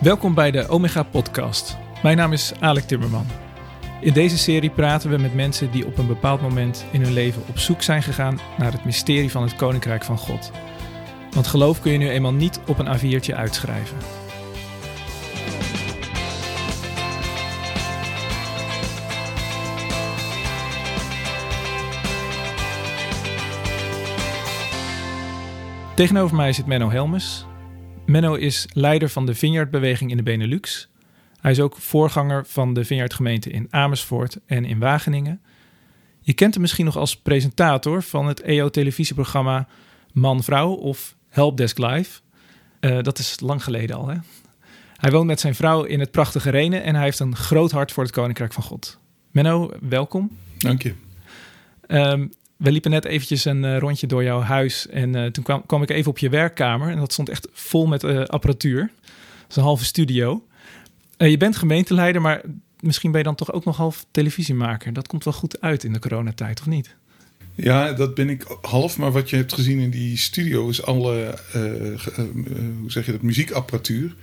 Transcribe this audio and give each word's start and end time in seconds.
Welkom 0.00 0.34
bij 0.34 0.50
de 0.50 0.68
Omega 0.68 1.02
Podcast. 1.02 1.76
Mijn 2.02 2.16
naam 2.16 2.32
is 2.32 2.52
Alec 2.60 2.84
Timmerman. 2.84 3.26
In 4.00 4.12
deze 4.12 4.38
serie 4.38 4.70
praten 4.70 5.10
we 5.10 5.16
met 5.16 5.34
mensen 5.34 5.70
die 5.70 5.86
op 5.86 5.98
een 5.98 6.06
bepaald 6.06 6.40
moment 6.40 6.84
in 6.92 7.02
hun 7.02 7.12
leven 7.12 7.42
op 7.48 7.58
zoek 7.58 7.82
zijn 7.82 8.02
gegaan 8.02 8.40
naar 8.58 8.72
het 8.72 8.84
mysterie 8.84 9.30
van 9.30 9.42
het 9.42 9.56
Koninkrijk 9.56 10.04
van 10.04 10.18
God. 10.18 10.50
Want 11.30 11.46
geloof 11.46 11.80
kun 11.80 11.92
je 11.92 11.98
nu 11.98 12.08
eenmaal 12.08 12.32
niet 12.32 12.60
op 12.66 12.78
een 12.78 12.98
A4'tje 12.98 13.34
uitschrijven. 13.34 13.96
Tegenover 25.94 26.36
mij 26.36 26.52
zit 26.52 26.66
Menno 26.66 26.90
Helmes. 26.90 27.48
Menno 28.10 28.34
is 28.34 28.66
leider 28.72 29.08
van 29.08 29.26
de 29.26 29.34
Vineyardbeweging 29.34 30.10
in 30.10 30.16
de 30.16 30.22
Benelux. 30.22 30.88
Hij 31.40 31.50
is 31.50 31.60
ook 31.60 31.76
voorganger 31.76 32.46
van 32.46 32.74
de 32.74 32.84
Vineyardgemeente 32.84 33.50
in 33.50 33.66
Amersfoort 33.70 34.38
en 34.46 34.64
in 34.64 34.78
Wageningen. 34.78 35.40
Je 36.20 36.32
kent 36.32 36.52
hem 36.52 36.62
misschien 36.62 36.84
nog 36.84 36.96
als 36.96 37.16
presentator 37.16 38.02
van 38.02 38.26
het 38.26 38.40
EO-televisieprogramma 38.40 39.68
Man-Vrouw 40.12 40.72
of 40.72 41.16
Helpdesk 41.28 41.78
Live. 41.78 42.20
Uh, 42.80 43.02
dat 43.02 43.18
is 43.18 43.40
lang 43.40 43.64
geleden 43.64 43.96
al, 43.96 44.08
hè? 44.08 44.16
Hij 44.96 45.10
woont 45.10 45.26
met 45.26 45.40
zijn 45.40 45.54
vrouw 45.54 45.84
in 45.84 46.00
het 46.00 46.10
prachtige 46.10 46.50
Renen 46.50 46.82
en 46.82 46.94
hij 46.94 47.04
heeft 47.04 47.18
een 47.18 47.36
groot 47.36 47.70
hart 47.70 47.92
voor 47.92 48.02
het 48.02 48.12
Koninkrijk 48.12 48.52
van 48.52 48.62
God. 48.62 48.98
Menno, 49.30 49.70
welkom. 49.80 50.38
Dank 50.58 50.82
je. 50.82 50.94
Um, 51.88 52.32
we 52.60 52.72
liepen 52.72 52.90
net 52.90 53.04
eventjes 53.04 53.44
een 53.44 53.64
uh, 53.64 53.78
rondje 53.78 54.06
door 54.06 54.22
jouw 54.22 54.40
huis 54.40 54.86
en 54.88 55.14
uh, 55.14 55.26
toen 55.26 55.62
kwam, 55.66 55.82
ik 55.82 55.90
even 55.90 56.10
op 56.10 56.18
je 56.18 56.28
werkkamer 56.28 56.90
en 56.90 56.98
dat 56.98 57.12
stond 57.12 57.28
echt 57.28 57.48
vol 57.52 57.86
met 57.86 58.02
uh, 58.02 58.24
apparatuur. 58.24 58.80
Dat 58.80 59.50
is 59.50 59.56
een 59.56 59.62
halve 59.62 59.84
studio. 59.84 60.46
je 61.16 61.36
bent 61.36 61.56
gemeenteleider, 61.56 62.20
maar 62.20 62.42
misschien 62.80 63.10
ben 63.10 63.20
je 63.20 63.26
dan 63.26 63.34
toch 63.34 63.52
ook 63.52 63.64
nog 63.64 63.76
half 63.76 64.06
televisiemaker. 64.10 64.92
Dat 64.92 65.06
komt 65.06 65.24
wel 65.24 65.32
goed 65.32 65.60
uit 65.60 65.84
in 65.84 65.92
de 65.92 65.98
coronatijd, 65.98 66.60
of 66.60 66.66
niet? 66.66 66.96
Ja, 67.54 67.92
dat 67.92 68.14
ben 68.14 68.28
ik 68.28 68.44
half. 68.60 68.98
Maar 68.98 69.12
wat 69.12 69.30
je 69.30 69.36
hebt 69.36 69.52
gezien 69.52 69.78
in 69.78 69.90
die 69.90 70.16
studio 70.16 70.68
is 70.68 70.82
alle, 70.82 71.38
hoe 72.80 72.90
zeg 72.90 73.06
je 73.06 73.12
dat, 73.12 73.22
muziekapparatuur. 73.22 74.14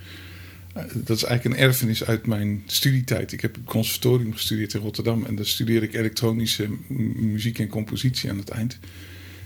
Dat 0.94 1.16
is 1.16 1.24
eigenlijk 1.24 1.44
een 1.44 1.66
erfenis 1.66 2.04
uit 2.04 2.26
mijn 2.26 2.62
studietijd. 2.66 3.32
Ik 3.32 3.40
heb 3.40 3.56
op 3.56 3.66
conservatorium 3.66 4.32
gestudeerd 4.32 4.74
in 4.74 4.80
Rotterdam. 4.80 5.24
En 5.24 5.34
daar 5.34 5.46
studeerde 5.46 5.86
ik 5.86 5.94
elektronische 5.94 6.68
muziek 7.16 7.58
en 7.58 7.68
compositie 7.68 8.30
aan 8.30 8.38
het 8.38 8.48
eind. 8.48 8.78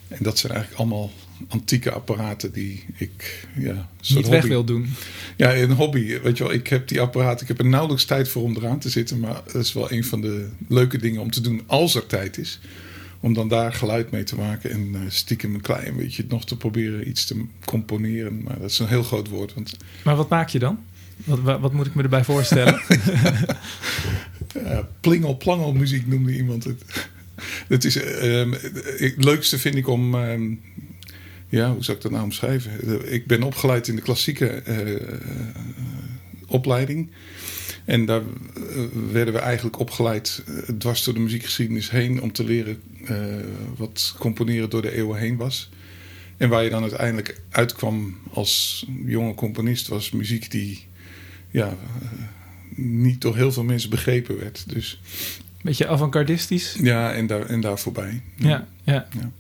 En 0.09 0.19
dat 0.21 0.39
zijn 0.39 0.53
eigenlijk 0.53 0.83
allemaal 0.83 1.11
antieke 1.49 1.91
apparaten 1.91 2.53
die 2.53 2.85
ik 2.97 3.47
ja, 3.59 3.89
niet 4.09 4.29
weg 4.29 4.45
wil 4.45 4.65
doen. 4.65 4.89
Ja, 5.37 5.57
een 5.57 5.71
hobby. 5.71 6.21
Weet 6.21 6.37
je 6.37 6.45
wel, 6.45 6.53
ik 6.53 6.67
heb 6.67 6.89
die 6.89 7.01
apparaten. 7.01 7.43
Ik 7.43 7.49
heb 7.49 7.59
er 7.59 7.67
nauwelijks 7.67 8.05
tijd 8.05 8.29
voor 8.29 8.43
om 8.43 8.57
eraan 8.57 8.79
te 8.79 8.89
zitten. 8.89 9.21
Maar 9.21 9.43
dat 9.45 9.63
is 9.63 9.73
wel 9.73 9.93
een 9.93 10.05
van 10.05 10.21
de 10.21 10.49
leuke 10.69 10.99
dingen 10.99 11.21
om 11.21 11.31
te 11.31 11.41
doen 11.41 11.63
als 11.67 11.95
er 11.95 12.07
tijd 12.07 12.39
is. 12.39 12.61
Om 13.21 13.35
dan 13.35 13.49
daar 13.49 13.73
geluid 13.73 14.11
mee 14.11 14.23
te 14.25 14.37
maken 14.37 14.71
en 14.71 14.89
uh, 14.95 15.01
stiekem 15.09 15.55
een 15.55 15.61
klein 15.61 15.97
beetje 15.97 16.25
nog 16.29 16.45
te 16.45 16.57
proberen 16.57 17.09
iets 17.09 17.25
te 17.25 17.45
componeren. 17.65 18.43
Maar 18.43 18.59
dat 18.61 18.71
is 18.71 18.79
een 18.79 18.89
heel 18.89 19.03
groot 19.03 19.29
woord. 19.29 19.55
Want... 19.55 19.77
Maar 20.05 20.17
wat 20.17 20.29
maak 20.29 20.49
je 20.49 20.59
dan? 20.59 20.79
Wat, 21.25 21.61
wat, 21.61 21.73
moet 21.73 21.87
ik 21.87 21.95
me 21.95 22.03
erbij 22.03 22.25
voorstellen? 22.25 22.81
ja, 24.65 24.89
plingel 25.01 25.37
plangel 25.37 25.73
muziek 25.73 26.07
noemde 26.07 26.37
iemand 26.37 26.65
het. 26.65 27.09
Het 27.69 27.85
is, 27.85 27.97
uh, 27.97 28.53
het 28.97 29.25
leukste 29.25 29.59
vind 29.59 29.75
ik 29.75 29.89
om, 29.89 30.15
uh, 30.15 30.57
ja, 31.49 31.73
hoe 31.73 31.85
zou 31.85 31.97
ik 31.97 32.03
dat 32.03 32.13
nou 32.13 32.25
omschrijven? 32.25 33.13
Ik 33.13 33.27
ben 33.27 33.43
opgeleid 33.43 33.89
in 33.89 33.97
de 33.97 34.03
klassieke 34.03 34.63
uh, 34.69 35.19
opleiding. 36.47 37.11
En 37.85 38.05
daar 38.05 38.23
werden 39.11 39.35
we 39.35 39.41
eigenlijk 39.41 39.79
opgeleid 39.79 40.45
dwars 40.79 41.05
door 41.05 41.15
de 41.15 41.21
muziekgeschiedenis 41.21 41.91
heen 41.91 42.23
om 42.23 42.33
te 42.33 42.45
leren 42.45 42.83
wat 43.77 44.15
componeren 44.19 44.71
door 44.71 44.83
de 44.83 44.95
eeuwen 44.95 45.19
heen 45.19 45.37
was. 45.37 45.71
En 46.37 46.49
waar 46.49 46.65
je 46.65 46.71
dan 46.71 46.83
uiteindelijk 46.83 47.41
uitkwam 47.51 48.19
als 48.33 48.87
jonge 49.05 49.35
componist 49.35 49.89
was 49.89 50.11
muziek 50.11 50.51
die 50.51 50.87
ja, 51.53 51.69
eh, 51.69 52.09
niet 52.77 53.21
door 53.21 53.37
heel 53.37 53.53
veel 53.53 53.65
mensen 53.65 53.91
begrepen 53.91 54.39
werd. 54.39 54.65
Dus, 54.67 55.01
Beetje 55.63 55.87
avant-gardistisch? 55.87 56.77
Ja, 56.81 57.13
en 57.13 57.27
daar, 57.27 57.47
en 57.47 57.61
daar 57.61 57.79
voorbij. 57.79 58.23
Ja, 58.37 58.69
ja. 58.85 59.09
ja. 59.19 59.31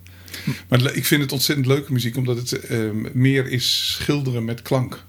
Maar 0.68 0.94
ik 0.94 1.04
vind 1.04 1.22
het 1.22 1.32
ontzettend 1.32 1.66
leuke 1.66 1.92
muziek, 1.92 2.16
omdat 2.16 2.36
het 2.36 2.70
uh, 2.70 2.90
meer 3.12 3.48
is 3.48 3.92
schilderen 3.92 4.44
met 4.44 4.62
klank. 4.62 5.04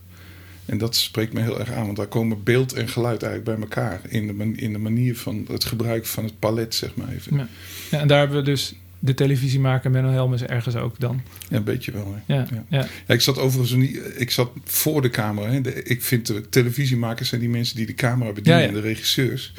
En 0.65 0.77
dat 0.77 0.95
spreekt 0.95 1.33
me 1.33 1.41
heel 1.41 1.59
erg 1.59 1.71
aan, 1.71 1.85
want 1.85 1.97
daar 1.97 2.07
komen 2.07 2.43
beeld 2.43 2.73
en 2.73 2.87
geluid 2.87 3.23
eigenlijk 3.23 3.59
bij 3.59 3.67
elkaar. 3.67 4.01
In 4.09 4.27
de, 4.27 4.51
in 4.55 4.73
de 4.73 4.79
manier 4.79 5.17
van 5.17 5.45
het 5.51 5.63
gebruik 5.63 6.05
van 6.05 6.23
het 6.23 6.39
palet, 6.39 6.75
zeg 6.75 6.95
maar 6.95 7.09
even. 7.09 7.37
Ja. 7.37 7.47
ja 7.91 7.99
en 7.99 8.07
daar 8.07 8.19
hebben 8.19 8.37
we 8.37 8.43
dus 8.43 8.73
de 9.03 9.13
televisiemaker 9.13 9.91
Menno 9.91 10.09
Helmes 10.09 10.43
ergens 10.43 10.75
ook 10.75 10.99
dan. 10.99 11.21
Ja, 11.49 11.57
een 11.57 11.63
beetje 11.63 11.91
wel. 11.91 12.15
Hè. 12.15 12.33
Ja, 12.33 12.47
ja. 12.69 12.87
ja. 13.07 13.13
ik 13.13 13.21
zat 13.21 13.37
overigens 13.37 13.71
niet, 13.79 13.99
ik 14.15 14.31
zat 14.31 14.51
voor 14.63 15.01
de 15.01 15.09
camera. 15.09 15.49
Hè. 15.49 15.83
ik 15.83 16.01
vind 16.01 16.27
de 16.27 16.49
televisiemakers 16.49 17.29
zijn 17.29 17.41
die 17.41 17.49
mensen 17.49 17.75
die 17.75 17.85
de 17.85 17.93
camera 17.93 18.31
bedienen 18.31 18.67
en 18.67 18.73
de 18.73 18.79
regisseurs. 18.79 19.53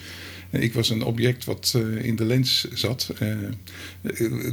Ik 0.51 0.75
was 0.75 0.91
een 0.91 1.03
object 1.03 1.45
wat 1.45 1.75
uh, 1.77 2.05
in 2.05 2.17
de 2.17 2.25
lens 2.25 2.69
zat. 2.73 3.13
Uh, 3.23 3.31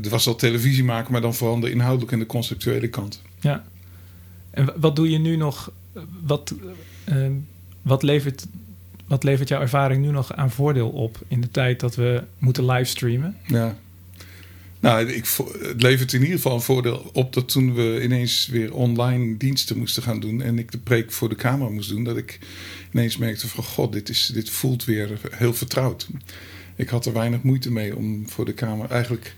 er 0.03 0.09
was 0.09 0.27
al 0.27 0.35
televisiemaker, 0.35 1.11
maar 1.11 1.21
dan 1.21 1.35
vooral 1.35 1.59
de 1.59 1.71
inhoudelijke 1.71 2.13
en 2.13 2.19
de 2.19 2.25
conceptuele 2.25 2.87
kant. 2.87 3.21
Ja. 3.39 3.65
En 4.49 4.73
wat 4.75 4.95
doe 4.95 5.09
je 5.09 5.19
nu 5.19 5.35
nog? 5.35 5.71
Wat, 6.21 6.53
uh, 7.09 7.27
wat, 7.81 8.03
levert, 8.03 8.45
wat 9.07 9.23
levert 9.23 9.47
jouw 9.47 9.61
ervaring 9.61 10.03
nu 10.03 10.11
nog 10.11 10.33
aan 10.33 10.51
voordeel 10.51 10.89
op 10.89 11.19
in 11.27 11.41
de 11.41 11.51
tijd 11.51 11.79
dat 11.79 11.95
we 11.95 12.23
moeten 12.37 12.65
livestreamen? 12.65 13.37
Ja. 13.47 13.77
Nou, 14.81 15.07
ik, 15.07 15.25
het 15.61 15.81
levert 15.81 16.13
in 16.13 16.21
ieder 16.21 16.35
geval 16.35 16.53
een 16.53 16.61
voordeel 16.61 17.09
op 17.13 17.33
dat 17.33 17.49
toen 17.49 17.73
we 17.73 18.03
ineens 18.03 18.47
weer 18.47 18.73
online 18.73 19.37
diensten 19.37 19.77
moesten 19.77 20.03
gaan 20.03 20.19
doen 20.19 20.41
en 20.41 20.59
ik 20.59 20.71
de 20.71 20.77
preek 20.77 21.11
voor 21.11 21.29
de 21.29 21.35
camera 21.35 21.69
moest 21.69 21.89
doen, 21.89 22.03
dat 22.03 22.17
ik 22.17 22.39
ineens 22.91 23.17
merkte 23.17 23.47
van 23.47 23.63
god, 23.63 23.93
dit, 23.93 24.09
is, 24.09 24.31
dit 24.33 24.49
voelt 24.49 24.85
weer 24.85 25.19
heel 25.31 25.53
vertrouwd. 25.53 26.07
Ik 26.75 26.89
had 26.89 27.05
er 27.05 27.13
weinig 27.13 27.41
moeite 27.41 27.71
mee 27.71 27.95
om 27.95 28.29
voor 28.29 28.45
de 28.45 28.53
camera. 28.53 28.89
Eigenlijk 28.89 29.35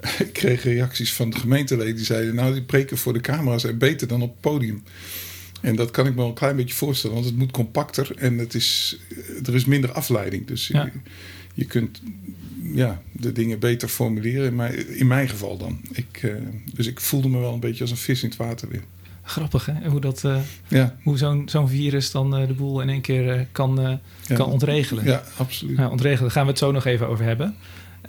ik 0.18 0.32
kreeg 0.32 0.62
reacties 0.62 1.12
van 1.12 1.30
de 1.30 1.38
gemeenteleden 1.38 1.96
die 1.96 2.04
zeiden, 2.04 2.34
nou 2.34 2.52
die 2.52 2.62
preken 2.62 2.98
voor 2.98 3.12
de 3.12 3.20
camera 3.20 3.58
zijn 3.58 3.78
beter 3.78 4.08
dan 4.08 4.22
op 4.22 4.30
het 4.30 4.40
podium. 4.40 4.82
En 5.60 5.76
dat 5.76 5.90
kan 5.90 6.06
ik 6.06 6.10
me 6.10 6.18
wel 6.18 6.28
een 6.28 6.34
klein 6.34 6.56
beetje 6.56 6.74
voorstellen, 6.74 7.14
want 7.14 7.28
het 7.28 7.38
moet 7.38 7.50
compacter 7.50 8.16
en 8.16 8.38
het 8.38 8.54
is, 8.54 8.98
er 9.44 9.54
is 9.54 9.64
minder 9.64 9.92
afleiding. 9.92 10.46
Dus 10.46 10.66
je, 10.66 10.90
je 11.54 11.64
kunt 11.64 12.00
ja, 12.74 13.02
de 13.12 13.32
dingen 13.32 13.58
beter 13.58 13.88
formuleren. 13.88 14.54
Maar 14.54 14.74
in 14.74 15.06
mijn 15.06 15.28
geval 15.28 15.56
dan. 15.56 15.80
Ik, 15.92 16.22
uh, 16.22 16.34
dus 16.74 16.86
ik 16.86 17.00
voelde 17.00 17.28
me 17.28 17.38
wel 17.38 17.52
een 17.52 17.60
beetje 17.60 17.80
als 17.80 17.90
een 17.90 17.96
vis 17.96 18.22
in 18.22 18.28
het 18.28 18.38
water 18.38 18.68
weer. 18.68 18.82
Grappig 19.22 19.66
hè? 19.66 19.88
Hoe, 19.88 20.00
dat, 20.00 20.22
uh, 20.24 20.36
ja. 20.68 20.96
hoe 21.02 21.18
zo'n 21.18 21.48
zo'n 21.48 21.68
virus 21.68 22.10
dan 22.10 22.40
uh, 22.40 22.46
de 22.46 22.54
boel 22.54 22.80
in 22.80 22.88
één 22.88 23.00
keer 23.00 23.46
kan, 23.52 24.00
ja. 24.26 24.34
kan 24.34 24.50
ontregelen. 24.50 25.04
Ja, 25.04 25.22
absoluut. 25.36 25.76
Nou, 25.76 25.90
ontregelen, 25.90 26.22
daar 26.22 26.30
gaan 26.30 26.44
we 26.44 26.50
het 26.50 26.58
zo 26.58 26.72
nog 26.72 26.84
even 26.84 27.08
over 27.08 27.24
hebben. 27.24 27.54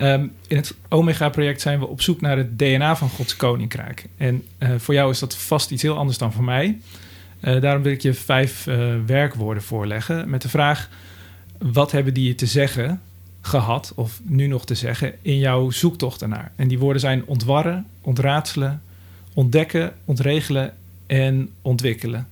Um, 0.02 0.32
in 0.46 0.56
het 0.56 0.74
Omega-project 0.88 1.60
zijn 1.60 1.78
we 1.78 1.86
op 1.86 2.02
zoek 2.02 2.20
naar 2.20 2.36
het 2.36 2.58
DNA 2.58 2.96
van 2.96 3.08
Gods 3.08 3.36
Koninkrijk. 3.36 4.04
En 4.16 4.44
voor 4.76 4.94
jou 4.94 5.10
is 5.10 5.18
dat 5.18 5.36
vast 5.36 5.70
iets 5.70 5.82
heel 5.82 5.96
anders 5.96 6.18
dan 6.18 6.32
voor 6.32 6.44
mij. 6.44 6.78
daarom 7.40 7.82
wil 7.82 7.92
ik 7.92 8.02
je 8.02 8.14
vijf 8.14 8.64
werkwoorden 9.06 9.62
voorleggen 9.62 10.30
met 10.30 10.42
de 10.42 10.48
vraag... 10.48 10.88
wat 11.58 11.92
hebben 11.92 12.14
die 12.14 12.26
je 12.26 12.34
te 12.34 12.46
zeggen 12.46 13.00
gehad, 13.48 13.92
of 13.94 14.20
nu 14.24 14.46
nog 14.46 14.66
te 14.66 14.74
zeggen, 14.74 15.14
in 15.22 15.38
jouw 15.38 15.70
zoektocht 15.70 16.22
ernaar. 16.22 16.52
En 16.56 16.68
die 16.68 16.78
woorden 16.78 17.00
zijn 17.00 17.26
ontwarren, 17.26 17.86
ontraadselen, 18.00 18.82
ontdekken, 19.34 19.92
ontregelen 20.04 20.74
en 21.06 21.50
ontwikkelen. 21.62 22.28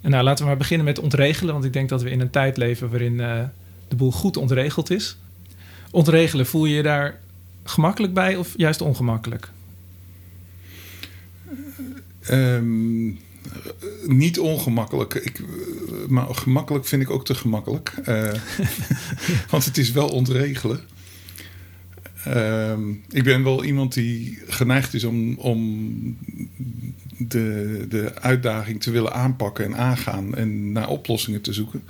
En 0.00 0.10
nou, 0.10 0.24
laten 0.24 0.42
we 0.42 0.48
maar 0.48 0.58
beginnen 0.58 0.86
met 0.86 0.98
ontregelen, 0.98 1.52
want 1.52 1.64
ik 1.64 1.72
denk 1.72 1.88
dat 1.88 2.02
we 2.02 2.10
in 2.10 2.20
een 2.20 2.30
tijd 2.30 2.56
leven 2.56 2.90
waarin 2.90 3.12
uh, 3.12 3.42
de 3.88 3.96
boel 3.96 4.12
goed 4.12 4.36
ontregeld 4.36 4.90
is. 4.90 5.16
Ontregelen, 5.90 6.46
voel 6.46 6.64
je 6.64 6.74
je 6.74 6.82
daar 6.82 7.18
gemakkelijk 7.64 8.14
bij 8.14 8.36
of 8.36 8.54
juist 8.56 8.80
ongemakkelijk? 8.80 9.50
Um, 12.30 13.18
niet 14.06 14.38
ongemakkelijk. 14.38 15.14
Ik, 15.14 15.42
maar 16.08 16.34
gemakkelijk 16.34 16.86
vind 16.86 17.02
ik 17.02 17.10
ook 17.10 17.24
te 17.24 17.34
gemakkelijk. 17.34 17.94
Uh, 18.08 18.32
want 19.50 19.64
het 19.64 19.78
is 19.78 19.90
wel 19.90 20.08
ontregelen. 20.08 20.80
Uh, 22.26 22.78
ik 23.08 23.24
ben 23.24 23.42
wel 23.42 23.64
iemand 23.64 23.94
die 23.94 24.38
geneigd 24.46 24.94
is 24.94 25.04
om, 25.04 25.34
om 25.34 26.18
de, 27.18 27.86
de 27.88 28.20
uitdaging 28.20 28.82
te 28.82 28.90
willen 28.90 29.12
aanpakken 29.12 29.64
en 29.64 29.76
aangaan 29.76 30.34
en 30.34 30.72
naar 30.72 30.88
oplossingen 30.88 31.40
te 31.40 31.52
zoeken. 31.52 31.82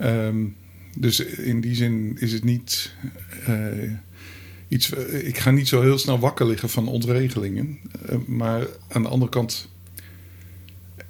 Um, 0.00 0.56
dus 0.96 1.20
in 1.20 1.60
die 1.60 1.74
zin 1.74 2.16
is 2.18 2.32
het 2.32 2.44
niet 2.44 2.94
uh, 3.48 3.90
iets. 4.68 4.90
Ik 5.22 5.38
ga 5.38 5.50
niet 5.50 5.68
zo 5.68 5.82
heel 5.82 5.98
snel 5.98 6.18
wakker 6.18 6.46
liggen 6.46 6.68
van 6.68 6.88
ontregelingen. 6.88 7.78
Uh, 8.10 8.16
maar 8.26 8.66
aan 8.88 9.02
de 9.02 9.08
andere 9.08 9.30
kant 9.30 9.68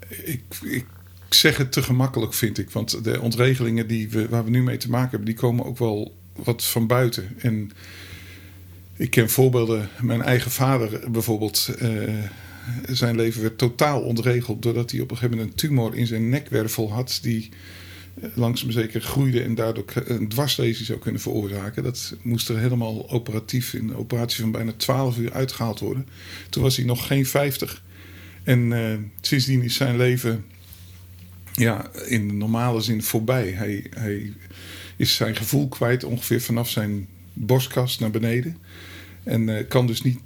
ik, 0.08 0.43
ik 0.62 0.87
zeggen 1.28 1.70
te 1.70 1.82
gemakkelijk, 1.82 2.34
vind 2.34 2.58
ik. 2.58 2.70
Want 2.70 3.05
de 3.05 3.20
ontregelingen 3.20 3.87
die 3.87 4.08
we, 4.08 4.28
waar 4.28 4.44
we 4.44 4.50
nu 4.50 4.62
mee 4.62 4.76
te 4.76 4.90
maken 4.90 5.11
hebben, 5.11 5.28
die 5.28 5.38
komen 5.38 5.64
ook 5.64 5.78
wel 5.78 6.17
wat 6.32 6.64
van 6.64 6.87
buiten. 6.87 7.34
En 7.38 7.70
ik 8.96 9.11
ken 9.11 9.31
voorbeelden, 9.31 9.88
mijn 10.00 10.23
eigen 10.23 10.50
vader 10.50 11.11
bijvoorbeeld. 11.11 11.70
Uh, 11.82 12.12
zijn 12.88 13.17
leven 13.17 13.43
werd 13.43 13.58
totaal 13.58 14.00
ontregeld 14.00 14.62
doordat 14.62 14.90
hij 14.90 15.00
op 15.00 15.11
een 15.11 15.17
gegeven 15.17 15.37
moment 15.37 15.52
een 15.62 15.69
tumor 15.69 15.94
in 15.94 16.06
zijn 16.06 16.28
nekwervel 16.28 16.93
had. 16.93 17.19
die 17.23 17.49
eh, 18.20 18.28
langzaam 18.34 18.70
zeker 18.70 19.00
groeide 19.00 19.43
en 19.43 19.55
daardoor 19.55 19.84
een 20.05 20.28
dwarslesie 20.28 20.84
zou 20.84 20.99
kunnen 20.99 21.20
veroorzaken. 21.20 21.82
Dat 21.82 22.14
moest 22.23 22.49
er 22.49 22.58
helemaal 22.58 23.11
operatief 23.11 23.75
in 23.75 23.88
een 23.88 23.96
operatie 23.96 24.40
van 24.40 24.50
bijna 24.50 24.73
12 24.76 25.19
uur 25.19 25.32
uitgehaald 25.32 25.81
worden. 25.81 26.06
Toen 26.50 26.62
was 26.62 26.76
hij 26.76 26.84
nog 26.84 27.06
geen 27.06 27.26
50. 27.26 27.82
En 28.43 28.70
uh, 28.70 28.94
sindsdien 29.20 29.62
is 29.62 29.75
zijn 29.75 29.96
leven 29.96 30.44
ja, 31.56 31.91
in 32.06 32.29
de 32.29 32.35
normale 32.35 32.81
zin 32.81 33.03
voorbij. 33.03 33.50
Hij, 33.50 33.85
hij 33.91 34.32
is 34.97 35.14
zijn 35.14 35.37
gevoel 35.37 35.69
kwijt 35.69 36.05
ongeveer 36.05 36.41
vanaf 36.41 36.70
zijn 36.70 37.06
borstkast 37.32 38.00
naar 38.00 38.11
beneden. 38.11 38.56
En 39.23 39.49
uh, 39.49 39.69
kan 39.69 39.87
dus 39.87 40.03
niet, 40.03 40.19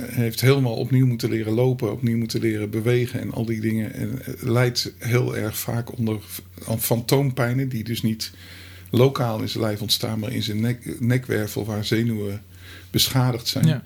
heeft 0.00 0.40
helemaal 0.40 0.74
opnieuw 0.74 1.06
moeten 1.06 1.30
leren 1.30 1.52
lopen, 1.52 1.92
opnieuw 1.92 2.16
moeten 2.16 2.40
leren 2.40 2.70
bewegen 2.70 3.20
en 3.20 3.32
al 3.32 3.44
die 3.44 3.60
dingen. 3.60 3.94
En 3.94 4.20
leidt 4.40 4.92
heel 4.98 5.36
erg 5.36 5.58
vaak 5.58 5.98
onder 5.98 6.20
fantoompijnen, 6.78 7.68
die 7.68 7.84
dus 7.84 8.02
niet 8.02 8.32
lokaal 8.90 9.40
in 9.40 9.48
zijn 9.48 9.64
lijf 9.64 9.80
ontstaan, 9.80 10.18
maar 10.18 10.32
in 10.32 10.42
zijn 10.42 10.60
nek, 10.60 11.00
nekwervel 11.00 11.64
waar 11.64 11.84
zenuwen 11.84 12.42
beschadigd 12.90 13.46
zijn. 13.46 13.66
Ja. 13.66 13.82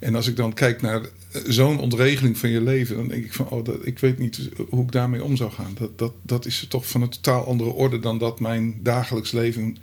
En 0.00 0.14
als 0.14 0.26
ik 0.26 0.36
dan 0.36 0.52
kijk 0.52 0.82
naar 0.82 1.00
zo'n 1.46 1.78
ontregeling 1.78 2.38
van 2.38 2.50
je 2.50 2.60
leven, 2.60 2.96
dan 2.96 3.08
denk 3.08 3.24
ik 3.24 3.32
van, 3.32 3.48
oh, 3.48 3.64
dat, 3.64 3.86
ik 3.86 3.98
weet 3.98 4.18
niet 4.18 4.48
hoe 4.68 4.82
ik 4.82 4.92
daarmee 4.92 5.24
om 5.24 5.36
zou 5.36 5.50
gaan. 5.50 5.74
Dat, 5.78 5.98
dat, 5.98 6.12
dat 6.22 6.46
is 6.46 6.66
toch 6.68 6.88
van 6.88 7.02
een 7.02 7.08
totaal 7.08 7.46
andere 7.46 7.70
orde 7.70 7.98
dan 7.98 8.18
dat 8.18 8.40
mijn 8.40 8.80
dagelijks 8.82 9.32
leven 9.32 9.76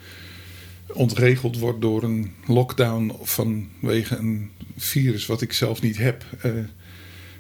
ontregeld 0.94 1.60
wordt 1.60 1.82
door 1.82 2.04
een 2.04 2.32
lockdown 2.46 3.14
vanwege 3.22 4.16
een 4.16 4.50
virus 4.78 5.26
wat 5.26 5.42
ik 5.42 5.54
zelf 5.54 5.82
niet 5.82 5.98
heb. 5.98 6.26
Uh, 6.46 6.52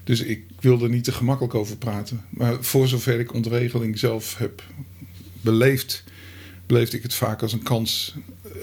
dus 0.04 0.22
ik 0.22 0.44
wil 0.60 0.82
er 0.84 0.90
niet 0.90 1.04
te 1.04 1.12
gemakkelijk 1.12 1.56
over 1.56 1.78
praten. 1.78 2.26
Maar 2.30 2.64
voor 2.64 2.88
zover 2.88 3.20
ik 3.20 3.34
ontregeling 3.34 4.00
zelf 4.00 4.38
heb 4.38 4.64
beleefd, 5.42 6.04
beleefde 6.70 6.98
ik 6.98 7.04
het 7.04 7.14
vaak 7.14 7.42
als 7.42 7.54
een 7.54 7.64
kans 7.64 8.16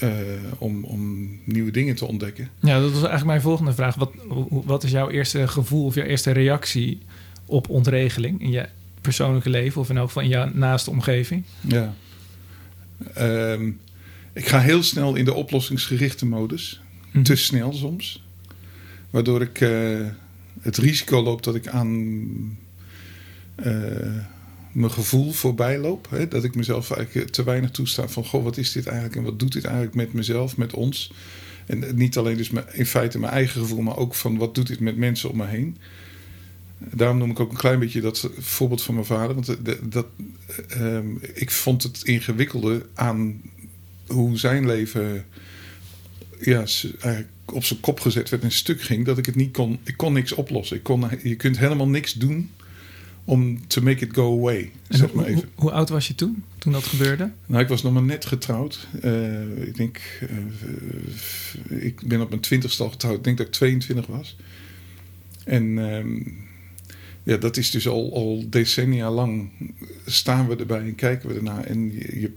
uh, 0.03 0.11
om, 0.59 0.85
om 0.85 1.31
nieuwe 1.45 1.71
dingen 1.71 1.95
te 1.95 2.07
ontdekken. 2.07 2.51
Ja, 2.61 2.81
dat 2.81 2.91
was 2.91 2.93
eigenlijk 2.93 3.25
mijn 3.25 3.41
volgende 3.41 3.73
vraag. 3.73 3.95
Wat, 3.95 4.13
wat 4.49 4.85
is 4.85 4.91
jouw 4.91 5.11
eerste 5.11 5.49
gevoel 5.49 5.85
of 5.85 5.95
jouw 5.95 6.05
eerste 6.05 6.31
reactie 6.31 6.99
op 7.47 7.69
ontregeling 7.69 8.41
in 8.41 8.51
je 8.51 8.69
persoonlijke 9.01 9.51
leven 9.51 9.81
of 9.81 9.91
in 9.91 9.97
elk 9.97 10.07
geval 10.07 10.23
in 10.23 10.29
jouw 10.29 10.51
naaste 10.53 10.91
omgeving? 10.91 11.45
Ja. 11.61 11.95
Um, 13.19 13.81
ik 14.33 14.49
ga 14.49 14.61
heel 14.61 14.83
snel 14.83 15.15
in 15.15 15.25
de 15.25 15.35
oplossingsgerichte 15.35 16.27
modus. 16.27 16.81
Mhm. 17.11 17.23
Te 17.23 17.37
snel 17.37 17.73
soms. 17.73 18.25
Waardoor 19.11 19.43
ik 19.43 19.61
uh, 19.61 20.07
het 20.61 20.77
risico 20.77 21.23
loop 21.23 21.43
dat 21.43 21.55
ik 21.55 21.69
aan 21.69 22.59
uh, 23.67 24.25
mijn 24.77 24.93
gevoel 24.93 25.33
voorbij 25.33 25.79
loop. 25.79 26.07
Hè? 26.11 26.29
Dat 26.29 26.45
ik 26.45 26.55
mezelf 26.55 26.91
eigenlijk 26.91 27.31
te 27.31 27.45
weinig 27.45 27.71
toesta 27.71 28.09
van... 28.09 28.25
goh, 28.25 28.45
wat 28.45 28.57
is 28.57 28.73
dit 28.73 28.87
eigenlijk 28.87 29.17
en 29.17 29.23
wat 29.23 29.39
doet 29.39 29.53
dit 29.53 29.65
eigenlijk 29.65 29.95
met 29.95 30.13
mezelf, 30.13 30.57
met 30.57 30.75
ons? 30.75 31.13
En 31.67 31.85
niet 31.95 32.17
alleen 32.17 32.37
dus 32.37 32.51
in 32.73 32.87
feite 32.87 33.19
mijn 33.19 33.33
eigen 33.33 33.61
gevoel... 33.61 33.81
maar 33.81 33.97
ook 33.97 34.15
van 34.15 34.37
wat 34.37 34.55
doet 34.55 34.67
dit 34.67 34.81
met 34.81 34.97
mensen 34.97 35.31
om 35.31 35.37
me 35.37 35.47
heen? 35.47 35.77
Daarom 36.79 37.19
noem 37.19 37.31
ik 37.31 37.41
ook 37.41 37.51
een 37.51 37.57
klein 37.57 37.79
beetje 37.79 38.01
dat 38.01 38.31
voorbeeld 38.39 38.83
van 38.83 38.95
mijn 38.95 39.07
vader. 39.07 39.35
Want 39.35 39.57
dat, 39.93 40.07
uh, 40.77 40.99
ik 41.35 41.51
vond 41.51 41.83
het 41.83 42.03
ingewikkelde 42.03 42.87
aan 42.95 43.41
hoe 44.07 44.39
zijn 44.39 44.67
leven 44.67 45.25
ja, 46.41 46.65
op 47.45 47.65
zijn 47.65 47.81
kop 47.81 48.01
gezet 48.01 48.29
werd 48.29 48.43
en 48.43 48.53
stuk 48.53 48.83
ging, 48.83 49.05
dat 49.05 49.19
ik 49.19 49.27
het 49.27 49.35
niet 49.35 49.53
kon. 49.53 49.79
Ik 49.83 49.97
kon 49.97 50.13
niks 50.13 50.33
oplossen. 50.33 50.77
Ik 50.77 50.83
kon, 50.83 51.05
je 51.23 51.37
kunt 51.37 51.59
helemaal 51.59 51.89
niks 51.89 52.13
doen 52.13 52.51
om 53.27 53.67
to 53.67 53.83
make 53.83 54.05
it 54.05 54.15
go 54.15 54.39
away. 54.39 54.71
Zeg 54.89 55.13
maar 55.13 55.25
even. 55.25 55.35
Hoe, 55.35 55.49
hoe, 55.55 55.71
oud 55.71 55.89
was 55.89 56.09
je 56.09 56.15
toen, 56.15 56.45
toen 56.59 56.73
dat 56.73 56.85
gebeurde? 56.85 57.31
Nou, 57.47 57.63
ik 57.63 57.69
was 57.69 57.83
nog 57.83 57.93
maar 57.93 58.03
net 58.03 58.27
getrouwd. 58.27 58.89
Uh, 59.05 59.67
ik 59.67 59.77
denk, 59.77 60.01
uh, 61.71 61.85
ik 61.85 62.01
ben 62.07 62.21
op 62.21 62.29
mijn 62.29 62.41
twintigste 62.41 62.83
al 62.83 62.91
getrouwd. 62.91 63.17
Ik 63.17 63.25
denk 63.25 63.37
dat 63.37 63.47
ik 63.47 63.53
22 63.53 64.07
was. 64.07 64.37
En 65.45 65.65
uh, 65.65 66.27
ja, 67.23 67.37
dat 67.37 67.57
is 67.57 67.71
dus 67.71 67.89
al, 67.89 68.15
al 68.15 68.45
decennia 68.51 69.11
lang 69.11 69.51
staan 70.07 70.49
we 70.49 70.57
erbij 70.57 70.81
en 70.81 70.95
kijken 70.95 71.29
we 71.29 71.35
ernaar. 71.35 71.65
En 71.65 71.93
je, 71.93 72.21
je 72.21 72.31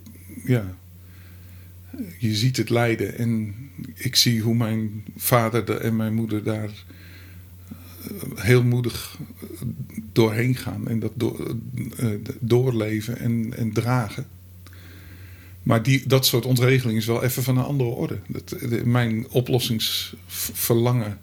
ja, 0.45 0.75
je 2.17 2.35
ziet 2.35 2.57
het 2.57 2.69
lijden. 2.69 3.17
En 3.17 3.55
ik 3.95 4.15
zie 4.15 4.41
hoe 4.41 4.55
mijn 4.55 5.03
vader 5.17 5.71
en 5.71 5.95
mijn 5.95 6.13
moeder 6.13 6.43
daar 6.43 6.69
eh, 8.03 8.43
heel 8.43 8.63
moedig 8.63 9.19
doorheen 10.11 10.55
gaan 10.55 10.87
en 10.87 10.99
dat 10.99 11.11
door, 11.15 11.55
uh, 11.99 12.09
doorleven 12.39 13.17
en, 13.17 13.53
en 13.57 13.73
dragen. 13.73 14.27
Maar 15.63 15.83
die, 15.83 16.03
dat 16.07 16.25
soort 16.25 16.45
ontregeling 16.45 16.97
is 16.97 17.05
wel 17.05 17.23
even 17.23 17.43
van 17.43 17.57
een 17.57 17.63
andere 17.63 17.89
orde. 17.89 18.19
Dat, 18.27 18.55
mijn 18.83 19.29
oplossingsverlangen 19.29 21.19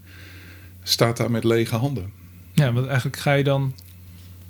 staat 0.82 1.16
daar 1.16 1.30
met 1.30 1.44
lege 1.44 1.76
handen. 1.76 2.10
Ja, 2.52 2.72
want 2.72 2.86
eigenlijk 2.86 3.16
ga 3.16 3.32
je 3.32 3.44
dan 3.44 3.74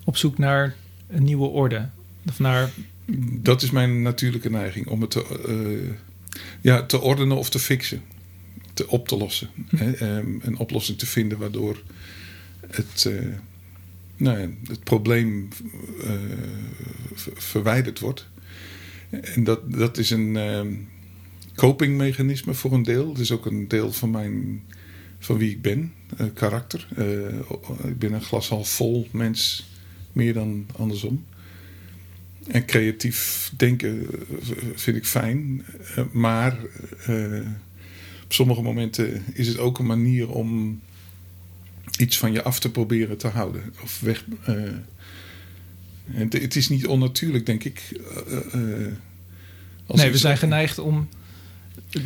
op 0.05 0.17
zoek 0.17 0.39
naar 0.39 0.75
een 1.09 1.25
nieuwe 1.25 1.47
orde. 1.47 1.89
Of 2.29 2.39
naar... 2.39 2.71
Dat 3.41 3.63
is 3.63 3.71
mijn 3.71 4.03
natuurlijke 4.03 4.51
neiging 4.51 4.87
om 4.87 5.01
het 5.01 5.11
te, 5.11 5.25
uh, 5.49 5.91
ja, 6.61 6.83
te 6.83 7.01
ordenen 7.01 7.37
of 7.37 7.51
te 7.51 7.59
fixen. 7.59 8.03
Te, 8.75 8.89
op 8.89 9.09
te 9.09 9.17
lossen. 9.17 9.49
Hm. 9.69 9.77
Hè, 9.77 9.93
ehm, 9.93 10.27
een 10.41 10.59
oplossing 10.59 10.99
te 10.99 11.07
vinden 11.07 11.39
waardoor 11.39 11.83
het, 12.71 13.05
uh, 13.09 13.35
nou 14.17 14.39
ja, 14.39 14.49
het 14.69 14.85
probleem 14.85 15.49
uh, 16.05 16.11
verwijderd 17.35 17.99
wordt. 17.99 18.29
En 19.11 19.45
dat, 19.45 19.73
dat 19.73 19.99
is 19.99 20.11
een 20.11 20.35
uh, 20.35 20.79
copingmechanisme 21.55 22.55
voor 22.55 22.73
een 22.73 22.83
deel. 22.83 23.09
Het 23.09 23.19
is 23.19 23.33
ook 23.33 23.47
een 23.47 23.69
deel 23.69 23.93
van, 23.93 24.11
mijn, 24.11 24.63
van 25.19 25.39
wie 25.39 25.51
ik 25.51 25.63
ben, 25.63 25.93
karakter. 26.35 26.89
ik 27.85 27.99
ben 27.99 28.13
een 28.13 28.23
glas 28.23 28.49
half 28.49 28.69
vol 28.69 29.09
mens, 29.11 29.71
meer 30.13 30.35
dan 30.35 30.67
andersom. 30.77 31.25
En 32.47 32.65
creatief 32.65 33.53
denken 33.57 34.07
eh, 34.31 34.57
vind 34.75 34.97
ik 34.97 35.07
fijn. 35.07 35.65
Eh, 35.97 36.05
maar 36.13 36.59
op 38.25 38.33
sommige 38.33 38.63
momenten 38.63 39.23
is 39.33 39.49
het 39.49 39.59
ook 39.59 39.79
een 39.79 39.87
manier 39.87 40.31
om 40.31 40.81
iets 41.97 42.19
van 42.19 42.33
je 42.33 42.43
af 42.43 42.59
te 42.59 42.71
proberen 42.71 43.17
te 43.17 43.29
houden. 43.29 43.63
Of 43.83 44.01
weg. 44.01 44.25
Uh, 44.49 44.63
het, 46.11 46.33
het, 46.33 46.57
is 46.57 46.69
niet 46.69 46.87
onnatuurlijk, 46.87 47.47
denk 47.47 47.65
ik. 47.65 48.01
nee, 49.87 50.11
we 50.11 50.19
zijn 50.19 50.39
geneigd 50.39 50.79
om 50.79 51.09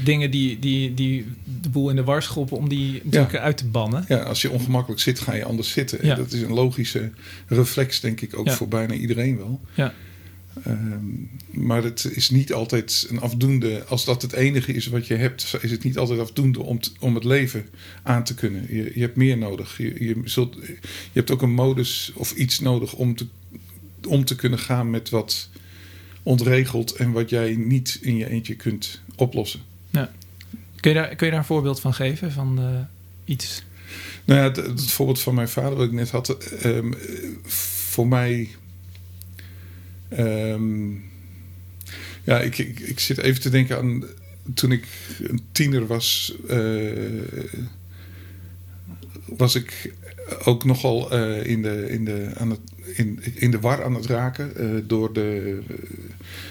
dingen 0.05 0.31
die, 0.31 0.59
die, 0.59 0.95
die 0.95 1.27
de 1.61 1.69
boel 1.69 1.91
in 1.91 1.97
de 1.97 2.05
war 2.05 2.23
schoppen, 2.23 2.57
om 2.57 2.69
die 2.69 3.01
natuurlijk 3.05 3.35
uit 3.35 3.57
te 3.57 3.67
bannen. 3.67 4.05
Ja, 4.09 4.19
als 4.19 4.43
je 4.43 4.51
ongemakkelijk 4.51 5.01
zit, 5.01 5.21
ga 5.21 5.35
je 5.35 5.45
anders 5.45 5.71
zitten. 5.71 6.07
Ja. 6.07 6.15
Dat 6.15 6.33
is 6.33 6.43
een 6.43 6.53
logische 6.53 7.11
reflex, 7.47 8.01
denk 8.01 8.21
ik, 8.21 8.39
ook 8.39 8.47
ja. 8.47 8.53
voor 8.53 8.69
bijna 8.69 8.95
iedereen 8.95 9.37
wel. 9.37 9.61
Ja. 9.75 9.95
Um, 10.67 11.31
maar 11.51 11.83
het 11.83 12.05
is 12.05 12.31
niet 12.31 12.53
altijd 12.53 13.07
een 13.11 13.21
afdoende. 13.21 13.85
Als 13.85 14.05
dat 14.05 14.23
het 14.23 14.33
enige 14.33 14.73
is 14.73 14.87
wat 14.87 15.07
je 15.07 15.15
hebt, 15.15 15.57
is 15.61 15.71
het 15.71 15.85
niet 15.85 15.99
altijd 15.99 16.21
afdoende 16.21 16.63
om, 16.63 16.81
om 17.01 17.15
het 17.15 17.25
leven 17.25 17.69
aan 18.03 18.25
te 18.25 18.35
kunnen. 18.35 18.67
Je, 18.69 18.91
je 18.95 19.01
hebt 19.01 19.17
meer 19.17 19.39
nodig. 19.39 19.77
Je, 19.77 20.05
je, 20.05 20.21
zult, 20.25 20.55
je 20.65 20.79
hebt 21.13 21.31
ook 21.31 21.43
een 21.43 21.55
modus 21.55 22.13
of 22.15 22.33
iets 22.33 22.61
nodig 22.61 22.93
om 22.93 23.17
te, 23.17 23.27
om 24.09 24.25
te 24.25 24.37
kunnen 24.37 24.59
gaan 24.59 24.91
met 24.91 25.11
wat 25.11 25.49
ontregelt 26.23 26.93
en 26.93 27.13
wat 27.13 27.31
jij 27.31 27.55
niet 27.57 27.99
in 28.01 28.17
je 28.17 28.29
eentje 28.29 28.55
kunt 28.55 29.01
oplossen. 29.17 29.61
Ja. 29.91 30.13
Kun, 30.81 30.91
je 30.91 30.97
daar, 30.97 31.15
kun 31.15 31.27
je 31.27 31.33
daar 31.33 31.41
een 31.41 31.47
voorbeeld 31.47 31.81
van 31.81 31.95
geven? 31.95 32.33
Van 32.33 32.61
uh, 32.61 32.81
iets? 33.25 33.63
Nou 34.25 34.41
ja, 34.41 34.47
het, 34.47 34.57
het, 34.57 34.91
voorbeeld 34.91 35.21
van 35.21 35.35
mijn 35.35 35.49
vader, 35.49 35.77
wat 35.77 35.87
ik 35.87 35.93
net 35.93 36.11
had. 36.11 36.37
Um, 36.65 36.95
voor 37.91 38.09
mij 38.09 38.49
Um, 40.19 41.05
ja, 42.25 42.41
ik, 42.41 42.59
ik, 42.59 43.01
zit 43.01 43.19
even 43.19 43.41
te 43.41 43.51
denken 43.51 43.77
aan 43.79 44.05
toen 44.55 44.73
ik 44.73 44.87
een 45.23 45.43
tiener 45.53 45.87
was. 45.87 46.35
Uh, 46.51 47.23
was 49.27 49.55
ik 49.55 49.95
ook 50.45 50.65
nogal 50.65 51.15
uh, 51.15 51.47
in, 51.47 51.63
de, 51.63 51.91
in, 51.91 52.05
de, 52.05 52.31
aan 52.35 52.51
het, 52.51 52.61
in, 52.95 53.21
in 53.35 53.51
de 53.51 53.61
war 53.61 53.85
aan 53.85 53.95
het 53.95 54.07
raken. 54.07 54.53
Uh, 54.57 54.81
door 54.87 55.13
de, 55.13 55.59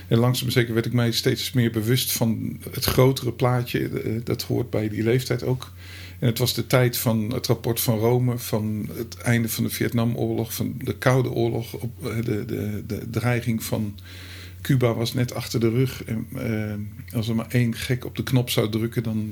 en 0.07 0.17
langzaam 0.17 0.49
zeker 0.49 0.73
werd 0.73 0.85
ik 0.85 0.93
mij 0.93 1.11
steeds 1.11 1.51
meer 1.51 1.71
bewust 1.71 2.11
van 2.11 2.59
het 2.71 2.85
grotere 2.85 3.31
plaatje. 3.31 3.89
dat 4.23 4.41
hoort 4.41 4.69
bij 4.69 4.89
die 4.89 5.03
leeftijd 5.03 5.43
ook. 5.43 5.71
En 6.19 6.27
het 6.27 6.37
was 6.37 6.53
de 6.53 6.67
tijd 6.67 6.97
van 6.97 7.33
het 7.33 7.47
rapport 7.47 7.79
van 7.79 7.97
Rome, 7.97 8.37
van 8.37 8.89
het 8.93 9.17
einde 9.17 9.49
van 9.49 9.63
de 9.63 9.69
Vietnamoorlog, 9.69 10.53
van 10.53 10.73
de 10.77 10.97
Koude 10.97 11.31
Oorlog, 11.31 11.73
op, 11.73 11.91
de, 12.01 12.21
de, 12.23 12.45
de, 12.45 12.85
de 12.87 13.09
dreiging 13.09 13.63
van 13.63 13.95
Cuba 14.61 14.93
was 14.93 15.13
net 15.13 15.33
achter 15.33 15.59
de 15.59 15.69
rug. 15.69 16.03
En, 16.03 16.27
uh, 16.35 17.15
als 17.15 17.27
er 17.27 17.35
maar 17.35 17.49
één 17.49 17.75
gek 17.75 18.05
op 18.05 18.15
de 18.15 18.23
knop 18.23 18.49
zou 18.49 18.69
drukken, 18.69 19.03
dan 19.03 19.31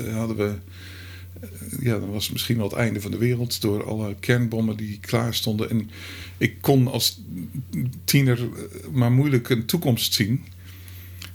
uh, 0.00 0.16
hadden 0.16 0.36
we. 0.36 0.54
Ja, 1.80 1.98
dan 1.98 2.10
was 2.10 2.24
het 2.24 2.32
misschien 2.32 2.56
wel 2.56 2.68
het 2.68 2.76
einde 2.76 3.00
van 3.00 3.10
de 3.10 3.18
wereld 3.18 3.60
door 3.60 3.84
alle 3.84 4.14
kernbommen 4.20 4.76
die 4.76 4.98
klaar 5.00 5.34
stonden. 5.34 5.70
En 5.70 5.90
ik 6.38 6.60
kon 6.60 6.88
als 6.88 7.20
tiener 8.04 8.48
maar 8.92 9.12
moeilijk 9.12 9.48
een 9.48 9.64
toekomst 9.64 10.14
zien. 10.14 10.44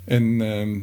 En 0.04 0.42
ehm, 0.42 0.80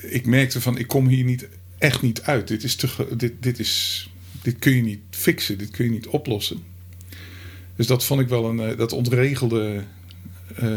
ik 0.00 0.26
merkte 0.26 0.60
van, 0.60 0.78
ik 0.78 0.86
kom 0.86 1.06
hier 1.06 1.24
niet, 1.24 1.48
echt 1.84 2.02
niet 2.02 2.22
uit. 2.22 2.48
Dit, 2.48 2.62
is 2.62 2.76
te, 2.76 2.88
dit, 3.16 3.32
dit, 3.40 3.58
is, 3.58 4.10
dit 4.42 4.58
kun 4.58 4.72
je 4.72 4.82
niet 4.82 5.00
fixen, 5.10 5.58
dit 5.58 5.70
kun 5.70 5.84
je 5.84 5.90
niet 5.90 6.06
oplossen. 6.06 6.62
Dus 7.76 7.86
dat 7.86 8.04
vond 8.04 8.20
ik 8.20 8.28
wel 8.28 8.44
een, 8.44 8.76
dat 8.76 8.92
ontregelde 8.92 9.82
uh, 10.62 10.68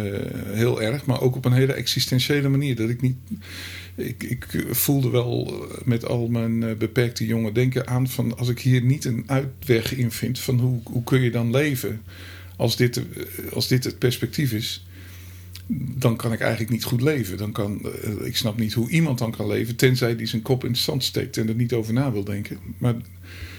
heel 0.45 0.81
erg, 0.81 1.05
maar 1.05 1.21
ook 1.21 1.35
op 1.35 1.45
een 1.45 1.53
hele 1.53 1.73
existentiële 1.73 2.49
manier. 2.49 2.75
Dat 2.75 2.89
ik 2.89 3.01
niet. 3.01 3.15
Ik, 3.95 4.23
ik 4.23 4.65
voelde 4.69 5.09
wel 5.09 5.67
met 5.83 6.05
al 6.05 6.27
mijn 6.27 6.61
uh, 6.61 6.73
beperkte 6.73 7.25
jonge 7.25 7.51
denken 7.51 7.87
aan 7.87 8.07
van 8.07 8.37
als 8.37 8.49
ik 8.49 8.59
hier 8.59 8.81
niet 8.81 9.05
een 9.05 9.23
uitweg 9.27 9.95
in 9.95 10.11
vind 10.11 10.39
van 10.39 10.59
hoe, 10.59 10.79
hoe 10.83 11.03
kun 11.03 11.21
je 11.21 11.31
dan 11.31 11.51
leven 11.51 12.01
als 12.55 12.75
dit, 12.75 13.01
als 13.53 13.67
dit 13.67 13.83
het 13.83 13.97
perspectief 13.97 14.51
is. 14.51 14.85
Dan 15.69 16.15
kan 16.15 16.33
ik 16.33 16.39
eigenlijk 16.39 16.71
niet 16.71 16.83
goed 16.83 17.01
leven. 17.01 17.37
Dan 17.37 17.51
kan, 17.51 17.81
uh, 17.83 18.25
ik 18.25 18.37
snap 18.37 18.57
niet 18.57 18.73
hoe 18.73 18.89
iemand 18.89 19.17
dan 19.17 19.31
kan 19.31 19.47
leven, 19.47 19.75
tenzij 19.75 20.15
die 20.15 20.27
zijn 20.27 20.41
kop 20.41 20.63
in 20.63 20.71
het 20.71 20.79
zand 20.79 21.03
steekt 21.03 21.37
en 21.37 21.47
er 21.47 21.55
niet 21.55 21.73
over 21.73 21.93
na 21.93 22.11
wil 22.11 22.23
denken. 22.23 22.57
Maar 22.77 22.95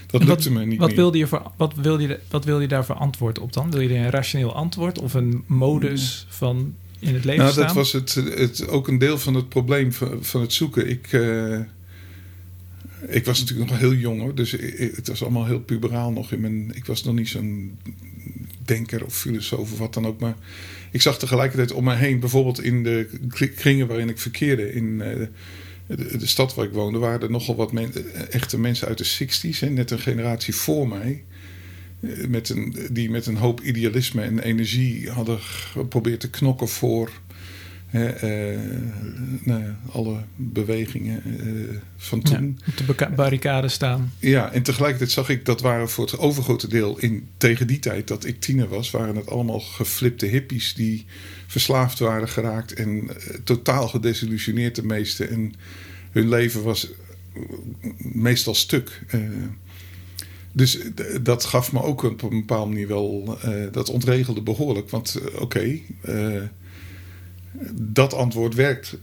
dat 0.07 0.25
lukte 0.25 0.50
wat, 0.50 0.59
me 0.59 0.67
niet 0.67 0.79
wat 0.79 0.88
meer. 0.88 0.97
Wilde 0.97 1.19
je 1.19 1.27
voor, 1.27 1.50
wat, 1.57 1.75
wilde 1.75 2.03
je, 2.03 2.21
wat 2.31 2.45
wil 2.45 2.61
je 2.61 2.69
daarvoor 2.69 2.95
antwoord 2.95 3.38
op 3.38 3.53
dan? 3.53 3.71
Wil 3.71 3.81
je 3.81 3.95
een 3.95 4.11
rationeel 4.11 4.55
antwoord 4.55 4.99
of 4.99 5.15
een 5.15 5.45
modus 5.47 6.27
van 6.29 6.75
in 6.99 7.15
het 7.15 7.25
leven 7.25 7.43
nou, 7.43 7.53
staan? 7.53 7.67
dat 7.67 7.75
was 7.75 7.93
het, 7.93 8.15
het, 8.15 8.69
ook 8.69 8.88
een 8.88 8.99
deel 8.99 9.19
van 9.19 9.35
het 9.35 9.49
probleem 9.49 9.93
van, 9.93 10.25
van 10.25 10.41
het 10.41 10.53
zoeken. 10.53 10.88
Ik, 10.88 11.12
uh, 11.12 11.59
ik 13.09 13.25
was 13.25 13.41
natuurlijk 13.41 13.71
nog 13.71 13.79
heel 13.79 13.95
jong 13.95 14.21
hoor, 14.21 14.35
dus 14.35 14.53
ik, 14.55 14.97
het 14.97 15.09
was 15.09 15.23
allemaal 15.23 15.47
heel 15.47 15.61
puberaal 15.61 16.12
nog 16.12 16.33
in 16.33 16.41
mijn. 16.41 16.71
Ik 16.75 16.85
was 16.85 17.05
nog 17.05 17.15
niet 17.15 17.29
zo'n 17.29 17.79
denker 18.65 19.05
of 19.05 19.15
filosoof 19.15 19.73
of 19.73 19.79
wat 19.79 19.95
dan 19.95 20.07
ook, 20.07 20.21
maar 20.21 20.37
ik 20.90 21.02
zag 21.02 21.18
tegelijkertijd 21.18 21.73
om 21.73 21.85
me 21.85 21.95
heen, 21.95 22.21
bijvoorbeeld 22.21 22.62
in 22.62 22.83
de 22.83 23.09
kringen 23.57 23.87
waarin 23.87 24.09
ik 24.09 24.18
verkeerde, 24.18 24.73
in 24.73 24.85
uh, 24.85 25.26
de, 25.87 26.18
de, 26.18 26.26
stad 26.26 26.54
waar 26.54 26.64
ik 26.64 26.73
woonde, 26.73 26.99
waren 26.99 27.21
er 27.21 27.30
nogal 27.30 27.57
wat 27.57 27.73
men, 27.73 27.92
echte 28.30 28.59
mensen 28.59 28.88
uit 28.88 28.99
de 28.99 29.26
60s, 29.26 29.59
hè, 29.59 29.71
net 29.71 29.90
een 29.90 29.99
generatie 29.99 30.54
voor 30.54 30.88
mij. 30.88 31.23
Met 32.28 32.49
een, 32.49 32.76
die 32.90 33.11
met 33.11 33.26
een 33.26 33.37
hoop 33.37 33.61
idealisme 33.61 34.23
en 34.23 34.38
energie 34.38 35.11
hadden 35.11 35.38
geprobeerd 35.40 36.21
te 36.21 36.30
knokken 36.30 36.68
voor 36.68 37.11
uh, 37.92 38.11
nou 39.42 39.62
ja, 39.62 39.78
alle 39.92 40.16
bewegingen 40.37 41.23
uh, 41.26 41.76
van 41.97 42.23
toen. 42.23 42.59
Ja, 42.64 42.83
op 42.88 42.99
de 42.99 43.09
barricade 43.14 43.68
staan. 43.68 44.12
Ja, 44.18 44.52
en 44.52 44.62
tegelijkertijd 44.62 45.11
zag 45.11 45.28
ik 45.28 45.45
dat 45.45 45.61
waren 45.61 45.88
voor 45.88 46.04
het 46.04 46.18
overgrote 46.18 46.68
deel 46.68 46.99
in, 46.99 47.28
tegen 47.37 47.66
die 47.66 47.78
tijd 47.78 48.09
dat 48.09 48.25
ik 48.25 48.40
tiener 48.40 48.68
was, 48.68 48.90
waren 48.90 49.16
het 49.16 49.30
allemaal 49.30 49.61
geflipte 49.61 50.26
hippies 50.26 50.75
die 50.75 51.07
verslaafd 51.47 51.99
waren 51.99 52.28
geraakt 52.28 52.73
en 52.73 52.88
uh, 52.88 53.11
totaal 53.45 53.88
gedesillusioneerd 53.88 54.75
de 54.75 54.85
meeste. 54.85 55.25
En 55.25 55.54
hun 56.11 56.28
leven 56.28 56.62
was 56.62 56.90
meestal 57.99 58.54
stuk. 58.54 59.02
Dus 60.52 60.78
dat 61.23 61.45
gaf 61.45 61.73
me 61.73 61.83
ook 61.83 62.02
op 62.02 62.23
een 62.23 62.28
bepaalde 62.28 62.71
manier 62.71 62.88
wel, 62.88 63.38
dat 63.73 63.90
ontregelde 63.90 64.42
behoorlijk. 64.42 64.90
Want 64.90 65.21
oké, 65.33 65.42
okay, 65.42 65.85
dat 67.73 68.14
antwoord 68.14 68.55
werkt, 68.55 68.97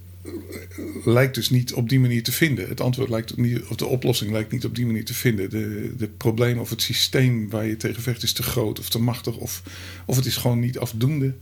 lijkt 1.05 1.35
dus 1.35 1.49
niet 1.49 1.73
op 1.73 1.89
die 1.89 1.99
manier 1.99 2.23
te 2.23 2.31
vinden. 2.31 2.67
Het 2.67 2.81
antwoord 2.81 3.09
lijkt 3.09 3.37
niet, 3.37 3.63
of 3.63 3.75
de 3.75 3.85
oplossing 3.85 4.31
lijkt 4.31 4.51
niet 4.51 4.65
op 4.65 4.75
die 4.75 4.85
manier 4.85 5.05
te 5.05 5.13
vinden. 5.13 5.49
De, 5.49 5.93
de 5.97 6.07
probleem 6.07 6.57
of 6.57 6.69
het 6.69 6.81
systeem 6.81 7.49
waar 7.49 7.65
je 7.65 7.77
tegen 7.77 8.01
vecht 8.01 8.23
is 8.23 8.33
te 8.33 8.43
groot 8.43 8.79
of 8.79 8.89
te 8.89 8.99
machtig 8.99 9.37
of, 9.37 9.63
of 10.05 10.15
het 10.15 10.25
is 10.25 10.37
gewoon 10.37 10.59
niet 10.59 10.77
afdoende. 10.77 11.33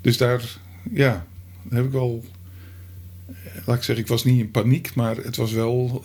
Dus 0.00 0.16
daar, 0.16 0.58
ja, 0.92 1.26
heb 1.68 1.84
ik 1.84 1.92
wel. 1.92 2.24
Laat 3.66 3.76
ik 3.76 3.82
zeggen, 3.82 4.04
ik 4.04 4.10
was 4.10 4.24
niet 4.24 4.40
in 4.40 4.50
paniek, 4.50 4.94
maar 4.94 5.16
het 5.16 5.36
was 5.36 5.52
wel 5.52 6.04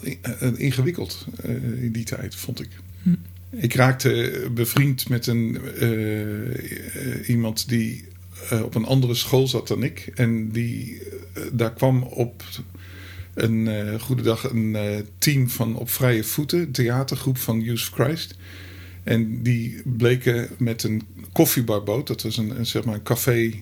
ingewikkeld 0.56 1.26
uh, 1.46 1.82
in 1.82 1.92
die 1.92 2.04
tijd, 2.04 2.34
vond 2.34 2.60
ik. 2.60 2.68
Hm. 3.02 3.14
Ik 3.50 3.74
raakte 3.74 4.48
bevriend 4.54 5.08
met 5.08 5.26
een, 5.26 5.58
uh, 5.80 7.28
iemand 7.28 7.68
die 7.68 8.04
uh, 8.52 8.62
op 8.62 8.74
een 8.74 8.84
andere 8.84 9.14
school 9.14 9.48
zat 9.48 9.68
dan 9.68 9.82
ik. 9.82 10.10
En 10.14 10.50
die, 10.50 11.02
daar 11.52 11.72
kwam 11.72 12.02
op 12.02 12.42
een 13.34 14.00
goede 14.00 14.22
dag 14.22 14.50
een 14.50 14.76
team 15.18 15.48
van 15.48 15.76
Op 15.76 15.90
Vrije 15.90 16.24
Voeten, 16.24 16.70
theatergroep 16.70 17.38
van 17.38 17.60
Youth 17.60 17.78
of 17.78 17.90
Christ. 17.94 18.36
En 19.04 19.42
die 19.42 19.82
bleken 19.84 20.48
met 20.58 20.82
een 20.82 21.02
koffiebarboot, 21.32 22.06
dat 22.06 22.22
was 22.22 22.36
een, 22.36 22.58
een, 22.58 22.66
zeg 22.66 22.84
maar 22.84 22.94
een 22.94 23.02
café 23.02 23.52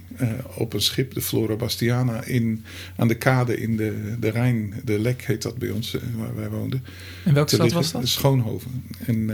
op 0.55 0.73
een 0.73 0.81
schip, 0.81 1.15
de 1.15 1.21
Flora 1.21 1.57
Bastiana, 1.57 2.25
in, 2.25 2.65
aan 2.97 3.09
de 3.09 3.15
kade 3.15 3.61
in 3.61 3.77
de, 3.77 4.17
de 4.21 4.29
Rijn, 4.29 4.75
de 4.85 4.99
Lek 4.99 5.23
heet 5.23 5.43
dat 5.43 5.59
bij 5.59 5.71
ons, 5.71 5.97
waar 6.17 6.37
wij 6.37 6.49
woonden. 6.49 6.85
En 7.25 7.35
welke 7.35 7.55
stad 7.55 7.73
was 7.73 7.93
dat? 7.93 8.09
Schoonhoven. 8.09 8.85
En 9.07 9.31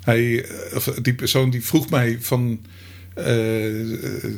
hij, 0.00 0.46
of 0.74 0.84
die 0.84 1.14
persoon 1.14 1.50
die 1.50 1.64
vroeg 1.64 1.90
mij 1.90 2.18
van, 2.20 2.60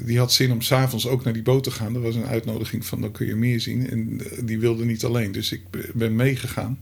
die 0.04 0.18
had 0.18 0.32
zin 0.32 0.52
om 0.52 0.60
s'avonds 0.60 1.06
ook 1.06 1.24
naar 1.24 1.32
die 1.32 1.42
boot 1.42 1.64
te 1.64 1.70
gaan. 1.70 1.94
Er 1.94 2.00
was 2.00 2.14
een 2.14 2.26
uitnodiging 2.26 2.86
van, 2.86 3.00
dan 3.00 3.12
kun 3.12 3.26
je 3.26 3.34
meer 3.34 3.60
zien. 3.60 3.90
En 3.90 4.20
die 4.44 4.58
wilde 4.58 4.84
niet 4.84 5.04
alleen, 5.04 5.32
dus 5.32 5.52
ik 5.52 5.62
ben 5.94 6.16
meegegaan. 6.16 6.78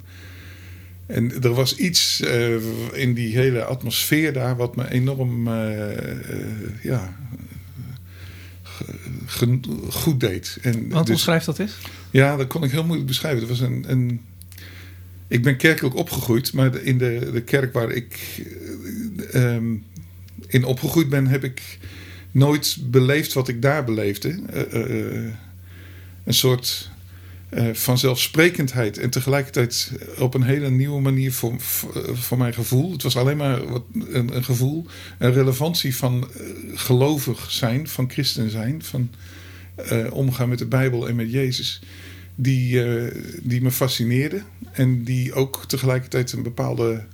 En 1.06 1.42
er 1.42 1.54
was 1.54 1.76
iets 1.76 2.20
uh, 2.20 2.54
in 2.92 3.14
die 3.14 3.36
hele 3.36 3.64
atmosfeer 3.64 4.32
daar 4.32 4.56
wat 4.56 4.76
me 4.76 4.90
enorm 4.90 5.48
uh, 5.48 6.82
ja, 6.82 7.16
goed 9.88 10.20
deed. 10.20 10.58
En 10.62 10.88
Wat 10.88 11.06
dus, 11.06 11.14
omschrijft 11.14 11.46
dat 11.46 11.58
is? 11.58 11.76
Ja, 12.10 12.36
dat 12.36 12.46
kon 12.46 12.64
ik 12.64 12.70
heel 12.70 12.84
moeilijk 12.84 13.08
beschrijven. 13.08 13.40
Het 13.40 13.48
was 13.48 13.60
een, 13.60 13.84
een, 13.86 14.20
ik 15.28 15.42
ben 15.42 15.56
kerkelijk 15.56 15.94
opgegroeid, 15.94 16.52
maar 16.52 16.82
in 16.82 16.98
de, 16.98 17.30
de 17.32 17.42
kerk 17.42 17.72
waar 17.72 17.90
ik 17.90 18.42
um, 19.34 19.84
in 20.50 20.64
opgegroeid 20.64 21.08
ben, 21.08 21.26
heb 21.26 21.44
ik 21.44 21.78
nooit 22.30 22.76
beleefd 22.80 23.32
wat 23.32 23.48
ik 23.48 23.62
daar 23.62 23.84
beleefde. 23.84 24.40
een 26.24 26.34
soort 26.34 26.90
vanzelfsprekendheid 27.72 28.98
en 28.98 29.10
tegelijkertijd 29.10 29.92
op 30.18 30.34
een 30.34 30.42
hele 30.42 30.70
nieuwe 30.70 31.00
manier 31.00 31.32
voor, 31.32 31.54
voor 32.12 32.38
mijn 32.38 32.54
gevoel. 32.54 32.92
Het 32.92 33.02
was 33.02 33.16
alleen 33.16 33.36
maar 33.36 33.66
wat, 33.66 33.82
een, 33.94 34.36
een 34.36 34.44
gevoel, 34.44 34.86
een 35.18 35.32
relevantie 35.32 35.96
van 35.96 36.28
gelovig 36.74 37.50
zijn, 37.50 37.88
van 37.88 38.10
christen 38.10 38.50
zijn, 38.50 38.82
van 38.82 39.10
omgaan 40.10 40.48
met 40.48 40.58
de 40.58 40.66
Bijbel 40.66 41.08
en 41.08 41.16
met 41.16 41.32
Jezus, 41.32 41.80
die, 42.34 42.82
die 43.42 43.62
me 43.62 43.70
fascineerde 43.70 44.42
en 44.72 45.04
die 45.04 45.32
ook 45.32 45.64
tegelijkertijd 45.66 46.32
een 46.32 46.42
bepaalde 46.42 47.04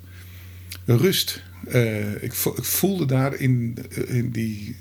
rust. 0.86 1.42
ik, 2.20 2.32
ik 2.56 2.64
voelde 2.64 3.06
daar 3.06 3.34
in, 3.34 3.78
in, 4.06 4.30
die, 4.30 4.76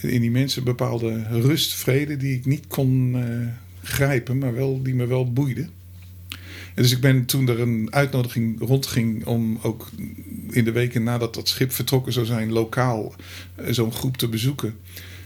in 0.00 0.20
die 0.20 0.30
mensen 0.30 0.64
bepaalde 0.64 1.22
rust, 1.30 1.74
vrede 1.74 2.16
die 2.16 2.34
ik 2.34 2.46
niet 2.46 2.66
kon 2.66 3.16
grijpen, 3.82 4.38
maar 4.38 4.54
wel, 4.54 4.82
die 4.82 4.94
me 4.94 5.06
wel 5.06 5.32
boeide. 5.32 5.68
En 6.74 6.84
dus 6.84 6.92
ik 6.92 7.00
ben 7.00 7.24
toen 7.24 7.48
er 7.48 7.60
een 7.60 7.88
uitnodiging 7.90 8.60
rondging 8.60 9.26
om 9.26 9.58
ook 9.62 9.88
in 10.50 10.64
de 10.64 10.72
weken 10.72 11.02
nadat 11.02 11.34
dat 11.34 11.48
schip 11.48 11.72
vertrokken 11.72 12.12
zou 12.12 12.26
zijn, 12.26 12.52
lokaal 12.52 13.14
zo'n 13.68 13.92
groep 13.92 14.16
te 14.16 14.28
bezoeken, 14.28 14.74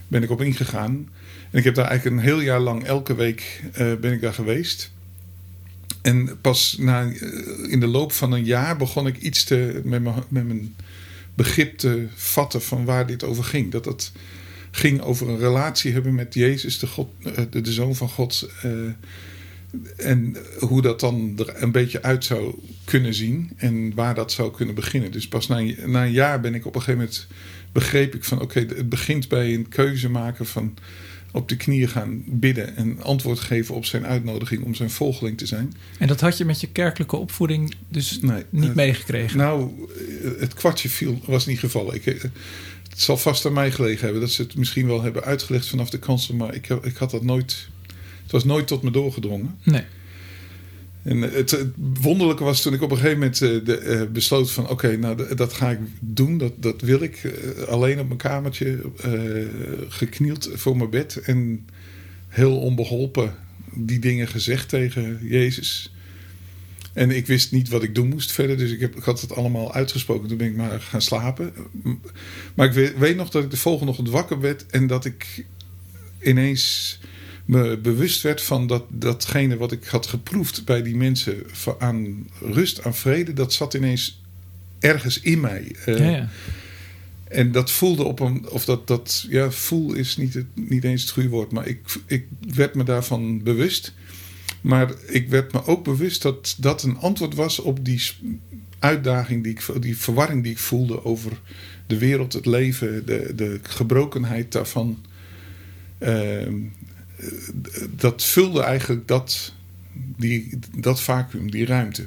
ben 0.09 0.23
ik 0.23 0.31
op 0.31 0.41
ingegaan. 0.41 1.09
En 1.51 1.59
ik 1.59 1.65
heb 1.65 1.75
daar 1.75 1.87
eigenlijk 1.87 2.17
een 2.17 2.29
heel 2.29 2.41
jaar 2.41 2.61
lang, 2.61 2.85
elke 2.85 3.15
week 3.15 3.63
ben 3.77 4.13
ik 4.13 4.21
daar 4.21 4.35
geweest. 4.35 4.92
En 6.03 6.41
pas 6.41 6.77
na, 6.79 7.03
in 7.69 7.81
de 7.81 7.87
loop 7.87 8.13
van 8.13 8.33
een 8.33 8.45
jaar 8.45 8.77
begon 8.77 9.07
ik 9.07 9.19
iets 9.19 9.45
te, 9.45 9.81
met, 9.85 10.03
mijn, 10.03 10.23
met 10.29 10.47
mijn 10.47 10.75
begrip 11.35 11.79
te 11.79 12.07
vatten 12.15 12.63
van 12.63 12.85
waar 12.85 13.07
dit 13.07 13.25
over 13.25 13.45
ging. 13.45 13.71
Dat 13.71 13.85
dat 13.85 14.13
ging 14.71 15.01
over 15.01 15.29
een 15.29 15.39
relatie 15.39 15.93
hebben 15.93 16.15
met 16.15 16.35
Jezus, 16.35 16.79
de, 16.79 16.87
God, 16.87 17.11
de, 17.51 17.61
de 17.61 17.73
Zoon 17.73 17.95
van 17.95 18.09
God. 18.09 18.51
Uh, 18.65 18.71
En 19.97 20.37
hoe 20.59 20.83
dat 20.83 21.01
dan 21.01 21.33
er 21.39 21.63
een 21.63 21.73
beetje 21.73 22.03
uit 22.03 22.25
zou 22.25 22.55
kunnen 22.85 23.15
zien 23.15 23.51
en 23.57 23.95
waar 23.95 24.15
dat 24.15 24.33
zou 24.33 24.53
kunnen 24.53 24.75
beginnen. 24.75 25.13
Dus 25.13 25.29
pas 25.29 25.47
na 25.47 25.59
een, 25.59 25.77
na 25.87 26.05
een 26.05 26.13
jaar 26.13 26.41
ben 26.41 26.55
ik 26.55 26.67
op 26.67 26.75
een 26.75 26.83
gegeven 26.83 27.01
moment 27.01 27.27
begreep 27.73 28.15
ik 28.15 28.25
van 28.25 28.41
oké, 28.41 28.61
het 28.61 28.89
begint 28.89 29.29
bij 29.29 29.55
een 29.55 29.69
keuze 29.69 30.09
maken 30.09 30.47
van 30.47 30.75
op 31.33 31.49
de 31.49 31.57
knieën 31.57 31.89
gaan 31.89 32.23
bidden 32.27 32.77
en 32.77 33.03
antwoord 33.03 33.41
geven 33.41 33.75
op 33.75 33.85
zijn 33.85 34.07
uitnodiging 34.07 34.65
om 34.65 34.75
zijn 34.75 34.91
volgeling 34.91 35.39
te 35.39 35.47
zijn. 35.47 35.75
En 35.99 36.07
dat 36.07 36.21
had 36.21 36.37
je 36.37 36.45
met 36.45 36.61
je 36.61 36.69
kerkelijke 36.69 37.17
opvoeding 37.17 37.75
dus 37.89 38.19
Nee, 38.21 38.45
niet 38.51 38.69
eh, 38.69 38.75
meegekregen? 38.75 39.39
Nou, 39.39 39.71
eh, 40.23 40.41
het 40.41 40.55
kwartje 40.55 40.89
viel, 40.89 41.21
was 41.25 41.47
niet 41.47 41.59
gevallen. 41.59 41.95
Ik, 41.95 42.07
eh, 42.07 42.23
het 42.91 43.01
zal 43.01 43.17
vast 43.17 43.47
aan 43.47 43.53
mij 43.53 43.71
gelegen 43.71 44.05
hebben 44.05 44.21
dat 44.21 44.31
ze 44.31 44.43
het 44.43 44.57
misschien 44.57 44.87
wel 44.87 45.03
hebben 45.03 45.25
uitgelegd 45.25 45.69
vanaf 45.69 45.91
de 45.91 45.99
kansel, 45.99 46.35
maar 46.35 46.55
ik, 46.55 46.69
ik 46.69 46.97
had 46.97 47.11
dat 47.11 47.23
nooit. 47.23 47.69
Het 48.23 48.31
was 48.31 48.45
nooit 48.45 48.67
tot 48.67 48.83
me 48.83 48.91
doorgedrongen. 48.91 49.59
Nee. 49.63 49.85
En 51.03 51.21
het, 51.21 51.51
het 51.51 51.69
wonderlijke 52.01 52.45
was 52.45 52.63
toen 52.63 52.73
ik 52.73 52.83
op 52.83 52.91
een 52.91 52.97
gegeven 52.97 53.19
moment 53.19 53.43
eh, 53.43 53.65
de, 53.65 53.77
eh, 53.77 54.03
besloot 54.13 54.51
van... 54.51 54.69
oké, 54.69 54.97
nou 54.97 55.35
dat 55.35 55.53
ga 55.53 55.71
ik 55.71 55.79
doen, 56.01 56.39
dat, 56.39 56.53
dat 56.57 56.81
wil 56.81 57.03
ik. 57.03 57.17
Eh, 57.25 57.63
alleen 57.63 57.99
op 58.01 58.07
mijn 58.07 58.19
kamertje, 58.19 58.81
eh, 59.01 59.13
geknield 59.89 60.51
voor 60.55 60.77
mijn 60.77 60.91
bed... 60.91 61.17
en 61.17 61.67
heel 62.29 62.59
onbeholpen 62.59 63.35
die 63.75 63.99
dingen 63.99 64.29
gezegd 64.29 64.69
tegen 64.69 65.19
Jezus. 65.23 65.93
En 66.93 67.11
ik 67.11 67.27
wist 67.27 67.53
niet 67.53 67.69
wat 67.69 67.83
ik 67.83 67.95
doen 67.95 68.09
moest 68.09 68.33
verder, 68.33 68.57
dus 68.57 68.71
ik, 68.71 68.81
heb, 68.81 68.97
ik 68.97 69.03
had 69.03 69.21
het 69.21 69.35
allemaal 69.35 69.75
uitgesproken. 69.75 70.29
Toen 70.29 70.37
ben 70.37 70.47
ik 70.47 70.57
maar 70.57 70.81
gaan 70.81 71.03
slapen. 71.03 71.53
Maar 72.55 72.67
ik 72.67 72.73
weet, 72.73 72.99
weet 72.99 73.17
nog 73.17 73.31
dat 73.31 73.45
ik 73.45 73.51
de 73.51 73.57
volgende 73.57 73.91
ochtend 73.91 74.09
wakker 74.09 74.41
werd... 74.41 74.67
en 74.67 74.87
dat 74.87 75.05
ik 75.05 75.45
ineens 76.23 76.99
me 77.45 77.77
bewust 77.77 78.23
werd 78.23 78.43
van 78.43 78.67
dat, 78.67 78.85
datgene 78.89 79.57
wat 79.57 79.73
ik 79.73 79.85
had 79.85 80.07
geproefd 80.07 80.65
bij 80.65 80.83
die 80.83 80.97
mensen 80.97 81.43
aan 81.79 82.29
rust, 82.41 82.85
aan 82.85 82.95
vrede, 82.95 83.33
dat 83.33 83.53
zat 83.53 83.75
ineens 83.75 84.21
ergens 84.79 85.21
in 85.21 85.41
mij. 85.41 85.77
Eh, 85.85 85.99
ja, 85.99 86.11
ja. 86.11 86.29
En 87.25 87.53
dat 87.53 87.71
voelde 87.71 88.03
op 88.03 88.21
een, 88.21 88.49
of 88.49 88.65
dat, 88.65 88.87
dat 88.87 89.27
ja, 89.29 89.51
voel 89.51 89.93
is 89.93 90.17
niet, 90.17 90.35
het, 90.35 90.47
niet 90.55 90.85
eens 90.85 91.03
het 91.03 91.11
goede 91.11 91.29
woord, 91.29 91.53
maar 91.53 91.67
ik, 91.67 91.81
ik 92.07 92.27
werd 92.55 92.75
me 92.75 92.85
daarvan 92.85 93.43
bewust. 93.43 93.93
Maar 94.61 94.93
ik 95.07 95.29
werd 95.29 95.53
me 95.53 95.67
ook 95.67 95.85
bewust 95.85 96.23
dat 96.23 96.57
dat 96.59 96.83
een 96.83 96.97
antwoord 96.97 97.35
was 97.35 97.59
op 97.59 97.85
die 97.85 98.03
uitdaging, 98.79 99.43
die, 99.43 99.53
ik, 99.53 99.83
die 99.83 99.97
verwarring 99.97 100.43
die 100.43 100.53
ik 100.53 100.59
voelde 100.59 101.05
over 101.05 101.41
de 101.87 101.99
wereld, 101.99 102.33
het 102.33 102.47
leven, 102.47 103.07
de, 103.07 103.33
de 103.35 103.61
gebrokenheid 103.63 104.53
daarvan. 104.53 104.99
Ehm, 105.99 106.55
dat 107.97 108.25
vulde 108.25 108.61
eigenlijk 108.63 109.09
dat, 109.09 109.53
die, 110.17 110.59
dat 110.77 111.01
vacuüm, 111.01 111.51
die 111.51 111.67
ruimte. 111.67 112.05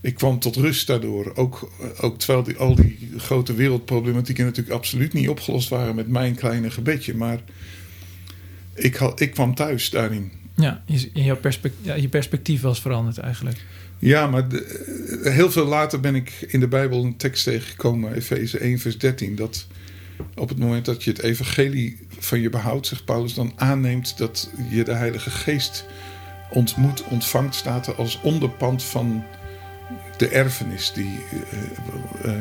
Ik 0.00 0.14
kwam 0.14 0.38
tot 0.38 0.56
rust 0.56 0.86
daardoor. 0.86 1.32
Ook, 1.34 1.70
ook 2.00 2.18
terwijl 2.18 2.42
die, 2.42 2.56
al 2.56 2.74
die 2.74 3.10
grote 3.16 3.54
wereldproblematieken 3.54 4.44
natuurlijk 4.44 4.74
absoluut 4.76 5.12
niet 5.12 5.28
opgelost 5.28 5.68
waren 5.68 5.94
met 5.94 6.08
mijn 6.08 6.34
kleine 6.34 6.70
gebedje. 6.70 7.14
Maar 7.14 7.40
ik, 8.74 8.94
had, 8.96 9.20
ik 9.20 9.30
kwam 9.30 9.54
thuis 9.54 9.90
daarin. 9.90 10.32
ja, 10.56 10.82
je, 10.86 11.10
in 11.12 11.24
jouw 11.24 11.36
perspectief, 11.36 11.84
ja, 11.86 11.94
je 11.94 12.08
perspectief 12.08 12.60
was 12.60 12.80
veranderd 12.80 13.18
eigenlijk. 13.18 13.56
Ja, 13.98 14.26
maar 14.26 14.48
de- 14.48 15.20
heel 15.32 15.50
veel 15.50 15.66
later 15.66 16.00
ben 16.00 16.14
ik 16.14 16.32
in 16.48 16.60
de 16.60 16.68
Bijbel 16.68 17.04
een 17.04 17.16
tekst 17.16 17.44
tegengekomen, 17.44 18.14
Efeze 18.14 18.58
1, 18.58 18.78
vers 18.78 18.98
13. 18.98 19.34
Dat 19.36 19.66
op 20.34 20.48
het 20.48 20.58
moment 20.58 20.84
dat 20.84 21.04
je 21.04 21.10
het 21.10 21.22
evangelie 21.22 22.06
van 22.18 22.40
je 22.40 22.50
behoudt, 22.50 22.86
zegt 22.86 23.04
Paulus, 23.04 23.34
dan 23.34 23.52
aanneemt 23.56 24.18
dat 24.18 24.50
je 24.68 24.84
de 24.84 24.92
Heilige 24.92 25.30
Geest 25.30 25.86
ontmoet, 26.50 27.04
ontvangt, 27.04 27.54
staat 27.54 27.86
er 27.86 27.94
als 27.94 28.20
onderpand 28.22 28.82
van 28.82 29.24
de 30.16 30.28
erfenis. 30.28 30.92
Die, 30.92 31.20
eh, 31.50 32.30
eh, 32.30 32.40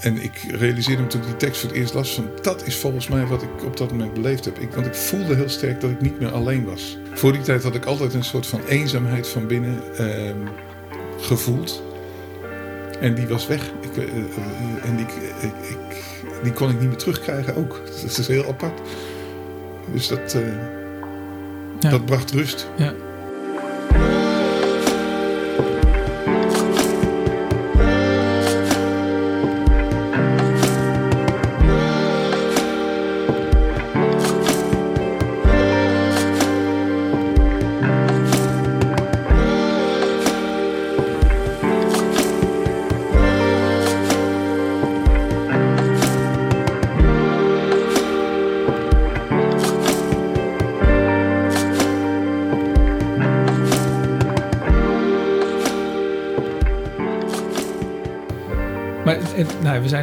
en 0.00 0.22
ik 0.22 0.36
realiseerde 0.50 1.02
me 1.02 1.08
toen 1.08 1.20
ik 1.20 1.26
die 1.26 1.36
tekst 1.36 1.60
voor 1.60 1.68
het 1.68 1.78
eerst 1.78 1.94
las 1.94 2.14
van 2.14 2.30
dat 2.42 2.66
is 2.66 2.76
volgens 2.76 3.08
mij 3.08 3.26
wat 3.26 3.42
ik 3.42 3.64
op 3.64 3.76
dat 3.76 3.90
moment 3.90 4.14
beleefd 4.14 4.44
heb. 4.44 4.58
Ik, 4.58 4.72
want 4.72 4.86
ik 4.86 4.94
voelde 4.94 5.34
heel 5.34 5.48
sterk 5.48 5.80
dat 5.80 5.90
ik 5.90 6.00
niet 6.00 6.20
meer 6.20 6.30
alleen 6.30 6.64
was. 6.64 6.98
Voor 7.12 7.32
die 7.32 7.42
tijd 7.42 7.62
had 7.62 7.74
ik 7.74 7.84
altijd 7.84 8.14
een 8.14 8.24
soort 8.24 8.46
van 8.46 8.64
eenzaamheid 8.64 9.28
van 9.28 9.46
binnen 9.46 9.96
ehm, 9.96 10.46
gevoeld. 11.18 11.82
En 13.00 13.14
die 13.14 13.26
was 13.26 13.46
weg. 13.46 13.70
Ik, 13.80 13.96
eh, 13.96 14.04
eh, 14.04 14.88
en 14.88 14.98
ik, 14.98 15.08
die 16.42 16.52
kon 16.52 16.70
ik 16.70 16.80
niet 16.80 16.88
meer 16.88 16.96
terugkrijgen 16.98 17.56
ook. 17.56 17.80
Dat 18.02 18.18
is 18.18 18.26
heel 18.26 18.46
apart. 18.46 18.80
Dus 19.92 20.08
dat, 20.08 20.34
eh, 20.34 20.40
Ja. 21.80 21.90
dat 21.90 22.04
bracht 22.04 22.30
rust. 22.30 22.68
Ja. 22.76 22.92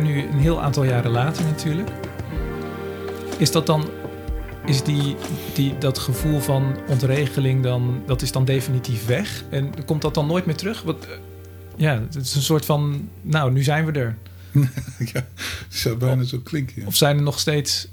Zijn 0.03 0.13
nu 0.13 0.23
een 0.23 0.39
heel 0.39 0.61
aantal 0.61 0.83
jaren 0.83 1.11
later 1.11 1.45
natuurlijk. 1.45 1.89
Is 3.37 3.51
dat 3.51 3.65
dan, 3.65 3.89
is 4.65 4.83
die, 4.83 5.15
die, 5.53 5.77
dat 5.77 5.97
gevoel 5.97 6.39
van 6.39 6.77
ontregeling 6.87 7.63
dan, 7.63 8.03
dat 8.05 8.21
is 8.21 8.31
dan 8.31 8.45
definitief 8.45 9.05
weg? 9.05 9.43
En 9.49 9.85
komt 9.85 10.01
dat 10.01 10.13
dan 10.13 10.27
nooit 10.27 10.45
meer 10.45 10.55
terug? 10.55 10.81
Wat, 10.81 11.05
eh, 11.05 11.11
ja, 11.75 12.01
het 12.01 12.15
is 12.15 12.35
een 12.35 12.41
soort 12.41 12.65
van, 12.65 13.09
nou, 13.21 13.51
nu 13.51 13.63
zijn 13.63 13.85
we 13.85 13.91
er. 13.91 14.17
ja, 15.13 15.27
het 15.33 15.65
zou 15.69 15.95
bijna 15.95 16.23
zo 16.23 16.39
klinken. 16.43 16.81
ja. 16.81 16.87
Of 16.87 16.95
zijn 16.95 17.17
er 17.17 17.23
nog 17.23 17.39
steeds, 17.39 17.87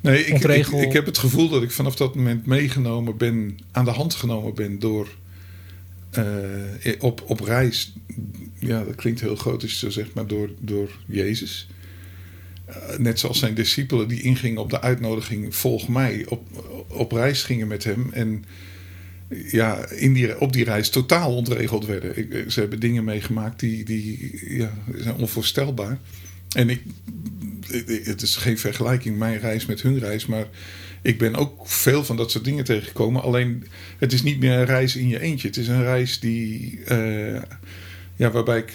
Nee, 0.00 0.24
ik, 0.24 0.44
ik, 0.44 0.66
ik 0.66 0.92
heb 0.92 1.06
het 1.06 1.18
gevoel 1.18 1.48
dat 1.48 1.62
ik 1.62 1.70
vanaf 1.70 1.96
dat 1.96 2.14
moment 2.14 2.46
meegenomen 2.46 3.16
ben, 3.16 3.58
aan 3.72 3.84
de 3.84 3.90
hand 3.90 4.14
genomen 4.14 4.54
ben 4.54 4.78
door 4.78 5.08
eh, 6.10 6.92
op, 6.98 7.22
op 7.26 7.40
reis. 7.40 7.92
Ja, 8.58 8.84
dat 8.84 8.94
klinkt 8.94 9.20
heel 9.20 9.36
zo 9.78 9.90
zegt, 9.90 10.14
maar 10.14 10.26
door, 10.26 10.50
door 10.60 10.90
Jezus. 11.06 11.68
Eh, 12.64 12.98
net 12.98 13.18
zoals 13.18 13.38
zijn 13.38 13.54
discipelen 13.54 14.08
die 14.08 14.22
ingingen 14.22 14.60
op 14.60 14.70
de 14.70 14.80
uitnodiging, 14.80 15.54
volg 15.54 15.88
mij, 15.88 16.26
op, 16.28 16.46
op 16.88 17.12
reis 17.12 17.42
gingen 17.42 17.68
met 17.68 17.84
hem. 17.84 18.08
En 18.12 18.44
ja, 19.50 19.88
in 19.88 20.12
die, 20.12 20.40
op 20.40 20.52
die 20.52 20.64
reis 20.64 20.90
totaal 20.90 21.36
ontregeld 21.36 21.86
werden. 21.86 22.18
Ik, 22.18 22.50
ze 22.50 22.60
hebben 22.60 22.80
dingen 22.80 23.04
meegemaakt 23.04 23.60
die, 23.60 23.84
die 23.84 24.38
ja, 24.48 24.72
zijn 24.96 25.14
onvoorstelbaar. 25.14 25.98
En 26.50 26.68
ik, 26.68 26.82
het 28.04 28.22
is 28.22 28.36
geen 28.36 28.58
vergelijking, 28.58 29.18
mijn 29.18 29.38
reis 29.38 29.66
met 29.66 29.82
hun 29.82 29.98
reis, 29.98 30.26
maar 30.26 30.46
ik 31.02 31.18
ben 31.18 31.36
ook 31.36 31.68
veel 31.68 32.04
van 32.04 32.16
dat 32.16 32.30
soort 32.30 32.44
dingen 32.44 32.64
tegengekomen. 32.64 33.22
Alleen, 33.22 33.66
het 33.98 34.12
is 34.12 34.22
niet 34.22 34.38
meer 34.40 34.52
een 34.58 34.64
reis 34.64 34.96
in 34.96 35.08
je 35.08 35.20
eentje. 35.20 35.46
Het 35.48 35.56
is 35.56 35.68
een 35.68 35.82
reis 35.82 36.20
die, 36.20 36.80
eh, 36.84 37.42
ja, 38.16 38.30
waarbij 38.30 38.58
ik 38.58 38.72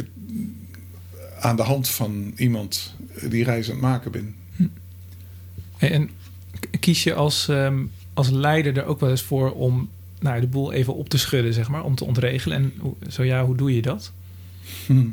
aan 1.40 1.56
de 1.56 1.64
hand 1.64 1.90
van 1.90 2.34
iemand 2.36 2.96
die 3.30 3.44
reis 3.44 3.66
aan 3.68 3.72
het 3.74 3.82
maken 3.82 4.12
ben. 4.12 4.36
en 5.78 6.10
k- 6.60 6.68
kies 6.80 7.04
je 7.04 7.14
als, 7.14 7.48
ehm, 7.48 7.84
als 8.14 8.30
leider 8.30 8.78
er 8.78 8.86
ook 8.86 9.00
wel 9.00 9.10
eens 9.10 9.22
voor 9.22 9.52
om 9.54 9.90
nou, 10.20 10.40
de 10.42 10.48
boel 10.48 10.72
even 10.72 10.96
op 10.96 11.10
te 11.10 11.18
schudden, 11.18 11.54
zeg 11.54 11.70
maar, 11.70 11.84
om 11.84 11.96
te 11.96 12.06
ontregelen? 12.06 12.58
En 12.58 12.72
zo 13.12 13.24
ja, 13.24 13.46
hoe 13.46 13.56
doe 13.56 13.76
je 13.76 13.82
dat? 13.82 14.12
Hm. 14.86 15.08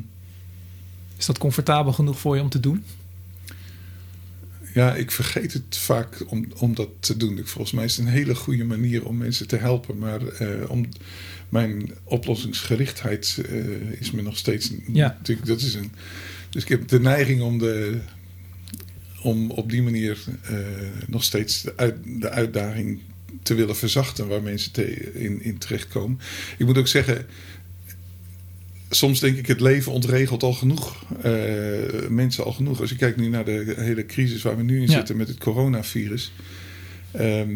Is 1.17 1.27
dat 1.27 1.39
comfortabel 1.39 1.93
genoeg 1.93 2.19
voor 2.19 2.37
je 2.37 2.43
om 2.43 2.49
te 2.49 2.61
doen? 2.61 2.85
Ja, 4.75 4.95
ik 4.95 5.11
vergeet 5.11 5.53
het 5.53 5.77
vaak 5.77 6.25
om, 6.27 6.47
om 6.59 6.75
dat 6.75 6.89
te 7.01 7.17
doen. 7.17 7.39
Ik- 7.39 7.47
Volgens 7.47 7.73
mij 7.73 7.85
is 7.85 7.97
het 7.97 8.07
een 8.07 8.13
hele 8.13 8.35
goede 8.35 8.65
manier 8.65 9.07
om 9.07 9.17
mensen 9.17 9.47
te 9.49 9.57
helpen. 9.57 9.99
Maar 9.99 10.27
eh, 10.27 10.71
om, 10.71 10.89
mijn 11.49 11.93
oplossingsgerichtheid 12.05 13.39
eh, 13.49 14.01
is 14.01 14.11
me 14.11 14.23
nog 14.23 14.37
steeds. 14.37 14.73
Ja. 14.93 15.17
Natuurlijk, 15.19 15.47
dat 15.47 15.61
is 15.61 15.75
een, 15.75 15.93
dus 16.51 16.63
ik 16.63 16.69
heb 16.69 16.89
de 16.89 17.01
neiging 17.01 17.43
om, 17.43 17.59
de, 17.59 17.99
om 19.23 19.51
op 19.51 19.71
die 19.71 19.83
manier 19.83 20.19
eh, 20.43 20.57
nog 21.07 21.25
steeds 21.25 21.63
de, 21.63 21.73
uit, 21.77 21.97
de 22.05 22.31
uitdaging 22.31 23.01
te 23.43 23.55
willen 23.55 23.77
verzachten 23.77 24.29
waar 24.29 24.43
mensen 24.43 24.73
te, 24.73 25.13
in, 25.13 25.43
in 25.43 25.59
terechtkomen. 25.59 26.19
Ik 26.59 26.67
moet 26.67 26.79
ook 26.79 26.89
zeggen, 26.89 27.27
soms 28.95 29.21
denk 29.21 29.37
ik 29.37 29.47
het 29.47 29.61
leven 29.61 29.93
ontregelt 29.93 30.43
al 30.43 30.53
genoeg. 30.53 31.05
eh, 31.23 31.33
mensen 32.09 32.45
al 32.45 32.53
genoeg. 32.53 32.81
Als 32.81 32.91
je 32.91 32.97
kijkt 32.97 33.17
nu 33.17 33.29
naar 33.29 33.45
de 33.45 33.75
hele 33.77 34.07
crisis 34.07 34.43
waar 34.43 34.57
we 34.57 34.63
nu 34.63 34.77
in 34.81 34.87
Ja. 34.87 34.93
zitten 34.93 35.17
met 35.17 35.29
het 35.29 35.39
coronavirus. 35.39 36.33
ehm, 37.11 37.51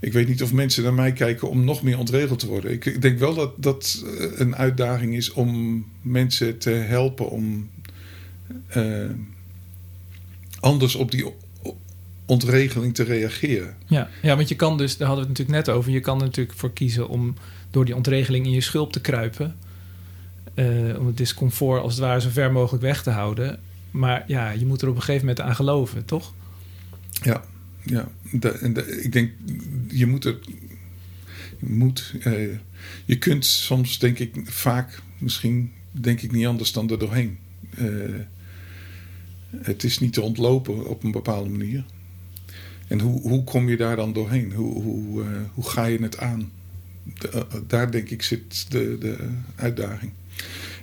ik 0.00 0.12
weet 0.12 0.28
niet 0.28 0.42
of 0.42 0.52
mensen 0.52 0.82
naar 0.82 0.94
mij 0.94 1.12
kijken 1.12 1.48
om 1.50 1.64
nog 1.64 1.82
meer 1.82 1.98
ontregeld 1.98 2.38
te 2.38 2.46
worden. 2.46 2.72
Ik, 2.72 2.84
ik 2.84 3.02
denk 3.02 3.18
wel 3.18 3.34
dat 3.34 3.62
dat 3.62 4.04
eh, 4.18 4.26
een 4.34 4.56
uitdaging 4.56 5.14
is 5.16 5.32
om 5.32 5.84
mensen 6.02 6.58
te 6.58 6.70
helpen 6.70 7.30
om 7.30 7.68
uh, 8.76 9.04
anders 10.60 10.94
op 10.94 11.10
die 11.10 11.24
ontregeling 12.26 12.94
te 12.94 13.02
reageren. 13.02 13.74
Ja, 13.86 14.08
ja, 14.22 14.36
want 14.36 14.48
je 14.48 14.54
kan 14.56 14.76
dus, 14.78 14.96
daar 14.96 15.08
hadden 15.08 15.26
we 15.26 15.30
het 15.30 15.38
natuurlijk 15.38 15.66
net 15.66 15.76
over, 15.76 15.90
je 15.92 16.00
kan 16.00 16.18
er 16.18 16.24
natuurlijk 16.24 16.58
voor 16.58 16.72
kiezen 16.72 17.08
om 17.08 17.34
door 17.70 17.84
die 17.84 17.96
ontregeling 17.96 18.46
in 18.46 18.52
je 18.52 18.60
schulp 18.60 18.92
te 18.92 19.00
kruipen. 19.00 19.56
Uh, 20.58 20.98
om 20.98 21.06
het 21.06 21.16
discomfort 21.16 21.82
als 21.82 21.94
het 21.94 22.02
ware 22.02 22.20
zo 22.20 22.28
ver 22.28 22.52
mogelijk 22.52 22.82
weg 22.82 23.02
te 23.02 23.10
houden. 23.10 23.60
Maar 23.90 24.24
ja, 24.26 24.50
je 24.50 24.66
moet 24.66 24.82
er 24.82 24.88
op 24.88 24.94
een 24.94 25.02
gegeven 25.02 25.26
moment 25.26 25.44
aan 25.44 25.54
geloven, 25.54 26.04
toch? 26.04 26.34
Ja, 27.22 27.44
ja. 27.82 28.08
De, 28.32 29.00
ik 29.02 29.12
denk, 29.12 29.30
je 29.88 30.06
moet 30.06 30.24
er. 30.24 30.38
Moet, 31.58 32.14
uh, 32.24 32.56
je 33.04 33.18
kunt 33.18 33.44
soms, 33.46 33.98
denk 33.98 34.18
ik, 34.18 34.40
vaak, 34.44 35.02
misschien 35.18 35.72
denk 35.90 36.20
ik 36.20 36.32
niet 36.32 36.46
anders 36.46 36.72
dan 36.72 36.90
er 36.90 36.98
doorheen. 36.98 37.38
Uh, 37.78 38.14
het 39.56 39.84
is 39.84 39.98
niet 39.98 40.12
te 40.12 40.22
ontlopen 40.22 40.86
op 40.86 41.04
een 41.04 41.12
bepaalde 41.12 41.50
manier. 41.50 41.84
En 42.86 43.00
hoe, 43.00 43.20
hoe 43.20 43.44
kom 43.44 43.68
je 43.68 43.76
daar 43.76 43.96
dan 43.96 44.12
doorheen? 44.12 44.52
Hoe, 44.52 44.82
hoe, 44.82 45.24
hoe 45.54 45.68
ga 45.68 45.84
je 45.84 46.02
het 46.02 46.18
aan? 46.18 46.50
Daar 47.66 47.90
denk 47.90 48.10
ik 48.10 48.22
zit 48.22 48.70
de, 48.70 48.96
de 49.00 49.28
uitdaging. 49.56 50.12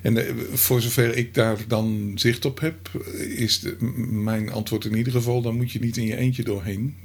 En 0.02 0.18
uh, 0.18 0.24
voor 0.54 0.82
zover 0.82 1.18
ik 1.18 1.34
daar 1.34 1.58
dan 1.68 2.12
zicht 2.16 2.46
op 2.46 2.60
heb, 2.60 2.90
is 3.36 3.60
de, 3.60 3.76
mijn 4.10 4.52
antwoord 4.52 4.86
in 4.86 4.96
ieder 4.96 5.14
geval: 5.14 5.42
dan 5.42 5.56
moet 5.56 5.72
je 5.72 5.80
niet 5.80 5.98
in 5.98 6.06
je 6.06 6.18
eentje 6.18 6.44
doorheen. 6.44 6.96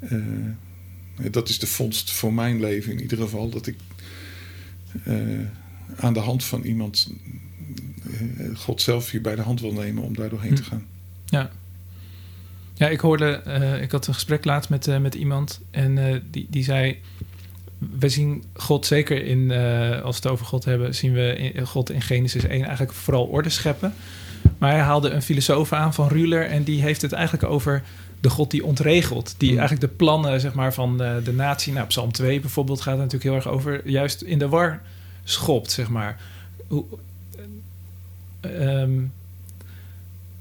Uh, 0.00 0.10
dat 1.30 1.48
is 1.48 1.58
de 1.58 1.66
vondst 1.66 2.10
voor 2.10 2.32
mijn 2.32 2.60
leven 2.60 2.92
in 2.92 3.00
ieder 3.00 3.18
geval. 3.18 3.48
Dat 3.48 3.66
ik 3.66 3.76
aan 5.96 6.12
de 6.12 6.20
hand 6.20 6.44
van 6.44 6.62
iemand 6.62 7.12
God 8.54 8.82
zelf 8.82 9.12
je 9.12 9.20
bij 9.20 9.34
de 9.34 9.42
hand 9.42 9.60
wil 9.60 9.72
nemen 9.72 10.02
om 10.02 10.16
daar 10.16 10.28
doorheen 10.28 10.54
te 10.54 10.62
hm. 10.62 10.68
gaan. 10.68 10.86
Ja. 11.26 11.50
Ja, 12.74 12.88
ik 12.88 13.00
hoorde, 13.00 13.42
ik 13.82 13.90
had 13.90 14.06
een 14.06 14.14
gesprek 14.14 14.44
laatst 14.44 14.70
met, 14.70 15.00
met 15.00 15.14
iemand 15.14 15.60
en 15.70 16.22
die, 16.30 16.46
die 16.50 16.64
zei: 16.64 17.00
We 17.98 18.08
zien 18.08 18.44
God 18.52 18.86
zeker 18.86 19.24
in, 19.24 19.50
als 20.02 20.16
we 20.16 20.22
het 20.22 20.26
over 20.26 20.46
God 20.46 20.64
hebben, 20.64 20.94
zien 20.94 21.12
we 21.12 21.36
in, 21.36 21.66
God 21.66 21.90
in 21.90 22.02
Genesis 22.02 22.44
1 22.44 22.62
eigenlijk 22.62 22.92
vooral 22.92 23.24
orde 23.24 23.48
scheppen. 23.48 23.94
Maar 24.58 24.70
hij 24.70 24.80
haalde 24.80 25.10
een 25.10 25.22
filosoof 25.22 25.72
aan 25.72 25.94
van 25.94 26.08
Ruler 26.08 26.46
en 26.46 26.62
die 26.62 26.82
heeft 26.82 27.02
het 27.02 27.12
eigenlijk 27.12 27.44
over 27.44 27.82
de 28.20 28.30
God 28.30 28.50
die 28.50 28.64
ontregelt. 28.64 29.34
Die 29.38 29.52
mm. 29.52 29.58
eigenlijk 29.58 29.90
de 29.90 29.96
plannen 29.96 30.40
zeg 30.40 30.54
maar, 30.54 30.74
van 30.74 30.98
de, 30.98 31.20
de 31.24 31.32
natie, 31.32 31.72
nou, 31.72 31.86
Psalm 31.86 32.12
2 32.12 32.40
bijvoorbeeld, 32.40 32.80
gaat 32.80 32.94
er 32.94 32.98
natuurlijk 32.98 33.24
heel 33.24 33.34
erg 33.34 33.48
over, 33.48 33.88
juist 33.88 34.22
in 34.22 34.38
de 34.38 34.48
war 34.48 34.80
schopt, 35.24 35.70
zeg 35.70 35.88
maar. 35.88 36.20
Hoe, 36.66 36.84
um, 38.44 39.12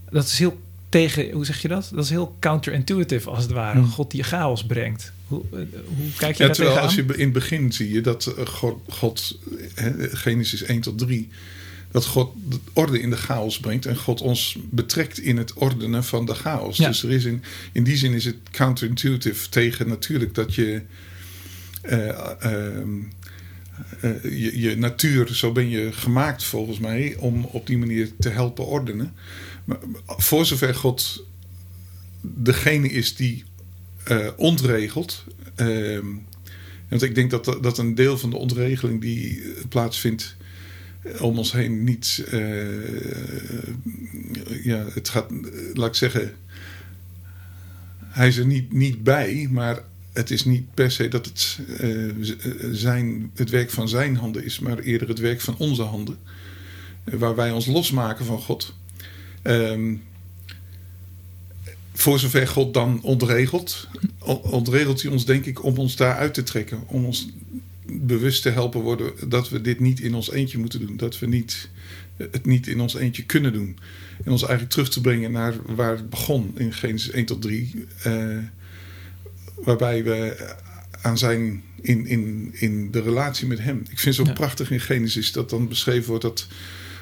dat 0.09 0.25
is 0.25 0.39
heel 0.39 0.59
tegen, 0.89 1.31
hoe 1.31 1.45
zeg 1.45 1.61
je 1.61 1.67
dat? 1.67 1.91
Dat 1.93 2.03
is 2.03 2.09
heel 2.09 2.35
counterintuitive 2.39 3.29
als 3.29 3.43
het 3.43 3.51
ware. 3.51 3.79
Hmm. 3.79 3.89
God 3.89 4.11
die 4.11 4.23
chaos 4.23 4.65
brengt. 4.65 5.11
Hoe, 5.31 5.43
eh, 5.51 5.59
hoe 5.85 6.11
kijk 6.17 6.37
je 6.37 6.43
ja, 6.43 6.49
terwijl 6.49 6.79
als 6.79 6.95
je 6.95 7.01
in 7.01 7.23
het 7.23 7.33
begin 7.33 7.73
zie 7.73 7.93
je 7.93 8.01
dat 8.01 8.25
eh, 8.25 8.45
God, 8.45 8.79
God 8.87 9.39
Genesis 10.11 10.63
1 10.63 10.81
tot 10.81 10.97
3, 10.97 11.29
dat 11.91 12.05
God 12.05 12.33
de 12.49 12.59
orde 12.73 13.01
in 13.01 13.09
de 13.09 13.17
chaos 13.17 13.59
brengt 13.59 13.85
en 13.85 13.97
God 13.97 14.21
ons 14.21 14.57
betrekt 14.69 15.19
in 15.19 15.37
het 15.37 15.53
ordenen 15.53 16.03
van 16.03 16.25
de 16.25 16.33
chaos. 16.33 16.77
Dus 16.77 17.03
er 17.03 17.11
is 17.11 17.25
in, 17.25 17.43
in 17.71 17.83
die 17.83 17.97
zin 17.97 18.13
is 18.13 18.25
het 18.25 18.37
counterintuitive 18.51 19.49
tegen 19.49 19.87
natuurlijk 19.87 20.35
dat 20.35 20.55
je. 20.55 20.81
Uh, 21.89 22.19
je, 24.23 24.59
je 24.59 24.77
natuur, 24.77 25.35
zo 25.35 25.51
ben 25.51 25.69
je 25.69 25.91
gemaakt 25.91 26.43
volgens 26.43 26.79
mij, 26.79 27.15
om 27.19 27.43
op 27.43 27.67
die 27.67 27.77
manier 27.77 28.11
te 28.19 28.29
helpen 28.29 28.65
ordenen. 28.65 29.13
Maar 29.65 29.77
voor 30.05 30.45
zover 30.45 30.75
God 30.75 31.25
degene 32.21 32.89
is 32.89 33.15
die 33.15 33.43
uh, 34.11 34.27
ontregelt. 34.35 35.23
Uh, 35.57 35.99
want 36.89 37.01
ik 37.01 37.15
denk 37.15 37.29
dat, 37.29 37.57
dat 37.61 37.77
een 37.77 37.95
deel 37.95 38.17
van 38.17 38.29
de 38.29 38.37
ontregeling 38.37 39.01
die 39.01 39.43
plaatsvindt 39.69 40.35
om 41.19 41.37
ons 41.37 41.51
heen 41.51 41.83
niet. 41.83 42.23
Ja, 44.63 44.85
het 44.93 45.09
gaat, 45.09 45.31
laat 45.73 45.87
ik 45.87 45.95
zeggen. 45.95 46.33
Hij 47.99 48.27
is 48.27 48.37
er 48.37 48.45
niet, 48.45 48.73
niet 48.73 49.03
bij, 49.03 49.47
maar 49.51 49.79
het 50.13 50.31
is 50.31 50.45
niet 50.45 50.73
per 50.73 50.91
se 50.91 51.07
dat 51.07 51.25
het, 51.25 51.59
zijn, 52.71 53.31
het 53.35 53.49
werk 53.49 53.69
van 53.69 53.89
zijn 53.89 54.15
handen 54.15 54.43
is, 54.43 54.59
maar 54.59 54.79
eerder 54.79 55.07
het 55.07 55.19
werk 55.19 55.41
van 55.41 55.57
onze 55.57 55.83
handen. 55.83 56.17
waar 57.03 57.35
wij 57.35 57.51
ons 57.51 57.65
losmaken 57.65 58.25
van 58.25 58.39
God. 58.39 58.73
Um, 59.43 60.01
voor 61.93 62.19
zover 62.19 62.47
God 62.47 62.73
dan 62.73 63.01
ontregelt, 63.01 63.87
ontregelt 64.41 65.01
hij 65.01 65.11
ons 65.11 65.25
denk 65.25 65.45
ik 65.45 65.63
om 65.63 65.77
ons 65.77 65.95
daar 65.95 66.15
uit 66.15 66.33
te 66.33 66.43
trekken. 66.43 66.83
Om 66.87 67.05
ons 67.05 67.29
bewust 67.85 68.41
te 68.41 68.49
helpen 68.49 68.81
worden 68.81 69.29
dat 69.29 69.49
we 69.49 69.61
dit 69.61 69.79
niet 69.79 69.99
in 69.99 70.13
ons 70.13 70.31
eentje 70.31 70.57
moeten 70.57 70.85
doen. 70.85 70.97
Dat 70.97 71.19
we 71.19 71.27
niet, 71.27 71.69
het 72.17 72.45
niet 72.45 72.67
in 72.67 72.79
ons 72.79 72.95
eentje 72.95 73.23
kunnen 73.23 73.53
doen. 73.53 73.77
En 74.23 74.31
ons 74.31 74.41
eigenlijk 74.41 74.71
terug 74.71 74.89
te 74.89 75.01
brengen 75.01 75.31
naar 75.31 75.53
waar 75.65 75.95
het 75.95 76.09
begon 76.09 76.51
in 76.57 76.73
Genesis 76.73 77.11
1 77.11 77.25
tot 77.25 77.41
3. 77.41 77.85
Uh, 78.05 78.37
eh, 78.37 78.43
waarbij 79.55 80.03
we 80.03 80.49
aan 81.01 81.17
zijn 81.17 81.63
in, 81.81 82.05
in, 82.05 82.49
in 82.53 82.91
de 82.91 83.01
relatie 83.01 83.47
met 83.47 83.59
hem. 83.59 83.79
Ik 83.89 83.99
vind 83.99 84.17
het 84.17 84.27
zo 84.27 84.33
prachtig 84.33 84.71
in 84.71 84.79
Genesis 84.79 85.31
dat 85.31 85.49
dan 85.49 85.67
beschreven 85.67 86.07
wordt 86.07 86.23
dat 86.23 86.47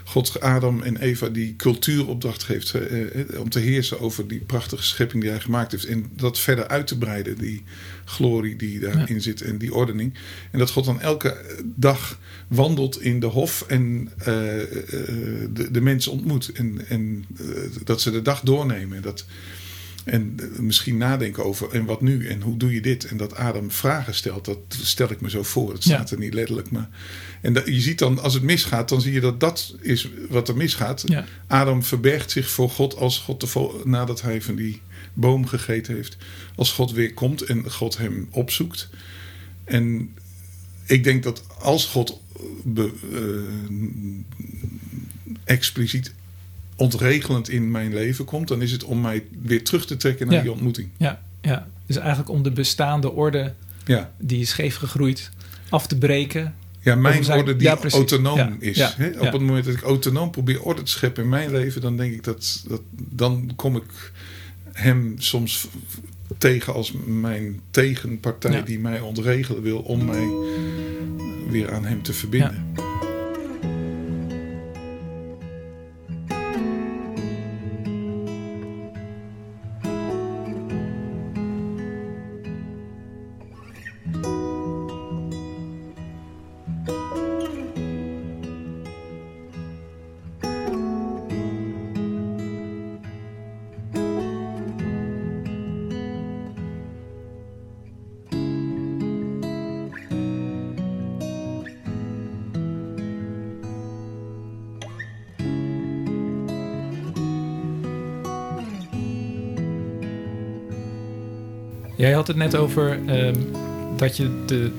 God 0.09 0.41
Adam 0.41 0.81
en 0.81 0.97
Eva 0.97 1.29
die 1.29 1.55
cultuuropdracht 1.55 2.43
geeft 2.43 2.73
eh, 2.73 3.01
eh, 3.01 3.39
om 3.39 3.49
te 3.49 3.59
heersen 3.59 3.99
over 3.99 4.27
die 4.27 4.39
prachtige 4.39 4.83
schepping 4.83 5.21
die 5.21 5.31
hij 5.31 5.39
gemaakt 5.39 5.71
heeft. 5.71 5.85
En 5.85 6.05
dat 6.15 6.39
verder 6.39 6.67
uit 6.67 6.87
te 6.87 6.97
breiden, 6.97 7.37
die 7.37 7.63
glorie 8.05 8.55
die 8.55 8.79
daarin 8.79 9.21
zit 9.21 9.41
en 9.41 9.57
die 9.57 9.73
ordening. 9.73 10.13
En 10.51 10.59
dat 10.59 10.69
God 10.69 10.85
dan 10.85 11.01
elke 11.01 11.61
dag 11.63 12.19
wandelt 12.47 13.01
in 13.01 13.19
de 13.19 13.25
hof 13.25 13.63
en 13.67 14.09
uh, 14.19 14.25
de, 14.25 15.67
de 15.71 15.81
mensen 15.81 16.11
ontmoet. 16.11 16.51
En, 16.51 16.81
en 16.87 17.25
dat 17.83 18.01
ze 18.01 18.11
de 18.11 18.21
dag 18.21 18.41
doornemen. 18.41 19.01
Dat, 19.01 19.25
en 20.09 20.39
misschien 20.59 20.97
nadenken 20.97 21.45
over 21.45 21.71
en 21.71 21.85
wat 21.85 22.01
nu 22.01 22.27
en 22.27 22.41
hoe 22.41 22.57
doe 22.57 22.73
je 22.73 22.81
dit? 22.81 23.05
En 23.05 23.17
dat 23.17 23.35
Adam 23.35 23.71
vragen 23.71 24.13
stelt, 24.13 24.45
dat 24.45 24.59
stel 24.69 25.11
ik 25.11 25.21
me 25.21 25.29
zo 25.29 25.43
voor. 25.43 25.73
Het 25.73 25.83
staat 25.83 26.11
er 26.11 26.19
niet 26.19 26.33
letterlijk, 26.33 26.71
maar 26.71 26.89
en 27.41 27.53
je 27.53 27.81
ziet 27.81 27.99
dan, 27.99 28.19
als 28.19 28.33
het 28.33 28.43
misgaat, 28.43 28.89
dan 28.89 29.01
zie 29.01 29.13
je 29.13 29.19
dat 29.19 29.39
dat 29.39 29.75
is 29.81 30.09
wat 30.29 30.47
er 30.47 30.57
misgaat. 30.57 31.05
Adam 31.47 31.83
verbergt 31.83 32.31
zich 32.31 32.49
voor 32.49 32.69
God 32.69 32.95
als 32.95 33.19
God, 33.19 33.41
de, 33.41 33.81
nadat 33.83 34.21
hij 34.21 34.41
van 34.41 34.55
die 34.55 34.81
boom 35.13 35.47
gegeten 35.47 35.95
heeft. 35.95 36.17
Als 36.55 36.71
God 36.71 36.91
weer 36.91 37.13
komt 37.13 37.41
en 37.41 37.71
God 37.71 37.97
hem 37.97 38.27
opzoekt. 38.31 38.89
En 39.63 40.13
ik 40.85 41.03
denk 41.03 41.23
dat 41.23 41.43
als 41.59 41.85
God 41.85 42.21
be, 42.63 42.91
uh, 43.13 44.39
expliciet 45.43 46.13
ontregelend 46.79 47.49
in 47.49 47.71
mijn 47.71 47.93
leven 47.93 48.25
komt, 48.25 48.47
dan 48.47 48.61
is 48.61 48.71
het 48.71 48.83
om 48.83 49.01
mij 49.01 49.23
weer 49.41 49.63
terug 49.63 49.85
te 49.85 49.97
trekken 49.97 50.27
naar 50.27 50.41
die 50.41 50.51
ontmoeting. 50.51 50.89
Ja, 50.97 51.21
ja, 51.41 51.67
dus 51.85 51.97
eigenlijk 51.97 52.29
om 52.29 52.43
de 52.43 52.51
bestaande 52.51 53.11
orde 53.11 53.53
ja. 53.85 54.11
die 54.17 54.41
is 54.41 54.49
scheef 54.49 54.75
gegroeid 54.75 55.31
af 55.69 55.87
te 55.87 55.97
breken 55.97 56.55
ja, 56.81 56.95
mijn 56.95 57.31
orde 57.31 57.55
die 57.55 57.67
autonoom 57.67 58.55
is. 58.59 58.95
Op 59.19 59.31
het 59.31 59.41
moment 59.41 59.65
dat 59.65 59.73
ik 59.73 59.81
autonoom 59.81 60.31
probeer 60.31 60.61
orde 60.61 60.83
te 60.83 60.91
scheppen 60.91 61.23
in 61.23 61.29
mijn 61.29 61.51
leven, 61.51 61.81
dan 61.81 61.97
denk 61.97 62.13
ik 62.13 62.23
dat, 62.23 62.63
dat 62.67 62.81
dan 62.93 63.51
kom 63.55 63.75
ik 63.75 64.11
hem 64.73 65.15
soms 65.17 65.67
tegen 66.37 66.73
als 66.73 66.93
mijn 67.05 67.59
tegenpartij 67.71 68.63
die 68.63 68.79
mij 68.79 68.99
ontregelen 68.99 69.61
wil 69.61 69.79
om 69.79 70.05
mij 70.05 70.27
weer 71.49 71.73
aan 71.73 71.85
hem 71.85 72.01
te 72.01 72.13
verbinden. 72.13 72.65
Het 112.29 112.37
net 112.37 112.55
over 112.55 113.07
ehm, 113.07 113.35
dat 113.97 114.17
je, 114.17 114.43
de, 114.45 114.71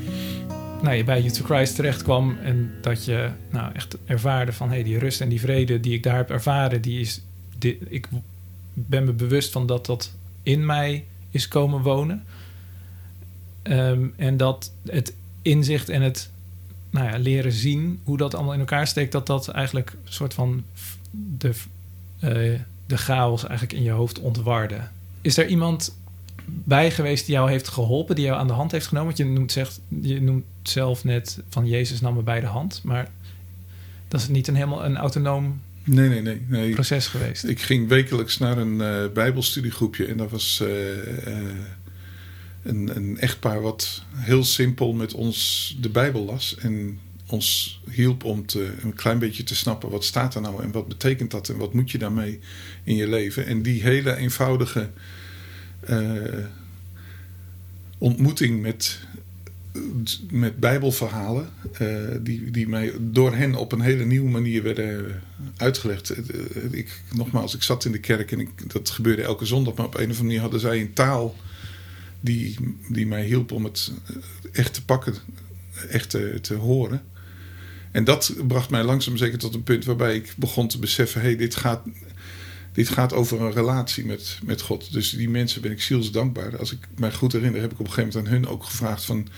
nou, 0.83 0.97
je 0.97 1.05
bij 1.05 1.23
Jesus 1.23 1.45
Christ 1.45 1.75
terecht 1.75 2.03
kwam 2.03 2.39
en 2.43 2.73
dat 2.81 3.05
je 3.05 3.31
nou, 3.51 3.73
echt 3.75 3.97
ervaarde 4.05 4.53
van 4.53 4.69
hey, 4.69 4.83
die 4.83 4.99
rust 4.99 5.21
en 5.21 5.29
die 5.29 5.41
vrede 5.41 5.81
die 5.81 5.95
ik 5.95 6.03
daar 6.03 6.17
heb 6.17 6.31
ervaren, 6.31 6.83
die 6.83 7.01
is, 7.01 7.21
die, 7.59 7.79
ik 7.89 8.09
ben 8.73 9.05
me 9.05 9.13
bewust 9.13 9.53
van 9.53 9.67
dat 9.67 9.87
dat 9.87 10.13
in 10.43 10.67
mij 10.67 11.05
is 11.31 11.49
komen 11.49 11.83
wonen. 11.83 12.25
Ehm, 13.63 14.07
en 14.17 14.37
dat 14.37 14.73
het 14.87 15.15
inzicht 15.43 15.89
en 15.89 16.03
het 16.03 16.31
nou 16.91 17.11
ja, 17.11 17.19
leren 17.19 17.53
zien 17.53 18.01
hoe 18.05 18.17
dat 18.17 18.35
allemaal 18.35 18.55
in 18.55 18.61
elkaar 18.61 18.87
steekt, 18.87 19.13
dat 19.13 19.27
dat 19.27 19.49
eigenlijk 19.49 19.91
een 19.91 20.13
soort 20.13 20.35
van 20.35 20.65
de, 21.11 21.53
uh, 22.21 22.61
de 22.87 22.97
chaos 22.97 23.47
eigenlijk 23.47 23.79
in 23.79 23.85
je 23.85 23.91
hoofd 23.91 24.19
ontwarde. 24.19 24.81
Is 25.21 25.37
er 25.37 25.47
iemand 25.47 25.95
bij 26.45 26.91
geweest 26.91 27.27
die 27.27 27.35
jou 27.35 27.51
heeft 27.51 27.69
geholpen, 27.69 28.15
die 28.15 28.25
jou 28.25 28.39
aan 28.39 28.47
de 28.47 28.53
hand 28.53 28.73
heeft 28.73 28.87
genomen? 28.87 29.15
Want 29.15 29.29
je 29.29 29.35
noemt, 29.35 29.53
zegt, 29.53 29.81
je 30.01 30.23
noemt 30.23 30.45
zelf 30.63 31.05
net 31.05 31.43
van 31.49 31.67
Jezus 31.67 32.01
nam 32.01 32.15
me 32.15 32.23
bij 32.23 32.41
de 32.41 32.47
hand, 32.47 32.81
maar 32.85 33.11
dat 34.09 34.21
is 34.21 34.29
niet 34.29 34.49
een 34.49 34.55
helemaal 34.55 34.85
een 34.85 34.97
autonoom 34.97 35.61
nee, 35.85 36.09
nee, 36.09 36.23
nee, 36.23 36.43
nee. 36.49 36.71
proces 36.71 37.07
geweest. 37.07 37.45
Ik 37.45 37.61
ging 37.61 37.89
wekelijks 37.89 38.39
naar 38.39 38.59
een 38.59 38.75
uh, 38.75 39.13
Bijbelstudiegroepje 39.15 40.07
en 40.07 40.17
dat 40.17 40.31
was 40.31 40.61
uh, 40.63 40.69
een, 42.63 42.97
een 42.97 43.19
echtpaar 43.19 43.61
wat 43.61 44.03
heel 44.15 44.45
simpel 44.45 44.93
met 44.93 45.15
ons 45.15 45.77
de 45.81 45.89
Bijbel 45.89 46.25
las 46.25 46.57
en 46.59 46.99
ons 47.27 47.81
hielp 47.91 48.25
om 48.25 48.47
te, 48.47 48.73
een 48.83 48.95
klein 48.95 49.19
beetje 49.19 49.43
te 49.43 49.55
snappen 49.55 49.91
wat 49.91 50.05
staat 50.05 50.35
er 50.35 50.41
nou 50.41 50.63
en 50.63 50.73
wat 50.73 50.89
betekent 50.89 51.31
dat 51.31 51.49
en 51.49 51.57
wat 51.57 51.75
moet 51.75 51.91
je 51.91 51.99
daarmee 51.99 52.39
in 52.85 52.97
je 52.97 53.09
leven. 53.09 53.47
En 53.47 53.63
die 53.63 53.83
hele 53.83 54.17
eenvoudige 54.17 54.91
ontmoeting 57.99 58.63
met, 58.63 58.99
met 60.31 60.57
Bijbelverhalen, 60.57 61.49
uh, 61.83 61.89
die, 62.21 62.51
die 62.51 62.69
mij 62.69 62.93
door 63.01 63.35
hen 63.35 63.55
op 63.55 63.73
een 63.73 63.81
hele 63.81 64.05
nieuwe 64.05 64.31
manier 64.31 64.63
werden 64.63 65.23
uitgelegd. 65.57 66.15
Ik, 66.71 67.01
nogmaals, 67.15 67.55
ik 67.55 67.63
zat 67.63 67.85
in 67.85 67.93
de 67.93 68.01
kerk 68.01 68.33
en 68.33 68.41
ik, 68.41 68.73
dat 68.73 68.91
gebeurde 68.91 69.23
elke 69.23 69.45
zondag, 69.47 69.75
maar 69.75 69.87
op 69.87 69.95
een 69.95 70.01
of 70.01 70.07
andere 70.07 70.23
manier 70.25 70.41
hadden 70.41 70.61
zij 70.61 70.81
een 70.81 70.93
taal 70.93 71.37
die, 72.21 72.57
die 72.89 73.07
mij 73.07 73.25
hielp 73.25 73.53
om 73.53 73.65
het 73.65 73.93
echt 74.53 74.75
te 74.75 74.85
pakken, 74.85 75.15
echt 75.89 76.11
te, 76.11 76.39
te 76.41 76.55
horen. 76.55 77.03
En 77.91 78.05
dat 78.05 78.35
bracht 78.47 78.71
mij 78.71 78.83
langzaam 78.83 79.17
zeker 79.17 79.39
tot 79.39 79.55
een 79.55 79.63
punt 79.63 79.85
waarbij 79.85 80.15
ik 80.15 80.35
begon 80.37 80.69
te 80.69 80.79
beseffen: 80.79 81.21
hé, 81.21 81.27
hey, 81.27 81.37
dit, 81.37 81.57
gaat, 81.57 81.83
dit 82.73 82.89
gaat 82.89 83.13
over 83.13 83.41
een 83.41 83.53
relatie 83.53 84.05
met, 84.05 84.39
met 84.45 84.61
God. 84.61 84.93
Dus 84.93 85.11
die 85.11 85.31
mensen 85.31 85.63
ben 85.63 85.71
ik 85.71 85.83
zielsdankbaar. 85.83 86.59
Als 86.59 86.73
ik 86.73 86.89
mij 86.99 87.13
goed 87.13 87.33
herinner, 87.33 87.61
heb 87.61 87.73
ik 87.73 87.81
op 87.81 87.87
een 87.87 87.93
gegeven 87.93 88.19
moment 88.19 88.35
aan 88.35 88.41
hun 88.41 88.53
ook 88.53 88.65
gevraagd: 88.65 89.05
van, 89.05 89.29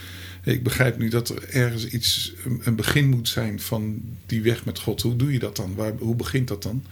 hey, 0.43 0.55
ik 0.55 0.63
begrijp 0.63 0.99
nu 0.99 1.09
dat 1.09 1.29
er 1.29 1.49
ergens 1.49 1.87
iets, 1.87 2.33
een 2.61 2.77
begin 2.77 3.09
moet 3.09 3.29
zijn 3.29 3.61
van 3.61 4.03
die 4.27 4.43
weg 4.43 4.65
met 4.65 4.79
God. 4.79 5.03
Hoe 5.03 5.17
doe 5.17 5.33
je 5.33 5.39
dat 5.39 5.57
dan? 5.57 5.75
Waar, 5.75 5.93
hoe 5.99 6.17
begint 6.17 6.49
dat 6.49 6.63
dan? 6.63 6.85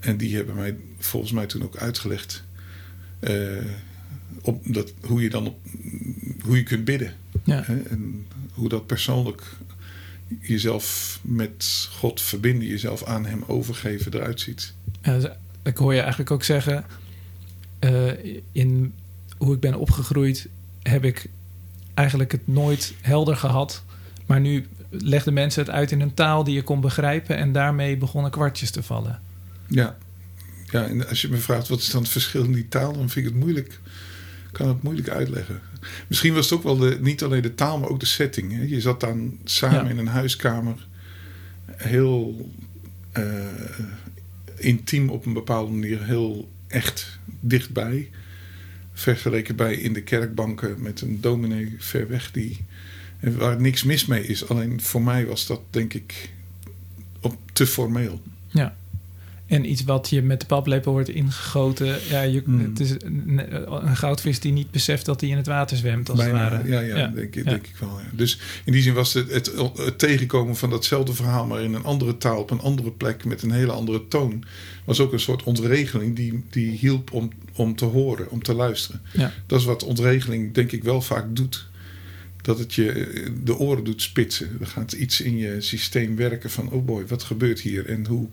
En 0.00 0.16
die 0.16 0.36
hebben 0.36 0.54
mij 0.54 0.76
volgens 0.98 1.32
mij 1.32 1.46
toen 1.46 1.62
ook 1.62 1.76
uitgelegd. 1.76 2.44
Uh, 3.20 3.64
op 4.40 4.62
dat, 4.64 4.92
hoe 5.00 5.22
je 5.22 5.30
dan 5.30 5.46
op, 5.46 5.58
hoe 6.40 6.56
je 6.56 6.62
kunt 6.62 6.84
bidden. 6.84 7.14
Ja. 7.44 7.62
Hè? 7.64 7.82
En 7.82 8.26
hoe 8.52 8.68
dat 8.68 8.86
persoonlijk 8.86 9.42
jezelf 10.40 11.18
met 11.22 11.88
God 11.90 12.20
verbinden, 12.20 12.68
jezelf 12.68 13.04
aan 13.04 13.26
Hem 13.26 13.42
overgeven 13.46 14.14
eruit 14.14 14.40
ziet. 14.40 14.74
Ik 15.62 15.76
hoor 15.76 15.94
je 15.94 16.00
eigenlijk 16.00 16.30
ook 16.30 16.44
zeggen, 16.44 16.84
uh, 17.80 18.12
in 18.52 18.94
hoe 19.38 19.54
ik 19.54 19.60
ben 19.60 19.74
opgegroeid, 19.74 20.48
heb 20.82 21.04
ik 21.04 21.26
eigenlijk 21.94 22.32
het 22.32 22.46
nooit 22.46 22.94
helder 23.00 23.36
gehad. 23.36 23.84
Maar 24.26 24.40
nu 24.40 24.66
legden 24.90 25.32
mensen 25.32 25.62
het 25.62 25.70
uit 25.70 25.90
in 25.90 26.00
een 26.00 26.14
taal 26.14 26.44
die 26.44 26.54
je 26.54 26.62
kon 26.62 26.80
begrijpen 26.80 27.36
en 27.36 27.52
daarmee 27.52 27.96
begonnen 27.96 28.30
kwartjes 28.30 28.70
te 28.70 28.82
vallen. 28.82 29.20
Ja, 29.66 29.96
ja 30.70 30.86
en 30.86 31.08
als 31.08 31.20
je 31.20 31.28
me 31.28 31.36
vraagt 31.36 31.68
wat 31.68 31.78
is 31.78 31.90
dan 31.90 32.02
het 32.02 32.10
verschil 32.10 32.44
in 32.44 32.52
die 32.52 32.68
taal, 32.68 32.92
dan 32.92 33.10
vind 33.10 33.26
ik 33.26 33.32
het 33.32 33.40
moeilijk 33.40 33.80
kan 34.52 34.68
het 34.68 34.82
moeilijk 34.82 35.08
uitleggen. 35.08 35.60
Misschien 36.06 36.34
was 36.34 36.50
het 36.50 36.58
ook 36.58 36.64
wel 36.64 36.76
de, 36.76 36.98
niet 37.00 37.22
alleen 37.22 37.42
de 37.42 37.54
taal, 37.54 37.78
maar 37.78 37.88
ook 37.88 38.00
de 38.00 38.06
setting. 38.06 38.52
Hè? 38.52 38.62
Je 38.62 38.80
zat 38.80 39.00
dan 39.00 39.38
samen 39.44 39.90
in 39.90 39.98
een 39.98 40.06
huiskamer, 40.06 40.86
heel 41.66 42.50
uh, 43.18 43.24
intiem 44.58 45.08
op 45.08 45.26
een 45.26 45.32
bepaalde 45.32 45.72
manier, 45.72 46.04
heel 46.04 46.48
echt 46.66 47.18
dichtbij. 47.40 48.10
Vergeleken 48.92 49.56
bij 49.56 49.74
in 49.74 49.92
de 49.92 50.02
kerkbanken 50.02 50.82
met 50.82 51.00
een 51.00 51.20
dominee 51.20 51.74
ver 51.78 52.08
weg, 52.08 52.30
die, 52.30 52.64
waar 53.20 53.60
niks 53.60 53.82
mis 53.82 54.06
mee 54.06 54.26
is. 54.26 54.48
Alleen 54.48 54.80
voor 54.80 55.02
mij 55.02 55.26
was 55.26 55.46
dat, 55.46 55.60
denk 55.70 55.94
ik, 55.94 56.30
op, 57.20 57.36
te 57.52 57.66
formeel. 57.66 58.22
Ja. 59.48 59.56
En 59.56 59.70
iets 59.70 59.84
wat 59.84 60.10
je 60.10 60.22
met 60.22 60.40
de 60.40 60.46
paplepel 60.46 60.92
wordt 60.92 61.08
ingegoten. 61.08 61.96
Ja, 62.08 62.22
je, 62.22 62.42
hmm. 62.44 62.60
Het 62.60 62.80
is 62.80 62.90
een, 62.90 63.40
een, 63.86 63.96
goudvis 63.96 64.40
die 64.40 64.52
niet 64.52 64.70
beseft 64.70 65.04
dat 65.04 65.20
hij 65.20 65.30
in 65.30 65.36
het 65.36 65.46
water 65.46 65.76
zwemt, 65.76 66.10
als 66.10 66.18
Bijna, 66.18 66.42
het 66.42 66.52
ware. 66.52 66.68
Ja, 66.68 66.80
ja, 66.80 66.96
ja. 66.96 67.06
Denk, 67.06 67.36
ik, 67.36 67.44
denk 67.44 67.66
ik 67.66 67.76
wel. 67.80 67.98
Ja. 67.98 68.10
Dus 68.12 68.38
in 68.64 68.72
die 68.72 68.82
zin 68.82 68.94
was 68.94 69.14
het, 69.14 69.32
het, 69.32 69.52
het, 69.76 69.98
tegenkomen 69.98 70.56
van 70.56 70.70
datzelfde 70.70 71.14
verhaal... 71.14 71.46
maar 71.46 71.62
in 71.62 71.74
een 71.74 71.84
andere 71.84 72.18
taal, 72.18 72.40
op 72.40 72.50
een 72.50 72.60
andere 72.60 72.90
plek... 72.90 73.24
met 73.24 73.42
een 73.42 73.50
hele 73.50 73.72
andere 73.72 74.08
toon... 74.08 74.44
was 74.84 75.00
ook 75.00 75.12
een 75.12 75.20
soort 75.20 75.42
ontregeling 75.42 76.16
die, 76.16 76.44
die 76.50 76.70
hielp 76.70 77.12
om, 77.12 77.30
om 77.54 77.76
te 77.76 77.84
horen, 77.84 78.30
om 78.30 78.42
te 78.42 78.54
luisteren. 78.54 79.00
Ja. 79.12 79.32
Dat 79.46 79.60
is 79.60 79.64
wat 79.64 79.84
ontregeling 79.84 80.54
denk 80.54 80.72
ik 80.72 80.84
wel 80.84 81.02
vaak 81.02 81.36
doet 81.36 81.66
dat 82.42 82.58
het 82.58 82.74
je 82.74 83.32
de 83.44 83.56
oren 83.56 83.84
doet 83.84 84.02
spitsen. 84.02 84.56
Er 84.60 84.66
gaat 84.66 84.92
iets 84.92 85.20
in 85.20 85.36
je 85.36 85.60
systeem 85.60 86.16
werken 86.16 86.50
van... 86.50 86.70
oh 86.70 86.84
boy, 86.84 87.06
wat 87.06 87.22
gebeurt 87.22 87.60
hier 87.60 87.86
en 87.86 88.06
hoe 88.06 88.28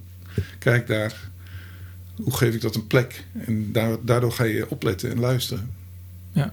kijk 0.60 0.88
daar, 0.88 1.30
hoe 2.16 2.36
geef 2.36 2.54
ik 2.54 2.62
dat 2.62 2.76
een 2.76 2.88
plek? 2.88 3.24
En 3.46 3.72
daardoor 4.02 4.32
ga 4.32 4.44
je 4.44 4.70
opletten 4.70 5.12
en 5.12 5.20
luisteren. 5.20 5.70
Ja. 6.32 6.52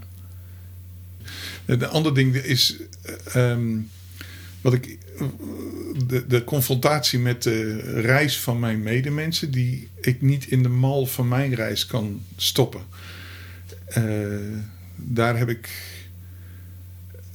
De 1.65 1.87
andere 1.87 2.15
ding 2.15 2.35
is, 2.35 2.77
ehm, 3.33 3.79
wat 4.61 4.73
ik, 4.73 4.99
de, 6.07 6.27
de 6.27 6.45
confrontatie 6.45 7.19
met 7.19 7.43
de 7.43 7.77
reis 8.01 8.41
van 8.41 8.59
mijn 8.59 8.83
medemensen, 8.83 9.51
die 9.51 9.89
ik 10.01 10.23
niet 10.23 10.47
in 10.47 10.63
de 10.63 10.69
mal 10.69 11.07
van 11.07 11.29
mijn 11.29 11.55
reis 11.55 11.87
kan 11.87 12.23
stoppen. 12.37 12.83
Uh, 13.99 14.57
daar 14.97 15.39
heb 15.39 15.49
ik 15.49 15.71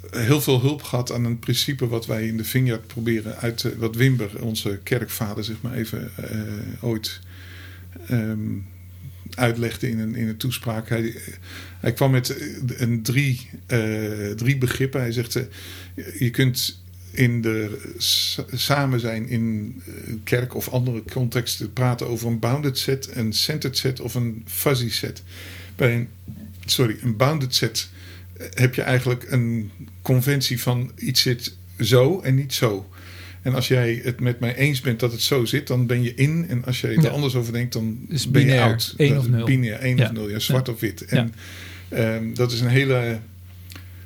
heel 0.10 0.42
veel 0.42 0.62
hulp 0.62 0.84
gehad 0.84 1.12
aan 1.12 1.26
een 1.26 1.40
principe 1.40 1.88
wat 1.88 2.06
wij 2.06 2.28
in 2.28 2.38
de 2.38 2.44
Vineyard 2.44 2.88
proberen 2.88 3.38
uit 3.38 3.76
wat 3.78 3.96
Wimber, 3.96 4.42
onze 4.42 4.80
kerkvader, 4.84 5.44
zeg 5.44 5.56
maar 5.62 5.74
even 5.74 6.12
uh, 6.20 6.84
ooit 6.84 7.20
um, 8.12 8.66
uitlegde 9.36 9.90
in 9.90 10.00
een, 10.00 10.16
in 10.16 10.28
een 10.28 10.38
toespraak. 10.38 10.90
Hij, 10.90 11.16
hij 11.80 11.94
kwam 11.94 12.12
met 12.12 12.36
een 12.68 13.02
drie, 13.02 13.50
uh, 13.68 14.32
drie 14.32 14.58
begrippen. 14.58 15.02
Hij 15.02 15.12
zegt: 15.12 15.40
je 16.20 16.30
kunt 16.30 16.82
in 17.12 17.42
de 17.42 17.82
samen 18.54 19.00
zijn 19.00 19.28
in 19.28 19.82
kerk 20.24 20.56
of 20.56 20.70
andere 20.70 21.04
contexten 21.12 21.74
praten 21.74 22.08
over 22.08 22.28
een 22.28 22.40
bounded 22.40 22.78
set, 22.78 23.16
een 23.16 23.34
centered 23.34 23.78
set 23.78 24.00
of 24.00 24.16
een 24.16 24.44
fuzzy 24.46 24.90
set. 24.90 25.24
Bij 25.76 25.96
een, 25.96 26.08
sorry, 26.66 26.98
een 27.02 27.18
bounded 27.18 27.56
set 27.56 27.90
heb 28.54 28.76
je 28.76 28.82
eigenlijk 28.82 29.26
een 29.30 29.72
conventie 30.02 30.62
van 30.62 30.92
iets 30.96 31.22
zit 31.22 31.56
zo 31.80 32.20
en 32.20 32.36
niet 32.36 32.54
zo. 32.54 32.90
En 33.42 33.54
als 33.54 33.68
jij 33.68 34.02
het 34.04 34.20
met 34.20 34.40
mij 34.40 34.56
eens 34.56 34.82
bent 34.82 35.00
dat 35.00 35.12
het 35.12 35.22
zo 35.22 35.46
zit, 35.46 35.68
dan 35.68 35.86
ben 35.86 36.04
je 36.04 36.14
in. 36.14 36.46
En 36.50 36.66
als 36.66 36.82
jij 36.82 36.96
er 36.96 37.10
anders 37.10 37.36
over 37.36 37.54
denkt, 37.54 37.74
dan 37.74 37.98
dus 38.10 38.32
ben 38.32 38.46
je 38.46 38.62
out. 38.62 38.94
1 38.98 39.18
of 39.18 39.28
0. 39.28 39.46
Binair, 39.46 39.80
1 39.80 40.00
of 40.00 40.12
0, 40.12 40.30
ja, 40.30 40.40
zwart 40.40 40.70
of 40.70 40.80
wit. 40.80 41.06
En 41.06 41.34
um, 41.94 42.34
dat 42.34 42.52
is 42.52 42.62
een 42.62 42.68
hele, 42.68 43.20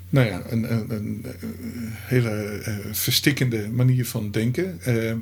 nou 0.09 0.27
ja, 0.27 0.41
een, 0.49 0.73
een, 0.73 0.85
een, 0.89 1.25
hele 1.95 2.63
uh, 2.67 2.75
verstikkende 2.91 3.69
manier 3.69 4.05
van 4.05 4.31
denken. 4.31 4.79
Uh, 4.87 5.13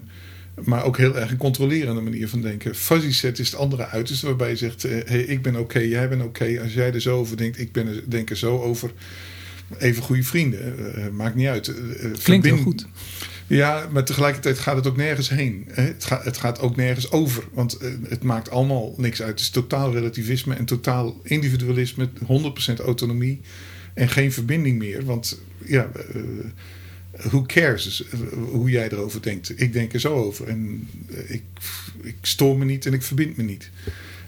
maar 0.63 0.83
ook 0.83 0.97
heel 0.97 1.17
erg 1.17 1.31
een 1.31 1.37
controlerende 1.37 2.01
manier 2.01 2.29
van 2.29 2.41
denken. 2.41 2.75
Fuzzy 2.75 3.13
set 3.13 3.39
is 3.39 3.51
het 3.51 3.59
andere 3.59 3.87
uiterste 3.87 4.25
waarbij 4.25 4.49
je 4.49 4.55
zegt: 4.55 4.83
hé, 4.83 5.01
hey, 5.05 5.21
ik 5.21 5.41
ben 5.41 5.55
oké, 5.55 5.79
jij 5.79 6.09
bent 6.09 6.23
oké. 6.23 6.59
Als 6.63 6.73
jij 6.73 6.93
er 6.93 7.01
zo 7.01 7.17
over 7.17 7.37
denkt, 7.37 7.59
ik 7.59 7.71
ben 7.71 7.87
er, 7.87 8.03
denk 8.05 8.29
er 8.29 8.37
zo 8.37 8.61
over. 8.61 8.91
Even 9.77 10.03
goede 10.03 10.23
vrienden, 10.23 10.75
uh, 10.97 11.07
maakt 11.07 11.35
niet 11.35 11.47
uit. 11.47 11.67
Uh, 11.67 11.75
Klinkt 11.75 12.21
verbind... 12.21 12.45
heel 12.45 12.57
goed. 12.57 12.87
Ja, 13.47 13.87
maar 13.91 14.03
tegelijkertijd 14.03 14.59
gaat 14.59 14.75
het 14.75 14.87
ook 14.87 14.97
nergens 14.97 15.29
heen. 15.29 15.67
Het 15.71 16.05
gaat, 16.05 16.23
het 16.23 16.37
gaat 16.37 16.59
ook 16.59 16.75
nergens 16.75 17.11
over. 17.11 17.43
Want 17.53 17.79
het 18.07 18.23
maakt 18.23 18.49
allemaal 18.49 18.93
niks 18.97 19.21
uit. 19.21 19.29
Het 19.29 19.39
is 19.39 19.49
totaal 19.49 19.91
relativisme 19.91 20.55
en 20.55 20.65
totaal 20.65 21.19
individualisme. 21.23 22.09
100% 22.09 22.83
autonomie 22.85 23.41
en 23.93 24.09
geen 24.09 24.31
verbinding 24.31 24.77
meer. 24.77 25.05
Want 25.05 25.39
ja, 25.65 25.89
who 27.21 27.41
cares 27.41 27.83
dus, 27.83 28.09
eh, 28.09 28.19
hoe 28.51 28.69
jij 28.69 28.91
erover 28.91 29.21
denkt. 29.21 29.61
Ik 29.61 29.73
denk 29.73 29.93
er 29.93 29.99
zo 29.99 30.13
over. 30.13 30.47
En 30.47 30.87
eh, 31.09 31.29
ik, 31.29 31.43
ik 32.01 32.15
stoor 32.21 32.57
me 32.57 32.65
niet 32.65 32.85
en 32.85 32.93
ik 32.93 33.03
verbind 33.03 33.37
me 33.37 33.43
niet. 33.43 33.69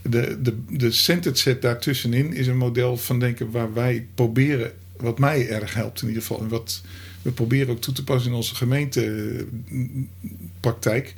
de, 0.01 0.41
de, 0.41 0.56
de 0.69 0.91
set 0.91 1.62
daartussenin 1.62 2.34
is 2.34 2.47
een 2.47 2.58
model 2.58 2.97
van 2.97 3.19
denken 3.19 3.51
waar 3.51 3.73
wij 3.73 4.08
proberen, 4.15 4.71
wat 4.97 5.19
mij 5.19 5.49
erg 5.49 5.73
helpt 5.73 6.01
in 6.01 6.08
ieder 6.08 6.23
geval. 6.23 6.41
En 6.41 6.47
wat 6.47 6.82
we 7.21 7.32
proberen 7.32 7.69
ook 7.69 7.82
toe 7.82 7.93
te 7.93 8.04
passen 8.04 8.32
in 8.32 8.38
onze 8.38 8.56
gemeentepraktijk. 8.56 11.15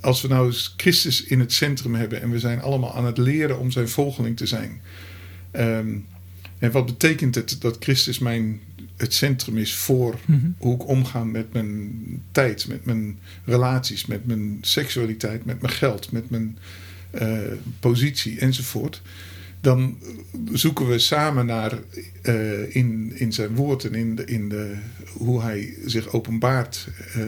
Als 0.00 0.22
we 0.22 0.28
nou 0.28 0.46
eens 0.46 0.74
Christus 0.76 1.24
in 1.24 1.40
het 1.40 1.52
centrum 1.52 1.94
hebben 1.94 2.22
en 2.22 2.30
we 2.30 2.38
zijn 2.38 2.60
allemaal 2.60 2.94
aan 2.94 3.04
het 3.04 3.18
leren 3.18 3.58
om 3.58 3.70
zijn 3.70 3.88
volgeling 3.88 4.36
te 4.36 4.46
zijn. 4.46 4.80
Ehm, 5.50 5.96
en 6.58 6.70
wat 6.70 6.86
betekent 6.86 7.34
het 7.34 7.56
dat 7.60 7.76
Christus 7.80 8.18
mijn, 8.18 8.60
het 9.00 9.14
centrum 9.14 9.56
is 9.58 9.74
voor 9.74 10.18
Mhm. 10.26 10.46
hoe 10.58 10.74
ik 10.74 10.88
omga 10.88 11.24
met 11.24 11.52
mijn 11.52 11.90
tijd, 12.32 12.68
met 12.68 12.84
mijn 12.84 13.18
relaties, 13.44 14.06
met 14.06 14.26
mijn 14.26 14.58
seksualiteit, 14.60 15.44
met 15.44 15.60
mijn 15.60 15.72
geld, 15.74 16.12
met 16.12 16.30
mijn 16.30 16.58
eh, 17.10 17.38
positie 17.80 18.38
enzovoort. 18.38 19.02
Dan 19.60 19.98
zoeken 20.52 20.88
we 20.88 20.98
samen 20.98 21.46
naar 21.46 21.78
eh, 22.22 22.74
in, 22.76 23.12
in 23.14 23.32
zijn 23.32 23.54
woord 23.54 23.84
en 23.84 23.94
in, 23.94 24.14
de, 24.16 24.24
in 24.24 24.48
de, 24.48 24.74
hoe 25.12 25.42
hij 25.42 25.74
zich 25.86 26.12
openbaart. 26.12 26.88
eh, 27.14 27.22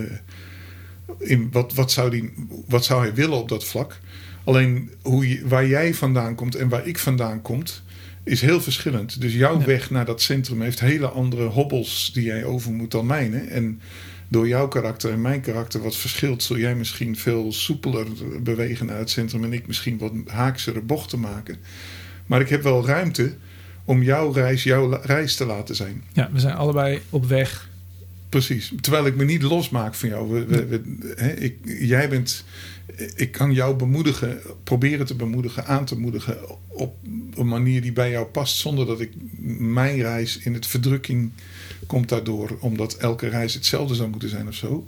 in 1.19 1.49
wat, 1.53 1.75
wat, 1.75 1.93
zou 1.93 2.11
die, 2.11 2.33
wat 2.69 2.85
zou 2.85 3.03
hij 3.03 3.15
willen 3.15 3.39
op 3.39 3.49
dat 3.49 3.65
vlak? 3.65 3.99
Alleen 4.45 4.91
hoe 5.03 5.41
waar 5.45 5.67
jij 5.67 5.95
vandaan 5.95 6.35
komt 6.35 6.55
en 6.55 6.69
waar 6.69 6.87
ik 6.87 6.99
vandaan 6.99 7.43
komt, 7.43 7.83
is 8.25 8.41
heel 8.41 8.61
verschillend. 8.61 9.21
Dus 9.21 9.35
jouw 9.35 9.59
Ja. 9.59 9.65
weg 9.67 9.91
naar 9.91 10.05
dat 10.05 10.23
centrum 10.23 10.61
heeft 10.63 10.81
hele 10.81 11.07
andere 11.09 11.45
hobbels 11.45 12.11
die 12.15 12.25
jij 12.25 12.45
over 12.45 12.73
moet 12.73 12.91
dan 12.91 13.07
mijne. 13.07 13.39
En 13.39 13.81
door 14.29 14.49
jouw 14.49 14.69
karakter 14.69 15.13
en 15.13 15.21
mijn 15.21 15.41
karakter 15.41 15.83
wat 15.83 15.97
verschilt, 15.97 16.43
zul 16.43 16.59
jij 16.59 16.75
misschien 16.75 17.17
veel 17.17 17.53
soepeler 17.53 18.07
bewegen 18.43 18.87
naar 18.87 18.99
het 18.99 19.11
centrum 19.11 19.45
en 19.45 19.53
ik 19.53 19.67
misschien 19.67 19.99
wat 19.99 20.13
haaksere 20.27 20.81
bochten 20.81 21.21
maken. 21.21 21.57
Maar 22.27 22.41
ik 22.41 22.49
heb 22.49 22.63
wel 22.63 22.87
ruimte 22.87 23.35
om 23.85 24.03
jouw 24.03 24.33
reis 24.33 24.63
jouw 24.63 25.01
reis 25.03 25.37
te 25.37 25.45
laten 25.47 25.75
zijn. 25.75 26.03
Ja, 26.13 26.29
we 26.33 26.41
zijn 26.41 26.55
allebei 26.55 27.01
op 27.11 27.27
weg. 27.27 27.71
Precies. 28.33 28.73
Terwijl 28.81 29.07
ik 29.07 29.17
me 29.17 29.25
niet 29.25 29.43
losmaak 29.43 29.95
van 29.95 30.09
jou. 30.09 30.31
We, 30.33 30.45
we, 30.45 30.67
we- 30.67 31.13
hè, 31.17 31.33
ik, 31.33 31.57
jij 31.65 32.09
bent, 32.09 32.45
ik 33.15 33.33
kan 33.33 33.53
jou 33.53 33.75
bemoedigen, 33.77 34.41
proberen 34.65 35.07
te 35.07 35.15
bemoedigen, 35.15 35.67
aan 35.67 35.85
te 35.85 35.99
moedigen 35.99 36.39
op 36.69 36.97
een 37.35 37.49
manier 37.49 37.83
die 37.83 37.93
bij 37.93 38.11
jou 38.11 38.27
past, 38.27 38.57
zonder 38.57 38.87
dat 38.87 39.01
ik 39.01 39.11
mijn 39.59 40.01
reis 40.03 40.39
in 40.39 40.55
het 40.55 40.67
verdrukking 40.67 41.31
komt 41.87 42.09
daardoor, 42.09 42.57
omdat 42.61 42.97
elke 42.97 43.29
reis 43.29 43.55
hetzelfde 43.55 43.95
zou 43.95 44.11
moeten 44.11 44.29
zijn 44.29 44.49
of 44.49 44.55
zo. 44.55 44.87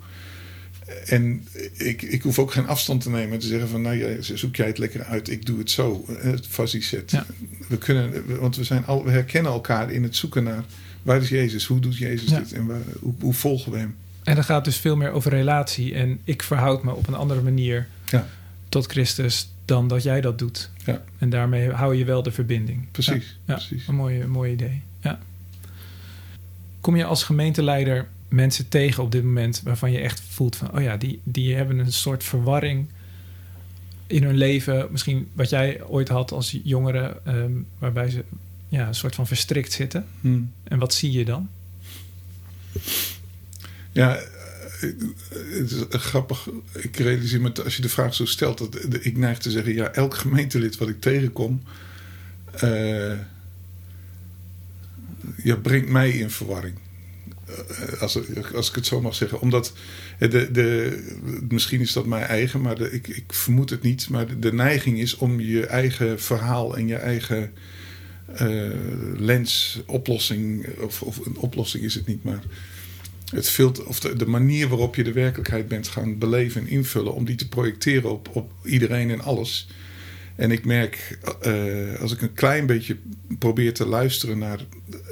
En 1.07 1.47
ik, 1.73 2.03
ik 2.03 2.23
hoef 2.23 2.39
ook 2.39 2.53
geen 2.53 2.67
afstand 2.67 3.03
te 3.03 3.11
nemen 3.11 3.33
en 3.33 3.39
te 3.39 3.47
zeggen 3.47 3.69
van 3.69 3.83
nou 3.83 3.97
ja, 3.97 4.21
zoek 4.21 4.57
jij 4.57 4.67
het 4.67 4.79
lekker 4.79 5.03
uit, 5.05 5.29
ik 5.31 5.47
doe 5.47 5.59
het 5.59 5.71
zo, 5.71 6.05
het 6.19 6.47
fuzzy 6.47 6.81
set. 6.81 7.11
Ja. 7.11 7.27
We 7.69 7.79
kunnen, 7.79 8.39
want 8.41 8.57
we, 8.57 8.65
zijn 8.65 8.87
al, 8.87 9.05
we 9.05 9.11
herkennen 9.11 9.53
elkaar 9.53 9.91
in 9.93 10.03
het 10.03 10.17
zoeken 10.17 10.45
naar 10.45 10.65
waar 11.05 11.21
is 11.23 11.29
Jezus, 11.29 11.67
hoe 11.67 11.81
doet 11.81 11.97
Jezus 11.97 12.31
Ja. 12.31 12.39
dit 12.39 12.53
en 12.53 12.67
waar, 12.67 12.81
hoe, 13.01 13.15
hoe 13.21 13.35
volgen 13.35 13.73
we 13.73 13.79
hem? 13.79 13.95
En 14.23 14.35
dan 14.35 14.45
gaat 14.45 14.65
dus 14.65 14.77
veel 14.77 14.97
meer 14.97 15.11
over 15.11 15.31
relatie. 15.31 15.95
En 15.95 16.19
ik 16.25 16.43
verhoud 16.43 16.85
me 16.85 16.93
op 16.95 17.07
een 17.09 17.15
andere 17.15 17.41
manier 17.43 17.87
Ja. 18.11 18.27
tot 18.69 18.87
Christus 18.87 19.49
dan 19.65 19.89
dat 19.89 20.03
jij 20.03 20.21
dat 20.21 20.39
doet. 20.39 20.71
Ja. 20.85 21.03
En 21.19 21.31
daarmee 21.31 21.71
hou 21.71 21.95
je 21.97 22.05
wel 22.05 22.23
de 22.23 22.31
verbinding. 22.33 22.87
Precies, 22.91 23.39
Ja, 23.45 23.55
precies. 23.55 23.87
Een 23.87 23.95
mooi, 23.95 24.21
een 24.21 24.31
mooi 24.31 24.53
idee. 24.53 24.83
Ja. 25.01 25.19
Kom 26.81 26.97
je 26.97 27.05
als 27.05 27.23
gemeenteleider 27.25 28.09
mensen 28.29 28.69
tegen 28.69 29.03
op 29.03 29.13
dit 29.13 29.23
moment 29.25 29.61
waarvan 29.65 29.93
je 29.93 29.99
echt 29.99 30.21
voelt 30.29 30.57
van, 30.57 30.73
oh 30.77 30.83
ja, 30.83 30.97
die, 30.97 31.21
die 31.25 31.55
hebben 31.55 31.79
een 31.79 31.93
soort 31.93 32.25
verwarring 32.25 32.87
in 34.07 34.23
hun 34.23 34.37
leven. 34.37 34.87
Misschien 34.91 35.29
wat 35.33 35.51
jij 35.51 35.83
ooit 35.85 36.09
had 36.09 36.33
als 36.33 36.59
jongere, 36.65 37.21
ehm, 37.25 37.53
waarbij 37.79 38.11
ze 38.11 38.25
ja, 38.75 38.87
een 38.87 38.95
soort 38.95 39.15
van 39.15 39.27
verstrikt 39.27 39.73
zitten. 39.73 40.07
Hm. 40.21 40.43
En 40.65 40.79
wat 40.79 40.95
zie 40.95 41.13
je 41.13 41.25
dan? 41.25 41.49
Ja, 43.93 44.21
het 44.81 45.71
is 45.71 45.85
grappig. 45.89 46.49
Ik 46.73 46.97
realiseer 46.97 47.41
me 47.41 47.53
als 47.65 47.77
je 47.77 47.83
de 47.83 47.89
vraag 47.89 48.15
zo 48.15 48.25
stelt, 48.25 48.59
dat 48.59 49.05
ik 49.05 49.17
neig 49.17 49.39
te 49.39 49.51
zeggen: 49.51 49.75
ja, 49.75 49.93
elk 49.93 50.15
gemeentelid 50.15 50.77
wat 50.77 50.89
ik 50.89 51.01
tegenkom, 51.01 51.63
eh, 52.53 53.19
ja, 55.43 55.57
brengt 55.57 55.89
mij 55.89 56.11
in 56.11 56.31
verwarring. 56.31 56.75
Eh, 57.47 58.01
als, 58.01 58.19
als 58.55 58.69
ik 58.69 58.75
het 58.75 58.87
zo 58.87 59.01
mag 59.01 59.15
zeggen. 59.15 59.41
Omdat 59.41 59.73
de, 60.19 60.51
de, 60.51 60.99
misschien 61.49 61.81
is 61.81 61.93
dat 61.93 62.07
mijn 62.07 62.25
eigen, 62.25 62.61
maar 62.61 62.77
de, 62.77 62.91
ik, 62.91 63.09
ik 63.09 63.25
vermoed 63.33 63.71
het 63.71 63.83
niet. 63.83 64.09
Maar 64.09 64.27
de, 64.27 64.39
de 64.39 64.53
neiging 64.53 64.99
is 64.99 65.17
om 65.17 65.41
je 65.41 65.67
eigen 65.67 66.21
verhaal 66.21 66.77
en 66.77 66.87
je 66.87 66.97
eigen 66.97 67.53
eh, 68.27 68.71
lens, 69.17 69.83
oplossing, 69.87 70.67
of, 70.81 71.03
of 71.03 71.27
een 71.27 71.37
oplossing 71.37 71.85
is 71.85 71.95
het 71.95 72.07
niet, 72.07 72.25
maar 72.25 72.43
het 73.31 73.49
filter, 73.49 73.87
of 73.87 74.01
de, 74.01 74.27
manier 74.27 74.69
waarop 74.69 74.95
je 74.95 75.05
de 75.05 75.13
werkelijkheid 75.13 75.69
bent 75.69 75.89
gaan 75.89 76.19
beleven 76.19 76.61
en 76.61 76.69
invullen, 76.69 77.15
om 77.15 77.25
die 77.25 77.37
te 77.37 77.49
projecteren 77.49 78.11
op, 78.11 78.29
op 78.33 78.51
iedereen 78.65 79.11
en 79.11 79.21
alles. 79.21 79.69
En 80.37 80.51
ik 80.51 80.65
merk, 80.65 81.19
eh, 81.41 82.01
als 82.01 82.13
ik 82.13 82.23
een 82.23 82.33
klein 82.33 82.67
beetje 82.67 82.97
probeer 83.39 83.75
te 83.75 83.87
luisteren 83.87 84.39
naar 84.39 84.67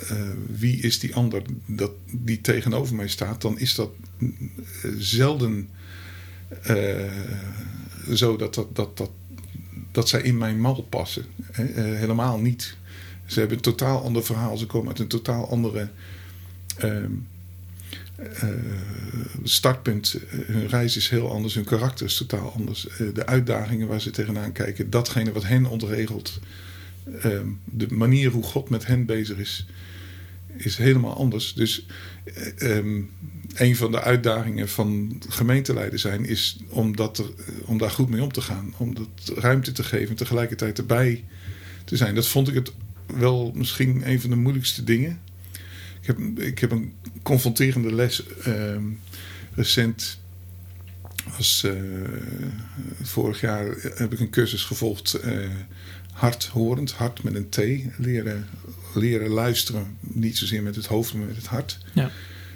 eh, 0.09 0.16
wie 0.57 0.81
is 0.81 0.98
die 0.98 1.14
ander 1.14 1.42
dat, 1.66 1.92
die 2.11 2.40
tegenover 2.40 2.94
mij 2.94 3.09
staat, 3.09 3.40
dan 3.40 3.59
is 3.59 3.75
dat 3.75 3.90
eh, 4.18 4.90
zelden 4.98 5.68
eh, 6.62 7.12
zo 8.12 8.37
dat, 8.37 8.55
dat, 8.55 8.77
dat, 8.77 8.96
dat, 8.96 9.11
dat 9.90 10.09
zij 10.09 10.22
in 10.22 10.38
mijn 10.38 10.61
mal 10.61 10.83
passen. 10.83 11.25
Eh, 11.53 11.64
helemaal 11.75 12.38
niet. 12.38 12.77
Ze 13.26 13.38
hebben 13.38 13.56
een 13.56 13.62
totaal 13.62 14.02
ander 14.02 14.24
verhaal. 14.24 14.56
Ze 14.56 14.66
komen 14.66 14.88
uit 14.88 14.98
een 14.98 15.06
totaal 15.06 15.48
andere 15.48 15.88
ehm, 16.76 17.12
eh, 18.16 18.48
startpunt. 19.42 20.16
Hun 20.28 20.68
reis 20.68 20.96
is 20.96 21.08
heel 21.08 21.30
anders. 21.30 21.54
Hun 21.54 21.64
karakter 21.64 22.06
is 22.06 22.16
totaal 22.16 22.52
anders. 22.52 22.88
Eh, 22.88 23.06
de 23.14 23.26
uitdagingen 23.26 23.87
waar 23.87 24.00
ze 24.00 24.11
tegenaan 24.11 24.52
kijken. 24.52 24.90
Datgene 24.90 25.32
wat 25.32 25.44
hen 25.44 25.66
ontregelt. 25.66 26.40
ehm, 27.20 27.46
de 27.64 27.87
manier 27.90 28.30
hoe 28.30 28.42
God 28.42 28.68
met 28.68 28.87
hen 28.87 29.06
bezig 29.06 29.38
is. 29.38 29.66
Is 30.56 30.76
helemaal 30.76 31.16
anders. 31.16 31.54
Dus 31.54 31.87
eh, 32.24 32.76
ehm, 32.76 33.00
een 33.54 33.76
van 33.76 33.90
de 33.90 34.00
uitdagingen 34.00 34.68
van 34.68 35.20
gemeenteleider 35.28 35.98
zijn 35.98 36.24
is 36.24 36.58
om, 36.68 36.96
dat 36.96 37.18
er, 37.18 37.26
om 37.64 37.78
daar 37.78 37.90
goed 37.90 38.08
mee 38.08 38.22
om 38.22 38.32
te 38.32 38.40
gaan. 38.40 38.74
Om 38.76 38.94
dat 38.94 39.38
ruimte 39.38 39.72
te 39.72 39.85
geven 39.85 40.08
en 40.08 40.16
tegelijkertijd 40.16 40.78
erbij 40.78 41.24
te 41.85 41.96
zijn. 41.96 42.14
Dat 42.14 42.28
vond 42.28 42.48
ik 42.48 42.54
het 42.54 42.72
wel 43.18 43.53
misschien 43.55 44.09
een 44.11 44.20
van 44.20 44.31
de 44.31 44.37
moeilijkste 44.37 44.85
dingen. 44.85 45.20
Ik 46.01 46.07
heb, 46.07 46.18
ik 46.38 46.59
heb 46.59 46.70
een 46.70 46.92
confronterende 47.22 47.94
les 47.94 48.27
ehm, 48.27 48.85
recent. 49.55 50.20
Was, 51.37 51.64
eh, 51.64 51.72
vorig 53.03 53.40
jaar 53.40 53.75
heb 53.94 54.12
ik 54.12 54.20
een 54.20 54.31
cursus 54.31 54.64
gevolgd. 54.64 55.14
eh 55.14 55.48
hardhorend, 56.12 56.92
hart 56.92 57.22
met 57.22 57.35
een 57.35 57.48
T. 57.48 57.57
Leren, 57.98 58.46
leren 58.94 59.29
luisteren. 59.29 59.96
Niet 60.01 60.38
zozeer 60.38 60.62
met 60.62 60.77
het 60.77 60.87
hoofd, 60.87 61.14
maar 61.14 61.27
met 61.27 61.37
het 61.37 61.46
hart. 61.46 61.79
Ja. 61.92 62.11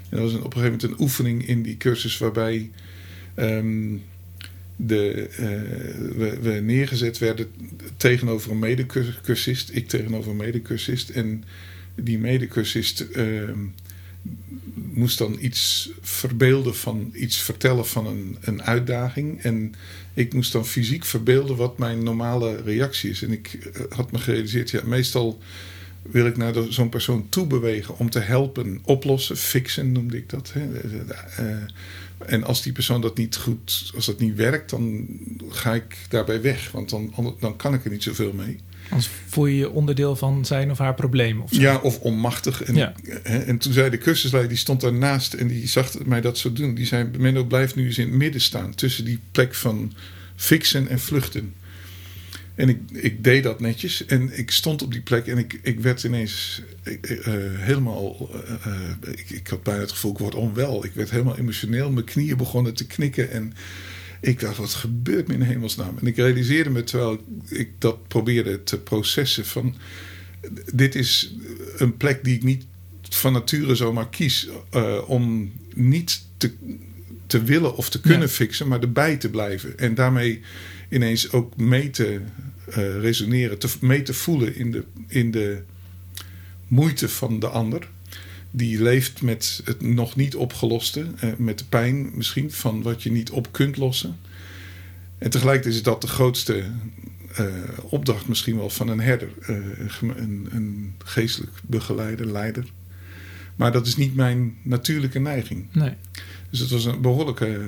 En 0.09 0.17
dat 0.17 0.21
was 0.21 0.33
een, 0.33 0.43
op 0.43 0.55
een 0.55 0.61
gegeven 0.61 0.79
moment 0.79 0.99
een 0.99 1.05
oefening 1.05 1.47
in 1.47 1.63
die 1.63 1.77
cursus 1.77 2.19
waarbij 2.19 2.71
ehm, 3.35 3.97
de, 4.77 5.29
eh, 5.29 6.41
we, 6.41 6.51
neergezet 6.51 7.19
werden 7.19 7.47
tegenover 7.97 8.51
een 8.51 8.59
medecursist. 8.59 9.71
Ik 9.73 9.89
tegenover 9.89 10.31
een 10.31 10.37
medecursist. 10.37 11.09
En 11.09 11.45
die 11.95 12.19
medecursist 12.19 13.01
ehm, 13.01 13.59
moest 14.75 15.19
dan 15.19 15.37
iets 15.41 15.91
verbeelden 16.01 16.77
van 16.77 17.11
iets 17.15 17.37
vertellen 17.37 17.87
van 17.87 18.07
een, 18.07 18.37
een 18.41 18.63
uitdaging. 18.63 19.43
En 19.43 19.75
ik 20.15 20.35
moest 20.35 20.53
dan 20.53 20.67
fysiek 20.67 21.05
verbeelden 21.05 21.57
wat 21.57 21.79
mijn 21.79 22.03
normale 22.03 22.63
reactie 22.63 23.11
is. 23.11 23.23
En 23.23 23.33
ik 23.33 23.55
eh, 23.55 23.83
had 23.89 24.13
me 24.13 24.19
gerealiseerd, 24.19 24.71
ja, 24.71 24.81
meestal 24.85 25.39
wil 26.03 26.27
ik 26.27 26.37
naar 26.37 26.55
zo'n 26.69 26.89
persoon 26.89 27.29
toe 27.29 27.47
bewegen 27.47 27.99
om 27.99 28.11
te 28.11 28.19
helpen 28.19 28.79
oplossen, 28.85 29.37
fixen 29.37 29.93
noemde 29.93 30.17
ik 30.17 30.31
dat. 30.31 30.53
Hè. 30.55 30.69
En 32.27 32.45
als 32.45 32.63
die 32.63 32.73
persoon 32.73 33.01
dat 33.01 33.17
niet 33.17 33.37
goed, 33.37 33.91
als 33.95 34.07
dat 34.07 34.19
niet 34.19 34.35
werkt, 34.35 34.71
dan 34.71 35.07
ga 35.49 35.75
ik 35.75 35.97
daarbij 36.09 36.41
weg. 36.41 36.71
Want 36.71 36.91
dan, 36.91 37.13
dan 37.41 37.57
kan 37.57 37.75
ik 37.75 37.85
er 37.85 37.91
niet 37.91 38.03
zoveel 38.03 38.33
mee. 38.33 38.59
Anders 38.91 39.11
voel 39.29 39.47
je 39.47 39.57
je 39.57 39.71
onderdeel 39.71 40.17
van 40.17 40.45
zijn 40.45 40.71
of 40.71 40.79
haar 40.79 40.95
probleem. 40.95 41.41
Of 41.41 41.53
zo. 41.53 41.61
Ja, 41.61 41.77
of 41.77 41.99
onmachtig. 41.99 42.63
En, 42.63 42.75
Ja. 42.75 42.93
hè, 43.23 43.39
en 43.39 43.59
toen 43.59 43.73
zei 43.73 43.91
de 43.91 43.99
cursusleider, 43.99 44.51
die 44.51 44.61
stond 44.61 44.81
daarnaast 44.81 45.33
en 45.35 45.49
die 45.49 45.69
zag 45.69 46.05
mij 46.05 46.21
dat 46.21 46.39
zo 46.39 46.53
doen. 46.53 46.75
Die 46.75 46.87
zei, 46.87 47.11
Menno, 47.19 47.45
blijf 47.45 47.75
nu 47.75 47.87
eens 47.87 47.99
in 47.99 48.07
het 48.09 48.17
midden 48.17 48.41
staan. 48.41 48.75
Tussen 48.75 49.05
die 49.05 49.19
plek 49.33 49.55
van 49.55 49.93
fixen 50.37 50.89
en 50.89 51.01
vluchten. 51.01 51.55
En 52.57 52.69
ik, 52.69 52.79
ik 52.93 53.25
deed 53.25 53.43
dat 53.43 53.61
netjes. 53.61 54.07
En 54.07 54.39
ik 54.39 54.51
stond 54.51 54.83
op 54.83 54.93
die 54.93 55.01
plek 55.01 55.27
en 55.27 55.39
ik, 55.39 55.59
ik 55.63 55.81
werd 55.81 56.05
ineens 56.05 56.63
eh, 56.83 56.95
helemaal... 57.57 58.31
eh, 58.33 58.73
eh, 58.73 59.19
ik, 59.19 59.31
ik 59.31 59.47
had 59.47 59.63
bijna 59.63 59.81
het 59.81 59.93
gevoel, 59.93 60.13
ik 60.13 60.19
word 60.19 60.35
onwel. 60.35 60.85
Ik 60.85 60.93
werd 60.93 61.11
helemaal 61.11 61.39
emotioneel. 61.39 61.91
Mijn 61.91 62.05
knieën 62.05 62.37
begonnen 62.37 62.75
te 62.75 62.87
knikken. 62.87 63.31
En 63.31 63.53
Ik 64.21 64.41
dacht, 64.41 64.57
wat 64.57 64.75
gebeurt 64.75 65.29
me 65.29 65.35
in 65.35 65.41
hemelsnaam? 65.41 65.99
En 65.99 66.07
ik 66.07 66.17
realiseerde 66.17 66.71
me 66.71 66.85
terwijl 66.85 67.25
ik 67.49 67.71
dat 67.79 68.09
probeerde 68.09 68.63
te 68.63 68.79
processen 68.79 69.45
van... 69.47 69.77
Dit 70.75 70.95
is 70.95 71.35
een 71.77 71.97
plek 71.97 72.25
die 72.25 72.35
ik 72.35 72.43
niet 72.43 72.67
van 73.09 73.33
nature 73.33 73.75
zomaar 73.75 74.09
kies 74.09 74.49
om 75.07 75.53
niet 75.75 76.23
te, 76.37 76.55
te 77.27 77.43
willen 77.43 77.77
of 77.77 77.91
te 77.91 78.01
kunnen 78.01 78.29
fixen, 78.29 78.69
maar 78.69 78.81
erbij 78.81 79.17
te 79.17 79.31
blijven. 79.31 79.79
En 79.79 79.95
daarmee 79.95 80.41
ineens 80.91 81.33
ook 81.33 81.57
mee 81.57 81.91
te 81.91 82.21
uh, 82.69 82.75
resoneren, 83.01 83.59
te, 83.59 83.69
mee 83.81 84.03
te 84.03 84.15
voelen 84.15 84.57
in 84.57 84.71
de, 84.71 84.85
in 85.07 85.31
de 85.31 85.63
moeite 86.69 87.09
van 87.09 87.41
de 87.41 87.49
ander. 87.49 87.89
Die 88.51 88.83
leeft 88.83 89.23
met 89.23 89.61
het 89.65 89.81
nog 89.81 90.17
niet 90.17 90.35
opgeloste, 90.35 91.07
uh, 91.25 91.31
met 91.37 91.59
de 91.59 91.65
pijn 91.65 92.11
misschien 92.15 92.53
van 92.53 92.83
wat 92.83 93.03
je 93.03 93.11
niet 93.11 93.31
op 93.31 93.53
kunt 93.53 93.77
lossen. 93.77 94.17
En 95.19 95.31
tegelijkertijd 95.31 95.75
is 95.75 95.83
dat 95.83 96.01
de 96.01 96.07
grootste 96.07 96.65
uh, 97.41 97.47
opdracht 97.83 98.29
misschien 98.29 98.57
wel 98.57 98.71
van 98.71 98.89
een 98.89 99.01
herder, 99.01 99.29
een, 99.99 100.49
een 100.51 100.95
geestelijk 101.05 101.53
begeleider, 101.63 102.27
leider. 102.27 102.65
Maar 103.57 103.73
dat 103.73 103.87
is 103.87 103.97
niet 103.97 104.15
mijn 104.15 104.55
natuurlijke 104.63 105.19
neiging. 105.19 105.67
Nee. 105.73 105.93
Dus 106.59 106.71
het 106.71 106.85
was 106.85 106.95
een 106.95 107.01
behoorlijke 107.01 107.59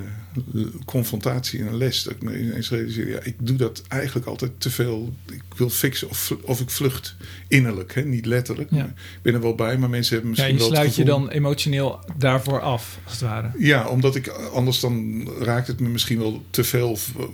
eh, 0.55 0.61
confrontatie 0.85 1.59
in 1.59 1.67
een 1.67 1.77
les. 1.77 2.03
Dat 2.03 2.13
ik 2.13 2.21
me 2.21 2.39
ineens 2.39 2.69
realiseerde, 2.69 3.11
ja, 3.11 3.19
ik 3.23 3.35
doe 3.39 3.57
dat 3.57 3.83
eigenlijk 3.87 4.25
altijd 4.25 4.51
te 4.57 4.69
veel. 4.69 5.13
Ik 5.31 5.41
wil 5.55 5.69
fixen 5.69 6.09
of, 6.09 6.35
of 6.41 6.59
ik 6.59 6.69
vlucht 6.69 7.15
innerlijk, 7.47 7.95
hè? 7.95 8.01
niet 8.01 8.25
letterlijk. 8.25 8.69
Ja. 8.71 8.85
Ik 8.85 9.21
ben 9.21 9.33
er 9.33 9.41
wel 9.41 9.55
bij, 9.55 9.77
maar 9.77 9.89
mensen 9.89 10.13
hebben 10.13 10.29
misschien 10.29 10.53
ja, 10.53 10.57
je 10.57 10.63
wel 10.63 10.73
sluit 10.75 10.95
je 10.95 11.05
dan 11.05 11.29
emotioneel 11.29 11.99
daarvoor 12.17 12.61
af, 12.61 12.99
als 13.03 13.13
het 13.13 13.21
ware. 13.21 13.51
Ja, 13.57 13.87
omdat 13.87 14.15
ik 14.15 14.27
anders 14.27 14.79
dan 14.79 15.27
raakt 15.39 15.67
het 15.67 15.79
me 15.79 15.89
misschien 15.89 16.19
wel 16.19 16.43
te 16.49 16.63
veel. 16.63 16.89
Of, 16.89 17.11
uh, 17.17 17.25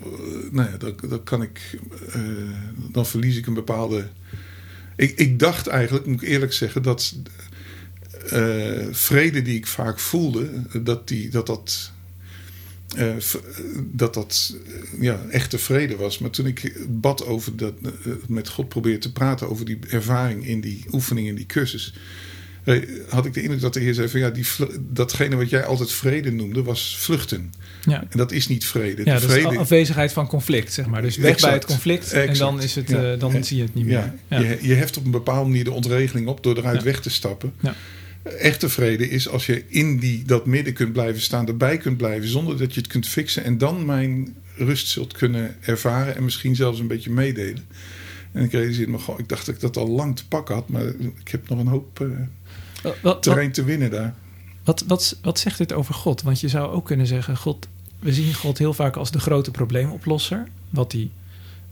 nou 0.51 0.69
ja, 0.71 0.77
dan, 0.77 0.95
dan 1.09 1.23
kan 1.23 1.41
ik, 1.41 1.79
uh, 2.15 2.21
dan 2.91 3.05
verlies 3.05 3.37
ik 3.37 3.47
een 3.47 3.53
bepaalde... 3.53 4.07
Ik, 4.97 5.11
ik 5.11 5.39
dacht 5.39 5.67
eigenlijk, 5.67 6.05
moet 6.05 6.21
ik 6.21 6.27
eerlijk 6.27 6.53
zeggen, 6.53 6.81
dat 6.83 7.15
uh, 8.33 8.87
vrede 8.91 9.41
die 9.41 9.57
ik 9.57 9.67
vaak 9.67 9.99
voelde, 9.99 10.49
dat 10.81 11.07
die, 11.07 11.29
dat, 11.29 11.45
dat, 11.45 11.91
uh, 12.97 13.15
dat, 13.81 14.13
dat 14.13 14.55
ja, 14.99 15.25
echte 15.29 15.57
vrede 15.57 15.95
was. 15.95 16.17
Maar 16.19 16.29
toen 16.29 16.45
ik 16.45 16.85
bad 16.89 17.25
over 17.25 17.57
dat, 17.57 17.73
uh, 17.81 18.13
met 18.27 18.49
God 18.49 18.69
probeerde 18.69 18.99
te 18.99 19.11
praten 19.11 19.49
over 19.49 19.65
die 19.65 19.79
ervaring 19.89 20.47
in 20.47 20.61
die 20.61 20.85
oefening, 20.91 21.27
in 21.27 21.35
die 21.35 21.45
cursus. 21.45 21.93
Had 23.09 23.25
ik 23.25 23.33
de 23.33 23.41
indruk 23.41 23.61
dat 23.61 23.73
de 23.73 23.79
Heer 23.79 23.93
zei 23.93 24.09
van 24.09 24.19
ja, 24.19 24.29
die, 24.29 24.45
datgene 24.79 25.35
wat 25.35 25.49
jij 25.49 25.65
altijd 25.65 25.91
vrede 25.91 26.31
noemde, 26.31 26.63
was 26.63 26.97
vluchten. 26.97 27.53
Ja. 27.83 28.01
En 28.09 28.17
dat 28.17 28.31
is 28.31 28.47
niet 28.47 28.65
vrede. 28.65 29.01
Ja, 29.05 29.19
de 29.19 29.29
vrede... 29.29 29.51
is 29.51 29.57
afwezigheid 29.57 30.11
van 30.11 30.27
conflict, 30.27 30.73
zeg 30.73 30.85
maar. 30.85 31.01
Dus 31.01 31.17
weg 31.17 31.31
exact. 31.31 31.41
bij 31.41 31.53
het 31.53 31.65
conflict 31.65 32.03
exact. 32.03 32.27
en 32.27 32.37
dan, 32.37 32.61
is 32.61 32.75
het, 32.75 32.89
ja. 32.89 33.15
dan 33.15 33.43
zie 33.43 33.57
je 33.57 33.63
het 33.63 33.73
niet 33.73 33.85
meer. 33.85 33.93
Ja. 33.93 34.15
ja. 34.27 34.39
Je, 34.39 34.57
je 34.61 34.73
heft 34.73 34.97
op 34.97 35.05
een 35.05 35.11
bepaalde 35.11 35.49
manier 35.49 35.63
de 35.63 35.71
ontregeling 35.71 36.27
op 36.27 36.43
door 36.43 36.57
eruit 36.57 36.83
weg 36.83 37.01
te 37.01 37.09
stappen. 37.09 37.53
Ja. 37.59 37.75
Echte 38.25 38.69
vrede 38.69 39.09
is 39.09 39.29
als 39.29 39.45
je 39.45 39.63
in 39.67 39.99
die, 39.99 40.23
dat 40.25 40.45
midden 40.45 40.73
kunt 40.73 40.93
blijven 40.93 41.21
staan, 41.21 41.47
erbij 41.47 41.77
kunt 41.77 41.97
blijven, 41.97 42.27
zonder 42.27 42.57
dat 42.57 42.73
je 42.73 42.79
het 42.79 42.89
kunt 42.89 43.07
fixen. 43.07 43.43
En 43.43 43.57
dan 43.57 43.85
mijn 43.85 44.35
rust 44.55 44.87
zult 44.87 45.13
kunnen 45.13 45.55
ervaren 45.61 46.15
en 46.15 46.23
misschien 46.23 46.55
zelfs 46.55 46.79
een 46.79 46.87
beetje 46.87 47.11
meedelen. 47.11 47.65
En 48.31 48.43
ik 48.43 48.51
realiseerde 48.51 48.91
me 48.91 48.97
gewoon, 48.97 49.19
ik 49.19 49.29
dacht 49.29 49.45
dat 49.45 49.55
ik 49.55 49.61
dat 49.61 49.77
al 49.77 49.87
lang 49.87 50.15
te 50.15 50.27
pakken 50.27 50.55
had, 50.55 50.69
maar 50.69 50.85
ik 51.19 51.27
heb 51.27 51.49
nog 51.49 51.59
een 51.59 51.67
hoop 51.67 51.99
uh, 51.99 52.91
wat, 53.01 53.23
terrein 53.23 53.51
te 53.51 53.63
winnen 53.63 53.91
daar. 53.91 54.15
Wat, 54.63 54.83
wat, 54.87 55.17
wat 55.21 55.39
zegt 55.39 55.57
dit 55.57 55.73
over 55.73 55.93
God? 55.93 56.21
Want 56.21 56.39
je 56.39 56.47
zou 56.47 56.71
ook 56.71 56.85
kunnen 56.85 57.07
zeggen, 57.07 57.37
God, 57.37 57.67
we 57.99 58.13
zien 58.13 58.33
God 58.33 58.57
heel 58.57 58.73
vaak 58.73 58.95
als 58.95 59.11
de 59.11 59.19
grote 59.19 59.51
probleemoplosser. 59.51 60.47
Wat 60.69 60.91
hij 60.91 61.09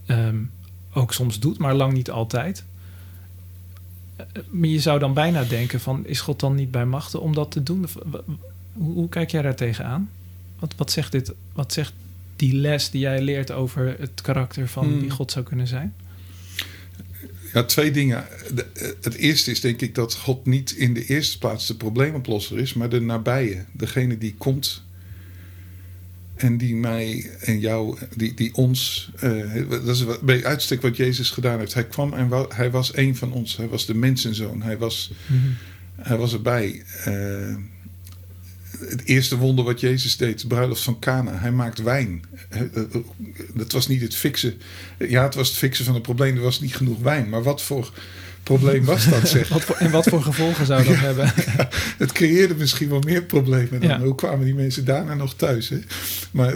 um, 0.08 0.52
ook 0.94 1.14
soms 1.14 1.40
doet, 1.40 1.58
maar 1.58 1.74
lang 1.74 1.94
niet 1.94 2.10
altijd. 2.10 2.64
Maar 4.50 4.70
je 4.70 4.80
zou 4.80 5.00
dan 5.00 5.14
bijna 5.14 5.44
denken 5.44 5.80
van... 5.80 6.08
is 6.08 6.22
God 6.22 6.40
dan 6.40 6.56
niet 6.56 6.72
bij 6.72 6.86
machten 6.86 7.22
om 7.22 7.34
dat 7.34 7.52
te 7.52 7.64
doen? 7.64 7.86
Hoe, 8.74 8.94
hoe 8.94 9.10
kijk 9.10 9.32
jij 9.32 9.42
daar 9.42 9.56
tegenaan? 9.56 10.10
Wat, 10.60 10.74
wat, 10.78 10.92
zegt 10.92 11.12
dit, 11.12 11.32
wat 11.54 11.74
zegt 11.74 11.94
die 12.36 12.54
les 12.54 12.90
die 12.90 13.02
jij 13.02 13.22
leert 13.22 13.52
over 13.52 13.96
het 14.00 14.22
karakter 14.22 14.68
van 14.68 14.86
hmm. 14.86 15.00
wie 15.00 15.10
God 15.10 15.32
zou 15.32 15.46
kunnen 15.46 15.68
zijn? 15.68 15.94
Ja, 17.54 17.64
twee 17.64 17.92
dingen. 17.92 18.26
Het 19.02 19.14
eerste 19.14 19.52
is 19.52 19.60
denk 19.60 19.82
ik 19.82 19.96
dat 19.96 20.16
God 20.16 20.46
niet 20.46 20.72
in 20.72 20.94
de 20.94 21.06
eerste 21.06 21.38
plaats 21.38 21.68
de 21.68 21.76
probleemoplosser 21.76 22.58
is... 22.58 22.74
maar 22.74 22.90
de 22.90 23.02
nabije, 23.02 23.66
degene 23.72 24.18
die 24.18 24.36
komt 24.38 24.84
en 26.36 26.58
die 26.58 26.76
mij 26.76 27.32
en 27.40 27.60
jou, 27.60 27.98
die, 28.16 28.34
die 28.34 28.56
ons, 28.56 29.12
uh, 29.24 29.70
dat 29.70 29.96
is 29.96 30.06
bij 30.22 30.46
uitstek 30.46 30.82
wat 30.82 30.98
Jezus 30.98 31.30
gedaan 31.30 31.60
heeft. 31.60 31.74
Hij 31.74 31.88
kwam 31.88 32.14
en 32.14 32.28
wa 32.28 32.46
hij 32.50 32.72
was 32.72 32.96
een 32.96 33.16
van 33.16 33.32
ons. 33.32 33.58
Hij 33.58 33.68
was 33.68 33.86
de 33.86 33.96
mensenzoon. 33.96 34.62
Hij 34.62 34.78
was, 34.78 35.12
mm 35.28 35.40
-hmm. 35.42 35.56
hij 35.96 36.18
was 36.18 36.34
erbij. 36.34 36.84
Uh, 37.08 37.56
het 38.80 39.06
eerste 39.06 39.38
wonder 39.38 39.66
wat 39.66 39.80
Jezus 39.80 40.18
deed, 40.18 40.42
de 40.42 40.48
bruiloft 40.48 40.84
van 40.84 41.00
Cana. 41.00 41.38
Hij 41.38 41.52
maakt 41.52 41.82
wijn. 41.82 42.24
Dat 43.54 43.72
was 43.72 43.88
niet 43.88 44.02
het 44.02 44.16
fixen. 44.16 44.54
Ja, 44.98 45.24
het 45.24 45.36
was 45.36 45.48
het 45.48 45.58
fixen 45.58 45.86
van 45.86 45.94
het 45.94 46.04
probleem. 46.04 46.36
Er 46.36 46.42
was 46.42 46.60
niet 46.60 46.76
genoeg 46.76 47.00
wijn. 47.00 47.30
Maar 47.30 47.44
wat 47.44 47.62
voor 47.62 47.94
probleem 48.44 48.86
was 48.86 49.10
dat, 49.10 49.28
zeg. 49.28 49.50
wat 49.58 49.64
voor, 49.64 49.76
en 49.76 49.92
wat 49.92 50.08
voor 50.08 50.22
gevolgen 50.22 50.66
zou 50.66 50.84
dat 50.84 50.94
ja, 50.94 51.00
hebben? 51.00 51.26
Ja, 51.58 51.70
het 51.98 52.12
creëerde 52.12 52.56
misschien 52.56 52.90
wel 52.90 53.00
meer 53.00 53.24
problemen 53.24 53.80
dan. 53.80 53.90
Ja. 53.90 54.00
Hoe 54.00 54.16
kwamen 54.16 54.46
die 54.46 54.56
mensen 54.56 54.86
daarna 54.86 55.14
nog 55.14 55.36
thuis? 55.36 55.70
Hè? 55.70 55.80
Maar 56.32 56.56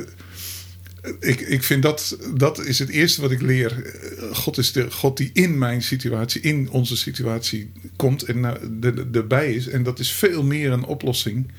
ik, 1.20 1.40
ik 1.40 1.64
vind 1.64 1.84
dat, 1.84 2.18
dat 2.36 2.66
is 2.66 2.80
het 2.80 2.90
eerste 2.90 3.22
wat 3.22 3.32
ik 3.32 3.42
leer. 3.42 3.94
God 4.32 4.58
is 4.58 4.72
de 4.72 4.92
God 4.92 5.18
die 5.18 5.30
in 5.34 5.58
mijn 5.58 5.82
situatie, 5.82 6.42
in 6.42 6.70
onze 6.70 6.98
situatie 6.98 7.72
komt 7.96 8.24
en 8.24 8.44
er, 8.82 9.08
erbij 9.12 9.54
is. 9.54 9.68
En 9.68 9.84
dat 9.84 10.00
is 10.00 10.12
veel 10.12 10.44
meer 10.44 10.72
een 10.72 10.86
oplossing 10.86 11.52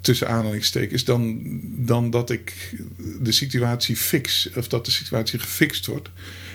tussen 0.00 0.28
aanhalingstekens 0.28 1.04
dan, 1.04 1.40
dan 1.62 2.10
dat 2.10 2.30
ik 2.30 2.74
de 3.20 3.32
situatie 3.32 3.96
fix 3.96 4.50
of 4.54 4.68
dat 4.68 4.84
de 4.84 4.90
situatie 4.90 5.38
gefixt 5.38 5.86
wordt. 5.86 6.08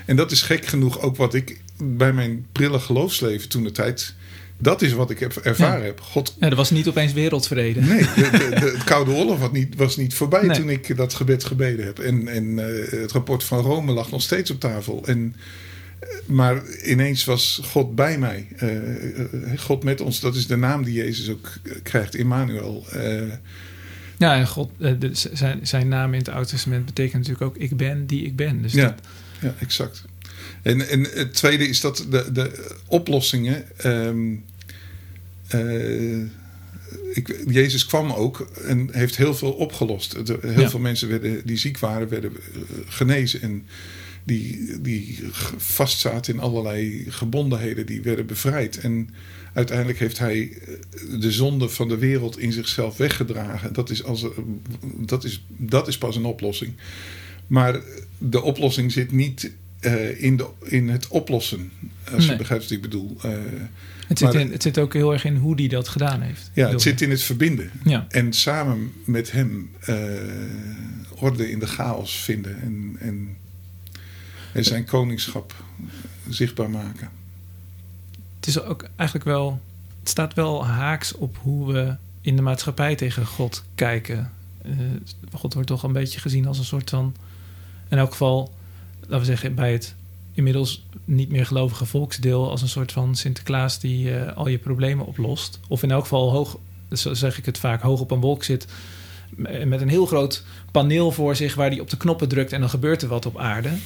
En 0.05 0.15
dat 0.15 0.31
is 0.31 0.41
gek 0.41 0.65
genoeg 0.65 0.99
ook 0.99 1.15
wat 1.15 1.33
ik 1.33 1.61
bij 1.77 2.13
mijn 2.13 2.45
prille 2.51 2.79
geloofsleven 2.79 3.49
toen 3.49 3.63
de 3.63 3.71
tijd. 3.71 4.13
Dat 4.57 4.81
is 4.81 4.91
wat 4.91 5.09
ik 5.09 5.19
heb 5.19 5.35
ervaren 5.35 5.79
ja. 5.79 5.85
heb. 5.85 6.01
God... 6.01 6.35
Ja, 6.39 6.49
er 6.49 6.55
was 6.55 6.71
niet 6.71 6.87
opeens 6.87 7.13
wereldvrede. 7.13 7.81
Nee, 7.81 7.99
de, 7.99 8.29
de, 8.31 8.49
de, 8.59 8.71
het 8.75 8.83
Koude 8.83 9.11
Oorlog 9.11 9.39
was 9.39 9.51
niet, 9.51 9.75
was 9.75 9.97
niet 9.97 10.13
voorbij 10.13 10.45
nee. 10.45 10.57
toen 10.57 10.69
ik 10.69 10.97
dat 10.97 11.13
gebed 11.13 11.43
gebeden 11.43 11.85
heb. 11.85 11.99
En, 11.99 12.27
en 12.27 12.45
uh, 12.45 12.91
het 13.01 13.11
rapport 13.11 13.43
van 13.43 13.59
Rome 13.59 13.91
lag 13.91 14.11
nog 14.11 14.21
steeds 14.21 14.51
op 14.51 14.59
tafel. 14.59 15.03
En, 15.05 15.35
maar 16.25 16.61
ineens 16.83 17.25
was 17.25 17.61
God 17.63 17.95
bij 17.95 18.17
mij. 18.17 18.47
Uh, 18.63 19.59
God 19.59 19.83
met 19.83 20.01
ons, 20.01 20.19
dat 20.19 20.35
is 20.35 20.47
de 20.47 20.57
naam 20.57 20.83
die 20.83 20.93
Jezus 20.93 21.29
ook 21.29 21.51
krijgt, 21.83 22.15
Immanuel. 22.15 22.85
Uh, 22.95 23.21
ja, 24.17 24.35
en 24.35 24.47
God, 24.47 24.71
zijn, 25.11 25.67
zijn 25.67 25.87
naam 25.87 26.13
in 26.13 26.19
het 26.19 26.29
Oude 26.29 26.49
Testament 26.49 26.85
betekent 26.85 27.27
natuurlijk 27.27 27.41
ook: 27.41 27.57
Ik 27.57 27.77
ben 27.77 28.05
die 28.05 28.25
ik 28.25 28.35
ben. 28.35 28.61
Dus 28.61 28.73
ja. 28.73 28.85
dat, 28.85 28.99
ja, 29.41 29.53
exact. 29.59 30.03
En, 30.65 30.89
en 30.89 31.03
het 31.03 31.33
tweede 31.33 31.67
is 31.67 31.81
dat 31.81 32.05
de, 32.09 32.31
de 32.31 32.75
oplossingen. 32.87 33.65
Um, 33.85 34.45
uh, 35.55 36.23
ik, 37.13 37.43
Jezus 37.47 37.85
kwam 37.85 38.11
ook 38.11 38.49
en 38.65 38.89
heeft 38.91 39.17
heel 39.17 39.35
veel 39.35 39.51
opgelost. 39.51 40.13
Heel 40.41 40.61
ja. 40.61 40.69
veel 40.69 40.79
mensen 40.79 41.09
werden, 41.09 41.41
die 41.45 41.57
ziek 41.57 41.79
waren, 41.79 42.09
werden 42.09 42.31
genezen. 42.87 43.41
En 43.41 43.65
die, 44.23 44.81
die 44.81 45.19
vastzaten 45.57 46.33
in 46.33 46.39
allerlei 46.39 47.05
gebondenheden, 47.09 47.85
die 47.85 48.01
werden 48.01 48.25
bevrijd. 48.25 48.77
En 48.77 49.09
uiteindelijk 49.53 49.99
heeft 49.99 50.19
hij 50.19 50.57
de 51.19 51.31
zonde 51.31 51.69
van 51.69 51.87
de 51.87 51.97
wereld 51.97 52.39
in 52.39 52.51
zichzelf 52.51 52.97
weggedragen. 52.97 53.73
Dat 53.73 53.89
is, 53.89 54.03
als, 54.03 54.25
dat 54.97 55.23
is, 55.23 55.45
dat 55.47 55.87
is 55.87 55.97
pas 55.97 56.15
een 56.15 56.25
oplossing. 56.25 56.73
Maar 57.47 57.81
de 58.17 58.41
oplossing 58.41 58.91
zit 58.91 59.11
niet 59.11 59.51
uh, 59.85 60.23
in, 60.23 60.37
de, 60.37 60.47
in 60.63 60.89
het 60.89 61.07
oplossen. 61.07 61.71
Als 62.03 62.23
nee. 62.23 62.29
je 62.29 62.35
begrijpt 62.35 62.63
wat 62.63 62.73
ik 62.73 62.81
bedoel. 62.81 63.17
Uh, 63.25 63.31
het, 64.07 64.19
zit 64.19 64.33
in, 64.33 64.51
het 64.51 64.61
zit 64.61 64.77
ook 64.77 64.93
heel 64.93 65.13
erg 65.13 65.25
in 65.25 65.35
hoe 65.35 65.55
hij 65.55 65.67
dat 65.67 65.87
gedaan 65.87 66.21
heeft. 66.21 66.51
Ja, 66.53 66.69
het 66.69 66.81
zit 66.81 67.01
in 67.01 67.09
het 67.09 67.23
verbinden. 67.23 67.71
Ja. 67.83 68.05
En 68.09 68.33
samen 68.33 68.93
met 69.05 69.31
hem 69.31 69.69
uh, 69.89 69.95
orde 71.15 71.51
in 71.51 71.59
de 71.59 71.67
chaos 71.67 72.15
vinden. 72.15 72.61
En, 72.61 72.95
en, 72.99 73.37
en 74.53 74.63
zijn 74.63 74.85
koningschap 74.85 75.55
zichtbaar 76.29 76.69
maken. 76.69 77.09
Het 78.39 78.47
is 78.47 78.61
ook 78.61 78.87
eigenlijk 78.95 79.29
wel. 79.29 79.61
Het 79.99 80.09
staat 80.09 80.33
wel 80.33 80.65
haaks 80.65 81.13
op 81.13 81.37
hoe 81.41 81.73
we 81.73 81.95
in 82.21 82.35
de 82.35 82.41
maatschappij 82.41 82.95
tegen 82.95 83.25
God 83.25 83.63
kijken. 83.75 84.31
God 85.31 85.53
wordt 85.53 85.69
toch 85.69 85.83
een 85.83 85.93
beetje 85.93 86.19
gezien 86.19 86.47
als 86.47 86.57
een 86.57 86.65
soort 86.65 86.89
van. 86.89 87.15
In 87.89 87.97
elk 87.97 88.11
geval 88.11 88.53
laten 89.07 89.19
we 89.19 89.25
zeggen, 89.25 89.55
bij 89.55 89.71
het 89.71 89.95
inmiddels 90.33 90.85
niet 91.05 91.29
meer 91.29 91.45
gelovige 91.45 91.85
volksdeel 91.85 92.49
als 92.49 92.61
een 92.61 92.69
soort 92.69 92.91
van 92.91 93.15
Sinterklaas 93.15 93.79
die 93.79 94.09
uh, 94.09 94.31
al 94.35 94.47
je 94.47 94.57
problemen 94.57 95.05
oplost. 95.05 95.59
Of 95.67 95.83
in 95.83 95.91
elk 95.91 96.01
geval 96.01 96.31
hoog, 96.31 96.57
zo 96.91 97.13
zeg 97.13 97.37
ik 97.37 97.45
het 97.45 97.57
vaak, 97.57 97.81
hoog 97.81 97.99
op 97.99 98.11
een 98.11 98.19
wolk 98.19 98.43
zit 98.43 98.67
met 99.65 99.81
een 99.81 99.89
heel 99.89 100.05
groot 100.05 100.43
paneel 100.71 101.11
voor 101.11 101.35
zich 101.35 101.55
waar 101.55 101.69
hij 101.69 101.79
op 101.79 101.89
de 101.89 101.97
knoppen 101.97 102.27
drukt 102.27 102.51
en 102.51 102.59
dan 102.59 102.69
gebeurt 102.69 103.01
er 103.01 103.07
wat 103.07 103.25
op 103.25 103.37
aarde. 103.37 103.69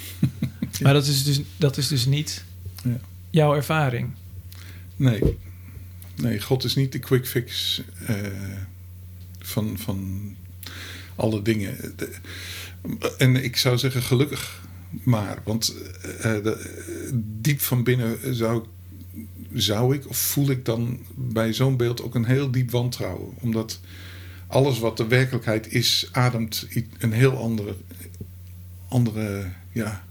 Maar 0.82 0.94
dat 0.94 1.06
is 1.06 1.24
dus, 1.24 1.42
dat 1.58 1.78
is 1.78 1.88
dus 1.88 2.06
niet 2.06 2.44
Ja. 2.84 2.98
jouw 3.30 3.56
ervaring. 3.56 4.10
Nee. 4.96 5.38
Nee, 6.16 6.42
God 6.42 6.64
is 6.64 6.76
niet 6.76 6.92
de 6.92 7.00
quick 7.00 7.28
fix 7.28 7.82
eh, 8.06 8.16
van, 9.40 9.78
van 9.78 10.20
alle 11.16 11.42
dingen. 11.42 11.94
De- 11.96 12.18
en 13.18 13.44
ik 13.44 13.58
zou 13.58 13.78
zeggen 13.78 14.02
gelukkig 14.02 14.62
maar. 14.90 15.42
Want 15.44 15.76
eh, 16.20 16.22
de- 16.22 17.12
diep 17.42 17.60
van 17.60 17.84
binnen 17.84 18.36
zou, 18.36 18.66
zou 19.54 19.96
ik, 19.96 20.08
of 20.08 20.18
voel 20.18 20.50
ik 20.50 20.66
dan 20.66 21.00
bij 21.16 21.54
zo'n 21.54 21.78
beeld 21.78 22.02
ook 22.02 22.16
een 22.16 22.26
heel 22.26 22.52
diep 22.52 22.72
wantrouwen. 22.72 23.34
Omdat 23.40 23.80
alles 24.48 24.80
wat 24.80 24.98
de 24.98 25.08
werkelijkheid 25.08 25.74
is, 25.74 26.10
ademt 26.12 26.68
een 27.00 27.12
heel 27.12 27.38
andere, 27.38 27.76
andere 28.88 29.46
ja, 29.72 30.04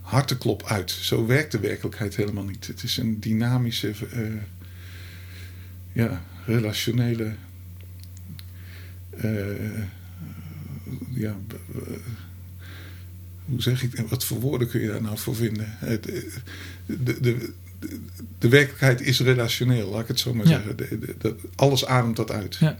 harteklop 0.00 0.62
uit. 0.66 0.90
Zo 0.90 1.26
werkt 1.26 1.52
de 1.52 1.60
werkelijkheid 1.60 2.16
helemaal 2.16 2.44
niet. 2.44 2.66
Het 2.66 2.82
is 2.82 2.96
een 2.96 3.20
dynamische, 3.20 3.94
eh, 4.12 4.22
ja, 5.92 6.22
relationele. 6.46 7.32
eh, 9.10 9.82
ja, 11.10 11.36
hoe 13.48 13.62
zeg 13.62 13.82
ik 13.82 14.04
Wat 14.08 14.24
voor 14.24 14.40
woorden 14.40 14.68
kun 14.68 14.80
je 14.80 14.88
daar 14.88 15.02
nou 15.02 15.18
voor 15.18 15.34
vinden? 15.34 15.66
Het, 15.68 16.10
eh, 16.10 16.22
de, 16.86 17.20
de, 17.20 17.52
de, 18.38 18.48
werkelijkheid 18.48 19.00
is 19.00 19.20
relationeel, 19.20 19.90
laat 19.90 20.00
ik 20.00 20.08
het 20.08 20.20
zo 20.20 20.34
maar 20.34 20.46
Ja. 20.46 20.52
zeggen. 20.52 20.76
De- 20.76 21.36
alles 21.54 21.86
ademt 21.86 22.16
dat 22.16 22.30
uit. 22.30 22.56
Ja. 22.56 22.76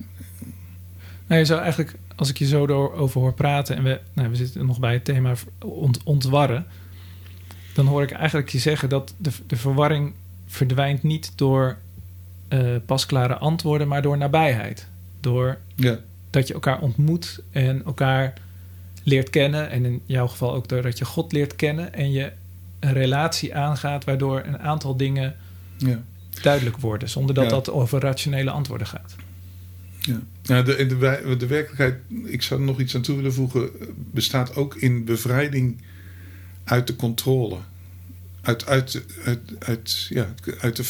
Nou, 1.26 1.40
je 1.40 1.46
zou 1.46 1.60
eigenlijk, 1.60 1.94
als 2.16 2.28
ik 2.28 2.38
je 2.38 2.46
zo 2.46 2.66
door, 2.66 2.92
over 2.92 3.20
hoor 3.20 3.34
praten... 3.34 3.76
en 3.76 3.82
we, 3.82 4.00
nou, 4.12 4.28
we 4.28 4.36
zitten 4.36 4.66
nog 4.66 4.78
bij 4.80 4.92
het 4.92 5.04
thema 5.04 5.34
ont, 5.58 6.02
ontwarren... 6.02 6.66
dan 7.74 7.86
hoor 7.86 8.02
ik 8.02 8.10
eigenlijk 8.10 8.48
je 8.48 8.58
zeggen 8.58 8.88
dat 8.88 9.14
de, 9.16 9.30
de 9.46 9.56
verwarring 9.56 10.12
verdwijnt 10.46 11.02
niet 11.02 11.32
door 11.34 11.76
eh, 12.48 12.76
pasklare 12.86 13.36
antwoorden... 13.36 13.88
maar 13.88 14.02
door 14.02 14.18
nabijheid. 14.18 14.86
Door 15.20 15.58
Ja, 15.74 15.98
dat 16.30 16.46
je 16.48 16.54
elkaar 16.54 16.80
ontmoet 16.80 17.40
en 17.50 17.84
elkaar 17.84 18.34
leert 19.08 19.30
kennen. 19.30 19.70
En 19.70 19.84
in 19.84 20.02
jouw 20.06 20.26
geval 20.26 20.54
ook 20.54 20.68
doordat 20.68 20.98
je 20.98 21.04
God 21.04 21.32
leert 21.32 21.56
kennen... 21.56 21.94
en 21.94 22.12
je 22.12 22.32
een 22.80 22.92
relatie 22.92 23.54
aangaat... 23.54 24.04
waardoor 24.04 24.42
een 24.44 24.58
aantal 24.58 24.96
dingen 24.96 25.36
ja. 25.76 26.02
duidelijk 26.42 26.76
worden... 26.76 27.08
zonder 27.08 27.34
dat 27.34 27.44
Ja. 27.44 27.50
dat 27.50 27.70
over 27.70 28.00
rationele 28.00 28.50
antwoorden 28.50 28.86
gaat. 28.86 29.14
Ja, 30.00 30.20
ja 30.42 30.62
de, 30.62 30.86
de, 30.86 31.36
de 31.36 31.46
werkelijkheid, 31.46 31.94
ik 32.24 32.42
zou 32.42 32.60
er 32.60 32.66
nog 32.66 32.80
iets 32.80 32.94
aan 32.94 33.02
toe 33.02 33.16
willen 33.16 33.32
voegen, 33.32 33.70
bestaat 33.96 34.56
ook 34.56 34.76
in 34.76 35.04
bevrijding 35.04 35.80
uit 36.64 36.86
de 36.86 36.96
controle. 36.96 37.56
Uit, 38.40 38.66
uit, 38.66 39.04
uit, 39.24 39.40
uit, 39.58 40.06
ja, 40.08 40.34
uit 40.60 40.76
de, 40.76 40.84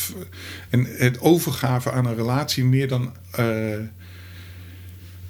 en 0.68 0.84
het 0.84 1.20
overgave 1.20 1.92
aan 1.92 2.06
een 2.06 2.14
relatie 2.14 2.64
meer 2.64 2.88
dan 2.88 3.12
eh, 3.30 3.44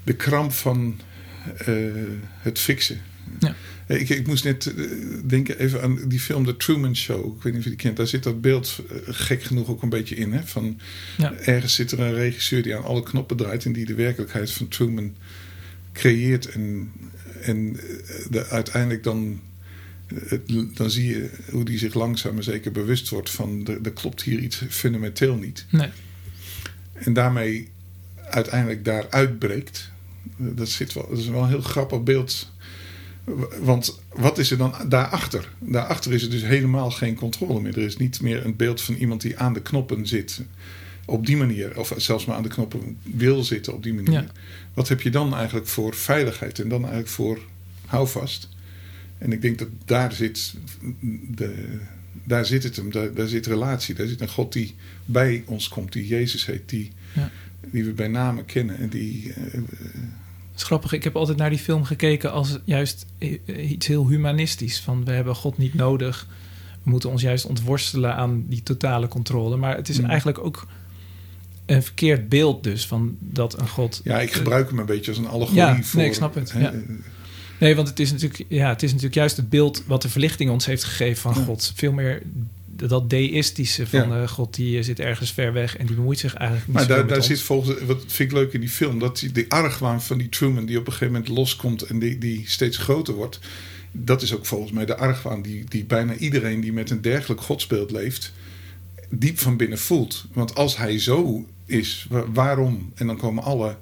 de 0.05 0.15
kramp 0.17 0.53
van 0.53 1.01
het 2.43 2.59
fixen. 2.59 3.01
Ja. 3.39 3.55
Ik, 3.89 4.09
ik 4.09 4.27
moest 4.27 4.45
net 4.45 4.75
eh, 4.75 4.85
denken 5.25 5.59
even 5.59 5.83
aan 5.83 6.09
die 6.09 6.21
film 6.21 6.45
The 6.45 6.57
Truman 6.57 6.97
Show. 6.97 7.37
Ik 7.37 7.43
weet 7.43 7.53
niet 7.53 7.57
of 7.57 7.63
je 7.63 7.69
die 7.69 7.79
kent. 7.79 7.97
Daar 7.97 8.07
zit 8.07 8.23
dat 8.23 8.41
beeld 8.41 8.83
eh, 8.91 8.97
gek 9.07 9.43
genoeg 9.43 9.69
ook 9.69 9.83
een 9.83 9.89
beetje 9.89 10.15
in. 10.15 10.33
Hè? 10.33 10.43
Van, 10.45 10.81
Ja. 11.17 11.33
Ergens 11.33 11.75
zit 11.75 11.93
er 11.93 12.01
een 12.01 12.15
regisseur 12.15 12.63
die 12.63 12.77
aan 12.77 12.85
alle 12.85 13.03
knoppen 13.03 13.37
draait... 13.37 13.65
en 13.65 13.73
die 13.73 13.87
de 13.87 13.95
werkelijkheid 13.95 14.51
van 14.51 14.69
Truman 14.69 15.15
creëert. 15.93 16.49
En, 16.49 16.93
en 17.43 17.77
eh, 17.77 18.27
de, 18.31 18.47
uiteindelijk 18.47 19.03
dan, 19.03 19.41
eh, 20.31 20.39
dan 20.75 20.91
zie 20.91 21.09
je 21.09 21.31
hoe 21.51 21.65
die 21.65 21.79
zich 21.79 21.95
langzaam 21.95 22.35
maar 22.35 22.43
zeker 22.43 22.73
bewust 22.73 23.09
wordt... 23.09 23.31
van 23.31 23.67
er, 23.67 23.79
er 23.83 23.93
klopt 23.93 24.23
hier 24.23 24.39
iets 24.39 24.63
fundamenteel 24.69 25.37
niet. 25.37 25.67
Nee. 25.71 25.89
En 26.93 27.13
daarmee 27.13 27.69
uiteindelijk 28.31 28.85
daar 28.85 29.11
uitbreekt. 29.11 29.91
Dat, 30.37 30.69
zit 30.69 30.93
wel, 30.93 31.09
dat 31.09 31.19
is 31.19 31.29
wel 31.29 31.43
een 31.43 31.49
heel 31.49 31.61
grappig 31.61 32.03
beeld. 32.03 32.51
Want 33.61 34.01
wat 34.13 34.39
is 34.39 34.51
er 34.51 34.59
dan 34.59 34.75
daarachter? 34.89 35.49
Daarachter 35.59 36.13
is 36.13 36.23
er 36.23 36.31
dus 36.31 36.43
helemaal 36.43 36.91
geen 36.91 37.15
controle 37.15 37.61
meer. 37.61 37.79
Er 37.79 37.85
is 37.85 37.97
niet 37.97 38.21
meer 38.21 38.45
een 38.45 38.57
beeld 38.57 38.81
van 38.81 38.95
iemand 38.95 39.21
die 39.21 39.39
aan 39.39 39.53
de 39.53 39.63
knoppen 39.63 40.07
zit. 40.07 40.43
Op 41.05 41.27
die 41.27 41.37
manier. 41.37 41.79
Of 41.79 41.93
zelfs 41.97 42.25
maar 42.25 42.37
aan 42.37 42.43
de 42.43 42.49
knoppen 42.49 42.99
wil 43.03 43.45
zitten 43.45 43.75
op 43.75 43.83
die 43.83 43.95
manier. 43.95 44.13
Ja. 44.13 44.27
Wat 44.75 44.89
heb 44.89 45.01
je 45.01 45.11
dan 45.11 45.35
eigenlijk 45.35 45.67
voor 45.67 45.95
veiligheid? 45.95 46.59
En 46.59 46.69
dan 46.69 46.81
eigenlijk 46.81 47.11
voor 47.11 47.39
houvast? 47.87 48.49
En 49.19 49.33
ik 49.33 49.43
denk 49.43 49.59
dat 49.59 49.69
daar 49.85 50.13
zit, 50.13 50.55
de, 51.31 51.79
daar 52.25 52.47
zit 52.47 52.63
het 52.63 52.77
hem. 52.77 52.93
Daar, 52.93 53.15
daar 53.15 53.29
zit 53.29 53.47
relatie. 53.47 53.95
Daar 53.95 54.07
zit 54.07 54.21
een 54.21 54.29
God 54.29 54.53
die 54.53 54.75
bij 55.05 55.43
ons 55.47 55.69
komt. 55.69 55.93
Die 55.93 56.07
Jezus 56.07 56.47
heet. 56.47 56.69
Die, 56.69 56.93
Ja. 57.15 57.31
Die 57.67 57.85
we 57.85 57.93
bij 57.93 58.09
name 58.09 58.45
kennen. 58.45 58.79
En 58.79 58.89
die... 58.89 59.33
eh, 59.33 59.61
is 60.57 60.63
grappig, 60.63 60.93
ik 60.93 61.05
heb 61.05 61.17
altijd 61.17 61.39
naar 61.39 61.51
die 61.51 61.59
film 61.59 61.85
gekeken 61.85 62.33
als 62.33 62.59
juist 62.65 63.07
iets 63.47 63.87
heel 63.87 64.09
humanistisch. 64.09 64.81
Van 64.81 65.05
we 65.05 65.13
hebben 65.13 65.35
God 65.35 65.59
niet 65.59 65.75
nodig. 65.75 66.27
We 66.83 66.91
moeten 66.91 67.11
ons 67.11 67.23
juist 67.23 67.47
ontworstelen 67.47 68.15
aan 68.15 68.45
die 68.49 68.63
totale 68.63 69.09
controle. 69.09 69.57
Maar 69.57 69.77
het 69.77 69.89
is 69.89 70.01
Mm. 70.01 70.05
eigenlijk 70.07 70.39
ook 70.39 70.67
een 71.67 71.83
verkeerd 71.83 72.29
beeld 72.29 72.65
dus 72.65 72.87
van 72.87 73.17
dat 73.21 73.61
een 73.61 73.69
God... 73.69 74.01
ja, 74.05 74.21
ik 74.21 74.33
gebruik 74.33 74.69
hem 74.69 74.79
een 74.79 74.87
beetje 74.87 75.11
als 75.11 75.21
een 75.21 75.27
allegorie 75.27 75.57
Ja, 75.61 75.73
nee, 75.73 75.85
voor... 75.85 76.03
ik 76.03 76.15
snap 76.15 76.35
het, 76.35 76.53
hè, 76.53 76.61
ja. 76.61 76.73
Nee, 77.61 77.75
want 77.77 77.89
het 77.89 78.01
is, 78.01 78.13
natuurlijk, 78.13 78.45
ja, 78.49 78.69
het 78.69 78.83
is 78.83 78.89
natuurlijk 78.89 79.15
juist 79.17 79.37
het 79.37 79.49
beeld 79.49 79.83
wat 79.87 80.03
de 80.03 80.09
verlichting 80.09 80.51
ons 80.51 80.67
heeft 80.67 80.85
gegeven 80.85 81.23
van 81.23 81.35
Ja. 81.35 81.45
God. 81.47 81.73
Veel 81.75 81.93
meer 81.93 82.23
dat 82.87 83.11
deïstische 83.11 83.87
van 83.87 84.09
Ja. 84.09 84.23
eh, 84.23 84.29
God 84.29 84.55
die 84.55 84.79
eh, 84.79 84.85
zit 84.85 85.01
ergens 85.01 85.33
ver 85.33 85.53
weg 85.53 85.77
en 85.77 85.87
die 85.87 85.97
bemoeit 85.97 86.19
zich 86.19 86.35
eigenlijk 86.35 86.67
niet 86.69 86.77
Maar 86.77 86.87
daar, 86.87 87.07
daar 87.07 87.17
ons. 87.17 87.27
zit 87.27 87.41
volgens 87.41 87.83
wat 87.83 88.03
vind 88.07 88.31
ik 88.31 88.37
leuk 88.37 88.53
in 88.53 88.61
die 88.61 88.69
film, 88.69 88.99
dat 88.99 89.19
die, 89.19 89.33
die 89.33 89.51
argwaan 89.53 90.03
van 90.03 90.19
die 90.19 90.29
Truman 90.29 90.67
die 90.67 90.79
op 90.79 90.87
een 90.87 90.93
gegeven 90.93 91.13
moment 91.15 91.31
loskomt 91.33 91.83
en 91.83 91.99
die, 91.99 92.19
die 92.19 92.43
steeds 92.47 92.77
groter 92.77 93.15
wordt. 93.15 93.39
Dat 93.93 94.23
is 94.23 94.35
ook 94.35 94.47
volgens 94.47 94.73
mij 94.73 94.85
de 94.87 94.97
argwaan 94.97 95.43
die, 95.43 95.65
die 95.69 95.85
bijna 95.85 96.15
iedereen 96.15 96.61
die 96.61 96.73
met 96.73 96.91
een 96.91 97.01
dergelijk 97.03 97.41
godsbeeld 97.41 97.91
leeft, 97.91 98.33
diep 99.11 99.39
van 99.39 99.57
binnen 99.57 99.79
voelt. 99.79 100.25
Want 100.33 100.55
als 100.55 100.77
hij 100.77 100.99
zo 100.99 101.47
is, 101.67 102.07
wa- 102.09 102.31
waarom? 102.33 102.93
En 102.95 103.07
dan 103.07 103.17
komen 103.17 103.43
alle 103.45 103.77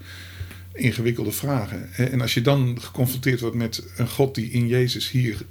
ingewikkelde 0.74 1.32
vragen. 1.32 1.92
En 1.94 2.20
als 2.20 2.34
je 2.34 2.42
dan 2.42 2.78
geconfronteerd 2.80 3.40
wordt 3.40 3.56
met 3.56 3.82
een 3.96 4.08
God 4.08 4.34
die 4.34 4.50
in 4.50 4.66
Jezus 4.66 5.10
hier 5.10 5.42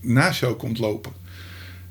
naast 0.00 0.40
jou 0.40 0.54
komt 0.54 0.78
lopen, 0.78 1.12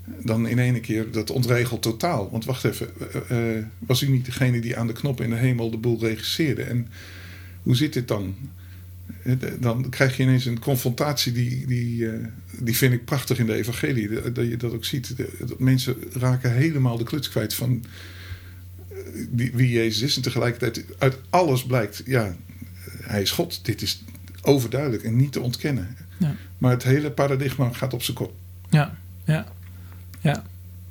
dan 0.05 0.47
in 0.47 0.59
één 0.59 0.81
keer 0.81 1.11
dat 1.11 1.29
ontregelt 1.29 1.81
totaal. 1.81 2.31
Want 2.31 2.45
wacht 2.45 2.63
even, 2.63 2.89
eh, 3.29 3.57
eh, 3.57 3.65
was 3.79 4.01
u 4.01 4.09
niet 4.09 4.25
degene 4.25 4.61
die 4.61 4.77
aan 4.77 4.87
de 4.87 4.93
knop 4.93 5.21
in 5.21 5.29
de 5.29 5.35
hemel 5.35 5.71
de 5.71 5.77
boel 5.77 5.99
regisseerde? 5.99 6.63
En 6.63 6.87
hoe 7.61 7.75
zit 7.75 7.93
dit 7.93 8.07
dan? 8.07 8.35
Eh, 9.23 9.33
Dan 9.59 9.89
krijg 9.89 10.17
je 10.17 10.23
ineens 10.23 10.45
een 10.45 10.59
confrontatie 10.59 11.31
die, 11.31 11.65
die, 11.65 12.09
eh, 12.09 12.27
die 12.59 12.77
vind 12.77 12.93
ik 12.93 13.05
prachtig 13.05 13.39
in 13.39 13.45
de 13.45 13.53
evangelie. 13.53 14.31
Dat, 14.31 14.47
je 14.47 14.57
dat 14.57 14.73
ook 14.73 14.85
ziet. 14.85 15.15
Dat 15.39 15.59
mensen 15.59 15.95
raken 16.13 16.53
helemaal 16.53 16.97
de 16.97 17.03
kluts 17.03 17.29
kwijt 17.29 17.53
van 17.53 17.83
eh, 18.89 18.97
wie, 19.31 19.51
wie 19.53 19.69
Jezus 19.71 20.01
is. 20.01 20.15
En 20.15 20.21
tegelijkertijd 20.21 20.85
uit 20.97 21.17
alles 21.29 21.65
blijkt, 21.65 22.03
ja, 22.05 22.35
hij 23.01 23.21
is 23.21 23.31
God. 23.31 23.65
Dit 23.65 23.81
is 23.81 24.03
overduidelijk 24.41 25.03
en 25.03 25.15
niet 25.15 25.31
te 25.31 25.41
ontkennen. 25.41 25.95
Ja. 26.17 26.35
Maar 26.57 26.71
het 26.71 26.83
hele 26.83 27.11
paradigma 27.11 27.69
gaat 27.69 27.93
op 27.93 28.03
zijn 28.03 28.17
kop. 28.17 28.33
Ja, 28.69 28.97
ja, 29.25 29.47
ja. 30.23 30.43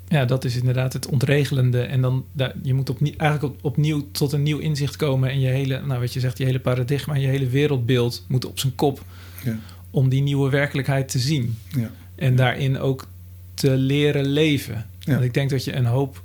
Ja, 0.09 0.25
dat 0.25 0.45
is 0.45 0.57
inderdaad 0.57 0.93
het 0.93 1.07
ontregelende. 1.07 1.81
En 1.81 2.01
dan, 2.01 2.25
daar, 2.33 2.53
je 2.63 2.75
moet 2.75 2.91
opnieuw, 2.91 3.15
eigenlijk 3.17 3.55
op- 3.55 3.65
opnieuw 3.65 4.07
tot 4.11 4.33
een 4.33 4.43
nieuw 4.43 4.59
inzicht 4.59 4.97
komen. 4.97 5.31
En 5.31 5.41
je 5.41 5.49
hele, 5.49 5.81
nou 5.87 6.01
wat 6.01 6.13
je 6.13 6.21
zegt, 6.21 6.39
je 6.39 6.45
hele 6.45 6.61
paradigma, 6.61 7.15
je 7.15 7.27
hele 7.27 7.47
wereldbeeld 7.49 8.25
moet 8.29 8.45
op 8.45 8.59
zijn 8.59 8.75
kop. 8.75 9.05
Ja. 9.45 9.59
Om 9.91 10.09
die 10.09 10.23
nieuwe 10.23 10.51
werkelijkheid 10.51 11.09
te 11.09 11.19
zien. 11.19 11.59
Ja. 11.77 11.91
En 12.15 12.37
daarin 12.37 12.79
ook 12.79 13.07
te 13.55 13.71
leren 13.77 14.27
leven. 14.27 14.87
Want 15.05 15.23
ik 15.23 15.35
denk 15.35 15.51
dat 15.51 15.65
je 15.65 15.75
een 15.75 15.87
hoop 15.87 16.23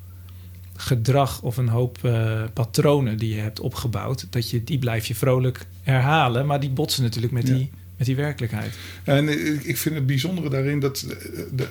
gedrag 0.76 1.42
of 1.42 1.58
een 1.58 1.68
hoop 1.70 1.98
eh, 2.04 2.44
patronen 2.54 3.18
die 3.18 3.36
je 3.36 3.42
hebt 3.42 3.60
opgebouwd, 3.60 4.28
dat 4.30 4.50
je 4.50 4.64
die 4.64 4.80
blijf 4.80 5.06
je 5.06 5.16
vrolijk 5.16 5.66
herhalen. 5.84 6.46
Maar 6.46 6.60
die 6.60 6.70
botsen 6.70 7.04
natuurlijk 7.04 7.34
met, 7.34 7.46
die, 7.46 7.72
met 7.98 8.08
die 8.08 8.16
werkelijkheid. 8.16 8.74
En 9.04 9.30
ik 9.68 9.78
vind 9.78 9.96
het 9.96 10.06
bijzondere 10.06 10.50
daarin 10.50 10.80
dat 10.80 11.06
eh, 11.56 11.66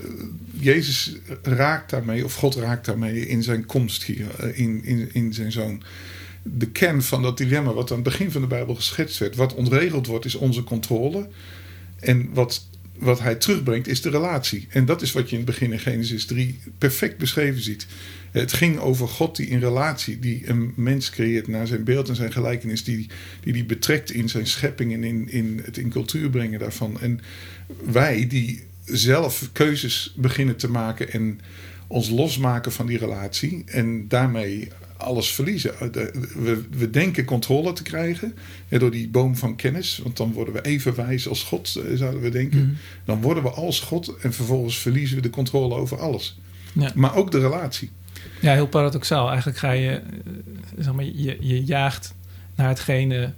Jezus 0.53 1.17
raakt 1.43 1.91
daarmee, 1.91 2.25
of 2.25 2.35
God 2.35 2.55
raakt 2.55 2.87
daarmee 2.87 3.27
in 3.27 3.43
zijn 3.43 3.67
komst 3.67 4.03
hier, 4.05 4.27
eh, 4.39 4.59
in, 4.59 4.85
in, 4.85 5.09
in 5.13 5.35
zijn 5.35 5.53
zoon. 5.53 5.83
De 6.43 6.71
kern 6.71 7.03
van 7.03 7.23
dat 7.23 7.39
dilemma, 7.39 7.73
wat 7.73 7.91
aan 7.91 7.97
het 7.97 8.05
begin 8.05 8.31
van 8.31 8.41
de 8.41 8.47
Bijbel 8.47 8.75
geschetst 8.75 9.19
werd, 9.19 9.37
wat 9.37 9.55
ontregeld 9.55 10.07
wordt, 10.07 10.25
is 10.25 10.35
onze 10.35 10.65
controle. 10.65 11.29
En 12.01 12.29
wat 12.33 12.67
wat 12.99 13.21
hij 13.21 13.35
terugbrengt 13.35 13.89
is 13.89 14.01
de 14.01 14.11
relatie. 14.11 14.67
En 14.71 14.85
dat 14.85 15.03
is 15.03 15.13
wat 15.13 15.31
je 15.31 15.37
in 15.37 15.43
het 15.43 15.51
begin 15.51 15.73
in 15.73 15.79
Genesis 15.79 16.27
3 16.27 16.59
perfect 16.79 17.19
beschreven 17.19 17.63
ziet. 17.63 17.87
Het 18.31 18.53
ging 18.53 18.79
over 18.79 19.09
God 19.09 19.37
die 19.37 19.47
in 19.47 19.59
relatie, 19.59 20.19
die 20.19 20.49
een 20.49 20.73
mens 20.77 21.11
creëert 21.11 21.49
naar 21.49 21.67
zijn 21.67 21.85
beeld 21.85 22.09
en 22.09 22.17
zijn 22.17 22.33
gelijkenis, 22.33 22.85
die 22.85 23.09
die, 23.41 23.53
die 23.53 23.65
betrekt 23.65 24.11
in 24.11 24.29
zijn 24.29 24.47
schepping 24.47 24.93
en 24.93 25.05
in, 25.05 25.29
in 25.31 25.61
het 25.65 25.79
in 25.79 25.91
cultuur 25.91 26.31
brengen 26.31 26.59
daarvan. 26.59 27.01
En 27.01 27.21
wij 27.85 28.27
die 28.27 28.63
zelf 28.85 29.49
keuzes 29.53 30.15
beginnen 30.17 30.57
te 30.57 30.71
maken 30.71 31.13
en 31.13 31.41
ons 31.87 32.09
losmaken 32.09 32.73
van 32.73 32.87
die 32.87 32.99
relatie 32.99 33.63
en 33.67 34.09
daarmee 34.09 34.69
alles 34.97 35.33
verliezen. 35.33 35.73
We, 36.35 36.63
we 36.71 36.91
denken 36.91 37.25
controle 37.25 37.73
te 37.73 37.83
krijgen 37.83 38.35
door 38.69 38.91
die 38.91 39.09
boom 39.09 39.37
van 39.37 39.57
kennis, 39.57 40.01
want 40.03 40.17
dan 40.17 40.33
worden 40.33 40.55
we 40.55 40.63
even 40.63 40.95
wijs 40.95 41.29
als 41.29 41.43
God, 41.43 41.77
eh, 41.77 41.97
zouden 41.97 42.21
we 42.21 42.29
denken. 42.31 42.59
Mhm. 42.59 42.75
Dan 43.05 43.21
worden 43.21 43.43
we 43.43 43.51
als 43.51 43.81
God 43.81 44.17
en 44.21 44.33
vervolgens 44.33 44.79
verliezen 44.79 45.17
we 45.17 45.23
de 45.23 45.31
controle 45.31 45.75
over 45.75 46.01
alles. 46.01 46.39
Ja. 46.73 46.93
Maar 46.95 47.15
ook 47.15 47.31
de 47.31 47.41
relatie. 47.41 47.91
Ja, 48.41 48.53
heel 48.53 48.67
paradoxaal. 48.67 49.29
Eigenlijk 49.29 49.59
ga 49.59 49.71
je, 49.71 49.91
eh, 49.91 50.03
zeg 50.79 50.93
maar, 50.93 51.05
je, 51.05 51.37
je 51.41 51.65
jaagt 51.65 52.15
naar 52.55 52.69
hetgene 52.69 53.33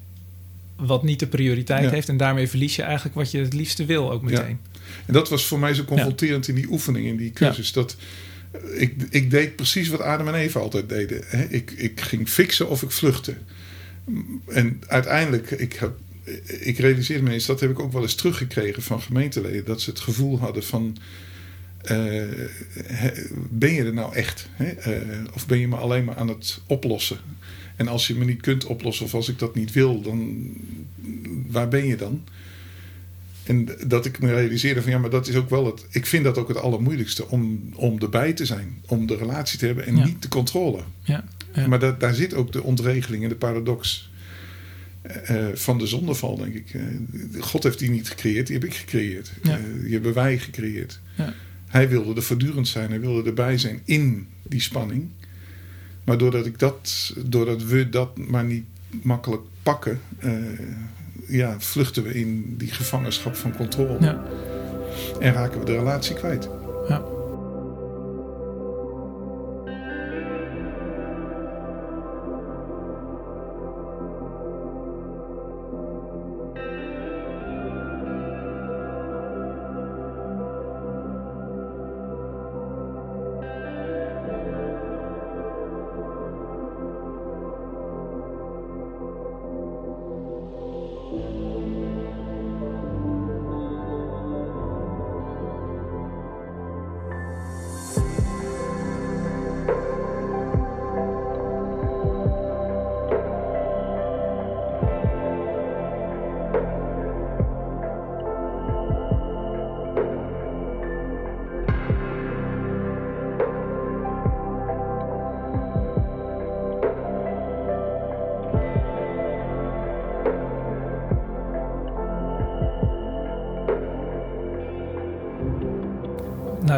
wat 0.76 1.02
niet 1.02 1.20
de 1.20 1.26
prioriteit 1.26 1.84
Ja. 1.84 1.90
heeft. 1.90 2.08
En 2.08 2.16
daarmee 2.16 2.48
verlies 2.48 2.76
je 2.76 2.82
eigenlijk 2.82 3.14
wat 3.14 3.30
je 3.30 3.38
het 3.38 3.52
liefste 3.52 3.84
wil 3.84 4.12
ook 4.12 4.22
meteen. 4.22 4.58
En 5.06 5.12
dat 5.12 5.28
was 5.28 5.46
voor 5.46 5.58
mij 5.58 5.74
zo 5.74 5.84
confronterend 5.84 6.48
in 6.48 6.54
die 6.54 6.70
oefening, 6.70 7.06
in 7.06 7.16
die 7.16 7.30
cursus. 7.30 7.72
Dat 7.72 7.96
eh, 7.98 8.04
ik, 8.74 8.94
ik 9.10 9.30
deed 9.30 9.56
precies 9.56 9.88
wat 9.88 10.00
Adam 10.00 10.28
en 10.28 10.34
Eva 10.34 10.60
altijd 10.60 10.88
deden. 10.88 11.24
Ik, 11.52 11.70
ik 11.70 12.00
ging 12.00 12.28
fixen 12.28 12.68
of 12.68 12.82
ik 12.82 12.90
vluchtte. 12.90 13.34
En 14.46 14.82
uiteindelijk, 14.86 15.50
ik, 15.50 15.72
heb, 15.72 15.92
ik 16.60 16.78
realiseerde 16.78 17.22
me 17.22 17.32
eens, 17.32 17.46
dat 17.46 17.60
heb 17.60 17.70
ik 17.70 17.78
ook 17.78 17.92
wel 17.92 18.02
eens 18.02 18.14
teruggekregen 18.14 18.82
van 18.82 19.02
gemeenteleden. 19.02 19.64
Dat 19.64 19.80
ze 19.80 19.90
het 19.90 20.00
gevoel 20.00 20.38
hadden 20.38 20.64
van, 20.64 20.96
eh, 21.82 22.22
ben 23.50 23.72
je 23.72 23.84
er 23.84 23.94
nou 23.94 24.14
echt? 24.14 24.48
Hè? 24.52 24.66
Eh, 24.66 25.00
of 25.34 25.46
ben 25.46 25.58
je 25.58 25.68
me 25.68 25.76
alleen 25.76 26.04
maar 26.04 26.16
aan 26.16 26.28
het 26.28 26.60
oplossen? 26.66 27.18
En 27.76 27.88
als 27.88 28.06
je 28.06 28.14
me 28.14 28.24
niet 28.24 28.40
kunt 28.40 28.64
oplossen 28.64 29.06
of 29.06 29.14
als 29.14 29.28
ik 29.28 29.38
dat 29.38 29.54
niet 29.54 29.72
wil, 29.72 30.00
dan 30.00 30.50
waar 31.46 31.68
ben 31.68 31.86
je 31.86 31.96
dan? 31.96 32.24
En 33.48 33.68
dat 33.86 34.04
ik 34.06 34.18
me 34.20 34.34
realiseerde 34.34 34.82
van 34.82 34.90
ja, 34.90 34.98
maar 34.98 35.10
dat 35.10 35.28
is 35.28 35.34
ook 35.34 35.50
wel 35.50 35.66
het. 35.66 35.86
Ik 35.90 36.06
vind 36.06 36.24
dat 36.24 36.38
ook 36.38 36.48
het 36.48 36.56
allermoeilijkste 36.56 37.28
om, 37.28 37.70
om 37.74 37.98
erbij 38.00 38.32
te 38.32 38.46
zijn, 38.46 38.80
om 38.86 39.06
de 39.06 39.16
relatie 39.16 39.58
te 39.58 39.66
hebben 39.66 39.86
en 39.86 39.96
Ja. 39.96 40.04
niet 40.04 40.22
de 40.22 40.28
controle. 40.28 40.80
Ja, 41.02 41.24
ja. 41.54 41.66
Maar 41.66 41.78
dat, 41.78 42.00
daar 42.00 42.14
zit 42.14 42.34
ook 42.34 42.52
de 42.52 42.62
ontregeling 42.62 43.22
en 43.22 43.28
de 43.28 43.34
paradox 43.34 44.10
eh, 45.02 45.46
van 45.54 45.78
de 45.78 45.86
zondeval, 45.86 46.36
denk 46.36 46.54
ik. 46.54 46.74
Eh, 46.74 46.82
God 47.42 47.62
heeft 47.62 47.78
die 47.78 47.90
niet 47.90 48.08
gecreëerd, 48.08 48.46
die 48.46 48.56
heb 48.56 48.64
ik 48.64 48.74
gecreëerd. 48.74 49.32
Ja. 49.42 49.58
Eh, 49.58 49.64
die 49.82 49.92
hebben 49.92 50.12
wij 50.14 50.38
gecreëerd. 50.38 51.00
Ja. 51.14 51.34
Hij 51.66 51.88
wilde 51.88 52.14
er 52.14 52.22
voortdurend 52.22 52.68
zijn, 52.68 52.88
hij 52.88 53.00
wilde 53.00 53.28
erbij 53.28 53.58
zijn 53.58 53.80
in 53.84 54.26
die 54.42 54.60
spanning. 54.60 55.06
Maar 56.04 56.18
doordat, 56.18 56.46
ik 56.46 56.58
dat, 56.58 57.14
doordat 57.24 57.64
we 57.64 57.88
dat 57.88 58.18
maar 58.18 58.44
niet 58.44 58.64
makkelijk 59.02 59.42
pakken, 59.62 60.00
eh, 60.18 60.32
ja, 61.28 61.54
vluchten 61.58 62.02
we 62.02 62.14
in 62.14 62.54
die 62.56 62.70
gevangenschap 62.70 63.36
van 63.36 63.56
controle. 63.56 63.96
Ja. 64.00 64.22
En 65.20 65.32
raken 65.32 65.58
we 65.58 65.64
de 65.64 65.76
relatie 65.76 66.14
kwijt. 66.14 66.48
Ja. 66.88 67.02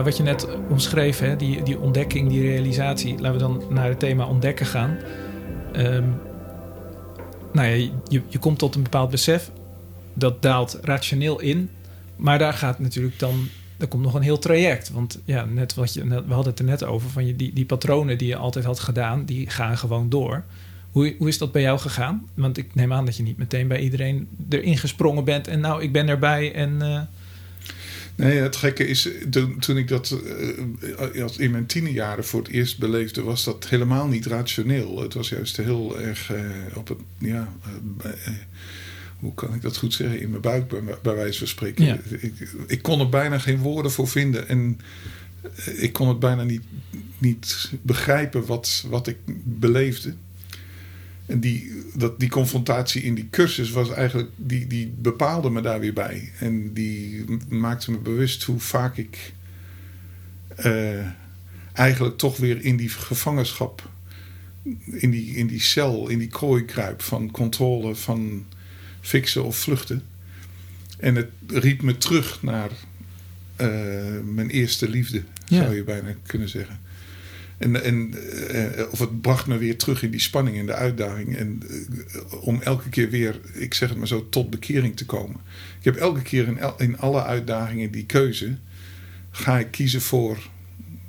Nou, 0.01 0.13
wat 0.13 0.21
je 0.21 0.31
net 0.31 0.47
omschreef, 0.69 1.19
hè, 1.19 1.37
die, 1.37 1.63
die 1.63 1.79
ontdekking, 1.79 2.29
die 2.29 2.41
realisatie. 2.41 3.19
Laten 3.19 3.33
we 3.33 3.39
dan 3.39 3.63
naar 3.69 3.89
het 3.89 3.99
thema 3.99 4.27
ontdekken 4.27 4.67
gaan. 4.67 4.99
Ehm, 5.73 6.05
nou 7.53 7.69
ja, 7.69 7.91
je, 8.09 8.23
je 8.29 8.39
komt 8.39 8.59
tot 8.59 8.75
een 8.75 8.83
bepaald 8.83 9.11
besef. 9.11 9.51
Dat 10.15 10.43
daalt 10.43 10.79
rationeel 10.83 11.41
in. 11.41 11.71
Maar 12.17 12.39
daar 12.39 12.53
gaat 12.53 12.79
natuurlijk 12.79 13.19
dan... 13.19 13.49
Er 13.79 13.89
komt 13.89 14.03
nog 14.03 14.15
een 14.15 14.23
heel 14.23 14.39
traject. 14.39 14.91
Want 14.91 15.21
ja, 15.25 15.45
net 15.45 15.75
wat 15.75 15.93
je, 15.95 16.05
we 16.05 16.15
hadden 16.15 16.51
het 16.51 16.59
er 16.59 16.65
net 16.65 16.85
over. 16.85 17.11
Van 17.11 17.27
je, 17.27 17.37
die, 17.37 17.53
die 17.53 17.67
patronen 17.67 18.19
die 18.19 18.29
je 18.29 18.37
altijd 18.37 18.65
had 18.65 18.81
gedaan, 18.81 19.25
die 19.25 19.51
gaan 19.51 19.79
gewoon 19.79 20.09
door. 20.09 20.45
Hoe, 20.91 21.15
hoe 21.19 21.29
is 21.29 21.39
dat 21.39 21.53
bij 21.53 21.63
jou 21.63 21.79
gegaan? 21.79 22.29
Want 22.35 22.59
ik 22.59 22.75
neem 22.75 22.93
aan 22.93 23.05
dat 23.05 23.17
je 23.17 23.23
niet 23.23 23.39
meteen 23.39 23.69
bij 23.69 23.81
iedereen 23.81 24.29
erin 24.49 24.79
gesprongen 24.79 25.25
bent. 25.25 25.49
En 25.49 25.61
nou, 25.61 25.83
ik 25.83 25.93
ben 25.93 26.09
erbij 26.09 26.55
en... 26.55 26.83
eh, 26.83 27.01
Nee, 28.17 28.39
het 28.39 28.57
gekke 28.57 28.87
is, 28.87 29.09
toen, 29.61 29.77
ik 29.77 29.89
dat 29.89 30.21
eh, 30.99 31.23
als 31.23 31.37
in 31.37 31.51
mijn 31.51 31.67
tienerjaren 31.67 32.25
voor 32.25 32.43
het 32.43 32.51
eerst 32.51 32.79
beleefde, 32.79 33.23
was 33.23 33.45
dat 33.45 33.69
helemaal 33.69 34.07
niet 34.07 34.27
rationeel. 34.27 35.01
Het 35.01 35.15
was 35.15 35.29
juist 35.29 35.57
heel 35.57 36.01
erg 36.01 36.33
eh, 36.33 36.45
op 36.75 36.89
het, 36.89 36.99
ja, 37.19 37.55
eh, 38.03 38.11
eh, 38.11 38.33
hoe 39.19 39.35
kan 39.35 39.55
ik 39.55 39.63
dat 39.63 39.77
goed 39.77 39.95
zeggen, 39.95 40.21
in 40.21 40.31
mijn 40.31 40.43
buik 40.43 40.69
bij, 40.69 40.81
bij 41.03 41.15
wijze 41.15 41.39
van 41.39 41.47
spreken. 41.47 41.85
Ja. 41.85 41.99
Ik, 42.09 42.33
ik 42.67 42.83
kon 42.83 43.01
er 43.01 43.09
bijna 43.09 43.39
geen 43.39 43.59
woorden 43.59 43.93
voor 43.93 44.09
vinden 44.09 44.49
en 44.49 44.81
eh, 45.43 45.83
ik 45.83 45.93
kon 45.93 46.09
het 46.09 46.19
bijna 46.19 46.43
niet, 46.43 46.63
niet 47.19 47.71
begrijpen 47.83 48.47
wat, 48.47 48.85
wat 48.89 49.07
ik 49.07 49.17
beleefde. 49.45 50.15
En 51.31 51.41
die, 51.41 51.73
dat, 51.95 52.21
die 52.21 52.29
confrontatie 52.29 53.03
in 53.03 53.15
die 53.15 53.29
cursus 53.31 53.71
was 53.71 53.91
eigenlijk, 53.91 54.31
die, 54.37 54.67
die 54.67 54.93
bepaalde 54.99 55.51
me 55.51 55.61
daar 55.61 55.81
weer 55.81 55.93
bij. 55.93 56.33
En 56.39 56.73
die 56.73 57.25
maakte 57.49 57.91
me 57.91 57.99
bewust 57.99 58.43
hoe 58.43 58.61
vaak 58.61 58.97
ik 58.97 59.33
eh, 60.57 61.07
eigenlijk 61.73 62.17
toch 62.19 62.37
weer 62.37 62.65
in 62.65 62.77
die 62.77 62.89
gevangenschap, 62.89 63.89
in 64.85 65.11
die, 65.11 65.35
in 65.37 65.47
die 65.47 65.61
cel, 65.61 66.09
in 66.09 66.19
die 66.19 66.29
kooi 66.29 66.65
kruip 66.65 67.03
van 67.03 67.31
controle, 67.31 67.95
van 67.95 68.47
fixen 69.01 69.45
of 69.45 69.57
vluchten. 69.57 70.03
En 70.99 71.15
het 71.15 71.29
riep 71.47 71.83
me 71.83 71.99
terug 71.99 72.43
naar 72.43 72.71
eh, 73.57 73.69
mijn 74.25 74.49
eerste 74.51 74.89
liefde, 74.89 75.23
Ja. 75.47 75.63
zou 75.63 75.75
je 75.75 75.85
bijna 75.85 76.15
kunnen 76.27 76.49
zeggen. 76.49 76.81
En, 77.61 77.85
en, 77.85 78.15
eh, 78.49 78.91
of 78.91 78.99
het 78.99 79.21
bracht 79.21 79.47
me 79.47 79.59
weer 79.59 79.77
terug 79.77 80.03
in 80.03 80.11
die 80.11 80.21
spanning 80.21 80.59
en 80.59 80.67
de 80.67 80.75
uitdaging. 80.75 81.37
En 81.37 81.63
eh, 81.69 82.43
om 82.43 82.61
elke 82.63 82.89
keer 82.89 83.11
weer, 83.11 83.41
ik 83.53 83.75
zeg 83.75 83.89
het 83.89 83.99
maar 83.99 84.07
zo, 84.07 84.29
tot 84.29 84.51
bekering 84.51 84.97
te 84.97 85.07
komen. 85.07 85.37
Ik 85.79 85.85
heb 85.85 85.97
elke 85.97 86.23
keer 86.23 86.47
in, 86.47 86.59
in 86.77 86.99
alle 86.99 87.25
uitdagingen 87.25 87.91
die 87.91 88.07
keuze. 88.07 88.57
Ga 89.31 89.59
ik 89.59 89.71
kiezen 89.71 90.01
voor 90.01 90.49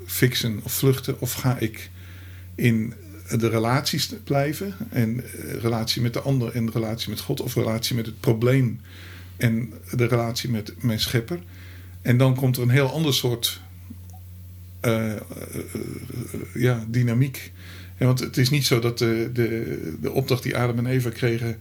fixen 0.06 0.60
of 0.64 0.74
vluchten? 0.74 1.22
Of 1.22 1.34
ga 1.34 1.58
ik 1.58 1.90
in 2.56 2.94
de 3.30 3.50
relaties 3.50 4.14
blijven? 4.24 4.74
En 4.90 5.24
eh, 5.24 5.54
relatie 5.54 6.02
met 6.02 6.14
de 6.14 6.22
ander 6.22 6.52
en 6.56 6.72
relatie 6.72 7.10
met 7.10 7.20
God. 7.20 7.42
Of 7.42 7.56
relatie 7.56 7.96
met 7.96 8.06
het 8.06 8.20
probleem 8.20 8.80
en 9.38 9.74
de 9.92 10.06
relatie 10.06 10.50
met 10.50 10.84
mijn 10.84 11.00
schepper. 11.00 11.40
En 12.02 12.18
dan 12.18 12.36
komt 12.36 12.58
er 12.58 12.64
een 12.64 12.70
heel 12.70 12.92
ander 12.92 13.14
soort 13.14 13.62
eh, 14.82 15.12
eh, 15.12 15.20
eh, 15.20 15.82
ja, 16.54 16.86
dynamiek. 16.88 17.52
Want 17.98 18.20
het 18.20 18.38
is 18.38 18.50
niet 18.50 18.66
zo 18.66 18.80
dat 18.80 18.98
de, 18.98 19.30
de, 19.34 19.96
de 20.02 20.12
opdracht 20.12 20.44
die 20.44 20.58
Adam 20.58 20.78
en 20.78 20.86
Eva 20.86 21.10
kregen 21.10 21.58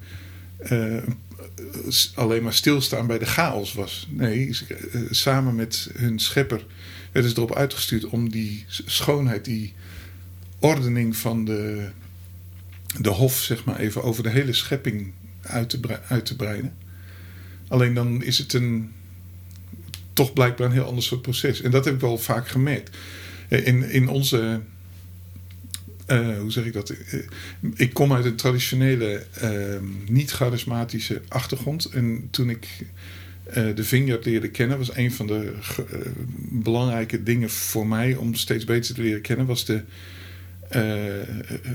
alleen 2.15 2.43
maar 2.43 2.55
stilstaan 2.55 3.07
bij 3.07 3.19
de 3.19 3.27
chaos 3.27 3.73
was. 3.73 4.09
Nee, 4.11 4.57
samen 5.11 5.55
met 5.55 5.91
hun 5.97 6.19
schepper 6.19 6.67
werden 7.13 7.31
ze 7.31 7.37
erop 7.37 7.55
uitgestuurd 7.55 8.05
om 8.05 8.31
die 8.31 8.65
schoonheid, 8.69 9.45
die 9.45 9.73
ordening 10.59 11.17
van 11.17 11.45
de, 11.45 11.89
de 13.01 13.11
hof, 13.11 13.41
zeg 13.41 13.65
maar 13.65 13.79
even, 13.79 14.03
over 14.03 14.23
de 14.23 14.31
hele 14.31 14.53
schepping 14.53 15.13
uit 15.43 15.69
te, 15.69 15.81
uit 16.09 16.27
te 16.27 16.37
breiden. 16.37 16.75
Alleen 17.69 17.95
dan 17.95 18.23
is 18.23 18.39
het 18.39 18.53
een 18.53 18.93
toch 20.13 20.33
blijkbaar 20.33 20.67
een 20.67 20.73
heel 20.73 20.85
ander 20.85 21.03
soort 21.03 21.23
proces. 21.23 21.61
En 21.61 21.71
dat 21.71 21.85
heb 21.85 21.95
ik 21.95 22.01
wel 22.01 22.19
vaak 22.19 22.49
gemerkt. 22.49 22.97
Eh, 23.49 23.67
In, 23.67 23.91
in 23.91 24.09
onze. 24.09 24.61
eh, 26.07 26.39
hoe 26.39 26.53
zeg 26.53 26.65
ik 26.65 26.73
dat? 26.73 26.91
Eh, 26.91 27.19
Ik 27.75 27.93
kom 27.95 28.13
uit 28.13 28.25
een 28.25 28.37
traditionele, 28.37 29.27
eh, 29.41 29.51
niet-charismatische 30.09 31.23
achtergrond. 31.29 31.85
En 31.85 32.29
toen 32.31 32.51
ik 32.51 32.67
de 33.75 33.85
Vineyard 33.85 34.25
leerde 34.25 34.49
kennen, 34.49 34.79
was 34.79 34.97
een 34.97 35.13
van 35.13 35.27
de 35.27 35.53
belangrijke 36.51 37.23
dingen 37.23 37.51
voor 37.51 37.87
mij 37.87 38.15
om 38.15 38.35
steeds 38.35 38.65
beter 38.65 38.95
te 38.95 39.03
leren 39.03 39.21
kennen, 39.21 39.47
was 39.47 39.65
de, 39.65 39.83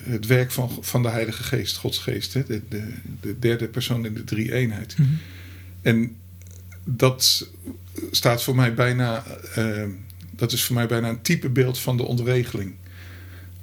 het 0.03 0.25
werk 0.25 0.51
van, 0.51 0.77
van 0.81 1.01
de 1.01 1.09
Heilige 1.09 1.43
Geest, 1.43 1.75
Gods 1.77 1.97
Geest, 1.97 2.33
hè? 2.33 2.43
De, 2.45 2.61
de, 2.69 2.83
de 3.21 3.39
derde 3.39 3.67
persoon 3.67 4.05
in 4.05 4.13
de 4.13 4.23
drie 4.23 4.53
eenheid. 4.53 4.97
Mhm. 4.97 5.09
En 5.81 6.15
dat 6.85 7.49
staat 8.11 8.43
voor 8.43 8.55
mij 8.55 8.73
bijna, 8.73 9.23
eh, 9.55 9.83
dat 10.31 10.51
is 10.51 10.63
voor 10.63 10.75
mij 10.75 10.87
bijna 10.87 11.09
een 11.09 11.21
type 11.21 11.49
beeld 11.49 11.79
van 11.79 11.97
de 11.97 12.03
ontregeling. 12.03 12.73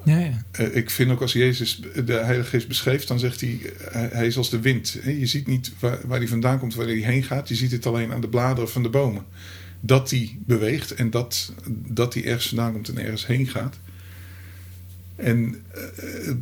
Ja, 0.03 0.19
ja. 0.19 0.43
Eh, 0.51 0.75
ik 0.75 0.89
vind 0.89 1.11
ook 1.11 1.21
als 1.21 1.33
Jezus 1.33 1.81
de 2.05 2.13
Heilige 2.13 2.49
Geest 2.49 2.67
beschreef, 2.67 3.05
dan 3.05 3.19
zegt 3.19 3.41
hij, 3.41 3.59
hij, 3.91 4.27
is 4.27 4.37
als 4.37 4.49
de 4.49 4.59
wind. 4.59 4.99
Je 5.03 5.25
ziet 5.25 5.47
niet 5.47 5.71
waar, 5.79 5.99
waar 6.05 6.17
hij 6.17 6.27
vandaan 6.27 6.59
komt, 6.59 6.75
waar 6.75 6.85
hij 6.85 6.95
heen 6.95 7.23
gaat. 7.23 7.47
Je 7.47 7.55
ziet 7.55 7.71
het 7.71 7.85
alleen 7.85 8.11
aan 8.11 8.21
de 8.21 8.29
bladeren 8.29 8.69
van 8.69 8.83
de 8.83 8.89
bomen. 8.89 9.25
Dat 9.79 10.09
hij 10.09 10.37
beweegt 10.39 10.95
en 10.95 11.09
dat, 11.09 11.53
dat 11.67 12.13
hij 12.13 12.25
ergens 12.25 12.47
vandaan 12.47 12.71
komt 12.73 12.89
en 12.89 12.97
ergens 12.97 13.27
heen 13.27 13.47
gaat. 13.47 13.79
En 15.23 15.55
eh, 15.71 16.33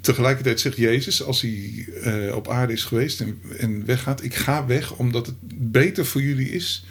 tegelijkertijd 0.00 0.60
zegt 0.60 0.76
Jezus, 0.76 1.22
als 1.22 1.40
hij 1.40 1.86
eh, 2.02 2.36
op 2.36 2.48
aarde 2.48 2.72
is 2.72 2.84
geweest 2.84 3.20
en, 3.20 3.38
en 3.58 3.84
weggaat, 3.84 4.22
ik 4.22 4.34
ga 4.34 4.66
weg 4.66 4.96
omdat 4.96 5.26
het 5.26 5.36
beter 5.70 6.06
voor 6.06 6.22
jullie 6.22 6.50
is. 6.50 6.84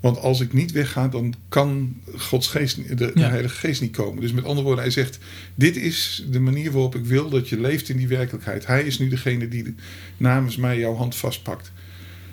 Want 0.00 0.18
als 0.18 0.40
ik 0.40 0.52
niet 0.52 0.72
wegga, 0.72 1.08
dan 1.08 1.34
kan 1.48 1.96
Gods 2.16 2.48
geest, 2.48 2.98
de, 2.98 3.10
Ja. 3.14 3.28
Heilige 3.28 3.54
Geest 3.54 3.80
niet 3.80 3.96
komen. 3.96 4.20
Dus 4.20 4.32
met 4.32 4.44
andere 4.44 4.66
woorden, 4.66 4.84
hij 4.84 4.92
zegt: 4.92 5.18
Dit 5.54 5.76
is 5.76 6.24
de 6.30 6.40
manier 6.40 6.72
waarop 6.72 6.94
ik 6.94 7.04
wil 7.04 7.28
dat 7.28 7.48
je 7.48 7.60
leeft 7.60 7.88
in 7.88 7.96
die 7.96 8.08
werkelijkheid. 8.08 8.66
Hij 8.66 8.82
is 8.82 8.98
nu 8.98 9.08
degene 9.08 9.48
die 9.48 9.74
namens 10.16 10.56
mij 10.56 10.78
jouw 10.78 10.94
hand 10.94 11.16
vastpakt. 11.16 11.72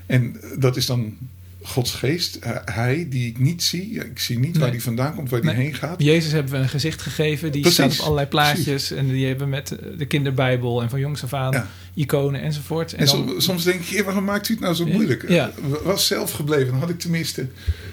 En 0.05 0.35
dat 0.59 0.77
is 0.77 0.85
dan 0.85 1.17
Gods 1.67 1.91
geest. 1.91 2.35
Eh, 2.35 2.51
Hij 2.65 3.07
die 3.09 3.27
ik 3.29 3.39
niet 3.39 3.63
zie. 3.63 3.91
Ik 3.93 4.19
zie 4.19 4.39
niet 4.39 4.57
waar 4.57 4.69
hij 4.69 4.79
vandaan 4.81 5.15
komt, 5.15 5.29
waar 5.29 5.41
hij 5.41 5.53
Nee. 5.53 5.63
heen 5.63 5.73
gaat. 5.73 6.03
Jezus 6.03 6.31
hebben 6.31 6.51
we 6.51 6.57
een 6.57 6.69
gezicht 6.69 7.01
gegeven. 7.01 7.51
Die 7.51 7.61
Precies, 7.61 7.83
staat 7.83 7.93
op 7.99 8.03
allerlei 8.03 8.27
plaatjes. 8.27 8.91
En 8.91 9.07
die 9.07 9.25
hebben 9.27 9.49
met 9.49 9.75
de 9.97 10.05
kinderbijbel 10.05 10.81
en 10.81 10.89
van 10.89 10.99
jongs 10.99 11.23
af 11.23 11.33
aan 11.33 11.51
Ja. 11.51 11.67
iconen 11.93 12.41
enzovoort. 12.41 12.93
En 12.93 12.99
En 12.99 13.05
dan- 13.05 13.27
som- 13.27 13.39
soms 13.41 13.63
denk 13.63 13.79
ik, 13.79 13.85
"Heer, 13.87 14.03
waarom 14.03 14.23
maakt 14.23 14.49
u 14.49 14.53
het 14.53 14.61
nou 14.61 14.73
zo 14.75 14.85
moeilijk? 14.85 15.29
Ja. 15.29 15.51
Was 15.83 16.07
zelf 16.07 16.31
gebleven, 16.31 16.67
dan 16.71 16.79
had 16.79 16.89
ik 16.89 16.99
tenminste... 16.99 17.47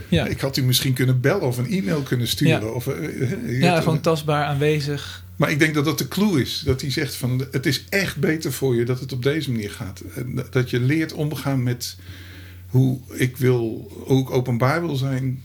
ja. 0.09 0.27
Ik 0.27 0.41
had 0.41 0.57
u 0.57 0.63
misschien 0.63 0.93
kunnen 0.93 1.21
bellen 1.21 1.43
of 1.47 1.59
een 1.59 1.71
e-mail 1.71 2.03
kunnen 2.03 2.29
sturen. 2.29 2.61
Ja. 2.61 2.67
Of, 2.67 2.87
eh, 2.87 3.33
eh, 3.33 3.61
ja, 3.61 3.81
gewoon 3.81 4.01
tastbaar 4.01 4.45
aanwezig. 4.45 5.23
Maar 5.37 5.51
ik 5.51 5.59
denk 5.59 5.75
dat 5.75 5.85
dat 5.85 5.99
de 5.99 6.09
clue 6.09 6.41
is. 6.41 6.63
Dat 6.65 6.81
hij 6.81 6.91
zegt 6.91 7.15
van 7.15 7.47
het 7.51 7.67
is 7.67 7.85
echt 7.89 8.17
beter 8.17 8.53
voor 8.53 8.77
je 8.77 8.85
dat 8.85 9.01
het 9.01 9.13
op 9.13 9.23
deze 9.23 9.51
manier 9.51 9.71
gaat. 9.71 10.03
Dat 10.51 10.71
je 10.71 10.81
leert 10.81 11.13
omgaan 11.13 11.63
met 11.63 11.97
hoe 12.75 12.99
ik 13.13 13.37
wil, 13.37 13.91
hoe 14.07 14.21
ik 14.21 14.31
openbaar 14.31 14.81
wil 14.87 14.97
zijn 14.97 15.43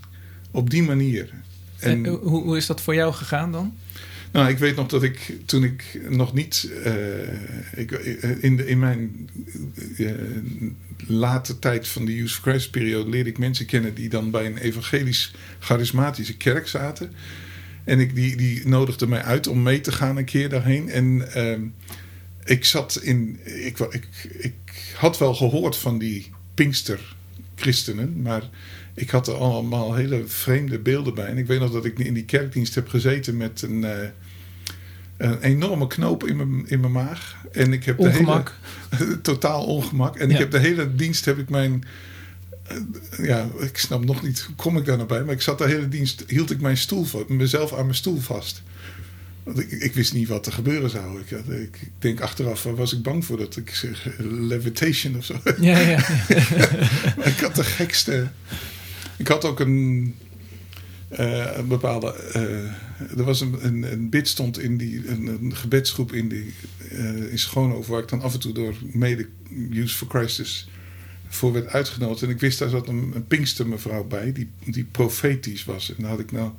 op 0.51 0.69
die 0.69 0.83
manier. 0.83 1.33
En, 1.79 2.05
En, 2.05 2.05
hoe, 2.05 2.43
hoe 2.43 2.57
is 2.57 2.65
dat 2.65 2.81
voor 2.81 2.95
jou 2.95 3.13
gegaan 3.13 3.51
dan? 3.51 3.73
nou, 4.31 4.49
ik 4.49 4.57
weet 4.57 4.75
nog 4.75 4.87
dat 4.87 5.03
ik 5.03 5.37
toen 5.45 5.63
ik 5.63 5.99
nog 6.09 6.33
niet 6.33 6.71
eh, 6.83 6.93
ik, 7.75 7.91
eh, 7.91 8.43
in, 8.43 8.57
de, 8.57 8.67
in 8.67 8.79
mijn 8.79 9.29
eh, 9.97 10.11
late 11.07 11.59
tijd 11.59 11.87
van 11.87 12.05
de 12.05 12.19
Use 12.19 12.33
for 12.33 12.51
Christ 12.51 12.71
periode 12.71 13.09
leerde 13.09 13.29
ik 13.29 13.37
mensen 13.37 13.65
kennen 13.65 13.93
die 13.93 14.09
dan 14.09 14.31
bij 14.31 14.45
een 14.45 14.57
evangelisch 14.57 15.33
charismatische 15.59 16.37
kerk 16.37 16.67
zaten. 16.67 17.11
En 17.83 17.99
ik, 17.99 18.15
die, 18.15 18.35
die 18.35 18.67
nodigde 18.67 19.07
mij 19.07 19.23
uit 19.23 19.47
om 19.47 19.63
mee 19.63 19.81
te 19.81 19.91
gaan 19.91 20.17
een 20.17 20.25
keer 20.25 20.49
daarheen. 20.49 20.89
En 20.89 21.33
ehm, 21.33 21.61
ik 22.43 22.65
zat 22.65 22.99
in. 23.01 23.39
Ik, 23.43 23.79
ik, 23.79 24.07
ik 24.39 24.93
had 24.95 25.17
wel 25.17 25.35
gehoord 25.35 25.77
van 25.77 25.97
die 25.97 26.31
Pinkster-christenen, 27.63 28.21
maar 28.21 28.43
ik 28.93 29.09
had 29.09 29.27
er 29.27 29.33
allemaal 29.33 29.93
hele 29.93 30.23
vreemde 30.25 30.79
beelden 30.79 31.13
bij. 31.13 31.25
En 31.25 31.37
ik 31.37 31.47
weet 31.47 31.59
nog 31.59 31.71
dat 31.71 31.85
ik 31.85 31.99
in 31.99 32.13
die 32.13 32.25
kerkdienst 32.25 32.75
heb 32.75 32.87
gezeten 32.87 33.37
met 33.37 33.61
een, 33.61 33.83
eh, 33.83 34.07
een 35.17 35.41
enorme 35.41 35.87
knoop 35.87 36.27
in 36.27 36.37
mijn, 36.37 36.63
in 36.67 36.79
mijn 36.79 36.91
maag. 36.91 37.35
En 37.51 37.73
ik 37.73 37.83
heb 37.85 37.99
Ongemak. 37.99 38.53
De 38.89 38.95
hele, 38.95 39.21
totaal 39.31 39.65
ongemak. 39.65 40.15
En 40.17 40.27
Ja. 40.27 40.33
ik 40.33 40.39
heb 40.39 40.51
de 40.51 40.59
hele 40.59 40.95
dienst 40.95 41.25
heb 41.25 41.37
ik 41.37 41.49
mijn. 41.49 41.83
eh, 42.67 43.25
Ja, 43.25 43.47
ik 43.59 43.77
snap 43.77 44.05
nog 44.05 44.21
niet 44.23 44.41
hoe 44.41 44.55
kom 44.55 44.77
ik 44.77 44.85
daar 44.85 44.95
nou 44.97 45.07
bij. 45.07 45.23
Maar 45.23 45.33
ik 45.33 45.41
zat 45.41 45.57
de 45.57 45.65
hele 45.67 45.87
dienst, 45.87 46.23
hield 46.27 46.51
ik 46.51 46.61
mijn 46.61 46.77
stoel 46.77 47.03
vast, 47.03 47.27
mezelf 47.29 47.73
aan 47.73 47.83
mijn 47.83 47.95
stoel 47.95 48.19
vast. 48.19 48.61
Want 49.43 49.59
ik, 49.59 49.71
ik 49.71 49.93
wist 49.93 50.13
niet 50.13 50.27
wat 50.27 50.45
er 50.45 50.51
gebeuren 50.51 50.89
zou. 50.89 51.19
Ik, 51.19 51.31
ik, 51.31 51.81
ik 51.81 51.91
denk 51.99 52.21
achteraf, 52.21 52.63
was 52.63 52.93
ik 52.93 53.01
bang 53.01 53.25
voor 53.25 53.37
dat 53.37 53.57
ik 53.57 53.69
zeg 53.69 54.07
levitation 54.29 55.17
of 55.17 55.25
zo. 55.25 55.41
Ja, 55.59 55.79
ja. 55.79 55.97
Maar 57.17 57.27
ik 57.27 57.39
had 57.39 57.55
de 57.55 57.63
gekste. 57.63 58.29
Ik 59.17 59.27
had 59.27 59.45
ook 59.45 59.59
een, 59.59 60.15
eh, 61.09 61.57
een 61.57 61.67
bepaalde. 61.67 62.13
eh, 62.13 63.17
er 63.17 63.23
was 63.23 63.41
een, 63.41 63.65
een, 63.65 63.91
een 63.91 64.09
bid 64.09 64.27
stond 64.27 64.59
in 64.59 64.77
die. 64.77 65.07
Een, 65.07 65.27
een 65.27 65.55
gebedsgroep 65.55 66.13
in, 66.13 66.29
die, 66.29 66.53
eh, 66.89 67.31
in 67.31 67.39
Schoonhoven, 67.39 67.91
waar 67.91 68.01
ik 68.01 68.09
dan 68.09 68.21
af 68.21 68.33
en 68.33 68.39
toe 68.39 68.53
door 68.53 68.73
mede 68.81 69.27
Use 69.71 69.95
for 69.95 70.07
Christus 70.09 70.69
voor 71.29 71.53
werd 71.53 71.67
uitgenodigd. 71.67 72.21
En 72.21 72.29
ik 72.29 72.39
wist 72.39 72.59
daar 72.59 72.69
zat 72.69 72.87
een, 72.87 73.11
een 73.15 73.27
Pinkstermevrouw 73.27 74.03
bij, 74.03 74.31
die, 74.31 74.49
die 74.65 74.83
profetisch 74.83 75.65
was. 75.65 75.89
En 75.89 75.95
dan 75.97 76.09
had 76.09 76.19
ik 76.19 76.31
nou. 76.31 76.51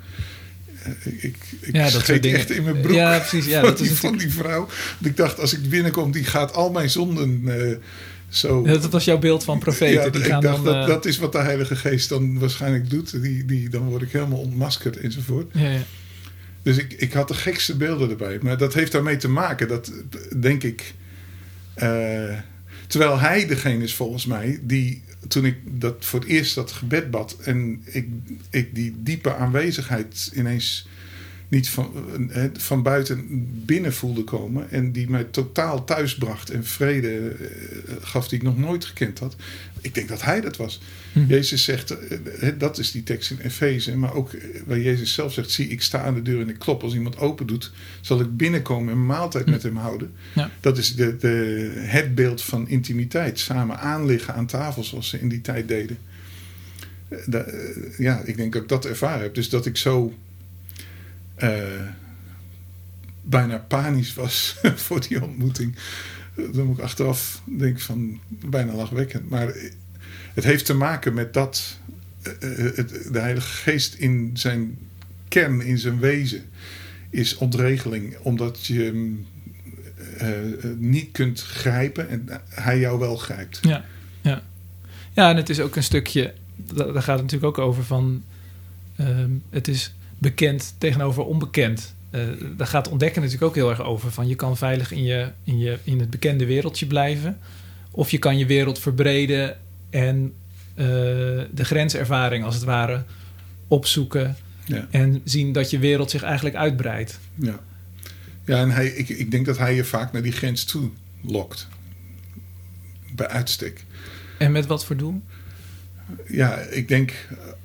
Eh, 0.85 0.91
Ik, 1.13 1.23
ik, 1.23 1.37
ik 1.61 1.75
Ja, 1.75 1.91
dat 1.91 2.07
dingen. 2.07 2.39
echt 2.39 2.51
in 2.51 2.63
mijn 2.63 2.81
broek. 2.81 2.95
Ja, 2.95 3.19
precies. 3.19 3.47
Ja, 3.47 3.61
van, 3.61 3.69
dat 3.71 3.81
is 3.81 3.89
die, 3.89 3.97
van 3.97 4.17
die 4.17 4.31
vrouw. 4.33 4.59
Want 4.59 5.07
ik 5.07 5.17
dacht, 5.17 5.41
als 5.41 5.53
ik 5.53 5.69
binnenkom, 5.69 6.13
die 6.13 6.25
gaat 6.25 6.53
al 6.55 6.71
mijn 6.71 6.91
zonden 6.91 7.43
eh, 7.47 7.77
zo. 8.29 8.67
Ja, 8.67 8.73
Dat 8.77 8.91
was 8.91 9.05
jouw 9.05 9.19
beeld 9.19 9.45
van 9.45 9.59
profeten. 9.59 10.05
Ja, 10.05 10.09
die 10.09 10.21
ik 10.21 10.27
gaan 10.27 10.41
dacht 10.41 10.65
dan, 10.65 10.65
dat 10.65 10.83
eh, 10.83 10.87
dat 10.87 11.05
is 11.05 11.19
wat 11.19 11.33
de 11.33 11.39
Heilige 11.39 11.77
Geest 11.77 12.09
dan 12.09 12.39
waarschijnlijk 12.39 12.91
doet. 12.91 13.23
Die, 13.23 13.45
die, 13.45 13.69
dan 13.69 13.83
word 13.89 14.03
ik 14.03 14.13
helemaal 14.13 14.39
ontmaskerd 14.39 14.97
enzovoort. 14.97 15.51
ja, 15.53 15.71
ja. 15.71 15.83
Dus 16.63 16.77
ik, 16.77 16.93
ik 16.93 17.13
had 17.13 17.29
de 17.29 17.35
gekste 17.35 17.77
beelden 17.77 18.11
erbij. 18.11 18.39
Maar 18.43 18.59
dat 18.59 18.75
heeft 18.75 18.93
daarmee 18.93 19.17
te 19.17 19.29
maken 19.29 19.69
dat, 19.69 19.93
denk 20.37 20.63
ik. 20.63 20.95
terwijl 22.87 23.19
hij 23.19 23.47
degene 23.47 23.85
is 23.85 23.95
volgens 23.95 24.27
mij 24.27 24.59
die. 24.63 25.03
Toen 25.29 25.45
ik 25.45 25.57
dat 25.65 26.05
voor 26.05 26.21
het 26.21 26.29
eerst 26.29 26.55
dat 26.55 26.73
gebed 26.73 27.11
bad. 27.11 27.37
en 27.43 27.83
ik, 27.85 28.09
ik 28.51 28.75
die 28.75 28.95
diepe 29.03 29.35
aanwezigheid 29.35 30.31
ineens 30.35 30.89
niet 31.51 31.69
van, 31.69 31.93
eh, 32.31 32.45
van 32.53 32.83
buiten 32.83 33.27
binnen 33.65 33.93
voelde 33.93 34.25
komen. 34.25 34.71
En 34.71 34.93
die 34.93 35.11
mij 35.11 35.25
totaal 35.25 35.85
thuis 35.85 36.17
bracht 36.17 36.51
en 36.51 36.65
vrede 36.65 37.29
eh, 37.29 37.95
gaf 38.01 38.29
die 38.29 38.39
ik 38.39 38.45
nog 38.45 38.59
nooit 38.59 38.85
gekend 38.85 39.19
had. 39.19 39.37
Ik 39.81 39.95
denk 39.95 40.09
dat 40.09 40.23
hij 40.23 40.41
dat 40.41 40.57
was. 40.57 40.81
Hm. 41.13 41.27
Jezus 41.27 41.65
zegt, 41.65 41.91
eh, 41.91 42.49
eh, 42.49 42.59
dat 42.59 42.79
is 42.79 42.91
die 42.91 43.03
tekst 43.03 43.31
in 43.31 43.39
Efeze, 43.39 43.97
maar 43.97 44.15
ook 44.15 44.33
eh, 44.33 44.61
waar 44.67 44.81
Jezus 44.81 45.13
zelf 45.13 45.33
zegt: 45.33 45.51
Zie, 45.51 45.69
ik 45.69 45.83
sta 45.83 46.03
aan 46.03 46.15
de 46.15 46.23
deur 46.23 46.41
en 46.41 46.49
ik 46.49 46.59
klop. 46.59 46.83
Als 46.83 46.95
iemand 46.95 47.19
open 47.19 47.47
doet, 47.47 47.73
zal 48.01 48.21
ik 48.21 48.37
binnenkomen 48.37 48.93
en 48.93 48.99
een 48.99 49.07
maaltijd 49.07 49.45
Hm. 49.45 49.51
met 49.51 49.63
hem 49.63 49.77
houden. 49.77 50.13
Ja. 50.35 50.51
Dat 50.61 50.79
is 50.79 50.95
de, 50.95 51.17
de, 51.17 51.73
het 51.77 52.15
beeld 52.15 52.43
van 52.43 52.69
intimiteit. 52.69 53.39
Samen 53.39 53.79
aanliggen 53.79 54.35
aan 54.35 54.47
tafel, 54.47 54.85
zoals 54.85 55.09
ze 55.09 55.21
in 55.21 55.29
die 55.29 55.41
tijd 55.41 55.69
deden. 55.69 55.99
Eh, 57.11 57.35
eh, 57.35 57.99
ja, 57.99 58.21
ik 58.25 58.37
denk 58.37 58.53
dat 58.53 58.63
ik 58.63 58.69
dat 58.69 58.85
ervaren 58.85 59.23
heb. 59.23 59.35
Dus 59.35 59.49
dat 59.49 59.67
ik 59.67 59.77
zo 59.77 60.15
eh, 61.35 61.63
bijna 63.23 63.59
panisch 63.59 64.15
was 64.15 64.57
voor 64.85 65.01
die 65.09 65.23
ontmoeting. 65.23 65.77
Dan 66.53 66.67
moet 66.67 66.79
ik 66.79 66.85
achteraf 66.85 67.43
denk 67.45 67.81
van 67.81 68.21
bijna 68.29 68.73
lachwekkend. 68.73 69.31
Maar 69.31 69.55
het 70.35 70.45
heeft 70.45 70.65
te 70.65 70.75
maken 70.75 71.15
met 71.15 71.35
dat 71.35 71.79
eh, 72.23 72.79
eh, 72.79 72.87
de 73.13 73.19
Heilige 73.19 73.49
Geest 73.71 73.95
in 73.95 74.31
zijn 74.35 74.79
kern, 75.29 75.61
in 75.61 75.79
zijn 75.79 75.99
wezen, 75.99 76.43
is 77.11 77.37
ontregeling. 77.37 78.17
Omdat 78.23 78.67
je 78.67 79.15
eh, 80.19 80.29
niet 80.77 81.09
kunt 81.13 81.41
grijpen 81.43 82.09
en 82.09 82.29
hij 82.49 82.79
jou 82.79 82.99
wel 82.99 83.17
grijpt. 83.17 83.59
Ja, 83.63 83.85
ja. 84.21 84.43
ja, 85.13 85.31
en 85.31 85.37
het 85.37 85.49
is 85.49 85.61
ook 85.61 85.77
een 85.77 85.83
stukje, 85.83 86.35
da- 86.57 86.93
daar 86.93 87.03
gaat 87.03 87.19
het 87.19 87.31
natuurlijk 87.31 87.59
ook 87.59 87.67
over 87.67 87.85
van, 87.85 88.23
ehm, 88.97 89.31
het 89.51 89.69
is 89.69 89.95
bekend 90.19 90.75
tegenover 90.79 91.25
onbekend. 91.25 91.95
Eh, 92.11 92.21
daar 92.57 92.67
gaat 92.67 92.89
ontdekken 92.89 93.23
natuurlijk 93.23 93.49
ook 93.49 93.55
heel 93.55 93.71
erg 93.71 93.83
over 93.83 94.11
van 94.11 94.29
je 94.29 94.35
kan 94.35 94.57
veilig 94.57 94.93
in, 94.93 95.03
je, 95.03 95.31
in, 95.45 95.59
je, 95.59 95.79
in 95.85 96.01
het 96.01 96.11
bekende 96.11 96.47
wereldje 96.47 96.87
blijven. 96.87 97.39
Of 97.91 98.11
je 98.11 98.19
kan 98.19 98.39
je 98.39 98.47
wereld 98.47 98.79
verbreden 98.79 99.57
en 99.91 100.33
eh, 100.75 100.87
de 101.51 101.65
grenservaring 101.65 102.45
als 102.45 102.55
het 102.55 102.65
ware 102.65 103.05
opzoeken 103.69 104.37
Ja. 104.65 104.87
en 104.91 105.21
zien 105.25 105.53
dat 105.53 105.71
je 105.71 105.79
wereld 105.79 106.11
zich 106.11 106.23
eigenlijk 106.23 106.57
uitbreidt. 106.57 107.19
Ja, 107.35 107.61
ja 108.45 108.61
en 108.61 108.71
hij, 108.71 108.87
ik, 108.87 109.09
ik 109.09 109.31
denk 109.31 109.47
dat 109.47 109.59
hij 109.59 109.75
je 109.75 109.85
vaak 109.85 110.13
naar 110.13 110.23
die 110.23 110.33
grens 110.33 110.65
toe 110.65 110.91
lokt. 111.21 111.69
Bij 113.15 113.29
uitstek. 113.29 113.85
En 114.39 114.53
met 114.53 114.67
wat 114.67 114.85
voor 114.85 114.97
doel? 114.97 115.21
ja, 116.27 116.57
ik 116.57 116.89
denk 116.89 117.13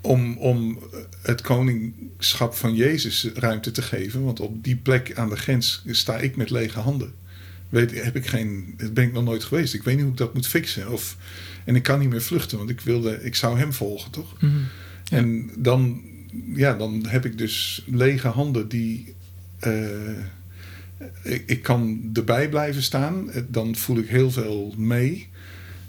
om, 0.06 0.38
om 0.38 0.80
het 1.22 1.42
koningschap 1.42 2.54
van 2.54 2.76
Jezus 2.76 3.30
ruimte 3.34 3.72
te 3.72 3.82
geven. 3.82 4.24
Want 4.24 4.40
op 4.40 4.64
die 4.64 4.76
plek 4.76 5.18
aan 5.18 5.30
de 5.30 5.36
grens 5.36 5.84
sta 5.88 6.18
ik 6.18 6.36
met 6.36 6.50
lege 6.50 6.80
handen. 6.80 7.14
Weet, 7.70 8.04
heb 8.04 8.16
ik 8.16 8.28
geen, 8.28 8.74
dat 8.78 8.94
ben 8.94 9.04
ik 9.04 9.14
nog 9.14 9.24
nooit 9.24 9.44
geweest. 9.44 9.74
Ik 9.74 9.84
weet 9.84 9.96
niet 9.96 10.04
hoe 10.04 10.12
ik 10.12 10.18
dat 10.18 10.34
moet 10.34 10.48
fixen. 10.48 10.92
Of, 10.92 11.18
en 11.66 11.76
ik 11.76 11.84
kan 11.84 12.00
niet 12.00 12.10
meer 12.10 12.22
vluchten, 12.22 12.58
want 12.58 12.70
ik, 12.70 12.82
wilde, 12.82 13.24
ik 13.24 13.36
zou 13.36 13.58
hem 13.58 13.74
volgen, 13.74 14.12
toch? 14.12 14.42
Mhm. 14.42 14.54
Ja. 15.04 15.18
En 15.18 15.50
dan, 15.58 16.02
ja, 16.56 16.74
dan 16.74 17.06
heb 17.08 17.26
ik 17.26 17.38
dus 17.38 17.84
lege 17.88 18.28
handen 18.28 18.68
die. 18.68 19.14
eh, 19.60 20.10
ik, 21.24 21.44
ik 21.46 21.62
kan 21.62 22.10
erbij 22.14 22.50
blijven 22.50 22.84
staan. 22.84 23.30
Dan 23.48 23.76
voel 23.76 23.98
ik 23.98 24.08
heel 24.08 24.32
veel 24.32 24.74
mee. 24.78 25.28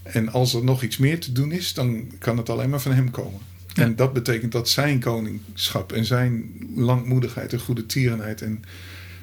En 0.02 0.28
als 0.28 0.54
er 0.54 0.64
nog 0.64 0.82
iets 0.82 0.96
meer 0.96 1.20
te 1.20 1.32
doen 1.32 1.52
is, 1.52 1.74
dan 1.74 2.10
kan 2.18 2.36
het 2.36 2.50
alleen 2.50 2.70
maar 2.70 2.80
van 2.80 2.92
hem 2.92 3.10
komen. 3.10 3.40
Ja. 3.76 3.82
En 3.82 3.96
dat 3.96 4.12
betekent 4.12 4.52
dat 4.52 4.68
zijn 4.68 5.00
koningschap 5.00 5.92
en 5.92 6.04
zijn 6.04 6.52
langmoedigheid 6.74 7.52
en 7.52 7.60
goede 7.60 7.86
tierenheid 7.86 8.42
en 8.42 8.64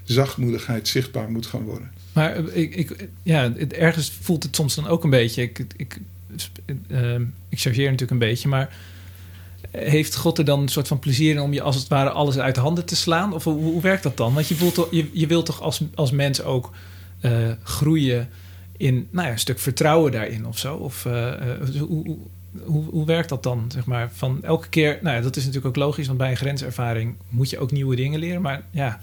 zachtmoedigheid 0.04 0.88
zichtbaar 0.88 1.32
moet 1.32 1.46
gaan 1.46 1.64
worden. 1.64 1.92
Maar 2.14 2.38
ik, 2.38 2.76
ik, 2.76 3.08
ja, 3.24 3.54
het, 3.54 3.74
ergens 3.74 4.12
voelt 4.22 4.44
het 4.44 4.56
soms 4.56 4.76
dan 4.76 4.88
ook 4.88 5.04
een 5.04 5.10
beetje. 5.10 5.42
Ik, 5.42 5.66
ik, 5.76 5.98
eh, 6.88 7.16
ik 7.50 7.60
chargeer 7.60 7.84
natuurlijk 7.84 8.12
een 8.12 8.28
beetje, 8.28 8.48
maar 8.48 8.76
heeft 9.72 10.16
God 10.16 10.38
er 10.38 10.46
dan 10.46 10.62
een 10.62 10.68
soort 10.68 10.88
van 10.88 11.00
plezier 11.00 11.32
in 11.32 11.40
om 11.40 11.54
je 11.54 11.62
als 11.62 11.76
het 11.76 11.88
ware 11.88 12.10
alles 12.10 12.38
uit 12.38 12.56
de 12.56 12.62
handen 12.62 12.86
te 12.86 12.96
slaan? 12.96 13.34
Of 13.34 13.44
hoe, 13.44 13.62
hoe 13.62 13.82
werkt 13.82 14.04
dat 14.04 14.18
dan? 14.18 14.34
Want 14.34 14.48
je, 14.48 14.56
voelt 14.56 14.88
je, 14.92 15.10
je 15.14 15.28
wilt 15.28 15.46
toch 15.46 15.62
als, 15.62 15.82
als 15.96 16.12
mens 16.12 16.44
ook 16.44 16.72
eh, 17.20 17.52
groeien 17.64 18.30
in 18.78 19.08
nou 19.12 19.26
ja, 19.26 19.34
een 19.34 19.40
stuk 19.40 19.60
vertrouwen 19.60 20.12
daarin 20.12 20.46
of 20.46 20.58
zo? 20.58 20.76
Of 20.76 21.06
eh, 21.06 21.34
hoe, 21.80 21.88
hoe, 21.88 22.18
hoe, 22.64 22.84
hoe 22.90 23.06
werkt 23.06 23.30
dat 23.30 23.44
dan? 23.44 23.66
Zeg 23.72 23.86
maar, 23.86 24.10
van 24.14 24.44
elke 24.44 24.70
keer, 24.70 25.00
nou 25.02 25.16
ja, 25.16 25.22
dat 25.22 25.36
is 25.36 25.46
natuurlijk 25.46 25.78
ook 25.78 25.84
logisch, 25.84 26.08
want 26.08 26.18
bij 26.18 26.30
een 26.30 26.38
grenservaring 26.38 27.16
moet 27.30 27.50
je 27.50 27.60
ook 27.60 27.72
nieuwe 27.72 27.96
dingen 27.96 28.20
leren. 28.20 28.42
Maar 28.42 28.62
ja, 28.72 29.00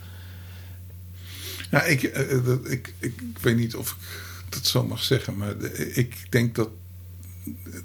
Ja, 1.71 1.83
ik, 1.85 2.03
eh, 2.03 2.33
eh, 2.37 2.45
dat- 2.45 2.71
ik, 2.71 2.95
ik, 2.99 3.13
ik 3.21 3.39
weet 3.41 3.57
niet 3.57 3.75
of 3.77 3.91
ik 4.47 4.53
dat 4.53 4.67
zo 4.67 4.85
mag 4.87 5.03
zeggen, 5.03 5.37
maar 5.37 5.55
ik 5.95 6.27
denk 6.29 6.55
dat 6.55 6.69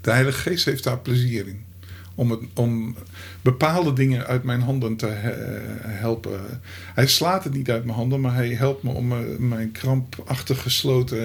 de 0.01 0.11
Heilige 0.11 0.39
Geest 0.49 0.65
heeft 0.65 0.83
daar 0.83 0.99
plezier 0.99 1.47
in. 1.47 1.63
Om, 2.15 2.31
het, 2.31 2.39
om 2.53 2.95
bepaalde 3.41 3.93
dingen 3.93 4.25
uit 4.25 4.43
mijn 4.43 4.61
handen 4.61 4.95
te 4.95 5.05
he- 5.07 5.89
helpen. 5.91 6.39
Hij 6.93 7.07
slaat 7.07 7.43
het 7.43 7.53
niet 7.53 7.69
uit 7.69 7.85
mijn 7.85 7.97
handen, 7.97 8.21
maar 8.21 8.33
hij 8.35 8.49
helpt 8.49 8.83
me 8.83 8.89
om 8.91 9.11
eh, 9.11 9.17
mijn 9.37 9.71
krampachtig 9.71 10.61
gesloten 10.61 11.19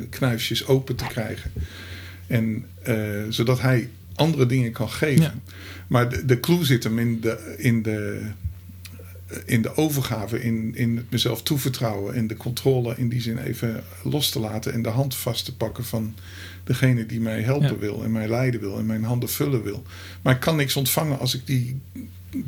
eh, 0.00 0.06
knuifjes 0.10 0.66
open 0.66 0.96
te 0.96 1.04
krijgen. 1.06 1.52
En 2.26 2.66
eh, 2.82 2.96
zodat 3.28 3.60
hij 3.60 3.88
andere 4.14 4.46
dingen 4.46 4.72
kan 4.72 4.90
geven. 4.90 5.22
Ja. 5.22 5.34
Maar 5.86 6.08
de, 6.08 6.24
de 6.24 6.40
clue 6.40 6.64
zit 6.64 6.84
hem 6.84 6.98
in 6.98 7.20
de, 7.20 7.54
in 7.58 7.82
de, 7.82 8.20
in 9.46 9.62
de 9.62 9.76
overgave, 9.76 10.42
in, 10.42 10.74
in 10.74 10.96
het 10.96 11.10
mezelf 11.10 11.42
toevertrouwen 11.42 12.14
en 12.14 12.26
de 12.26 12.36
controle 12.36 12.94
in 12.96 13.08
die 13.08 13.20
zin 13.20 13.38
even 13.38 13.84
los 14.02 14.30
te 14.30 14.40
laten 14.40 14.72
en 14.72 14.82
de 14.82 14.88
hand 14.88 15.14
vast 15.14 15.44
te 15.44 15.56
pakken 15.56 15.84
van 15.84 16.14
degene 16.64 17.06
die 17.06 17.20
mij 17.20 17.42
helpen 17.42 17.68
Ja. 17.68 17.76
wil 17.78 18.04
en 18.04 18.12
mij 18.12 18.28
leiden 18.28 18.60
wil 18.60 18.78
en 18.78 18.86
mijn 18.86 19.04
handen 19.04 19.28
vullen 19.28 19.62
wil. 19.62 19.82
Maar 20.22 20.34
ik 20.34 20.40
kan 20.40 20.56
niks 20.56 20.76
ontvangen 20.76 21.18
als 21.18 21.34
ik 21.34 21.46
die 21.46 21.80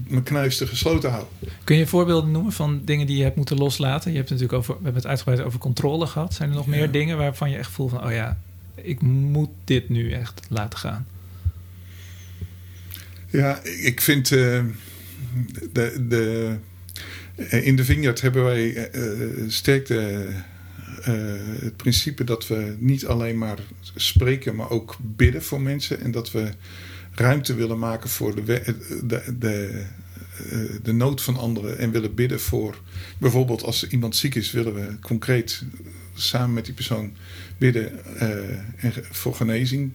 mijn 0.09 0.22
knuisten 0.22 0.68
gesloten 0.68 1.11
hou. 1.11 1.24
Kun 1.64 1.77
je 1.77 1.87
voorbeelden 1.87 2.31
noemen 2.31 2.53
van 2.53 2.81
dingen 2.85 3.07
die 3.07 3.16
je 3.16 3.22
hebt 3.22 3.37
moeten 3.37 3.57
loslaten? 3.57 4.11
Je 4.11 4.16
hebt 4.16 4.29
het 4.29 4.39
natuurlijk 4.41 4.68
over, 4.68 4.74
we 4.79 4.85
hebben 4.85 5.03
het 5.03 5.11
uitgebreid 5.11 5.41
over 5.41 5.59
controle 5.59 6.07
gehad. 6.07 6.35
Zijn 6.35 6.49
er 6.51 6.55
nog 6.55 6.66
meer 6.66 6.91
dingen 6.91 7.16
waarvan 7.18 7.51
je 7.51 7.57
echt 7.57 7.70
voelt 7.70 7.91
van, 7.91 8.05
oh 8.05 8.12
ja, 8.12 8.39
ik 8.83 9.01
moet 9.01 9.51
dit 9.64 9.89
nu 9.89 10.12
echt 10.12 10.41
laten 10.49 10.79
gaan? 10.79 11.07
Ja, 13.31 13.62
ik 13.62 14.01
vind 14.01 14.33
eh, 14.33 14.64
de, 15.72 16.07
de, 16.09 16.57
in 17.51 17.77
de 17.77 17.85
Vineyard 17.85 18.20
hebben 18.20 18.45
wij 18.45 18.91
eh, 18.91 19.03
sterk 19.49 19.89
het 21.61 21.77
principe 21.77 22.24
dat 22.24 22.47
we 22.47 22.77
niet 22.79 23.07
alleen 23.07 23.39
maar 23.39 23.59
spreken, 23.95 24.57
maar 24.57 24.70
ook 24.70 24.97
bidden 25.01 25.43
voor 25.43 25.61
mensen. 25.61 26.01
En 26.01 26.11
dat 26.11 26.31
we 26.33 26.51
ruimte 27.14 27.55
willen 27.55 27.79
maken 27.79 28.11
voor 28.11 28.35
de, 28.35 28.62
de, 29.05 29.37
de, 29.39 29.85
de 30.83 30.93
nood 30.93 31.22
van 31.22 31.37
anderen. 31.37 31.79
En 31.79 31.91
willen 31.91 32.14
bidden 32.14 32.41
voor, 32.41 32.81
bijvoorbeeld 33.18 33.62
als 33.62 33.89
iemand 33.89 34.16
ziek 34.16 34.35
is, 34.35 34.51
willen 34.51 34.74
we 34.74 34.99
concreet 35.01 35.62
samen 36.16 36.54
met 36.54 36.64
die 36.64 36.74
persoon 36.74 37.12
bidden 37.58 38.04
eh, 38.16 38.84
en 38.84 38.92
voor 39.10 39.34
genezing 39.34 39.92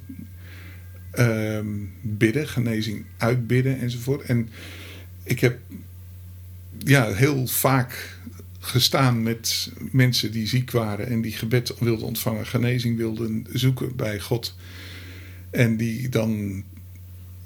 ehm, 1.11 1.67
bidden, 2.01 2.47
genezing 2.47 3.05
uitbidden 3.17 3.79
enzovoort. 3.79 4.21
En 4.21 4.49
ik 5.23 5.39
heb 5.39 5.59
ja, 6.77 7.13
heel 7.13 7.47
vaak 7.47 8.17
gestaan 8.59 9.23
met 9.23 9.71
mensen 9.91 10.31
die 10.31 10.47
ziek 10.47 10.71
waren 10.71 11.07
en 11.07 11.21
die 11.21 11.31
gebed 11.31 11.73
wilden 11.79 12.05
ontvangen, 12.05 12.47
genezing 12.47 12.97
wilden 12.97 13.45
zoeken 13.53 13.95
bij 13.95 14.19
God. 14.19 14.55
En 15.49 15.77
die 15.77 16.09
dan 16.09 16.63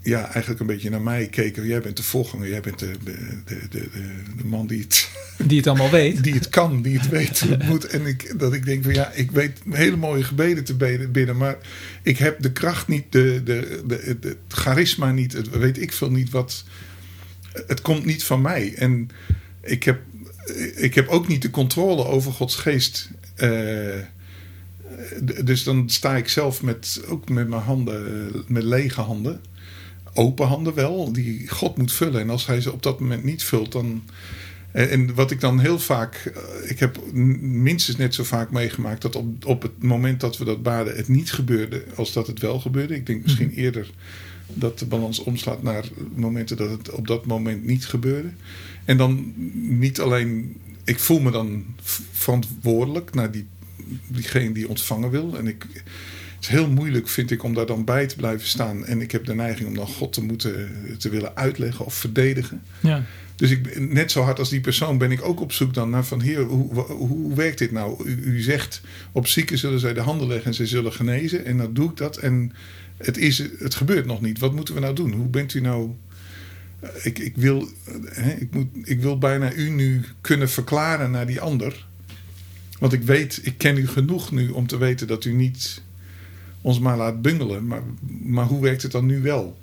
ja, 0.06 0.32
eigenlijk 0.32 0.60
een 0.60 0.68
beetje 0.68 0.90
naar 0.90 1.02
mij 1.02 1.28
keken. 1.28 1.68
Jij 1.68 1.82
bent 1.82 1.98
de 1.98 2.04
voorganger, 2.04 2.50
jij 2.50 2.62
bent 2.62 2.80
de, 2.80 2.92
de, 3.04 3.18
de, 3.46 3.68
de, 3.70 3.90
de 4.38 4.46
man 4.46 4.68
die 4.68 4.82
het 4.82 5.10
Die 5.46 5.58
het 5.58 5.68
allemaal 5.68 5.90
weet. 5.90 6.24
die 6.24 6.34
het 6.34 6.50
kan, 6.50 6.82
die 6.82 6.98
het 6.98 7.10
weet 7.10 7.40
hoe 7.40 7.50
het 7.50 7.68
moet. 7.68 7.86
En 7.86 8.06
ik, 8.06 8.40
dat 8.40 8.54
ik 8.54 8.66
denk 8.66 8.84
van 8.84 8.94
ja, 8.94 9.12
ik 9.12 9.32
weet 9.32 9.60
hele 9.70 9.96
mooie 9.96 10.24
gebeden 10.24 10.64
te 10.64 10.76
bidden, 11.12 11.38
maar 11.38 11.58
ik 12.02 12.18
heb 12.18 12.42
de 12.42 12.52
kracht 12.52 12.88
niet, 12.88 13.04
de, 13.10 13.42
de, 13.44 13.84
de, 13.88 14.18
het 14.24 14.38
charisma 14.48 15.12
niet, 15.12 15.34
het 15.34 15.50
weet 15.50 15.82
ik 15.82 15.94
veel 15.94 16.12
niet 16.12 16.30
wat. 16.30 16.64
Het 17.68 17.82
komt 17.82 18.06
niet 18.06 18.24
van 18.24 18.42
mij. 18.42 18.74
En 18.76 19.10
ik 19.62 19.84
heb, 19.84 20.00
ik 20.76 20.96
heb 20.96 21.08
ook 21.08 21.28
niet 21.28 21.42
de 21.42 21.50
controle 21.50 22.06
over 22.06 22.32
Gods 22.32 22.56
geest. 22.56 23.10
Eh, 23.36 24.00
dus 25.44 25.64
dan 25.64 25.90
sta 25.90 26.16
ik 26.16 26.30
zelf 26.30 26.62
met, 26.62 27.02
ook 27.08 27.30
met 27.30 27.48
mijn 27.48 27.62
handen, 27.62 28.06
eh, 28.06 28.40
met 28.48 28.64
lege 28.64 29.02
handen. 29.02 29.42
Open 30.18 30.48
handen 30.48 30.74
wel, 30.74 31.12
die 31.14 31.48
God 31.48 31.78
moet 31.78 31.92
vullen. 31.94 32.22
En 32.22 32.30
als 32.30 32.46
hij 32.46 32.62
ze 32.62 32.72
op 32.72 32.84
dat 32.84 33.00
moment 33.00 33.24
niet 33.24 33.44
vult, 33.44 33.72
dan. 33.72 34.04
En, 34.72 35.14
wat 35.16 35.32
ik 35.32 35.40
dan 35.40 35.60
heel 35.60 35.80
vaak. 35.80 36.32
eh, 36.64 36.70
Ik 36.72 36.80
heb 36.80 37.00
minstens 37.42 37.98
net 37.98 38.14
zo 38.14 38.24
vaak 38.24 38.52
meegemaakt 38.52 39.02
dat 39.02 39.16
op, 39.16 39.46
op 39.46 39.62
het 39.62 39.84
moment 39.84 40.20
dat 40.20 40.38
we 40.38 40.46
dat 40.46 40.64
baden 40.64 40.96
het 40.96 41.08
niet 41.08 41.32
gebeurde 41.32 41.84
als 41.96 42.14
dat 42.14 42.28
het 42.28 42.40
wel 42.40 42.60
gebeurde. 42.60 42.96
Ik 42.96 43.06
denk 43.06 43.24
misschien 43.24 43.48
Mhm. 43.50 43.60
eerder 43.60 43.90
dat 44.54 44.80
de 44.80 44.86
balans 44.86 45.20
omslaat 45.20 45.64
naar 45.64 45.86
momenten 46.16 46.58
dat 46.58 46.70
het 46.70 46.90
op 46.92 47.08
dat 47.08 47.26
moment 47.26 47.66
niet 47.66 47.86
gebeurde. 47.86 48.30
En 48.86 48.98
dan 48.98 49.34
niet 49.54 50.00
alleen. 50.00 50.56
Ik 50.84 51.00
voel 51.00 51.20
me 51.20 51.32
dan 51.32 51.66
verantwoordelijk 52.12 53.14
naar 53.14 53.32
die, 53.32 53.46
diegene 54.08 54.52
die 54.54 54.70
ontvangen 54.70 55.10
wil. 55.10 55.38
En 55.38 55.48
ik, 55.48 55.66
het 56.36 56.44
is 56.44 56.48
heel 56.48 56.70
moeilijk, 56.70 57.08
vind 57.08 57.32
ik, 57.32 57.44
om 57.44 57.54
daar 57.54 57.66
dan 57.66 57.86
bij 57.86 58.08
te 58.08 58.16
blijven 58.16 58.48
staan. 58.48 58.86
En 58.86 59.02
ik 59.02 59.12
heb 59.12 59.26
de 59.26 59.36
neiging 59.36 59.68
om 59.68 59.76
dan 59.76 59.88
God 59.88 60.14
te 60.14 60.24
moeten 60.24 60.72
te 60.98 61.10
willen 61.10 61.36
uitleggen 61.36 61.86
of 61.86 61.94
verdedigen. 61.94 62.62
Ja. 62.80 63.04
Dus 63.36 63.52
ik, 63.52 63.80
net 63.80 64.12
zo 64.12 64.22
hard 64.22 64.40
als 64.40 64.50
die 64.50 64.62
persoon 64.62 64.98
ben 64.98 65.12
ik 65.12 65.22
ook 65.22 65.40
op 65.42 65.52
zoek 65.52 65.74
dan 65.74 65.90
naar 65.90 66.06
van... 66.06 66.22
Heer, 66.22 66.42
hoe, 66.42 66.74
hoe, 66.74 67.08
hoe 67.08 67.36
werkt 67.36 67.58
dit 67.58 67.72
nou? 67.72 68.06
U, 68.06 68.22
u 68.24 68.42
zegt, 68.42 68.82
op 69.12 69.28
zieken 69.28 69.58
zullen 69.58 69.80
zij 69.80 69.94
de 69.94 70.02
handen 70.02 70.28
leggen 70.28 70.46
en 70.46 70.54
zij 70.54 70.66
zullen 70.66 70.94
genezen. 70.94 71.46
En 71.46 71.58
dan 71.58 71.74
doe 71.74 71.90
ik 71.90 71.98
dat 71.98 72.18
en 72.18 72.52
het, 72.98 73.18
is, 73.18 73.44
het 73.60 73.76
gebeurt 73.76 74.06
nog 74.06 74.22
niet. 74.22 74.40
Wat 74.40 74.54
moeten 74.54 74.74
we 74.74 74.80
nou 74.80 74.96
doen? 74.96 75.12
Hoe 75.12 75.28
bent 75.28 75.54
u 75.54 75.62
nou... 75.62 75.92
Ik, 77.04 77.20
ik, 77.20 77.36
wil, 77.36 77.70
hè, 78.06 78.32
ik, 78.32 78.54
moet, 78.54 78.68
ik 78.84 79.02
wil 79.02 79.18
bijna 79.18 79.54
u 79.54 79.70
nu 79.70 80.02
kunnen 80.22 80.50
verklaren 80.50 81.12
naar 81.12 81.28
die 81.28 81.42
ander. 81.42 81.88
Want 82.80 82.94
ik 82.94 83.04
weet, 83.04 83.40
ik 83.44 83.58
ken 83.58 83.78
u 83.78 83.88
genoeg 83.88 84.32
nu 84.32 84.50
om 84.50 84.68
te 84.68 84.78
weten 84.78 85.08
dat 85.08 85.26
u 85.26 85.34
niet 85.34 85.82
ons 86.66 86.80
maar 86.80 86.98
laat 86.98 87.22
bungelen. 87.22 87.68
Maar, 87.68 87.82
maar 88.24 88.46
hoe 88.46 88.62
werkt 88.62 88.82
het 88.82 88.92
dan 88.92 89.06
nu 89.06 89.22
wel? 89.22 89.58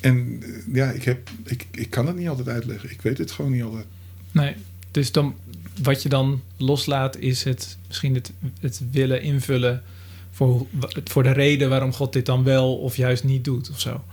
En 0.00 0.42
eh, 0.42 0.74
ja, 0.74 0.90
ik, 0.90 1.04
heb, 1.04 1.30
ik, 1.44 1.66
ik 1.70 1.90
kan 1.90 2.06
het 2.06 2.16
niet 2.16 2.28
altijd 2.28 2.48
uitleggen. 2.48 2.90
Ik 2.90 3.02
weet 3.02 3.18
het 3.18 3.30
gewoon 3.30 3.50
niet 3.50 3.62
altijd. 3.62 3.84
Nee, 4.32 4.54
dus 4.90 5.12
dan, 5.12 5.34
wat 5.82 6.02
je 6.02 6.08
dan 6.08 6.42
loslaat 6.56 7.16
is 7.16 7.44
het, 7.44 7.76
misschien 7.86 8.14
het, 8.14 8.32
het 8.60 8.82
willen 8.90 9.22
invullen 9.22 9.82
voor, 10.30 10.66
voor 11.04 11.22
de 11.22 11.32
reden 11.32 11.68
waarom 11.68 11.92
God 11.92 12.12
dit 12.12 12.26
dan 12.26 12.44
wel 12.44 12.76
of 12.76 12.96
juist 12.96 13.24
niet 13.24 13.44
doet 13.44 13.70
of 13.70 13.80
zo. 13.80 14.04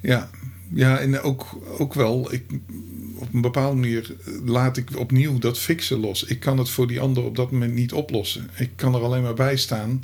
Ja, 0.00 0.30
ja 0.72 0.98
en 0.98 1.20
ook, 1.20 1.58
ook 1.78 1.94
wel, 1.94 2.32
ik, 2.32 2.44
op 3.14 3.34
een 3.34 3.40
bepaalde 3.40 3.76
manier 3.76 4.14
laat 4.44 4.76
ik 4.76 4.98
opnieuw 4.98 5.38
dat 5.38 5.58
fixen 5.58 6.00
los. 6.00 6.24
Ik 6.24 6.40
kan 6.40 6.58
het 6.58 6.68
voor 6.68 6.86
die 6.86 7.00
ander 7.00 7.22
op 7.24 7.36
dat 7.36 7.50
moment 7.50 7.74
niet 7.74 7.92
oplossen. 7.92 8.50
Ik 8.54 8.70
kan 8.76 8.94
er 8.94 9.02
alleen 9.02 9.22
maar 9.22 9.34
bij 9.34 9.56
staan 9.56 10.02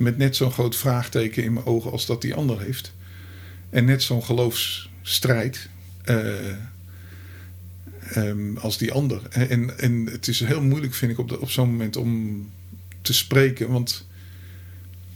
met 0.00 0.18
net 0.18 0.36
zo'n 0.36 0.52
groot 0.52 0.76
vraagteken 0.76 1.42
in 1.44 1.52
mijn 1.52 1.66
ogen 1.66 1.90
als 1.90 2.06
dat 2.06 2.22
die 2.22 2.34
ander 2.34 2.60
heeft. 2.60 2.92
En 3.70 3.84
net 3.84 4.02
zo'n 4.02 4.22
geloofsstrijd 4.22 5.68
eh, 6.02 6.34
ehm, 8.10 8.56
als 8.56 8.78
die 8.78 8.92
ander. 8.92 9.22
En, 9.30 9.78
en 9.78 10.06
het 10.06 10.28
is 10.28 10.40
heel 10.40 10.62
moeilijk, 10.62 10.94
vind 10.94 11.12
ik, 11.12 11.18
op, 11.18 11.38
op 11.40 11.50
zo'n 11.50 11.70
moment 11.70 11.96
om 11.96 12.48
te 13.02 13.12
spreken. 13.12 13.70
Want 13.70 14.06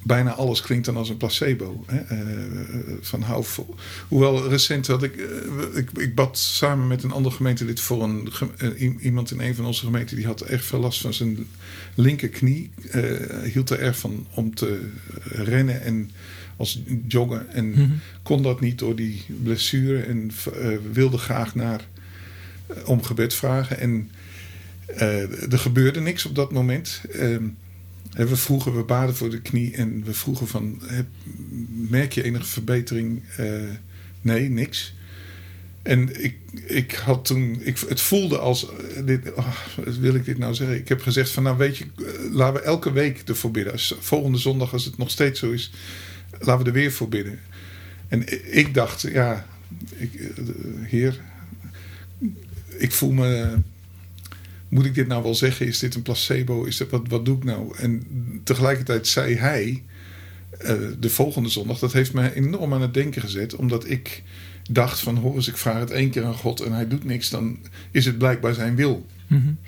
bijna 0.05 0.34
alles 0.34 0.61
klinkt 0.61 0.86
dan 0.86 0.96
als 0.96 1.09
een 1.09 1.16
placebo. 1.16 1.84
Hè? 1.86 2.16
Uh, 2.16 2.98
van 3.00 3.22
hou 3.22 3.44
vol. 3.44 3.74
Hoewel 4.09 4.48
recent 4.48 4.86
had 4.86 5.02
ik, 5.02 5.16
uh, 5.16 5.76
ik, 5.76 5.90
ik. 5.96 6.14
bad 6.14 6.38
samen 6.38 6.86
met 6.86 7.02
een 7.02 7.12
ander 7.12 7.32
gemeentelid 7.32 7.80
voor 7.80 8.02
een, 8.02 8.28
uh, 8.62 9.05
iemand 9.05 9.30
in 9.30 9.40
een 9.40 9.55
van 9.55 9.64
onze 9.64 9.84
gemeenten. 9.84 10.16
die 10.16 10.26
had 10.26 10.40
echt 10.40 10.64
veel 10.64 10.78
last 10.78 11.00
van 11.00 11.14
zijn 11.14 11.46
linkerknie. 11.94 12.70
hield 13.52 13.70
er 13.70 13.80
erg 13.80 13.98
van 13.98 14.26
om 14.34 14.55
te 14.55 14.88
rennen 15.22 15.82
en 15.82 16.11
als 16.57 16.82
joggen. 17.09 17.52
En 17.52 17.66
mm 17.66 17.74
-hmm. 17.74 18.00
kon 18.22 18.42
dat 18.42 18.61
niet 18.61 18.78
door 18.78 18.96
die 18.96 19.24
blessure. 19.42 20.00
En 20.00 20.30
wilde 20.92 21.18
graag 21.18 21.55
naar 21.55 21.88
om 22.84 23.02
gebed 23.02 23.34
vragen. 23.34 23.78
En 23.78 24.11
er 25.50 25.59
gebeurde 25.59 26.00
niks 26.00 26.24
op 26.24 26.34
dat 26.34 26.52
moment. 26.52 27.00
Ehm, 28.14 28.28
we 28.28 28.36
vroegen, 28.36 28.76
we 28.76 28.82
baden 28.82 29.16
voor 29.16 29.30
de 29.30 29.40
knie 29.40 29.74
en 29.76 30.04
we 30.04 30.14
vroegen 30.14 30.46
van, 30.46 30.82
merk 31.68 32.12
je 32.12 32.22
enige 32.22 32.46
verbetering? 32.46 33.22
Uh, 33.40 33.62
nee, 34.20 34.48
niks. 34.48 34.94
En 35.82 36.24
ik, 36.24 36.36
ik 36.66 36.92
had 36.92 37.24
toen, 37.24 37.58
ik, 37.60 37.78
het 37.78 38.00
voelde 38.00 38.38
als, 38.38 38.68
eh, 38.70 39.06
dit, 39.06 39.32
oh, 39.34 39.56
wil 40.00 40.14
ik 40.14 40.24
dit 40.24 40.38
nou 40.38 40.54
zeggen? 40.54 40.76
Ik 40.76 40.88
heb 40.88 41.00
gezegd 41.00 41.30
van, 41.30 41.42
nou 41.42 41.56
weet 41.56 41.76
je, 41.76 41.84
eh, 41.84 42.04
laten 42.32 42.60
we 42.60 42.66
elke 42.66 42.92
week 42.92 43.22
ervoor 43.26 43.50
bidden. 43.50 43.78
Volgende 43.98 44.38
zondag, 44.38 44.72
als 44.72 44.84
het 44.84 44.96
nog 44.96 45.10
steeds 45.10 45.40
zo 45.40 45.50
is, 45.50 45.72
laten 46.30 46.58
we 46.58 46.64
er 46.64 46.76
weer 46.76 46.92
voor 46.92 47.08
bidden. 47.08 47.38
En 48.08 48.54
ik 48.56 48.74
dacht, 48.74 49.00
ja, 49.00 49.46
ik, 49.96 50.32
heer, 50.82 51.20
ik 52.78 52.92
voel 52.92 53.12
me 53.12 53.56
moet 54.75 54.85
ik 54.85 54.95
dit 54.95 55.07
nou 55.07 55.22
wel 55.22 55.35
zeggen? 55.35 55.66
Is 55.66 55.79
dit 55.79 55.95
een 55.95 56.03
placebo? 56.03 56.64
Is 56.64 56.77
dit, 56.77 56.91
wat, 56.91 57.09
wat 57.09 57.25
doe 57.25 57.37
ik 57.37 57.45
nou? 57.45 57.77
En 57.77 58.03
tegelijkertijd 58.45 59.07
zei 59.07 59.35
hij 59.35 59.83
uh, 60.62 60.72
de 60.99 61.11
volgende 61.11 61.49
zondag, 61.49 61.79
dat 61.79 61.93
heeft 61.93 62.12
me 62.12 62.35
enorm 62.35 62.75
aan 62.75 62.83
het 62.83 62.95
denken 62.95 63.22
gezet, 63.22 63.55
omdat 63.55 63.91
ik 63.91 64.22
dacht 64.70 65.01
van 65.01 65.16
hoor 65.16 65.35
eens, 65.35 65.49
ik 65.49 65.57
vraag 65.57 65.79
het 65.79 65.91
één 65.91 66.11
keer 66.11 66.25
aan 66.25 66.35
God 66.35 66.61
en 66.61 66.72
hij 66.72 66.89
doet 66.89 67.05
niks, 67.05 67.31
dan 67.31 67.59
is 67.91 68.05
het 68.05 68.18
blijkbaar 68.18 68.55
zijn 68.55 68.77
wil. 68.77 69.07
Mm 69.27 69.41
-hmm. 69.41 69.59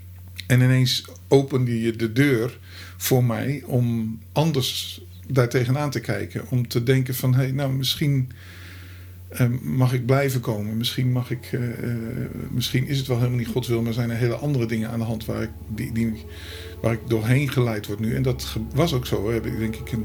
En 0.46 0.60
ineens 0.60 1.04
opende 1.28 1.80
je 1.80 1.96
de 1.96 2.12
deur 2.12 2.58
voor 2.96 3.24
mij 3.24 3.62
om 3.66 4.18
anders 4.32 5.00
daar 5.26 5.48
tegenaan 5.48 5.90
te 5.90 6.00
kijken. 6.00 6.50
Om 6.50 6.68
te 6.68 6.82
denken 6.82 7.14
van 7.14 7.34
hé, 7.34 7.42
hey, 7.42 7.52
nou 7.52 7.72
misschien 7.72 8.30
mag 9.62 9.92
ik 9.92 10.06
blijven 10.06 10.40
komen. 10.40 10.76
Misschien, 10.76 11.12
mag 11.12 11.30
ik, 11.30 11.52
uh, 11.52 11.60
misschien 12.50 12.86
is 12.86 12.98
het 12.98 13.06
wel 13.06 13.16
helemaal 13.16 13.38
niet 13.38 13.48
Gods 13.48 13.68
wil, 13.68 13.82
maar 13.82 13.92
zijn 13.92 14.10
er 14.10 14.16
hele 14.16 14.34
andere 14.34 14.66
dingen 14.66 14.90
aan 14.90 14.98
de 14.98 15.04
hand 15.04 15.24
waar 15.24 15.42
ik, 15.42 15.50
die, 15.68 15.92
die, 15.92 16.24
waar 16.80 16.92
ik 16.92 17.00
doorheen 17.06 17.50
geleid 17.50 17.86
word 17.86 18.00
nu. 18.00 18.14
En 18.14 18.22
dat 18.22 18.56
was 18.74 18.94
ook 18.94 19.06
zo. 19.06 19.30
Heb 19.30 19.46
ik 19.46 19.58
denk 19.58 19.76
ik 19.76 19.92
een, 19.92 20.04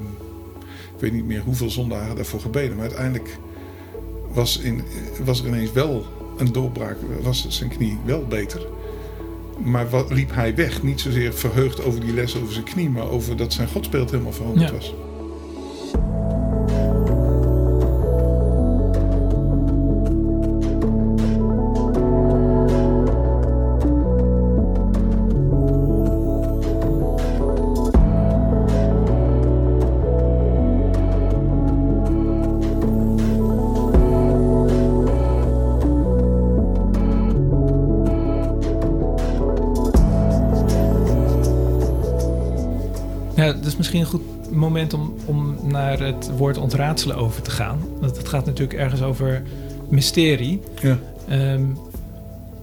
ik 0.96 1.00
weet 1.00 1.14
niet 1.14 1.26
meer 1.26 1.42
hoeveel 1.42 1.70
zondagen 1.70 2.16
daarvoor 2.16 2.40
gebeden. 2.40 2.76
Maar 2.76 2.86
uiteindelijk 2.86 3.38
was, 4.34 4.58
in, 4.58 4.82
was 5.24 5.42
er 5.42 5.48
ineens 5.48 5.72
wel 5.72 6.06
een 6.38 6.52
doorbraak. 6.52 6.98
Was 7.22 7.46
zijn 7.50 7.70
knie 7.70 7.98
wel 8.06 8.26
beter. 8.26 8.62
Maar 9.64 9.90
wat 9.90 10.12
liep 10.12 10.34
hij 10.34 10.56
weg? 10.56 10.84
Niet 10.84 11.02
zozeer 11.02 11.34
verheugd 11.34 11.84
over 11.84 12.00
die 12.00 12.14
les 12.14 12.36
over 12.36 12.54
zijn 12.54 12.66
knie, 12.66 12.90
maar 12.90 13.10
over 13.10 13.38
dat 13.38 13.54
zijn 13.54 13.68
godsbeeld 13.68 14.12
helemaal 14.12 14.34
veranderd 14.34 14.70
ja. 14.70 14.76
was. 14.76 14.94
Misschien 43.92 44.20
een 44.20 44.36
goed 44.46 44.52
moment 44.52 44.94
om, 44.94 45.16
om 45.26 45.58
naar 45.64 46.00
het 46.00 46.30
woord 46.38 46.58
ontraadselen 46.58 47.16
over 47.16 47.42
te 47.42 47.52
gaan. 47.52 47.80
Want 48.00 48.18
het 48.18 48.28
gaat 48.28 48.46
natuurlijk 48.46 48.80
ergens 48.80 49.02
over 49.02 49.44
mysterie. 49.90 50.62
Ja. 50.82 51.00
Um, 51.54 51.78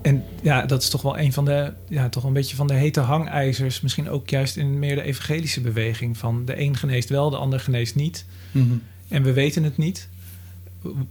en 0.03 0.25
ja, 0.43 0.67
dat 0.67 0.83
is 0.83 0.89
toch 0.89 1.03
wel 1.03 1.19
een 1.19 1.33
van 1.33 1.45
de, 1.45 1.73
ja, 1.89 2.09
toch 2.09 2.25
een 2.25 2.33
beetje 2.33 2.57
van 2.57 2.67
de 2.67 2.75
hete 2.75 3.01
hangijzers. 3.01 3.81
Misschien 3.81 4.11
ook 4.11 4.29
juist 4.29 4.57
in 4.57 4.79
meer 4.79 4.95
de 4.95 5.03
evangelische 5.03 5.61
beweging. 5.61 6.17
Van 6.17 6.45
de 6.45 6.61
een 6.61 6.77
geneest 6.77 7.09
wel, 7.09 7.31
de 7.31 7.37
ander 7.37 7.61
geneest 7.61 7.95
niet. 7.95 8.25
Mm 8.53 8.69
-hmm. 8.69 8.83
En 9.09 9.23
we 9.23 9.33
weten 9.33 9.63
het 9.63 9.77
niet. 9.77 10.09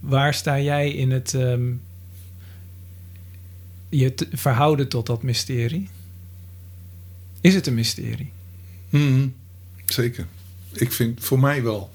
Waar 0.00 0.34
sta 0.34 0.60
jij 0.60 0.90
in 0.90 1.10
het 1.10 1.32
um, 1.32 1.80
je 3.88 4.14
verhouden 4.32 4.88
tot 4.88 5.06
dat 5.06 5.22
mysterie? 5.22 5.88
Is 7.40 7.54
het 7.54 7.66
een 7.66 7.74
mysterie? 7.74 8.30
Mm 8.90 9.00
-hmm. 9.00 9.34
Zeker. 9.88 10.26
Ik 10.72 10.92
vind 10.92 11.24
voor 11.24 11.40
mij 11.40 11.62
wel. 11.62 11.90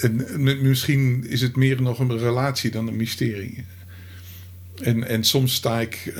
En 0.00 0.26
misschien 0.62 1.26
is 1.26 1.40
het 1.40 1.56
meer 1.56 1.82
nog 1.82 1.98
een 1.98 2.18
relatie 2.18 2.70
dan 2.70 2.86
een 2.86 2.96
mysterie. 2.96 3.64
En, 4.82 5.08
en 5.08 5.24
soms 5.24 5.54
sta 5.54 5.80
ik 5.80 6.04
uh, 6.06 6.16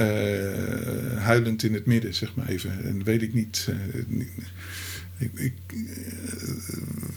huilend 1.16 1.62
in 1.62 1.74
het 1.74 1.86
midden, 1.86 2.14
zeg 2.14 2.34
maar 2.34 2.48
even. 2.48 2.84
En 2.84 3.04
weet 3.04 3.22
ik 3.22 3.34
niet. 3.34 3.68
Uh, 3.70 4.04
ik, 5.18 5.30
ik, 5.34 5.54
uh, 5.72 5.82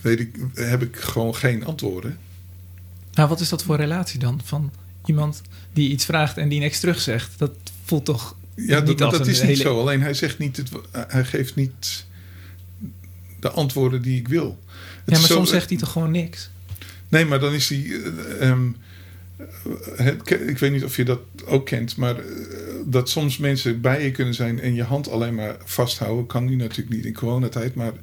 weet 0.02 0.20
ik, 0.20 0.36
heb 0.54 0.82
ik 0.82 0.96
gewoon 0.96 1.36
geen 1.36 1.66
antwoorden. 1.66 2.18
Nou, 3.14 3.30
wat 3.30 3.40
is 3.40 3.50
dat 3.50 3.64
voor 3.64 3.76
relatie 3.76 4.20
dan? 4.20 4.42
Van 4.44 4.72
iemand 5.06 5.42
die 5.74 5.90
iets 5.90 6.06
vraagt 6.06 6.38
en 6.38 6.50
die 6.50 6.60
niks 6.60 6.80
terugzegt. 6.80 7.38
Dat 7.38 7.56
voelt 7.84 8.06
toch 8.06 8.36
ja, 8.56 8.82
dat, 8.82 8.98
dat 8.98 9.28
is 9.28 9.42
niet 9.42 9.58
zo. 9.58 9.80
Alleen 9.80 10.02
hij 10.02 10.14
zegt 10.14 10.38
niet, 10.38 10.58
het, 10.58 10.70
hij 10.92 11.26
geeft 11.26 11.56
niet 11.56 12.06
de 13.40 13.50
antwoorden 13.50 14.02
die 14.02 14.20
ik 14.20 14.28
wil. 14.28 14.60
Het 15.06 15.14
ja, 15.14 15.20
maar 15.20 15.30
soms 15.30 15.50
zegt 15.50 15.70
hij 15.70 15.78
toch 15.78 15.92
gewoon 15.92 16.12
niks? 16.12 16.50
Nee, 17.10 17.26
maar 17.26 17.40
dan 17.40 17.54
is 17.54 17.70
hij. 17.70 17.80
Uh, 17.80 18.50
um, 18.50 18.76
ik 20.48 20.58
weet 20.58 20.72
niet 20.72 20.84
of 20.84 20.96
je 20.96 21.04
dat 21.04 21.20
ook 21.46 21.66
kent, 21.66 21.98
maar 21.98 22.16
uh, 22.16 22.26
dat 22.86 23.10
soms 23.10 23.38
mensen 23.38 23.82
bij 23.82 24.04
je 24.04 24.12
kunnen 24.12 24.34
zijn 24.34 24.60
en 24.60 24.74
je 24.74 24.84
hand 24.84 25.10
alleen 25.10 25.36
maar 25.36 25.56
vasthouden, 25.64 26.26
kan 26.26 26.46
nu 26.46 26.56
natuurlijk 26.56 26.96
niet 26.96 27.06
in 27.06 27.14
coronatijd, 27.14 27.76
maar. 27.76 27.94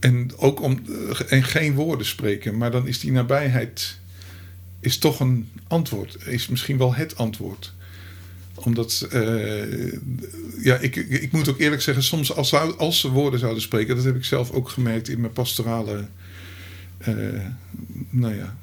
En 0.00 0.30
ook 0.36 0.62
om. 0.62 0.80
en 1.28 1.42
geen 1.42 1.74
woorden 1.74 2.06
spreken, 2.06 2.56
maar 2.56 2.70
dan 2.70 2.86
is 2.86 3.00
die 3.00 3.12
nabijheid. 3.12 3.98
is 4.80 4.98
toch 4.98 5.20
een 5.20 5.48
antwoord. 5.66 6.16
Is 6.26 6.48
misschien 6.48 6.78
wel 6.78 6.94
het 6.94 7.16
antwoord 7.16 7.72
omdat, 8.64 9.08
uh, 9.14 9.92
ja, 10.62 10.76
ik, 10.76 10.96
ik 10.96 11.32
moet 11.32 11.48
ook 11.48 11.58
eerlijk 11.58 11.82
zeggen, 11.82 12.04
soms 12.04 12.34
als, 12.34 12.54
als 12.76 13.00
ze 13.00 13.10
woorden 13.10 13.40
zouden 13.40 13.62
spreken, 13.62 13.96
dat 13.96 14.04
heb 14.04 14.16
ik 14.16 14.24
zelf 14.24 14.50
ook 14.50 14.68
gemerkt 14.68 15.08
in 15.08 15.20
mijn 15.20 15.32
pastorale, 15.32 16.06
uh, 17.08 17.14
nou 18.10 18.34
ja, 18.34 18.56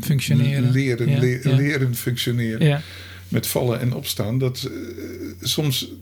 functioneren. 0.00 0.70
Leren, 0.70 1.10
ja, 1.10 1.18
le 1.18 1.40
ja. 1.42 1.54
leren 1.56 1.94
functioneren. 1.94 2.66
Ja. 2.66 2.82
Met 3.28 3.46
vallen 3.46 3.80
en 3.80 3.92
opstaan. 3.92 4.38
Dat 4.38 4.70
uh, 4.70 4.78
soms 5.40 5.92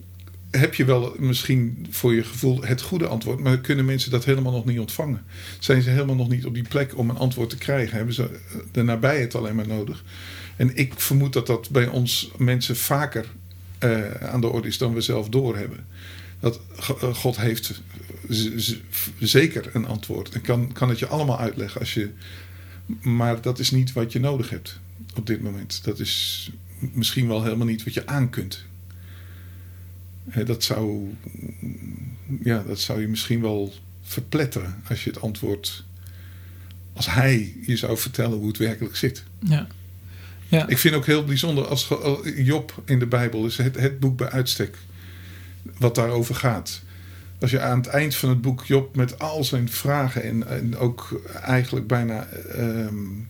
heb 0.51 0.75
je 0.75 0.85
wel 0.85 1.15
misschien 1.19 1.87
voor 1.89 2.13
je 2.13 2.23
gevoel 2.23 2.63
het 2.63 2.81
goede 2.81 3.07
antwoord, 3.07 3.39
maar 3.39 3.59
kunnen 3.59 3.85
mensen 3.85 4.11
dat 4.11 4.25
helemaal 4.25 4.51
nog 4.51 4.65
niet 4.65 4.79
ontvangen? 4.79 5.23
Zijn 5.59 5.81
ze 5.81 5.89
helemaal 5.89 6.15
nog 6.15 6.29
niet 6.29 6.45
op 6.45 6.53
die 6.53 6.67
plek 6.67 6.97
om 6.97 7.09
een 7.09 7.17
antwoord 7.17 7.49
te 7.49 7.57
krijgen? 7.57 7.95
Hebben 7.97 8.13
ze 8.13 8.29
de 8.71 8.83
nabijheid 8.83 9.35
alleen 9.35 9.55
maar 9.55 9.67
nodig? 9.67 10.03
En 10.57 10.75
ik 10.75 10.99
vermoed 10.99 11.33
dat 11.33 11.47
dat 11.47 11.69
bij 11.69 11.87
ons 11.87 12.31
mensen 12.37 12.77
vaker 12.77 13.25
uh, 13.83 14.11
aan 14.11 14.41
de 14.41 14.47
orde 14.47 14.67
is 14.67 14.77
dan 14.77 14.93
we 14.93 15.01
zelf 15.01 15.29
doorhebben. 15.29 15.85
Dat 16.39 16.59
eh, 16.77 17.15
God 17.15 17.37
heeft 17.37 17.81
zeker 19.19 19.69
een 19.73 19.85
antwoord. 19.85 20.29
En 20.29 20.41
kan, 20.41 20.71
kan 20.71 20.89
het 20.89 20.99
je 20.99 21.07
allemaal 21.07 21.39
uitleggen 21.39 21.79
als 21.79 21.93
je. 21.93 22.09
Maar 23.01 23.41
dat 23.41 23.59
is 23.59 23.71
niet 23.71 23.93
wat 23.93 24.11
je 24.11 24.19
nodig 24.19 24.49
hebt 24.49 24.79
op 25.15 25.27
dit 25.27 25.41
moment. 25.41 25.83
Dat 25.83 25.99
is 25.99 26.49
misschien 26.79 27.27
wel 27.27 27.43
helemaal 27.43 27.67
niet 27.67 27.83
wat 27.83 27.93
je 27.93 28.07
aan 28.07 28.29
kunt. 28.29 28.65
Dat 30.45 30.63
zou, 30.63 31.15
ja, 32.43 32.63
dat 32.67 32.79
zou 32.79 33.01
je 33.01 33.07
misschien 33.07 33.41
wel 33.41 33.73
verpletteren 34.01 34.81
als 34.89 35.03
je 35.03 35.09
het 35.09 35.21
antwoord. 35.21 35.83
Als 36.93 37.13
hij 37.13 37.55
je 37.65 37.77
zou 37.77 37.97
vertellen 37.97 38.37
hoe 38.37 38.47
het 38.47 38.57
werkelijk 38.57 38.95
zit. 38.95 39.23
Ja. 39.39 39.67
Ja. 40.47 40.67
Ik 40.67 40.77
vind 40.77 40.95
ook 40.95 41.05
heel 41.05 41.23
bijzonder 41.23 41.67
als 41.67 41.87
Job 42.35 42.81
in 42.85 42.99
de 42.99 43.07
Bijbel 43.07 43.45
is 43.45 43.57
het, 43.57 43.75
het 43.75 43.99
boek 43.99 44.17
bij 44.17 44.29
uitstek 44.29 44.77
wat 45.77 45.95
daarover 45.95 46.35
gaat. 46.35 46.81
Als 47.39 47.51
je 47.51 47.59
aan 47.59 47.77
het 47.77 47.87
eind 47.87 48.15
van 48.15 48.29
het 48.29 48.41
boek 48.41 48.63
Job 48.63 48.95
met 48.95 49.19
al 49.19 49.43
zijn 49.43 49.69
vragen 49.69 50.23
en, 50.23 50.47
en 50.47 50.77
ook 50.77 51.21
eigenlijk 51.41 51.87
bijna 51.87 52.27
um, 52.57 53.25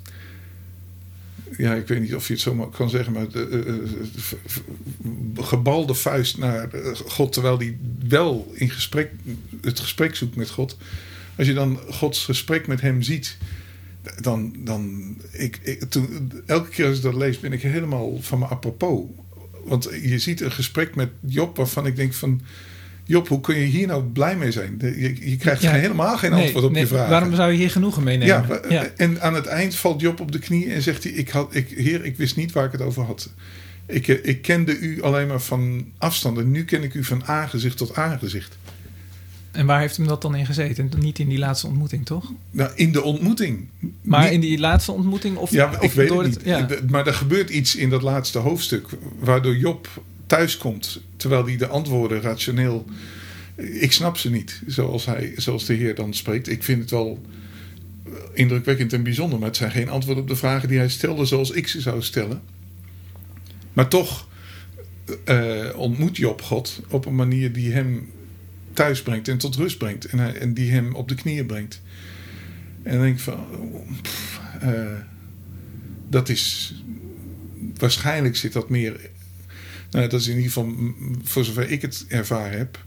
ja, 1.57 1.73
ik 1.73 1.87
weet 1.87 1.99
niet 1.99 2.15
of 2.15 2.27
je 2.27 2.33
het 2.33 2.41
zo 2.41 2.67
kan 2.67 2.89
zeggen, 2.89 3.13
maar 3.13 3.29
de, 3.29 3.63
uh, 3.65 5.43
gebalde 5.43 5.93
vuist 5.93 6.37
naar 6.37 6.69
God, 7.05 7.33
terwijl 7.33 7.57
hij 7.57 7.77
wel 8.07 8.51
in 8.53 8.69
gesprek, 8.69 9.11
het 9.61 9.79
gesprek 9.79 10.15
zoekt 10.15 10.35
met 10.35 10.49
God. 10.49 10.77
Als 11.37 11.47
je 11.47 11.53
dan 11.53 11.79
Gods 11.89 12.25
gesprek 12.25 12.67
met 12.67 12.81
hem 12.81 13.01
ziet, 13.01 13.37
dan, 14.21 14.55
dan 14.57 15.15
ik, 15.31 15.59
ik, 15.63 15.83
toen, 15.89 16.31
elke 16.45 16.69
keer 16.69 16.87
als 16.87 16.97
ik 16.97 17.03
dat 17.03 17.13
lees, 17.13 17.39
ben 17.39 17.53
ik 17.53 17.61
helemaal 17.61 18.17
van 18.21 18.39
me 18.39 18.45
apropos. 18.45 19.01
Want 19.65 19.89
je 20.01 20.19
ziet 20.19 20.41
een 20.41 20.51
gesprek 20.51 20.95
met 20.95 21.09
Job 21.19 21.57
waarvan 21.57 21.85
ik 21.85 21.95
denk 21.95 22.13
van 22.13 22.41
Job, 23.07 23.27
hoe 23.27 23.41
kun 23.41 23.55
je 23.55 23.65
hier 23.65 23.87
nou 23.87 24.03
blij 24.03 24.35
mee 24.35 24.51
zijn? 24.51 24.77
Je, 24.79 25.29
je 25.29 25.37
krijgt 25.37 25.69
helemaal 25.69 26.17
geen 26.17 26.33
antwoord 26.33 26.65
op 26.65 26.75
je 26.75 26.87
vraag. 26.87 27.09
Waarom 27.09 27.35
zou 27.35 27.51
je 27.51 27.57
hier 27.57 27.71
genoegen 27.71 28.03
meenemen? 28.03 28.47
Ja, 28.47 28.61
ja, 28.69 28.87
En 28.95 29.21
aan 29.21 29.33
het 29.33 29.45
eind 29.45 29.75
valt 29.75 30.01
Job 30.01 30.19
op 30.19 30.31
de 30.31 30.39
knie 30.39 30.73
en 30.73 30.81
zegt 30.81 31.03
hij: 31.03 31.11
ik 31.11 31.29
had, 31.29 31.55
ik, 31.55 31.69
Heer, 31.69 32.05
ik 32.05 32.17
wist 32.17 32.35
niet 32.35 32.51
waar 32.51 32.65
ik 32.65 32.71
het 32.71 32.81
over 32.81 33.03
had. 33.03 33.29
Ik, 33.85 34.07
eh, 34.07 34.17
ik 34.21 34.41
kende 34.41 34.77
u 34.77 35.01
alleen 35.01 35.27
maar 35.27 35.41
van 35.41 35.91
afstand 35.97 36.37
en 36.37 36.51
nu 36.51 36.65
ken 36.65 36.83
ik 36.83 36.93
u 36.93 37.03
van 37.03 37.25
aangezicht 37.25 37.77
tot 37.77 37.95
aangezicht. 37.95 38.57
En 39.57 39.65
waar 39.65 39.79
heeft 39.79 39.97
hem 39.97 40.07
dat 40.07 40.21
dan 40.21 40.35
in 40.35 40.45
gezeten? 40.45 40.91
Niet 40.97 41.19
in 41.19 41.29
die 41.29 41.37
laatste 41.37 41.67
ontmoeting, 41.67 42.05
toch? 42.05 42.31
Nou, 42.51 42.71
in 42.75 42.91
de 42.91 43.03
ontmoeting. 43.03 43.67
Maar 44.01 44.31
in 44.31 44.39
die 44.39 44.59
laatste 44.59 44.91
ontmoeting? 44.91 45.37
Of, 45.37 45.51
ja, 45.51 45.69
of 45.69 45.81
ik 45.81 45.91
weet 45.91 46.09
het 46.09 46.25
niet. 46.25 46.41
Ja. 46.43 46.67
Maar 46.89 47.07
er 47.07 47.13
gebeurt 47.13 47.49
iets 47.49 47.75
in 47.75 47.89
dat 47.89 48.01
laatste 48.01 48.37
hoofdstuk... 48.37 48.87
waardoor 49.19 49.57
Job 49.57 50.01
thuiskomt... 50.27 51.01
terwijl 51.15 51.45
hij 51.45 51.57
de 51.57 51.67
antwoorden 51.67 52.21
rationeel... 52.21 52.85
Ik 53.55 53.91
snap 53.91 54.17
ze 54.17 54.29
niet, 54.29 54.61
zoals, 54.67 55.05
hij, 55.05 55.33
zoals 55.35 55.65
de 55.65 55.73
Heer 55.73 55.95
dan 55.95 56.13
spreekt. 56.13 56.49
Ik 56.49 56.63
vind 56.63 56.81
het 56.81 56.89
wel 56.89 57.21
indrukwekkend 58.33 58.93
en 58.93 59.03
bijzonder... 59.03 59.39
maar 59.39 59.47
het 59.47 59.57
zijn 59.57 59.71
geen 59.71 59.89
antwoorden 59.89 60.23
op 60.23 60.29
de 60.29 60.35
vragen 60.35 60.69
die 60.69 60.77
hij 60.77 60.89
stelde... 60.89 61.25
zoals 61.25 61.51
ik 61.51 61.67
ze 61.67 61.81
zou 61.81 62.01
stellen. 62.01 62.41
Maar 63.73 63.87
toch 63.87 64.27
uh, 65.25 65.65
ontmoet 65.75 66.17
Job 66.17 66.41
God 66.41 66.81
op 66.89 67.05
een 67.05 67.15
manier 67.15 67.53
die 67.53 67.71
hem 67.71 68.09
thuis 68.77 69.01
brengt 69.01 69.27
en 69.27 69.37
tot 69.37 69.55
rust 69.55 69.77
brengt. 69.77 70.05
En, 70.05 70.19
hij, 70.19 70.33
en 70.33 70.53
die 70.53 70.71
hem 70.71 70.95
op 70.95 71.07
de 71.07 71.15
knieën 71.15 71.45
brengt. 71.45 71.81
En 72.83 72.91
dan 72.91 73.01
denk 73.01 73.15
ik 73.15 73.21
van, 73.21 73.45
uh, 74.63 74.99
dat 76.09 76.29
is, 76.29 76.73
waarschijnlijk 77.77 78.35
zit 78.35 78.53
dat 78.53 78.69
meer, 78.69 79.09
nou 79.91 80.07
dat 80.07 80.19
is 80.19 80.27
in 80.27 80.35
ieder 80.35 80.51
geval 80.51 80.75
voor 81.23 81.45
zover 81.45 81.71
ik 81.71 81.81
het 81.81 82.05
ervaren 82.07 82.57
heb. 82.57 82.85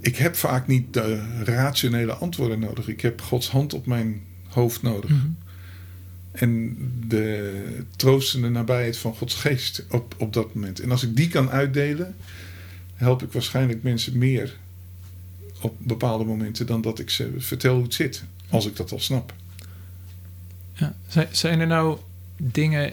Ik 0.00 0.16
heb 0.16 0.36
vaak 0.36 0.66
niet 0.66 0.94
de 0.94 1.24
rationele 1.44 2.12
antwoorden 2.12 2.58
nodig. 2.58 2.88
Ik 2.88 3.00
heb 3.00 3.20
Gods 3.20 3.48
hand 3.48 3.74
op 3.74 3.86
mijn 3.86 4.22
hoofd 4.48 4.82
nodig. 4.82 5.10
Mhm. 5.10 5.28
En 6.32 6.76
de 7.06 7.54
troostende 7.96 8.48
nabijheid 8.48 8.96
van 8.96 9.14
Gods 9.14 9.34
geest 9.34 9.86
op, 9.90 10.14
op 10.18 10.32
dat 10.32 10.54
moment. 10.54 10.80
En 10.80 10.90
als 10.90 11.02
ik 11.02 11.16
die 11.16 11.28
kan 11.28 11.50
uitdelen, 11.50 12.14
help 12.94 13.22
ik 13.22 13.32
waarschijnlijk 13.32 13.82
mensen 13.82 14.18
meer 14.18 14.58
op 15.60 15.74
bepaalde 15.78 16.24
momenten 16.24 16.66
dan 16.66 16.80
dat 16.80 16.98
ik 16.98 17.10
ze 17.10 17.34
vertel 17.38 17.74
hoe 17.74 17.82
het 17.82 17.94
zit. 17.94 18.24
Als 18.48 18.66
ik 18.66 18.76
dat 18.76 18.92
al 18.92 19.00
snap. 19.00 19.34
Ja. 20.72 20.94
Zijn 21.30 21.60
er 21.60 21.66
nou 21.66 21.98
dingen 22.36 22.92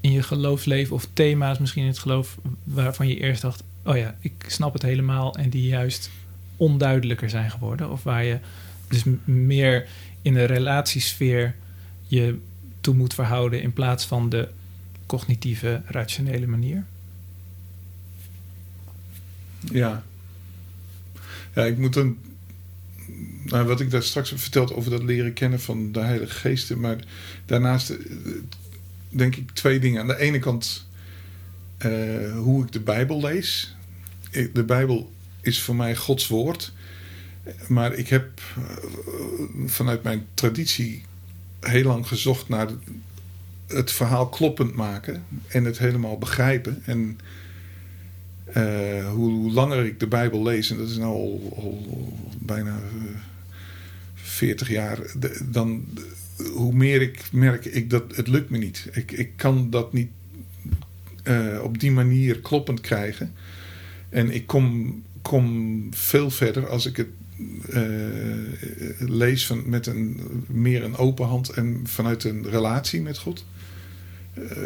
in 0.00 0.12
je 0.12 0.22
geloofsleven 0.22 0.94
of 0.94 1.08
thema's 1.12 1.58
misschien 1.58 1.82
in 1.82 1.88
het 1.88 1.98
geloof 1.98 2.38
waarvan 2.64 3.08
je 3.08 3.20
eerst 3.20 3.42
dacht: 3.42 3.62
oh 3.82 3.96
ja, 3.96 4.16
ik 4.20 4.44
snap 4.46 4.72
het 4.72 4.82
helemaal 4.82 5.34
en 5.36 5.50
die 5.50 5.66
juist 5.66 6.10
onduidelijker 6.56 7.30
zijn 7.30 7.50
geworden? 7.50 7.90
Of 7.90 8.02
waar 8.02 8.24
je 8.24 8.38
dus 8.88 9.02
meer 9.24 9.88
in 10.22 10.34
de 10.34 10.44
relatiesfeer 10.44 11.54
je 12.06 12.38
toe 12.80 12.94
moet 12.94 13.14
verhouden 13.14 13.62
in 13.62 13.72
plaats 13.72 14.04
van 14.04 14.28
de 14.28 14.48
cognitieve, 15.06 15.82
rationele 15.86 16.46
manier? 16.46 16.84
Ja, 19.60 20.02
ja, 21.58 21.64
ik 21.64 21.78
moet 21.78 21.94
dan. 21.94 22.16
Nou, 23.44 23.66
wat 23.66 23.80
ik 23.80 23.90
daar 23.90 24.02
straks 24.02 24.30
heb 24.30 24.38
verteld 24.38 24.74
over 24.74 24.90
dat 24.90 25.02
leren 25.02 25.32
kennen 25.32 25.60
van 25.60 25.92
de 25.92 26.00
Heilige 26.00 26.34
Geesten. 26.34 26.80
Maar 26.80 26.96
daarnaast 27.46 27.90
eh, 27.90 27.98
denk 29.08 29.36
ik 29.36 29.50
twee 29.50 29.78
dingen. 29.78 30.00
Aan 30.00 30.06
de 30.06 30.18
ene 30.18 30.38
kant 30.38 30.86
uh, 31.86 32.36
hoe 32.36 32.64
ik 32.64 32.72
de 32.72 32.80
Bijbel 32.80 33.20
lees. 33.20 33.76
De 34.52 34.64
Bijbel 34.64 35.12
is 35.40 35.62
voor 35.62 35.76
mij 35.76 35.96
Gods 35.96 36.28
woord. 36.28 36.72
Maar 37.68 37.94
ik 37.94 38.08
heb 38.08 38.40
uh, 38.58 38.64
vanuit 39.66 40.02
mijn 40.02 40.26
traditie 40.34 41.02
heel 41.60 41.84
lang 41.84 42.06
gezocht 42.06 42.48
naar 42.48 42.68
het 43.66 43.92
verhaal 43.92 44.28
kloppend 44.28 44.74
maken. 44.74 45.24
En 45.48 45.64
het 45.64 45.78
helemaal 45.78 46.18
begrijpen. 46.18 46.82
En 46.84 47.18
uh, 48.56 49.10
hoe, 49.10 49.50
langer 49.50 49.84
ik 49.84 50.00
de 50.00 50.06
Bijbel 50.06 50.42
lees, 50.42 50.70
en 50.70 50.76
dat 50.76 50.88
is 50.88 50.96
nu 50.96 51.04
al, 51.04 51.40
bijna 52.38 52.70
uh, 52.70 53.10
eh, 53.10 53.16
40 54.14 54.68
jaar, 54.68 54.98
dan 55.44 55.84
hoe 56.52 56.74
meer 56.74 57.02
ik 57.02 57.32
merk 57.32 57.64
ik 57.64 57.90
dat 57.90 58.16
het 58.16 58.28
lukt 58.28 58.50
me 58.50 58.58
niet. 58.58 58.88
Ik, 58.92 59.12
ik 59.12 59.30
kan 59.36 59.70
dat 59.70 59.92
niet 59.92 60.10
uh, 61.24 61.60
op 61.62 61.80
die 61.80 61.90
manier 61.90 62.40
kloppend 62.40 62.80
krijgen. 62.80 63.32
En 64.08 64.30
ik 64.30 64.46
kom, 64.46 64.94
kom 65.22 65.86
veel 65.94 66.30
verder 66.30 66.68
als 66.68 66.86
ik 66.86 66.96
het 66.96 67.08
lees 68.98 69.46
van, 69.46 69.68
met 69.68 69.86
een, 69.86 70.20
meer 70.46 70.84
een 70.84 70.96
open 70.96 71.26
hand 71.26 71.48
en 71.48 71.80
vanuit 71.84 72.24
een 72.24 72.48
relatie 72.50 73.02
met 73.02 73.18
God. 73.18 73.44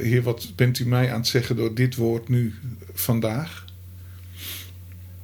Heer, 0.01 0.23
wat 0.23 0.53
bent 0.57 0.79
u 0.79 0.87
mij 0.87 1.13
aan 1.13 1.19
het 1.19 1.27
zeggen 1.27 1.57
door 1.57 1.75
dit 1.75 1.95
woord 1.97 2.29
nu 2.29 2.55
vandaag? 2.93 3.65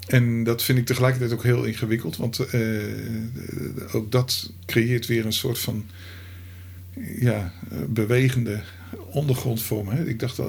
En 0.08 0.44
dat 0.44 0.62
vind 0.62 0.78
ik 0.78 0.86
tegelijkertijd 0.86 1.32
ook 1.32 1.42
heel 1.42 1.64
ingewikkeld, 1.64 2.16
want 2.16 2.54
uh, 2.54 2.82
ook 3.92 4.12
dat 4.12 4.50
creëert 4.66 5.06
weer 5.06 5.26
een 5.26 5.32
soort 5.32 5.58
van 5.58 5.86
ja, 7.18 7.52
bewegende 7.86 8.60
ondergrond 9.10 9.62
voor 9.62 9.84
me. 9.84 10.08
Ik 10.08 10.20
dacht, 10.20 10.38
uh, 10.38 10.46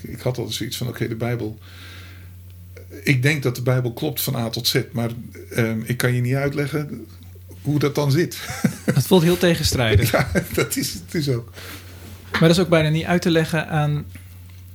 ik 0.00 0.20
had 0.20 0.38
altijd 0.38 0.56
zoiets 0.56 0.76
van: 0.76 0.88
oké, 0.88 1.08
de 1.08 1.14
Bijbel. 1.14 1.58
Ik 3.02 3.22
denk 3.22 3.42
dat 3.42 3.56
de 3.56 3.62
Bijbel 3.62 3.92
klopt 3.92 4.20
van 4.20 4.36
A 4.36 4.48
tot 4.48 4.68
Z, 4.68 4.82
maar 4.92 5.10
ehm, 5.50 5.80
ik 5.84 5.96
kan 5.96 6.14
je 6.14 6.20
niet 6.20 6.34
uitleggen 6.34 7.06
hoe 7.62 7.78
dat 7.78 7.94
dan 7.94 8.10
zit. 8.10 8.38
Het 8.94 9.06
voelt 9.06 9.22
heel 9.22 9.38
tegenstrijdig. 9.38 10.10
ja, 10.10 10.30
dat 10.54 10.76
is 10.76 10.92
het 10.92 11.14
is 11.14 11.28
ook. 11.28 11.52
Maar 12.32 12.40
dat 12.40 12.50
is 12.50 12.58
ook 12.58 12.68
bijna 12.68 12.88
niet 12.88 13.04
uit 13.04 13.22
te 13.22 13.30
leggen 13.30 13.68
aan 13.68 14.04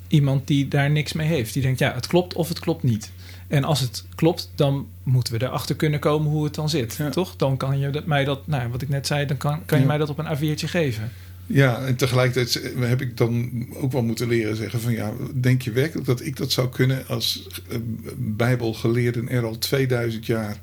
iemand 0.07 0.47
die 0.47 0.67
daar 0.67 0.91
niks 0.91 1.13
mee 1.13 1.27
heeft. 1.27 1.53
Die 1.53 1.61
denkt, 1.61 1.79
ja, 1.79 1.93
het 1.93 2.07
klopt 2.07 2.33
of 2.33 2.49
het 2.49 2.59
klopt 2.59 2.83
niet. 2.83 3.11
En 3.51 3.63
als 3.63 3.79
het 3.79 4.05
klopt, 4.15 4.51
dan 4.55 4.87
moeten 5.03 5.33
we 5.33 5.45
erachter 5.45 5.75
kunnen 5.75 5.99
komen 5.99 6.31
hoe 6.31 6.43
het 6.43 6.55
dan 6.55 6.69
zit. 6.69 6.99
Toch? 7.11 7.35
Dan 7.35 7.57
kan 7.57 7.79
je 7.79 7.89
dat, 7.89 8.05
mij 8.05 8.23
dat, 8.23 8.47
nou, 8.47 8.69
wat 8.69 8.81
ik 8.81 8.89
net 8.89 9.07
zei, 9.07 9.25
dan 9.25 9.37
kan, 9.37 9.65
kan 9.65 9.79
je 9.79 9.85
mij 9.85 9.97
dat 9.97 10.09
op 10.09 10.17
een 10.17 10.37
A4'tje 10.37 10.67
geven. 10.67 11.11
Ja, 11.45 11.81
en 11.81 11.95
tegelijkertijd 11.95 12.73
heb 12.79 13.01
ik 13.01 13.17
dan 13.17 13.65
ook 13.73 13.91
wel 13.91 14.03
moeten 14.03 14.27
leren 14.27 14.55
zeggen 14.55 14.81
van 14.81 14.91
ja, 14.91 15.13
denk 15.33 15.61
je 15.61 15.71
werkelijk 15.71 16.07
dat 16.07 16.25
ik 16.25 16.35
dat 16.35 16.51
zou 16.51 16.69
kunnen 16.69 17.07
als 17.07 17.47
uh, 17.71 17.77
bijbelgeleerden 18.17 19.29
er 19.29 19.45
al 19.45 19.57
2000 19.57 20.25
jaar 20.25 20.57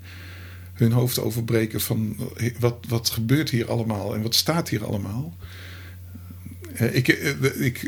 hun 0.72 0.92
hoofd 0.92 1.20
overbreken 1.20 1.80
van 1.80 2.16
wat, 2.58 2.76
wat 2.88 3.10
gebeurt 3.10 3.50
hier 3.50 3.70
allemaal 3.70 4.14
en 4.14 4.22
wat 4.22 4.34
staat 4.34 4.68
hier 4.68 4.84
allemaal? 4.84 5.34
Ik, 6.92 7.08
uh, 7.08 7.66
ik, 7.66 7.82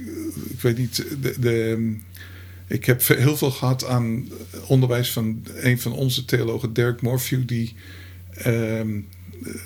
ik 0.51 0.61
weet 0.61 0.79
niet, 0.79 1.05
de, 1.21 1.35
de 1.39 1.97
ik 2.71 2.85
heb 2.85 3.07
heel 3.07 3.37
veel 3.37 3.51
gehad 3.51 3.85
aan 3.85 4.29
onderwijs 4.67 5.13
van 5.13 5.45
een 5.55 5.81
van 5.81 5.93
onze 5.93 6.25
theologen, 6.25 6.73
Derek 6.73 7.03
Morphew, 7.03 7.47
die, 7.47 7.75
um, 8.47 9.09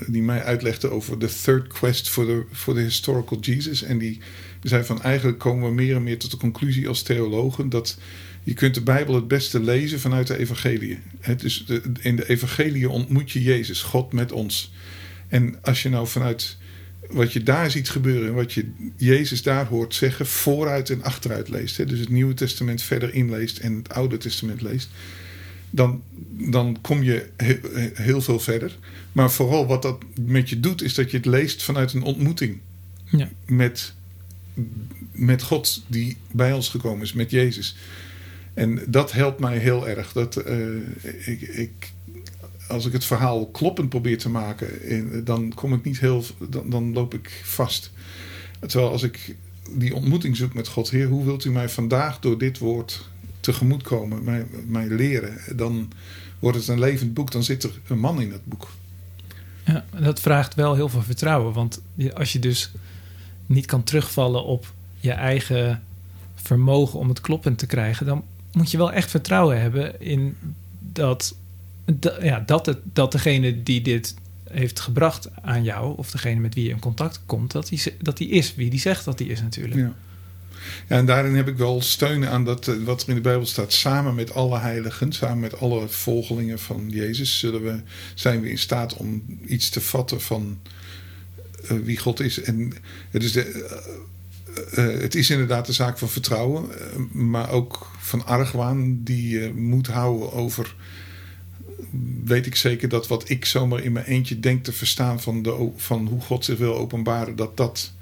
die 0.07 0.23
mij 0.23 0.43
uitlegde 0.43 0.91
over 0.91 1.19
de 1.19 1.29
third 1.43 1.67
quest 1.67 2.09
for 2.09 2.27
the, 2.27 2.45
for 2.53 2.75
the 2.75 2.81
historical 2.81 3.39
Jesus. 3.41 3.83
En 3.83 3.99
die 3.99 4.21
zei 4.63 4.85
van 4.85 5.03
eigenlijk 5.03 5.39
komen 5.39 5.69
we 5.69 5.75
meer 5.75 5.97
en 5.97 6.03
meer 6.03 6.19
tot 6.19 6.31
de 6.31 6.37
conclusie 6.37 6.89
als 6.89 7.03
theologen 7.03 7.69
dat 7.69 7.99
je 8.43 8.55
kunt 8.55 8.75
de 8.75 8.83
Bijbel 8.83 9.15
het 9.15 9.29
beste 9.29 9.61
lezen 9.61 10.01
vanuit 10.01 10.27
de 10.27 10.39
evangelie. 10.39 10.99
Dus 11.37 11.65
in 12.01 12.17
de 12.17 12.29
evangelie 12.29 12.91
ontmoet 12.91 13.31
je 13.31 13.43
Jezus, 13.43 13.83
God 13.83 14.13
met 14.13 14.33
ons. 14.33 14.73
En 15.29 15.59
als 15.63 15.83
je 15.83 15.89
nou 15.89 16.07
vanuit 16.07 16.57
wat 17.11 17.33
je 17.33 17.43
daar 17.43 17.71
ziet 17.71 17.89
gebeuren 17.89 18.29
en 18.29 18.35
wat 18.35 18.53
je 18.53 18.71
Jezus 18.97 19.43
daar 19.43 19.67
hoort 19.67 19.95
zeggen, 19.95 20.27
vooruit 20.27 20.91
en 20.91 21.03
achteruit 21.03 21.49
leest. 21.49 21.77
Hè, 21.77 21.85
dus 21.85 21.99
het 21.99 22.09
Nieuwe 22.09 22.35
Testament 22.35 22.83
verder 22.83 23.15
inleest 23.15 23.59
en 23.59 23.77
het 23.77 23.89
Oude 23.89 24.17
Testament 24.17 24.61
leest. 24.61 24.89
Dan, 25.71 26.03
dan 26.31 26.79
kom 26.81 27.03
je 27.03 27.29
heel, 27.95 28.21
veel 28.21 28.41
verder. 28.41 28.77
Maar 29.13 29.31
vooral 29.31 29.67
wat 29.67 29.83
dat 29.83 30.03
met 30.21 30.49
je 30.49 30.61
doet, 30.61 30.83
is 30.83 30.95
dat 30.95 31.11
je 31.11 31.17
het 31.17 31.27
leest 31.27 31.63
vanuit 31.63 31.93
een 31.93 32.03
ontmoeting 32.03 32.59
ja. 33.05 33.31
met, 33.47 33.93
met 35.13 35.43
God 35.43 35.83
die 35.87 36.17
bij 36.31 36.53
ons 36.53 36.69
gekomen 36.69 37.05
is, 37.05 37.13
met 37.13 37.31
Jezus. 37.31 37.77
En 38.55 38.83
dat 38.87 39.13
helpt 39.13 39.41
mij 39.41 39.59
heel 39.59 39.89
erg. 39.89 40.13
Dat, 40.13 40.49
uh, 40.49 40.77
ik, 41.27 41.41
ik 41.41 41.93
als 42.69 42.87
ik 42.87 42.93
het 42.93 43.05
verhaal 43.05 43.47
kloppend 43.47 43.89
probeer 43.89 44.19
te 44.19 44.29
maken, 44.29 45.25
dan 45.25 45.53
kom 45.55 45.75
ik 45.75 45.85
niet 45.85 46.01
heel. 46.01 46.25
Dan, 46.49 46.71
dan 46.71 46.93
loop 46.93 47.15
ik 47.15 47.41
vast. 47.45 47.91
Terwijl 48.67 48.91
als 48.91 49.03
ik 49.03 49.37
die 49.71 49.95
ontmoeting 49.95 50.37
zoekt 50.37 50.55
met 50.55 50.69
God. 50.69 50.91
Heer, 50.91 51.09
hoe 51.09 51.25
wilt 51.25 51.45
u 51.45 51.51
mij 51.51 51.69
vandaag 51.69 52.21
door 52.21 52.39
dit 52.39 52.59
woord 52.59 53.09
tegemoetkomen, 53.41 54.25
mij, 54.25 54.47
mij 54.67 54.89
leren? 54.89 55.57
Dan 55.57 55.93
wordt 56.39 56.59
het 56.59 56.69
een 56.69 56.79
levend 56.79 57.15
boek, 57.15 57.31
dan 57.31 57.43
zit 57.43 57.63
er 57.63 57.81
een 57.87 57.99
man 57.99 58.21
in 58.21 58.31
dat 58.31 58.45
boek. 58.45 58.69
Ja, 59.65 59.85
dat 60.01 60.21
vraagt 60.21 60.55
wel 60.55 60.75
heel 60.75 60.89
veel 60.89 61.03
vertrouwen. 61.03 61.53
Want 61.53 61.83
als 62.15 62.33
je 62.33 62.39
dus 62.39 62.73
niet 63.47 63.67
kan 63.67 63.83
terugvallen 63.83 64.45
op 64.45 64.73
je 65.01 65.13
eigen 65.13 65.83
vermogen 66.35 66.99
om 66.99 67.09
het 67.09 67.21
kloppend 67.21 67.59
te 67.59 67.67
krijgen, 67.67 68.07
dan 68.07 68.25
moet 68.53 68.71
je 68.71 68.77
wel 68.77 68.93
echt 68.93 69.11
vertrouwen 69.11 69.61
hebben 69.61 70.01
in 70.01 70.37
dat, 70.79 71.37
ja, 72.21 72.41
dat, 72.47 72.67
het, 72.67 72.79
dat 72.85 73.13
degene 73.13 73.63
die 73.63 73.83
dit 73.83 74.15
heeft 74.51 74.81
gebracht 74.81 75.29
aan 75.43 75.63
jou, 75.63 75.97
of 75.97 76.11
degene 76.11 76.41
met 76.41 76.55
wie 76.55 76.65
je 76.65 76.71
in 76.71 76.79
contact 76.79 77.21
komt, 77.27 77.53
dat 77.53 77.69
die, 77.69 77.83
dat 78.01 78.17
die 78.17 78.29
is 78.29 78.55
wie 78.55 78.71
die 78.71 78.81
zegt 78.81 79.05
dat 79.05 79.19
die 79.19 79.29
is 79.29 79.41
natuurlijk. 79.41 79.81
Ja. 79.81 79.95
Ja, 80.89 80.97
en 80.97 81.07
daarin 81.07 81.35
heb 81.35 81.49
ik 81.49 81.57
wel 81.57 81.83
steun 81.83 82.27
aan 82.27 82.45
dat, 82.45 82.69
eh, 82.69 82.75
wat 82.85 83.03
er 83.03 83.09
in 83.09 83.15
de 83.15 83.21
Bijbel 83.21 83.47
staat. 83.47 83.73
Samen 83.73 84.15
met 84.15 84.35
alle 84.35 84.59
heiligen, 84.59 85.13
samen 85.13 85.39
met 85.39 85.59
alle 85.59 85.89
volgelingen 85.89 86.59
van 86.59 86.89
Jezus, 86.89 87.39
zullen 87.39 87.63
we, 87.63 87.81
zijn 88.15 88.41
we 88.41 88.51
in 88.51 88.59
staat 88.59 88.97
om 88.97 89.39
iets 89.47 89.69
te 89.69 89.81
vatten 89.81 90.21
van 90.21 90.59
uh, 91.71 91.79
wie 91.85 91.99
God 91.99 92.21
is. 92.21 92.43
En 92.43 92.73
het 93.11 93.23
is, 93.23 93.33
de, 93.33 93.67
uh, 94.79 95.01
het 95.01 95.15
is 95.15 95.31
inderdaad 95.31 95.69
een 95.69 95.75
zaak 95.75 95.99
van 95.99 96.09
vertrouwen, 96.09 96.69
maar 97.13 97.51
ook 97.51 97.91
van 97.99 98.27
argwaan 98.27 99.03
die 99.03 99.29
je 99.29 99.53
moet 99.55 99.87
houden 99.87 100.33
over. 100.33 100.75
Weet 102.25 102.47
ik 102.47 102.57
zeker 102.57 102.89
dat 102.89 103.07
wat 103.07 103.29
ik 103.29 103.45
zomaar 103.45 103.83
in 103.83 103.93
mijn 103.93 104.07
eentje 104.07 104.41
denk 104.41 104.65
te 104.65 104.73
verstaan 104.73 105.21
van, 105.21 105.43
de, 105.43 105.71
van 105.77 106.07
hoe 106.07 106.21
God 106.21 106.45
zich 106.45 106.59
wil 106.59 106.77
openbaren, 106.77 107.37
dat 107.37 107.57
dat 107.57 107.93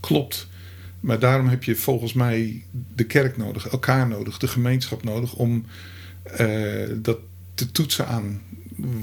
klopt. 0.00 0.48
Maar 1.00 1.18
daarom 1.18 1.48
heb 1.48 1.64
je 1.64 1.76
volgens 1.76 2.12
mij 2.12 2.62
de 2.94 3.04
kerk 3.04 3.36
nodig, 3.36 3.68
elkaar 3.68 4.08
nodig, 4.08 4.38
de 4.38 4.48
gemeenschap 4.48 5.04
nodig 5.04 5.34
om 5.34 5.64
uh, 6.40 6.88
dat 6.96 7.18
te 7.54 7.70
toetsen 7.70 8.06
aan. 8.06 8.42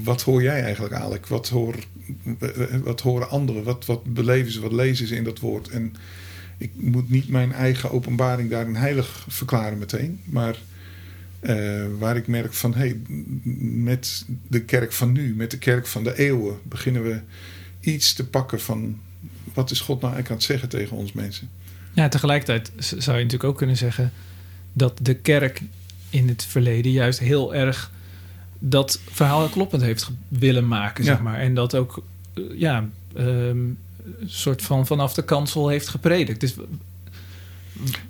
Wat 0.02 0.22
hoor 0.22 0.42
jij 0.42 0.62
eigenlijk, 0.62 0.94
Alek? 0.94 1.26
Wat, 1.26 1.48
hoor, 1.48 1.74
wat 2.84 3.00
horen 3.00 3.30
anderen? 3.30 3.62
Wat, 3.62 3.86
wat 3.86 4.04
beleven 4.04 4.52
ze? 4.52 4.60
Wat 4.60 4.72
lezen 4.72 5.06
ze 5.06 5.16
in 5.16 5.24
dat 5.24 5.38
woord? 5.38 5.68
En 5.68 5.94
ik 6.58 6.70
moet 6.74 7.10
niet 7.10 7.28
mijn 7.28 7.52
eigen 7.52 7.90
openbaring 7.90 8.50
daarin 8.50 8.74
heilig 8.74 9.24
verklaren 9.28 9.78
meteen. 9.78 10.20
Maar 10.24 10.58
uh, 11.40 11.84
waar 11.98 12.16
ik 12.16 12.26
merk 12.26 12.52
van, 12.52 12.74
hey, 12.74 13.00
met 13.84 14.24
de 14.48 14.62
kerk 14.62 14.92
van 14.92 15.12
nu, 15.12 15.34
met 15.34 15.50
de 15.50 15.58
kerk 15.58 15.86
van 15.86 16.04
de 16.04 16.18
eeuwen, 16.18 16.58
beginnen 16.62 17.02
we 17.02 17.20
iets 17.80 18.12
te 18.12 18.26
pakken 18.26 18.60
van 18.60 18.98
wat 19.54 19.70
is 19.70 19.80
God 19.80 20.00
nou 20.00 20.14
eigenlijk 20.14 20.30
aan 20.30 20.36
het 20.36 20.46
zeggen 20.46 20.68
tegen 20.68 20.96
ons 20.96 21.12
mensen. 21.12 21.48
Ja, 21.92 22.08
tegelijkertijd 22.08 22.72
zou 22.76 23.16
je 23.16 23.24
natuurlijk 23.24 23.44
ook 23.44 23.56
kunnen 23.56 23.76
zeggen 23.76 24.12
dat 24.72 24.98
de 25.02 25.14
kerk 25.14 25.62
in 26.10 26.28
het 26.28 26.44
verleden 26.44 26.92
juist 26.92 27.18
heel 27.18 27.54
erg 27.54 27.90
dat 28.58 29.00
verhaal 29.10 29.48
kloppend 29.48 29.82
heeft 29.82 30.10
willen 30.28 30.68
maken, 30.68 31.04
zeg 31.04 31.20
maar. 31.20 31.38
En 31.38 31.54
dat 31.54 31.74
ook, 31.74 32.02
uh, 32.34 32.44
ja, 32.58 32.88
um, 33.16 33.78
soort 34.26 34.62
van 34.62 34.86
vanaf 34.86 35.14
de 35.14 35.24
kansel 35.24 35.68
heeft 35.68 35.88
gepredikt. 35.88 36.40
Dus 36.40 36.54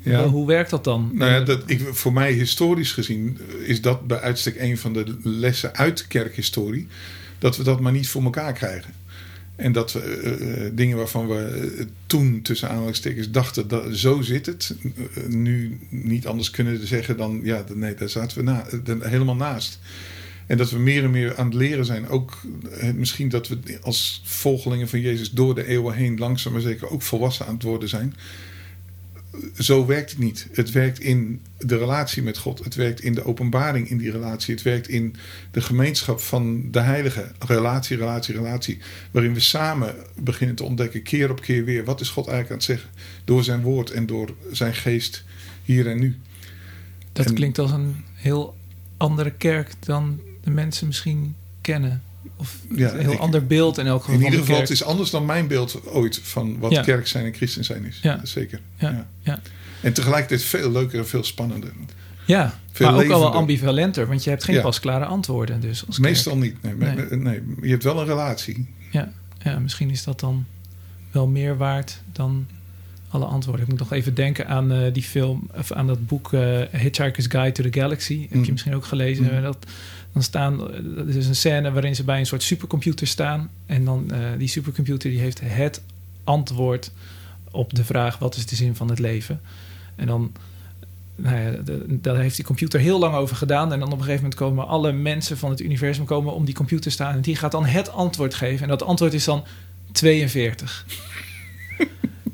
ja. 0.03 0.27
hoe 0.27 0.47
werkt 0.47 0.71
dat 0.71 0.85
dan? 0.85 1.11
Nou 1.13 1.31
ja, 1.31 1.41
dat, 1.41 1.63
ik, 1.67 1.81
voor 1.91 2.13
mij 2.13 2.33
historisch 2.33 2.93
gezien 2.93 3.39
is 3.65 3.81
dat 3.81 4.07
bij 4.07 4.21
uitstek 4.21 4.61
een 4.61 4.79
van 4.79 4.93
de 4.93 5.17
lessen 5.23 5.75
uit 5.75 6.07
kerkhistorie. 6.07 6.87
Dat 7.39 7.57
we 7.57 7.63
dat 7.63 7.81
maar 7.81 7.93
niet 7.93 8.09
voor 8.09 8.23
elkaar 8.23 8.53
krijgen. 8.53 8.95
En 9.57 9.73
dat 9.73 9.93
we 9.93 10.21
uh, 10.23 10.71
dingen 10.77 10.97
waarvan 10.97 11.29
we 11.29 11.87
toen 12.07 12.43
tussen 12.43 12.69
aanhalingstekens 12.69 13.31
dachten, 13.31 13.69
dat, 13.69 13.97
zo 13.97 14.23
zit 14.23 14.47
het. 14.47 14.75
nu 15.29 15.79
niet 15.89 16.27
anders 16.27 16.51
kunnen 16.51 16.87
zeggen 16.87 17.17
dan, 17.17 17.41
ja, 17.43 17.65
nee, 17.75 17.95
daar 17.95 18.09
zaten 18.09 18.39
we 18.39 18.45
na, 18.45 18.67
helemaal 19.01 19.37
naast. 19.37 19.79
En 20.47 20.57
dat 20.57 20.71
we 20.71 20.79
meer 20.79 21.05
en 21.05 21.11
meer 21.11 21.37
aan 21.37 21.47
het 21.47 21.55
leren 21.55 21.85
zijn. 21.85 22.09
Ook 22.09 22.43
misschien 22.95 23.29
dat 23.29 23.49
we 23.49 23.59
als 23.83 24.23
volgelingen 24.25 24.89
van 24.89 25.01
Jezus 25.01 25.31
door 25.31 25.55
de 25.55 25.67
eeuwen 25.67 25.95
heen 25.95 26.19
langzaam 26.19 26.53
maar 26.53 26.63
zeker 26.63 26.91
ook 26.91 27.03
volwassen 27.03 27.47
aan 27.47 27.55
het 27.55 27.63
worden 27.63 27.89
zijn 27.89 28.15
zo 29.59 29.87
werkt 29.87 30.11
het 30.11 30.19
niet. 30.19 30.49
Het 30.53 30.71
werkt 30.71 31.01
in 31.01 31.41
de 31.59 31.79
relatie 31.79 32.23
met 32.23 32.39
God. 32.39 32.65
Het 32.65 32.75
werkt 32.75 33.01
in 33.01 33.15
de 33.15 33.25
openbaring 33.25 33.91
in 33.91 33.99
die 33.99 34.11
relatie. 34.11 34.55
Het 34.55 34.63
werkt 34.63 34.89
in 34.89 35.17
de 35.51 35.61
gemeenschap 35.61 36.21
van 36.21 36.71
de 36.71 36.81
heilige. 36.81 37.33
Relatie, 37.39 37.97
relatie, 37.97 38.35
relatie. 38.35 38.79
Waarin 39.11 39.35
we 39.35 39.41
samen 39.41 39.95
beginnen 40.15 40.57
te 40.57 40.65
ontdekken, 40.65 41.03
keer 41.03 41.31
op 41.31 41.41
keer 41.41 41.65
weer. 41.65 41.85
Wat 41.85 42.01
is 42.01 42.09
God 42.09 42.27
eigenlijk 42.29 42.51
aan 42.51 42.75
het 42.75 42.81
zeggen? 42.81 42.91
Door 43.25 43.45
zijn 43.45 43.63
woord 43.63 43.91
en 43.91 44.07
door 44.07 44.35
zijn 44.53 44.75
geest 44.75 45.25
hier 45.65 45.87
en 45.87 45.99
nu. 45.99 46.19
Dat 47.13 47.33
klinkt 47.33 47.59
als 47.59 47.71
een 47.71 47.97
heel 48.15 48.57
andere 48.97 49.31
kerk 49.31 49.73
dan 49.81 50.21
de 50.41 50.51
mensen 50.51 50.87
misschien 50.87 51.35
kennen. 51.61 52.03
Of 52.37 52.59
ja, 52.75 52.93
een 52.93 53.01
heel 53.01 53.19
ander 53.19 53.47
beeld 53.47 53.79
in 53.79 53.87
elk 53.87 54.05
geval. 54.05 54.19
In 54.19 54.25
ieder 54.25 54.41
geval, 54.41 54.61
het 54.61 54.71
is 54.71 54.85
anders 54.85 55.11
dan 55.11 55.27
mijn 55.27 55.47
beeld 55.47 55.87
ooit 55.87 56.21
van 56.23 56.59
wat 56.59 56.81
kerk 56.81 57.07
zijn 57.07 57.25
en 57.25 57.35
christen 57.35 57.65
zijn 57.65 57.85
is. 57.85 57.99
Ja. 58.03 58.21
Zeker. 58.23 58.61
Ja. 58.79 59.07
Ja. 59.23 59.41
En 59.81 59.93
tegelijkertijd 59.93 60.43
veel 60.43 60.71
leuker 60.71 60.99
en 60.99 61.07
veel 61.07 61.25
spannender. 61.25 61.73
Ja, 62.25 62.59
veel 62.73 62.91
maar 62.91 63.05
ook 63.05 63.11
al 63.11 63.21
wel 63.21 63.33
ambivalenter, 63.33 64.07
want 64.07 64.25
je 64.25 64.31
hebt 64.31 64.45
geen 64.45 64.61
pasklare 64.61 65.05
antwoorden. 65.05 65.61
Dus 65.61 65.87
als 65.87 65.99
Meestal 65.99 66.37
niet. 66.37 66.63
Nee, 66.63 66.75
nee. 66.75 67.19
nee, 67.19 67.43
je 67.61 67.69
hebt 67.69 67.83
wel 67.83 68.01
een 68.01 68.07
relatie. 68.07 68.67
Ja, 68.91 69.13
ja, 69.43 69.59
misschien 69.59 69.91
is 69.91 70.05
dat 70.05 70.21
dan 70.21 70.47
wel 71.11 71.27
meer 71.27 71.57
waard 71.57 72.01
dan 72.13 72.47
alle 73.09 73.25
antwoorden. 73.25 73.63
Ik 73.63 73.71
moet 73.71 73.79
nog 73.79 73.93
even 73.93 74.15
denken 74.15 74.49
aan 74.49 74.73
uh, 74.73 74.93
die 74.93 75.03
film, 75.03 75.51
of 75.55 75.73
aan 75.73 75.87
dat 75.87 76.07
boek 76.07 76.33
uh, 76.33 76.61
Hitchhiker's 76.71 77.27
Guide 77.29 77.53
to 77.53 77.71
the 77.71 77.81
Galaxy. 77.81 78.21
Heb 78.21 78.31
je 78.31 78.39
mm. 78.39 78.51
misschien 78.51 78.75
ook 78.75 78.85
gelezen? 78.85 79.35
Mm. 79.35 79.43
Dat, 79.43 79.67
dan 80.17 80.25
staan, 80.25 80.61
er 80.99 81.17
is 81.17 81.27
een 81.27 81.37
scène 81.37 81.73
waarin 81.73 81.95
ze 81.95 82.05
bij 82.05 82.19
een 82.19 82.27
soort 82.27 82.43
supercomputer 82.43 83.07
staan. 83.07 83.51
En 83.67 83.85
dan 83.85 84.11
uh, 84.13 84.19
die 84.39 84.49
supercomputer 84.49 85.11
die 85.11 85.21
heeft 85.21 85.41
het 85.43 85.83
antwoord 86.25 86.91
op 87.51 87.75
de 87.75 87.85
vraag: 87.85 88.19
wat 88.19 88.37
is 88.37 88.47
de 88.47 88.57
zin 88.57 88.75
van 88.75 88.89
het 88.89 88.99
leven? 88.99 89.41
En 89.95 90.07
dan. 90.07 90.33
Nou 91.19 91.37
ja, 91.37 91.53
daar 91.89 92.17
heeft 92.17 92.37
die 92.37 92.45
computer 92.45 92.81
heel 92.81 92.99
lang 92.99 93.15
over 93.15 93.37
gedaan. 93.37 93.73
En 93.73 93.79
dan 93.79 93.89
op 93.89 93.99
een 93.99 94.05
gegeven 94.05 94.23
moment 94.23 94.41
komen 94.41 94.67
alle 94.67 94.93
mensen 94.93 95.39
van 95.39 95.51
het 95.51 95.61
universum 95.61 96.05
komen 96.05 96.35
om 96.35 96.45
die 96.45 96.55
computer 96.55 96.91
staan. 96.91 97.15
En 97.15 97.21
die 97.21 97.37
gaat 97.37 97.53
dan 97.53 97.65
het 97.65 97.93
antwoord 97.93 98.35
geven. 98.35 98.63
En 98.63 98.69
dat 98.69 98.83
antwoord 98.83 99.15
is 99.15 99.25
dan 99.25 99.45
42. 99.93 100.87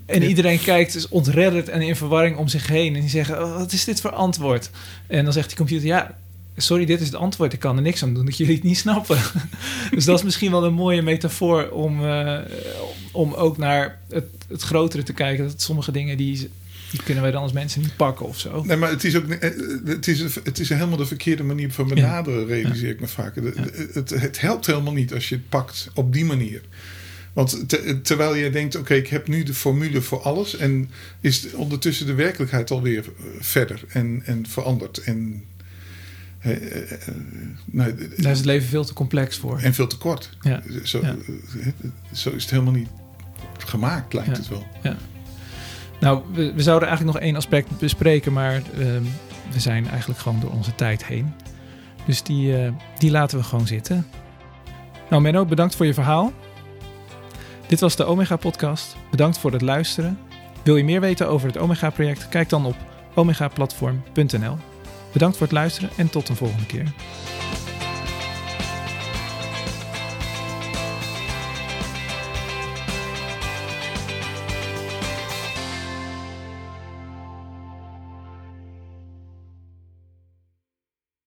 En 0.07 0.23
iedereen 0.23 0.61
kijkt 0.61 0.93
dus 0.93 1.09
ontredderd 1.09 1.69
en 1.69 1.83
in 1.83 1.97
verwarring 1.97 2.37
om 2.37 2.49
zich 2.49 2.67
heen. 2.67 2.95
En 2.95 3.01
die 3.01 3.11
zeggen, 3.11 3.45
oh, 3.45 3.57
wat 3.57 3.73
is 3.73 3.85
dit 3.85 4.01
voor 4.01 4.13
antwoord? 4.13 4.71
En 5.07 5.25
dan 5.25 5.33
zegt 5.33 5.49
die 5.49 5.57
computer, 5.57 5.87
ja, 5.87 6.17
sorry, 6.57 6.85
dit 6.85 7.01
is 7.01 7.07
het 7.07 7.17
antwoord. 7.17 7.53
Ik 7.53 7.59
kan 7.59 7.77
er 7.77 7.83
niks 7.83 8.03
aan 8.03 8.15
doen 8.15 8.25
dat 8.25 8.37
jullie 8.37 8.55
het 8.55 8.65
niet 8.65 8.79
snappen. 8.79 9.19
dus 9.95 10.05
dat 10.05 10.19
is 10.19 10.25
misschien 10.25 10.51
wel 10.51 10.65
een 10.65 10.75
mooie 10.75 11.03
metafoor 11.03 11.69
om, 11.69 12.05
uh, 12.05 12.39
om 13.13 13.33
ook 13.33 13.57
naar 13.57 13.99
het, 14.09 14.25
het 14.49 14.63
grotere 14.63 15.03
te 15.03 15.13
kijken. 15.13 15.45
Dat 15.45 15.63
sommige 15.63 15.93
dingen 15.93 16.17
die, 16.17 16.51
die 16.91 17.03
kunnen 17.03 17.23
wij 17.23 17.33
dan 17.33 17.43
als 17.43 17.53
mensen 17.53 17.81
niet 17.81 17.97
pakken 17.97 18.27
of 18.27 18.39
zo. 18.39 18.63
Nee, 18.65 18.77
maar 18.77 18.91
het 18.91 19.05
is 19.05 19.17
ook 19.17 19.29
eh, 19.29 19.51
het 19.85 20.09
is, 20.09 20.21
het 20.45 20.59
is 20.59 20.69
helemaal 20.69 20.97
de 20.97 21.07
verkeerde 21.07 21.43
manier 21.43 21.73
van 21.73 21.89
benaderen, 21.89 22.47
realiseer 22.47 22.91
ik 22.91 23.01
me 23.01 23.09
vaak. 23.09 23.35
Het, 23.93 24.11
het, 24.11 24.41
helpt 24.41 24.67
helemaal 24.67 24.93
niet 24.93 25.15
als 25.15 25.29
je 25.29 25.35
het 25.35 25.49
pakt 25.49 25.91
op 25.95 26.13
die 26.13 26.25
manier. 26.25 26.61
Want 27.33 27.65
terwijl 28.05 28.35
je 28.35 28.51
denkt, 28.51 28.77
oké, 28.77 28.95
ik 28.95 29.09
heb 29.09 29.29
nu 29.29 29.43
de 29.43 29.55
formule 29.55 30.03
voor 30.03 30.21
alles. 30.21 30.57
En 30.57 30.91
is 31.21 31.53
ondertussen 31.53 32.07
de 32.07 32.15
werkelijkheid 32.15 32.71
alweer 32.71 33.05
eh, 33.05 33.25
verder 33.41 33.85
en, 33.89 34.23
en 34.25 34.47
veranderd. 34.49 34.99
En 34.99 35.45
uh, 36.47 36.57
nou, 37.65 37.95
Daar 38.17 38.33
is 38.33 38.37
het 38.37 38.47
leven 38.47 38.69
veel 38.69 38.85
te 38.85 38.93
complex 38.93 39.37
voor. 39.37 39.59
En 39.59 39.75
veel 39.75 39.87
te 39.87 39.99
kort. 39.99 40.31
Ja. 40.41 40.63
Zo, 40.83 41.01
ja. 41.03 41.15
zo 42.13 42.31
is 42.31 42.43
het 42.43 42.51
helemaal 42.51 42.73
niet 42.73 42.89
gemaakt, 43.59 44.13
lijkt 44.13 44.37
het 44.37 44.49
wel. 44.49 44.67
Ja. 44.83 44.97
Nou, 46.01 46.23
we, 46.33 46.53
we, 46.53 46.63
zouden 46.63 46.89
eigenlijk 46.89 47.17
nog 47.17 47.27
één 47.27 47.37
aspect 47.37 47.79
bespreken, 47.79 48.33
maar 48.33 48.57
uh, 48.57 48.87
we 49.53 49.61
zijn 49.61 49.89
eigenlijk 49.89 50.21
gewoon 50.21 50.41
door 50.41 50.51
onze 50.51 50.75
tijd 50.75 51.07
heen. 51.07 51.33
Dus 52.07 52.23
die, 52.23 52.63
uh, 52.63 52.73
die 52.99 53.11
laten 53.11 53.39
we 53.39 53.45
gewoon 53.45 53.67
zitten. 53.67 54.07
Nou, 55.11 55.23
Menno, 55.23 55.45
bedankt 55.45 55.77
voor 55.77 55.87
je 55.87 55.95
verhaal. 55.95 56.33
Dit 57.67 57.81
was 57.81 57.97
de 57.97 58.05
Omega 58.05 58.37
Podcast. 58.37 58.97
Bedankt 59.11 59.39
voor 59.39 59.53
het 59.53 59.63
luisteren. 59.63 60.19
Wil 60.63 60.77
je 60.77 60.85
meer 60.85 61.01
weten 61.01 61.29
over 61.29 61.47
het 61.47 61.59
Omega 61.59 61.91
Project? 61.91 62.29
Kijk 62.29 62.49
dan 62.49 62.67
op 62.67 62.77
omegaplatform.nl. 63.15 64.72
Bedankt 65.13 65.37
voor 65.37 65.47
het 65.47 65.57
luisteren 65.57 65.91
en 65.97 66.11
tot 66.11 66.29
een 66.29 66.37
volgende 66.37 66.67
keer. 66.67 66.93